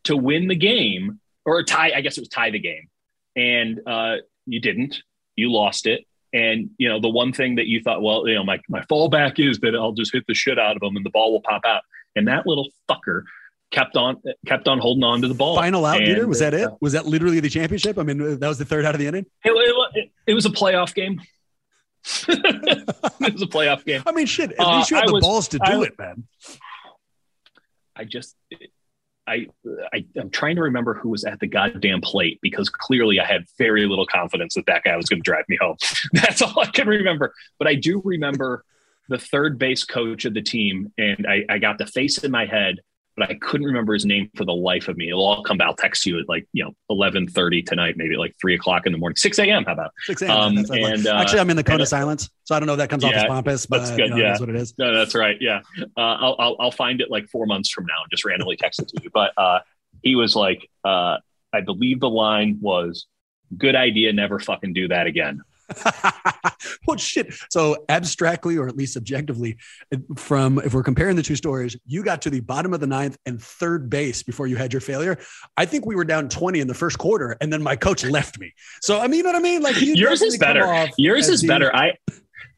to 0.05 0.17
win 0.17 0.49
the 0.49 0.55
game 0.55 1.21
or 1.45 1.63
tie. 1.63 1.93
I 1.95 2.01
guess 2.03 2.19
it 2.19 2.21
was 2.21 2.29
tie 2.29 2.51
the 2.51 2.59
game, 2.59 2.89
and 3.35 3.81
uh, 3.87 4.17
you 4.45 4.61
didn't. 4.61 5.03
You 5.35 5.53
lost 5.53 5.87
it, 5.87 6.07
And 6.33 6.71
you 6.79 6.89
know, 6.89 7.01
the 7.01 7.11
one 7.11 7.33
thing 7.33 7.57
that 7.57 7.67
you 7.67 7.83
thought, 7.83 8.03
well, 8.03 8.27
you 8.29 8.35
know, 8.35 8.45
my 8.45 8.59
my 8.69 8.81
fallback 8.83 9.39
is 9.39 9.59
that 9.61 9.75
I'll 9.75 9.93
just 9.93 10.13
hit 10.13 10.25
the 10.27 10.35
shit 10.35 10.59
out 10.59 10.77
of 10.77 10.83
him 10.83 10.97
and 10.97 11.05
the 11.05 11.11
ball 11.11 11.33
will 11.33 11.43
pop 11.43 11.63
out. 11.67 11.83
And 12.15 12.29
that 12.29 12.47
little 12.47 12.69
fucker 12.91 13.23
kept 13.71 13.97
on 13.97 14.23
kept 14.47 14.69
on 14.69 14.79
holding 14.79 15.05
on 15.05 15.21
to 15.23 15.29
the 15.29 15.35
ball. 15.35 15.57
Final 15.57 15.85
out, 15.85 16.01
and, 16.01 16.07
Dieter? 16.07 16.27
Was 16.27 16.39
that 16.39 16.55
it? 16.55 16.69
uh, 16.69 16.77
Was 16.81 16.93
that 16.95 17.07
literally 17.07 17.41
the 17.41 17.51
championship? 17.51 17.99
I 17.99 18.03
mean, 18.03 18.39
that 18.39 18.49
was 18.49 18.59
the 18.59 18.65
third 18.65 18.85
out 18.85 18.95
of 18.95 19.01
the 19.01 19.07
inning. 19.07 19.27
It, 19.45 19.53
it, 19.95 20.11
it 20.27 20.35
was 20.35 20.47
a 20.47 20.51
playoff 20.51 20.95
game. 20.95 21.21
it 22.29 23.33
was 23.33 23.43
a 23.43 23.47
playoff 23.47 23.85
game. 23.85 24.03
I 24.07 24.13
mean, 24.13 24.27
shit. 24.27 24.53
At 24.53 24.61
Uh, 24.61 24.77
least 24.79 24.91
you 24.91 24.97
had 24.97 25.05
I 25.05 25.07
the 25.09 25.13
was- 25.15 25.23
balls 25.25 25.49
to 25.49 25.59
do 25.59 25.79
was- 25.79 25.89
it, 25.89 25.99
man. 25.99 26.25
I 27.99 28.05
just, 28.05 28.37
I, 29.27 29.47
I, 29.93 30.05
I'm 30.21 30.31
trying 30.31 30.57
to 30.57 30.63
remember 30.63 30.95
who 30.95 31.09
was 31.09 31.25
at 31.25 31.41
the 31.41 31.47
goddamn 31.47 32.01
plate 32.03 32.39
because 32.43 32.69
clearly 32.69 33.19
I 33.19 33.25
had 33.25 33.45
very 33.59 33.87
little 33.87 34.07
confidence 34.07 34.55
that 34.55 34.67
that 34.67 34.85
guy 34.85 34.97
was 34.97 35.07
going 35.07 35.21
to 35.21 35.25
drive 35.25 35.45
me 35.49 35.57
home. 35.61 35.77
That's 36.13 36.43
all 36.43 36.61
I 36.61 36.67
can 36.67 36.89
remember. 36.89 37.33
But 37.59 37.69
I 37.69 37.75
do 37.75 38.03
remember 38.05 38.65
the 39.09 39.19
third 39.19 39.59
base 39.59 39.85
coach 39.85 40.25
of 40.27 40.35
the 40.35 40.43
team, 40.43 40.93
and 40.99 41.27
I, 41.27 41.45
I 41.49 41.59
got 41.59 41.79
the 41.79 41.87
face 41.87 42.19
in 42.23 42.31
my 42.31 42.45
head, 42.45 42.81
but 43.17 43.31
I 43.31 43.35
couldn't 43.35 43.67
remember 43.67 43.95
his 43.95 44.05
name 44.05 44.31
for 44.37 44.45
the 44.45 44.53
life 44.53 44.89
of 44.89 44.97
me. 44.97 45.09
It'll 45.09 45.25
all 45.25 45.43
come. 45.43 45.57
Back. 45.57 45.69
I'll 45.69 45.75
text 45.75 46.05
you 46.05 46.19
at 46.19 46.29
like 46.29 46.47
you 46.53 46.65
know 46.65 46.73
11:30 46.91 47.65
tonight, 47.65 47.97
maybe 47.97 48.17
like 48.17 48.35
three 48.41 48.55
o'clock 48.55 48.85
in 48.85 48.93
the 48.93 48.99
morning, 48.99 49.17
6 49.17 49.39
a.m. 49.39 49.65
How 49.65 49.73
about? 49.73 49.93
6 50.05 50.23
a.m. 50.23 50.31
Um, 50.31 50.57
and, 50.59 51.07
uh, 51.07 51.15
Actually, 51.15 51.41
I'm 51.41 51.51
in 51.51 51.57
the 51.57 51.65
cone 51.65 51.81
of 51.81 51.89
silence, 51.89 52.29
so 52.45 52.55
I 52.55 52.61
don't 52.61 52.67
know 52.67 52.75
if 52.75 52.79
that 52.79 52.91
comes 52.91 53.05
off 53.05 53.15
as 53.15 53.25
pompous, 53.25 53.65
but 53.67 53.79
that's 53.79 53.99
you 53.99 54.09
know, 54.09 54.17
yeah. 54.17 54.29
that's 54.29 54.41
what 54.41 54.51
it 54.51 54.57
is. 54.57 54.75
No, 54.77 54.95
that's 54.95 55.15
right. 55.15 55.37
Yeah, 55.41 55.61
uh, 55.79 56.01
I'll, 56.01 56.37
I'll 56.39 56.57
I'll 56.61 56.71
find 56.71 57.01
it 57.01 57.11
like 57.11 57.29
four 57.29 57.47
months 57.47 57.71
from 57.71 57.87
now 57.87 58.03
and 58.03 58.11
just 58.11 58.25
randomly 58.25 58.57
text 58.57 58.81
it 58.81 58.89
to 58.89 59.03
you. 59.03 59.11
But 59.13 59.33
uh, 59.39 59.61
he 60.03 60.15
was 60.15 60.37
like, 60.37 60.69
uh, 60.85 61.17
I 61.53 61.63
believe 61.63 62.01
the 62.01 62.11
line 62.11 62.59
was, 62.61 63.07
"Good 63.57 63.77
idea, 63.77 64.13
never 64.13 64.39
fucking 64.39 64.75
do 64.75 64.89
that 64.89 65.07
again." 65.07 65.41
well, 66.87 66.97
shit. 66.97 67.35
So 67.51 67.85
abstractly, 67.89 68.57
or 68.57 68.69
at 68.69 68.77
least 68.77 68.97
objectively, 68.97 69.57
from 70.17 70.59
if 70.59 70.75
we're 70.75 70.83
comparing 70.83 71.17
the 71.17 71.23
two 71.23 71.37
stories, 71.37 71.77
you 71.87 72.03
got 72.03 72.23
to 72.23 72.31
the 72.31 72.41
bottom 72.41 72.73
of 72.73 72.81
the 72.81 72.87
ninth 72.87 73.19
and 73.27 73.43
third 73.43 73.91
base 73.91 74.23
before 74.23 74.47
you 74.47 74.57
had 74.57 74.73
your 74.73 74.81
failure. 74.81 75.19
I 75.57 75.65
think 75.65 75.87
we 75.87 75.97
were 75.97 76.05
down 76.05 76.29
20 76.29 76.61
in 76.61 76.69
the 76.69 76.75
first 76.75 76.99
quarter, 76.99 77.37
and 77.41 77.53
then 77.53 77.63
my 77.63 77.77
coach 77.77 78.05
left 78.05 78.39
me. 78.39 78.53
So 78.81 79.01
I 79.01 79.07
mean, 79.09 79.19
you 79.19 79.23
know 79.25 79.31
what 79.31 79.37
I 79.37 79.41
mean? 79.41 79.63
Like 79.63 79.77
Yours 79.81 80.23
is 80.23 80.39
better. 80.39 80.89
Yours 80.97 81.29
is 81.29 81.43
the- 81.43 81.49
better. 81.49 81.75
I. 81.75 81.95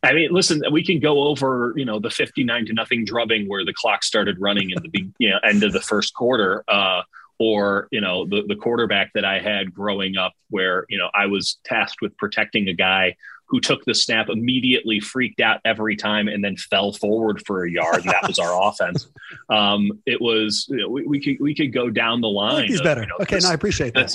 I 0.01 0.13
mean, 0.13 0.31
listen, 0.31 0.63
we 0.71 0.85
can 0.85 1.01
go 1.01 1.25
over, 1.25 1.73
you 1.75 1.85
know, 1.85 1.99
the 1.99 2.09
59 2.09 2.67
to 2.67 2.73
nothing 2.73 3.05
drubbing 3.05 3.49
where 3.49 3.65
the 3.65 3.73
clock 3.73 4.05
started 4.05 4.37
running 4.39 4.71
in 4.71 4.81
the 4.81 4.89
big, 4.89 5.13
you 5.19 5.29
know, 5.29 5.39
end 5.43 5.65
of 5.65 5.73
the 5.73 5.81
first 5.81 6.15
quarter. 6.15 6.63
Uh, 6.69 7.03
or 7.39 7.89
you 7.91 8.01
know 8.01 8.27
the 8.27 8.43
the 8.47 8.57
quarterback 8.57 9.13
that 9.15 9.25
I 9.25 9.41
had 9.41 9.73
growing 9.73 10.17
up, 10.17 10.33
where 10.51 10.85
you 10.89 10.99
know 10.99 11.11
I 11.15 11.27
was 11.27 11.59
tasked 11.65 12.01
with 12.03 12.17
protecting 12.17 12.69
a 12.69 12.75
guy 12.75 13.17
who 13.49 13.61
took 13.61 13.85
the 13.85 13.95
snap 13.95 14.29
immediately, 14.29 15.01
freaked 15.01 15.41
out 15.41 15.61
every 15.65 15.97
time, 15.97 16.29
and 16.29 16.45
then 16.45 16.57
fell 16.57 16.93
forward 16.93 17.43
for 17.47 17.65
a 17.65 17.71
yard, 17.71 18.03
and 18.03 18.11
that 18.11 18.27
was 18.27 18.39
our 18.39 18.63
offense. 18.69 19.09
Um, 19.49 20.03
it 20.05 20.21
was 20.21 20.67
you 20.69 20.77
know, 20.77 20.89
we, 20.89 21.05
we 21.05 21.21
could 21.21 21.37
we 21.41 21.55
could 21.55 21.73
go 21.73 21.91
down 21.91 22.21
the 22.21 22.29
line. 22.29 22.73
of, 22.73 22.83
better. 22.83 23.03
you 23.03 23.07
know, 23.07 23.17
okay, 23.21 23.39
no, 23.41 23.51
I 23.51 23.55
appreciate 23.55 23.95
that. 23.95 24.15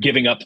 giving 0.00 0.26
up 0.26 0.40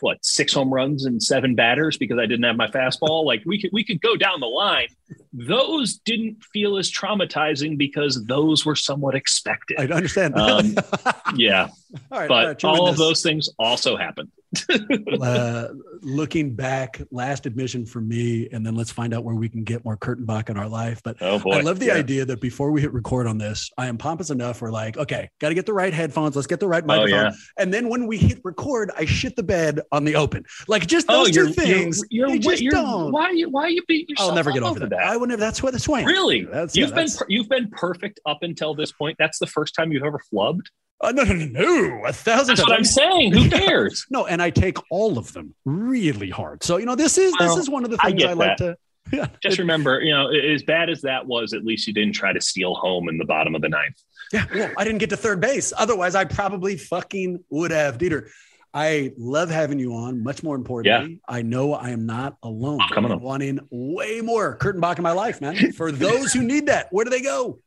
what 0.00 0.24
six 0.24 0.52
home 0.52 0.72
runs 0.72 1.04
and 1.04 1.22
seven 1.22 1.54
batters 1.54 1.96
because 1.96 2.18
I 2.18 2.26
didn't 2.26 2.44
have 2.44 2.56
my 2.56 2.68
fastball. 2.68 3.24
Like 3.24 3.42
we 3.46 3.60
could 3.60 3.70
we 3.72 3.84
could 3.84 4.00
go 4.00 4.16
down 4.16 4.40
the 4.40 4.46
line. 4.46 4.88
Those 5.32 5.98
didn't 5.98 6.42
feel 6.52 6.78
as 6.78 6.90
traumatizing 6.90 7.76
because 7.76 8.24
those 8.24 8.64
were 8.64 8.76
somewhat 8.76 9.14
expected. 9.14 9.78
I 9.78 9.94
understand. 9.94 10.36
Um, 10.36 10.74
yeah, 11.36 11.68
all 12.10 12.20
right, 12.20 12.28
but 12.28 12.46
uh, 12.46 12.54
true 12.54 12.70
all 12.70 12.88
of 12.88 12.96
those 12.96 13.22
things 13.22 13.48
also 13.58 13.96
happened. 13.96 14.30
uh, 15.22 15.68
looking 16.02 16.54
back, 16.54 17.00
last 17.10 17.46
admission 17.46 17.84
for 17.86 18.00
me, 18.00 18.48
and 18.52 18.64
then 18.64 18.74
let's 18.74 18.90
find 18.90 19.14
out 19.14 19.24
where 19.24 19.34
we 19.34 19.48
can 19.48 19.64
get 19.64 19.84
more 19.84 19.96
Kurtenbach 19.96 20.48
in 20.48 20.56
our 20.56 20.68
life. 20.68 21.00
But 21.04 21.16
Oh 21.20 21.40
I 21.50 21.60
love 21.60 21.78
the 21.78 21.86
Yeah. 21.86 21.94
idea 21.94 22.24
that 22.24 22.40
before 22.40 22.70
we 22.70 22.80
hit 22.80 22.92
record 22.92 23.26
on 23.26 23.38
this, 23.38 23.70
I 23.78 23.86
am 23.88 23.98
pompous 23.98 24.30
enough. 24.30 24.60
We're 24.62 24.70
like, 24.70 24.96
okay, 24.96 25.30
got 25.40 25.48
to 25.50 25.54
get 25.54 25.66
the 25.66 25.72
right 25.72 25.92
headphones. 25.92 26.36
Let's 26.36 26.46
get 26.46 26.60
the 26.60 26.68
right 26.68 26.82
Oh 26.84 26.86
microphone. 26.86 27.10
yeah. 27.26 27.30
And 27.58 27.72
then 27.72 27.88
when 27.88 28.06
we 28.06 28.16
hit 28.18 28.40
record, 28.44 28.90
I 28.96 29.04
shit 29.04 29.36
the 29.36 29.42
bed 29.42 29.80
on 29.92 30.04
the 30.04 30.16
open. 30.16 30.44
Like 30.68 30.86
just 30.86 31.06
Oh, 31.08 31.24
those 31.24 31.34
you're, 31.34 31.46
two 31.46 31.52
things. 31.52 32.00
You're, 32.10 32.28
you're, 32.28 32.38
just 32.38 32.62
you're, 32.62 32.72
don't. 32.72 33.12
why 33.12 33.24
are 33.24 33.32
you 33.34 33.48
why 33.50 33.62
are 33.64 33.70
you 33.70 33.82
beat 33.88 34.08
yourself? 34.08 34.30
I'll 34.30 34.34
never 34.36 34.50
up 34.50 34.54
get 34.54 34.62
over 34.62 34.80
that. 34.86 34.98
I 34.98 35.16
would 35.16 35.28
never. 35.28 35.40
That's 35.40 35.62
what 35.62 35.72
that's 35.72 35.88
why. 35.88 36.02
Really? 36.04 36.44
That's, 36.44 36.76
you've 36.76 36.90
been 36.90 37.06
that's- 37.06 37.22
you've 37.28 37.48
been 37.48 37.68
perfect 37.70 38.20
up 38.26 38.38
until 38.42 38.74
this 38.74 38.92
point. 38.92 39.16
That's 39.18 39.38
the 39.38 39.46
first 39.46 39.74
time 39.74 39.92
you've 39.92 40.02
ever 40.04 40.20
flubbed. 40.32 40.66
Uh, 41.00 41.12
no, 41.12 41.24
no, 41.24 41.34
no, 41.34 41.46
no. 41.46 42.04
A 42.06 42.12
thousand 42.12 42.56
That's 42.56 42.68
what 42.68 42.76
I'm 42.76 42.84
saying. 42.84 43.32
Who 43.32 43.50
cares? 43.50 44.06
No, 44.10 44.26
and 44.26 44.40
I 44.40 44.50
take 44.50 44.78
all 44.90 45.18
of 45.18 45.32
them 45.32 45.54
really 45.64 46.30
hard. 46.30 46.62
So 46.62 46.78
you 46.78 46.86
know, 46.86 46.94
this 46.94 47.18
is 47.18 47.34
Well, 47.38 47.54
this 47.54 47.62
is 47.62 47.70
one 47.70 47.84
of 47.84 47.90
the 47.90 47.98
things 47.98 48.22
I, 48.22 48.26
get 48.26 48.36
like 48.36 48.56
to. 48.58 48.76
Yeah, 49.12 49.28
Just 49.40 49.58
remember, 49.58 50.00
you 50.00 50.12
know, 50.12 50.30
as 50.30 50.64
bad 50.64 50.90
as 50.90 51.02
that 51.02 51.24
was, 51.24 51.52
at 51.52 51.64
least 51.64 51.86
you 51.86 51.94
didn't 51.94 52.14
try 52.14 52.32
to 52.32 52.40
steal 52.40 52.74
home 52.74 53.08
in 53.08 53.18
the 53.18 53.24
bottom 53.24 53.54
of 53.54 53.62
the 53.62 53.68
ninth. 53.68 54.02
Yeah, 54.32 54.46
well, 54.52 54.72
I 54.76 54.82
didn't 54.82 54.98
get 54.98 55.10
to 55.10 55.16
third 55.16 55.40
base. 55.40 55.72
Otherwise, 55.76 56.16
I 56.16 56.24
probably 56.24 56.76
fucking 56.76 57.44
would 57.50 57.70
have. 57.70 57.98
Dieter, 57.98 58.30
I 58.74 59.12
love 59.16 59.48
having 59.48 59.78
you 59.78 59.94
on. 59.94 60.22
Much 60.24 60.42
more 60.42 60.56
importantly, 60.56 61.20
I 61.28 61.42
know 61.42 61.72
I 61.72 61.90
am 61.90 62.04
not 62.04 62.36
alone. 62.42 62.80
I'm 62.80 62.88
coming 62.88 63.12
up. 63.12 63.20
wanting 63.20 63.60
way 63.70 64.20
more 64.22 64.58
Kurtenbach 64.58 64.96
in 64.96 65.02
my 65.02 65.12
life, 65.12 65.40
man. 65.40 65.72
For 65.76 65.92
those 65.92 66.32
who 66.32 66.42
need 66.42 66.66
that, 66.66 66.88
where 66.90 67.04
do 67.04 67.10
they 67.10 67.22
go? 67.22 67.60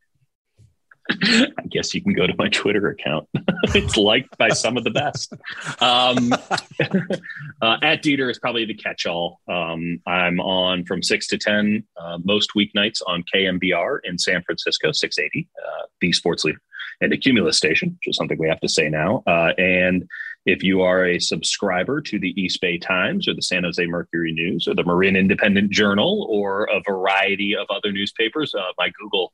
I 1.10 1.64
guess 1.70 1.94
you 1.94 2.02
can 2.02 2.14
go 2.14 2.28
to 2.28 2.34
my 2.38 2.50
Twitter 2.50 2.88
account. 2.90 3.28
it's 3.76 3.98
liked 3.98 4.38
by 4.38 4.50
some 4.50 4.78
of 4.78 4.84
the 4.84 4.92
best. 4.92 5.34
Um, 5.82 6.34
uh, 7.62 7.78
at 7.82 8.04
Dieter 8.04 8.30
is 8.30 8.40
probably 8.40 8.66
the 8.66 8.76
catch-all. 8.76 9.40
Um, 9.48 10.02
I'm 10.06 10.40
on 10.40 10.86
from 10.86 11.02
six 11.02 11.28
to 11.28 11.38
ten 11.38 11.84
uh, 11.98 12.20
most 12.24 12.52
weeknights 12.56 13.02
on 13.08 13.24
KNBR 13.34 14.00
in 14.04 14.18
San 14.18 14.44
Francisco, 14.44 14.92
680, 14.92 15.50
uh, 15.58 15.86
the 16.02 16.12
sports 16.14 16.44
leader, 16.44 16.62
and 17.02 17.12
the 17.12 17.18
Cumulus 17.18 17.58
station, 17.58 17.90
which 17.90 18.08
is 18.08 18.16
something 18.16 18.38
we 18.38 18.50
have 18.50 18.62
to 18.62 18.70
say 18.70 18.90
now. 18.90 19.24
Uh, 19.26 19.54
and 19.58 20.08
if 20.46 20.64
you 20.64 20.82
are 20.82 21.06
a 21.06 21.20
subscriber 21.20 22.02
to 22.02 22.20
the 22.20 22.40
East 22.42 22.62
Bay 22.62 22.78
Times 22.78 23.28
or 23.28 23.34
the 23.34 23.42
San 23.42 23.64
Jose 23.64 23.86
Mercury 23.86 24.32
News 24.32 24.68
or 24.68 24.76
the 24.76 24.84
Marin 24.84 25.16
Independent 25.16 25.72
Journal 25.72 26.28
or 26.30 26.66
a 26.66 26.82
variety 26.82 27.56
of 27.56 27.68
other 27.70 27.92
newspapers, 27.92 28.56
uh, 28.56 28.72
my 28.78 28.90
Google 29.00 29.34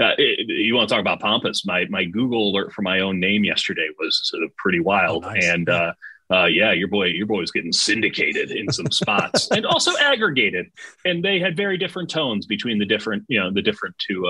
uh, 0.00 0.12
it, 0.18 0.48
you 0.48 0.74
want 0.74 0.88
to 0.88 0.94
talk 0.94 1.00
about 1.00 1.20
pompous? 1.20 1.64
My 1.66 1.86
my 1.88 2.04
Google 2.04 2.50
alert 2.50 2.72
for 2.72 2.82
my 2.82 3.00
own 3.00 3.18
name 3.20 3.44
yesterday 3.44 3.88
was 3.98 4.20
sort 4.24 4.42
of 4.42 4.54
pretty 4.56 4.80
wild, 4.80 5.24
Oh, 5.24 5.30
nice. 5.30 5.44
and 5.48 5.68
uh, 5.68 5.92
uh, 6.30 6.44
yeah, 6.46 6.72
your 6.72 6.88
boy 6.88 7.06
your 7.06 7.26
boy 7.26 7.38
was 7.38 7.50
getting 7.50 7.72
syndicated 7.72 8.50
in 8.50 8.70
some 8.72 8.90
spots, 8.90 9.50
and 9.50 9.64
also 9.64 9.96
aggregated, 9.98 10.66
and 11.04 11.24
they 11.24 11.38
had 11.38 11.56
very 11.56 11.78
different 11.78 12.10
tones 12.10 12.46
between 12.46 12.78
the 12.78 12.84
different 12.86 13.24
you 13.28 13.38
know 13.38 13.50
the 13.52 13.62
different 13.62 13.96
two. 13.98 14.26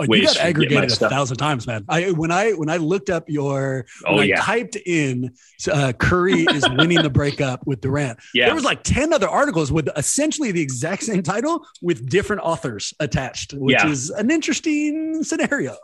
Oh, 0.00 0.04
you 0.14 0.22
got 0.22 0.28
to 0.28 0.34
get 0.36 0.42
my 0.44 0.48
aggregated 0.48 0.84
a 0.84 0.90
stuff. 0.90 1.10
thousand 1.10 1.38
times, 1.38 1.66
man. 1.66 1.84
I 1.88 2.12
when 2.12 2.30
I 2.30 2.52
when 2.52 2.70
I 2.70 2.76
looked 2.76 3.10
up 3.10 3.24
your 3.28 3.84
oh 4.06 4.18
I 4.20 4.24
yeah, 4.24 4.40
typed 4.40 4.76
in 4.76 5.32
uh, 5.70 5.92
Curry 5.98 6.42
is 6.44 6.64
winning 6.76 7.02
the 7.02 7.10
breakup 7.10 7.66
with 7.66 7.80
Durant. 7.80 8.18
yeah. 8.32 8.46
There 8.46 8.54
was 8.54 8.64
like 8.64 8.84
10 8.84 9.12
other 9.12 9.28
articles 9.28 9.72
with 9.72 9.88
essentially 9.96 10.52
the 10.52 10.60
exact 10.62 11.02
same 11.02 11.22
title 11.24 11.66
with 11.82 12.08
different 12.08 12.42
authors 12.42 12.94
attached, 13.00 13.54
which 13.54 13.74
Yeah. 13.74 13.88
is 13.90 14.10
an 14.10 14.30
interesting 14.30 15.24
scenario. 15.24 15.76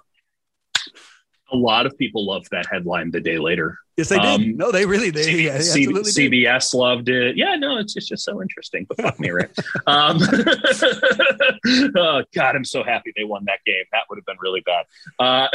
a 1.53 1.57
lot 1.57 1.87
of 1.87 1.97
people 1.99 2.25
loved 2.27 2.49
that 2.53 2.67
headline 2.71 3.11
the 3.11 3.21
day 3.21 3.39
later. 3.39 3.79
Yes, 3.97 4.09
they 4.09 4.19
did. 4.19 4.25
Um, 4.27 4.57
No, 4.57 4.73
they 4.73 4.87
really 4.87 5.11
they 5.11 5.23
C- 5.23 5.47
yeah, 5.47 5.61
C- 5.61 5.85
absolutely 5.85 6.11
did. 6.11 6.33
CBS 6.33 6.75
loved 6.75 7.09
it. 7.09 7.37
Yeah, 7.37 7.55
no, 7.55 7.79
it's, 7.79 7.97
it's 7.97 8.07
just 8.07 8.25
so 8.25 8.43
interesting. 8.43 8.87
But 8.89 9.01
fuck 9.01 9.21
me, 9.21 9.31
right? 9.31 9.51
Um, 9.87 10.19
oh 11.97 12.23
God, 12.35 12.57
I'm 12.57 12.65
so 12.65 12.83
happy 12.83 13.13
they 13.17 13.25
won 13.25 13.45
that 13.47 13.59
game. 13.67 13.85
That 13.93 14.03
would 14.09 14.17
have 14.17 14.25
been 14.25 14.37
really 14.41 14.63
bad. 14.63 14.87
Uh, 15.19 15.49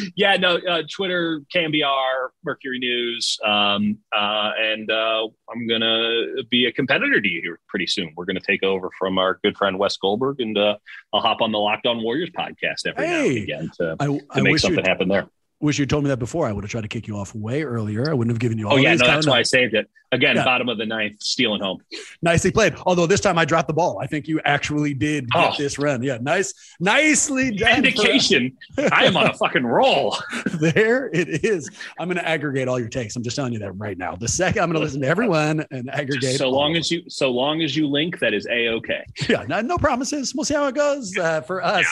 yeah, 0.14 0.36
no, 0.36 0.56
uh, 0.58 0.82
Twitter, 0.90 1.42
KNBR, 1.54 2.28
Mercury 2.44 2.78
News, 2.78 3.38
um, 3.44 3.98
uh, 4.14 4.52
and 4.58 4.90
uh, 4.90 5.26
I'm 5.50 5.66
gonna 5.66 6.42
be 6.48 6.66
a 6.66 6.72
competitor 6.72 7.20
to 7.20 7.28
you 7.28 7.40
here 7.42 7.60
pretty 7.68 7.86
soon. 7.86 8.12
We're 8.16 8.24
gonna 8.24 8.40
take 8.40 8.62
over 8.62 8.88
from 8.98 9.18
our 9.18 9.40
good 9.42 9.56
friend 9.56 9.78
Wes 9.78 9.96
Goldberg, 9.96 10.40
and 10.40 10.56
uh, 10.56 10.76
I'll 11.12 11.20
hop 11.20 11.40
on 11.40 11.50
the 11.50 11.58
Locked 11.58 11.86
On 11.86 12.02
Warriors 12.02 12.30
podcast 12.30 12.86
every 12.86 13.06
now 13.06 13.24
and 13.24 13.36
again 13.38 13.70
to, 13.78 13.96
to 13.98 14.20
I 14.30 14.40
make 14.40 14.58
something 14.58 14.84
happen 14.84 15.08
there. 15.08 15.28
Wish 15.60 15.78
you 15.78 15.86
told 15.86 16.04
me 16.04 16.08
that 16.10 16.18
before. 16.18 16.46
I 16.46 16.52
would 16.52 16.64
have 16.64 16.70
tried 16.70 16.82
to 16.82 16.88
kick 16.88 17.06
you 17.06 17.16
off 17.16 17.34
way 17.34 17.62
earlier. 17.62 18.10
I 18.10 18.14
wouldn't 18.14 18.32
have 18.32 18.40
given 18.40 18.58
you 18.58 18.66
all 18.68 18.74
Oh 18.74 18.76
yeah, 18.76 18.94
no, 18.94 19.06
that's 19.06 19.26
why 19.26 19.38
I 19.38 19.42
saved 19.42 19.74
it. 19.74 19.88
Again, 20.12 20.34
Yeah. 20.34 20.44
bottom 20.44 20.68
of 20.68 20.76
the 20.76 20.86
ninth, 20.86 21.22
stealing 21.22 21.60
home. 21.62 21.82
Nicely 22.20 22.50
played. 22.50 22.74
Although 22.84 23.06
this 23.06 23.20
time 23.20 23.38
I 23.38 23.44
dropped 23.44 23.68
the 23.68 23.74
ball. 23.74 24.00
I 24.02 24.06
think 24.08 24.26
you 24.26 24.40
actually 24.44 24.92
did 24.92 25.30
get 25.30 25.50
Oh. 25.50 25.54
this 25.56 25.78
run. 25.78 26.02
Yeah, 26.02 26.18
nice, 26.20 26.52
nicely 26.80 27.52
done. 27.52 27.76
Indication 27.76 28.56
I 28.90 29.04
am 29.04 29.16
on 29.16 29.28
a 29.28 29.34
fucking 29.34 29.64
roll. 29.64 30.16
there 30.60 31.10
it 31.12 31.44
is. 31.44 31.70
I'm 31.98 32.08
going 32.08 32.16
to 32.18 32.26
aggregate 32.28 32.66
all 32.66 32.78
your 32.80 32.88
takes. 32.88 33.14
I'm 33.14 33.22
just 33.22 33.36
telling 33.36 33.52
you 33.52 33.60
that 33.60 33.72
right 33.72 33.96
now. 33.96 34.16
The 34.16 34.26
second 34.28 34.62
I'm 34.62 34.68
going 34.70 34.80
to 34.80 34.84
listen 34.84 35.00
to 35.02 35.06
everyone 35.06 35.64
and 35.70 35.88
aggregate. 35.90 36.36
so 36.36 36.50
long 36.50 36.76
as 36.76 36.90
you 36.90 37.02
so 37.08 37.30
long 37.30 37.62
as 37.62 37.76
you 37.76 37.86
link, 37.86 38.18
that 38.18 38.34
is 38.34 38.46
a 38.50 38.68
okay. 38.70 39.04
yeah, 39.28 39.44
no, 39.46 39.60
no 39.60 39.78
promises. 39.78 40.34
We'll 40.34 40.44
see 40.44 40.54
how 40.54 40.66
it 40.66 40.74
goes 40.74 41.16
uh, 41.16 41.42
for 41.42 41.62
us. 41.62 41.86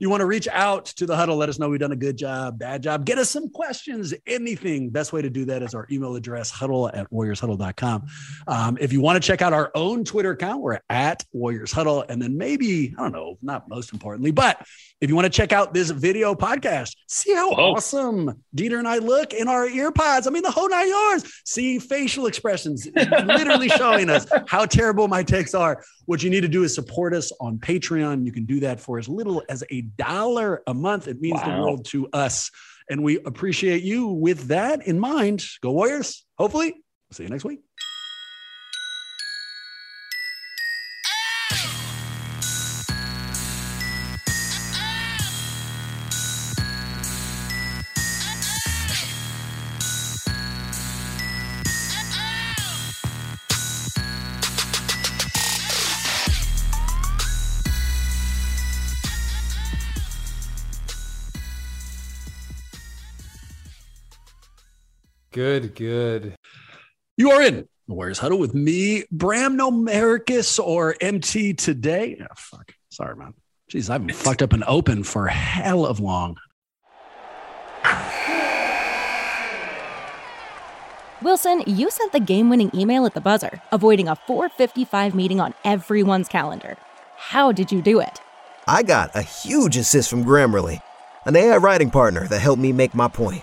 You 0.00 0.08
want 0.08 0.22
to 0.22 0.26
reach 0.26 0.48
out 0.48 0.86
to 0.86 1.04
the 1.04 1.14
huddle, 1.14 1.36
let 1.36 1.50
us 1.50 1.58
know 1.58 1.68
we've 1.68 1.78
done 1.78 1.92
a 1.92 1.96
good 1.96 2.16
job, 2.16 2.58
bad 2.58 2.82
job. 2.82 3.04
Get 3.04 3.18
us 3.18 3.28
some 3.28 3.50
questions, 3.50 4.14
anything. 4.26 4.88
Best 4.88 5.12
way 5.12 5.20
to 5.20 5.28
do 5.28 5.44
that 5.44 5.62
is 5.62 5.74
our 5.74 5.86
email 5.92 6.16
address, 6.16 6.50
huddle 6.50 6.88
at 6.88 7.10
warriorshuddle.com. 7.10 8.06
Um, 8.48 8.78
if 8.80 8.94
you 8.94 9.02
want 9.02 9.22
to 9.22 9.26
check 9.26 9.42
out 9.42 9.52
our 9.52 9.70
own 9.74 10.02
Twitter 10.02 10.30
account, 10.30 10.62
we're 10.62 10.80
at 10.88 11.22
Warriors 11.34 11.70
Huddle. 11.70 12.06
And 12.08 12.20
then 12.20 12.38
maybe, 12.38 12.94
I 12.98 13.02
don't 13.02 13.12
know, 13.12 13.36
not 13.42 13.68
most 13.68 13.92
importantly, 13.92 14.30
but 14.30 14.66
if 15.02 15.10
you 15.10 15.14
want 15.14 15.26
to 15.26 15.30
check 15.30 15.52
out 15.52 15.74
this 15.74 15.90
video 15.90 16.34
podcast, 16.34 16.96
see 17.06 17.34
how 17.34 17.50
Whoa. 17.50 17.74
awesome 17.74 18.42
Dieter 18.56 18.78
and 18.78 18.88
I 18.88 18.98
look 18.98 19.34
in 19.34 19.48
our 19.48 19.66
earpods. 19.66 20.26
I 20.26 20.30
mean, 20.30 20.42
the 20.42 20.50
whole 20.50 20.68
nine 20.70 20.88
yards. 20.88 21.42
See 21.44 21.78
facial 21.78 22.26
expressions, 22.26 22.88
literally 22.94 23.68
showing 23.76 24.08
us 24.08 24.26
how 24.46 24.64
terrible 24.64 25.08
my 25.08 25.22
takes 25.22 25.54
are. 25.54 25.82
What 26.06 26.22
you 26.22 26.30
need 26.30 26.40
to 26.40 26.48
do 26.48 26.64
is 26.64 26.74
support 26.74 27.14
us 27.14 27.32
on 27.40 27.58
Patreon. 27.58 28.24
You 28.24 28.32
can 28.32 28.44
do 28.44 28.60
that 28.60 28.80
for 28.80 28.98
as 28.98 29.08
little 29.08 29.42
as 29.48 29.62
a 29.70 29.82
dollar 29.96 30.62
a 30.66 30.74
month. 30.74 31.08
It 31.08 31.20
means 31.20 31.40
wow. 31.42 31.56
the 31.56 31.62
world 31.62 31.84
to 31.86 32.08
us. 32.12 32.50
And 32.88 33.02
we 33.04 33.20
appreciate 33.20 33.82
you 33.82 34.08
with 34.08 34.48
that 34.48 34.86
in 34.86 34.98
mind. 34.98 35.44
Go 35.62 35.70
Warriors. 35.70 36.24
Hopefully, 36.38 36.74
see 37.12 37.24
you 37.24 37.28
next 37.28 37.44
week. 37.44 37.60
Good, 65.40 65.74
good. 65.74 66.36
You 67.16 67.30
are 67.30 67.40
in 67.40 67.66
the 67.88 67.94
Warriors 67.94 68.18
Huddle 68.18 68.38
with 68.38 68.52
me, 68.52 69.04
Bram 69.10 69.56
Nomericus 69.56 70.58
or 70.58 70.96
MT 71.00 71.54
today. 71.54 72.18
Oh, 72.20 72.26
fuck. 72.36 72.74
Sorry, 72.90 73.16
man. 73.16 73.32
Jeez, 73.72 73.88
I've 73.88 74.06
been 74.06 74.14
fucked 74.14 74.42
up 74.42 74.52
and 74.52 74.62
open 74.64 75.02
for 75.02 75.28
hell 75.28 75.86
of 75.86 75.98
long. 75.98 76.36
Wilson, 81.22 81.62
you 81.66 81.90
sent 81.90 82.12
the 82.12 82.20
game-winning 82.20 82.70
email 82.74 83.06
at 83.06 83.14
the 83.14 83.22
buzzer, 83.22 83.62
avoiding 83.72 84.08
a 84.08 84.16
4:55 84.16 85.14
meeting 85.14 85.40
on 85.40 85.54
everyone's 85.64 86.28
calendar. 86.28 86.76
How 87.16 87.50
did 87.50 87.72
you 87.72 87.80
do 87.80 87.98
it? 87.98 88.20
I 88.66 88.82
got 88.82 89.16
a 89.16 89.22
huge 89.22 89.78
assist 89.78 90.10
from 90.10 90.22
Grammarly, 90.22 90.82
an 91.24 91.34
AI 91.34 91.56
writing 91.56 91.90
partner 91.90 92.28
that 92.28 92.40
helped 92.40 92.60
me 92.60 92.72
make 92.72 92.94
my 92.94 93.08
point. 93.08 93.42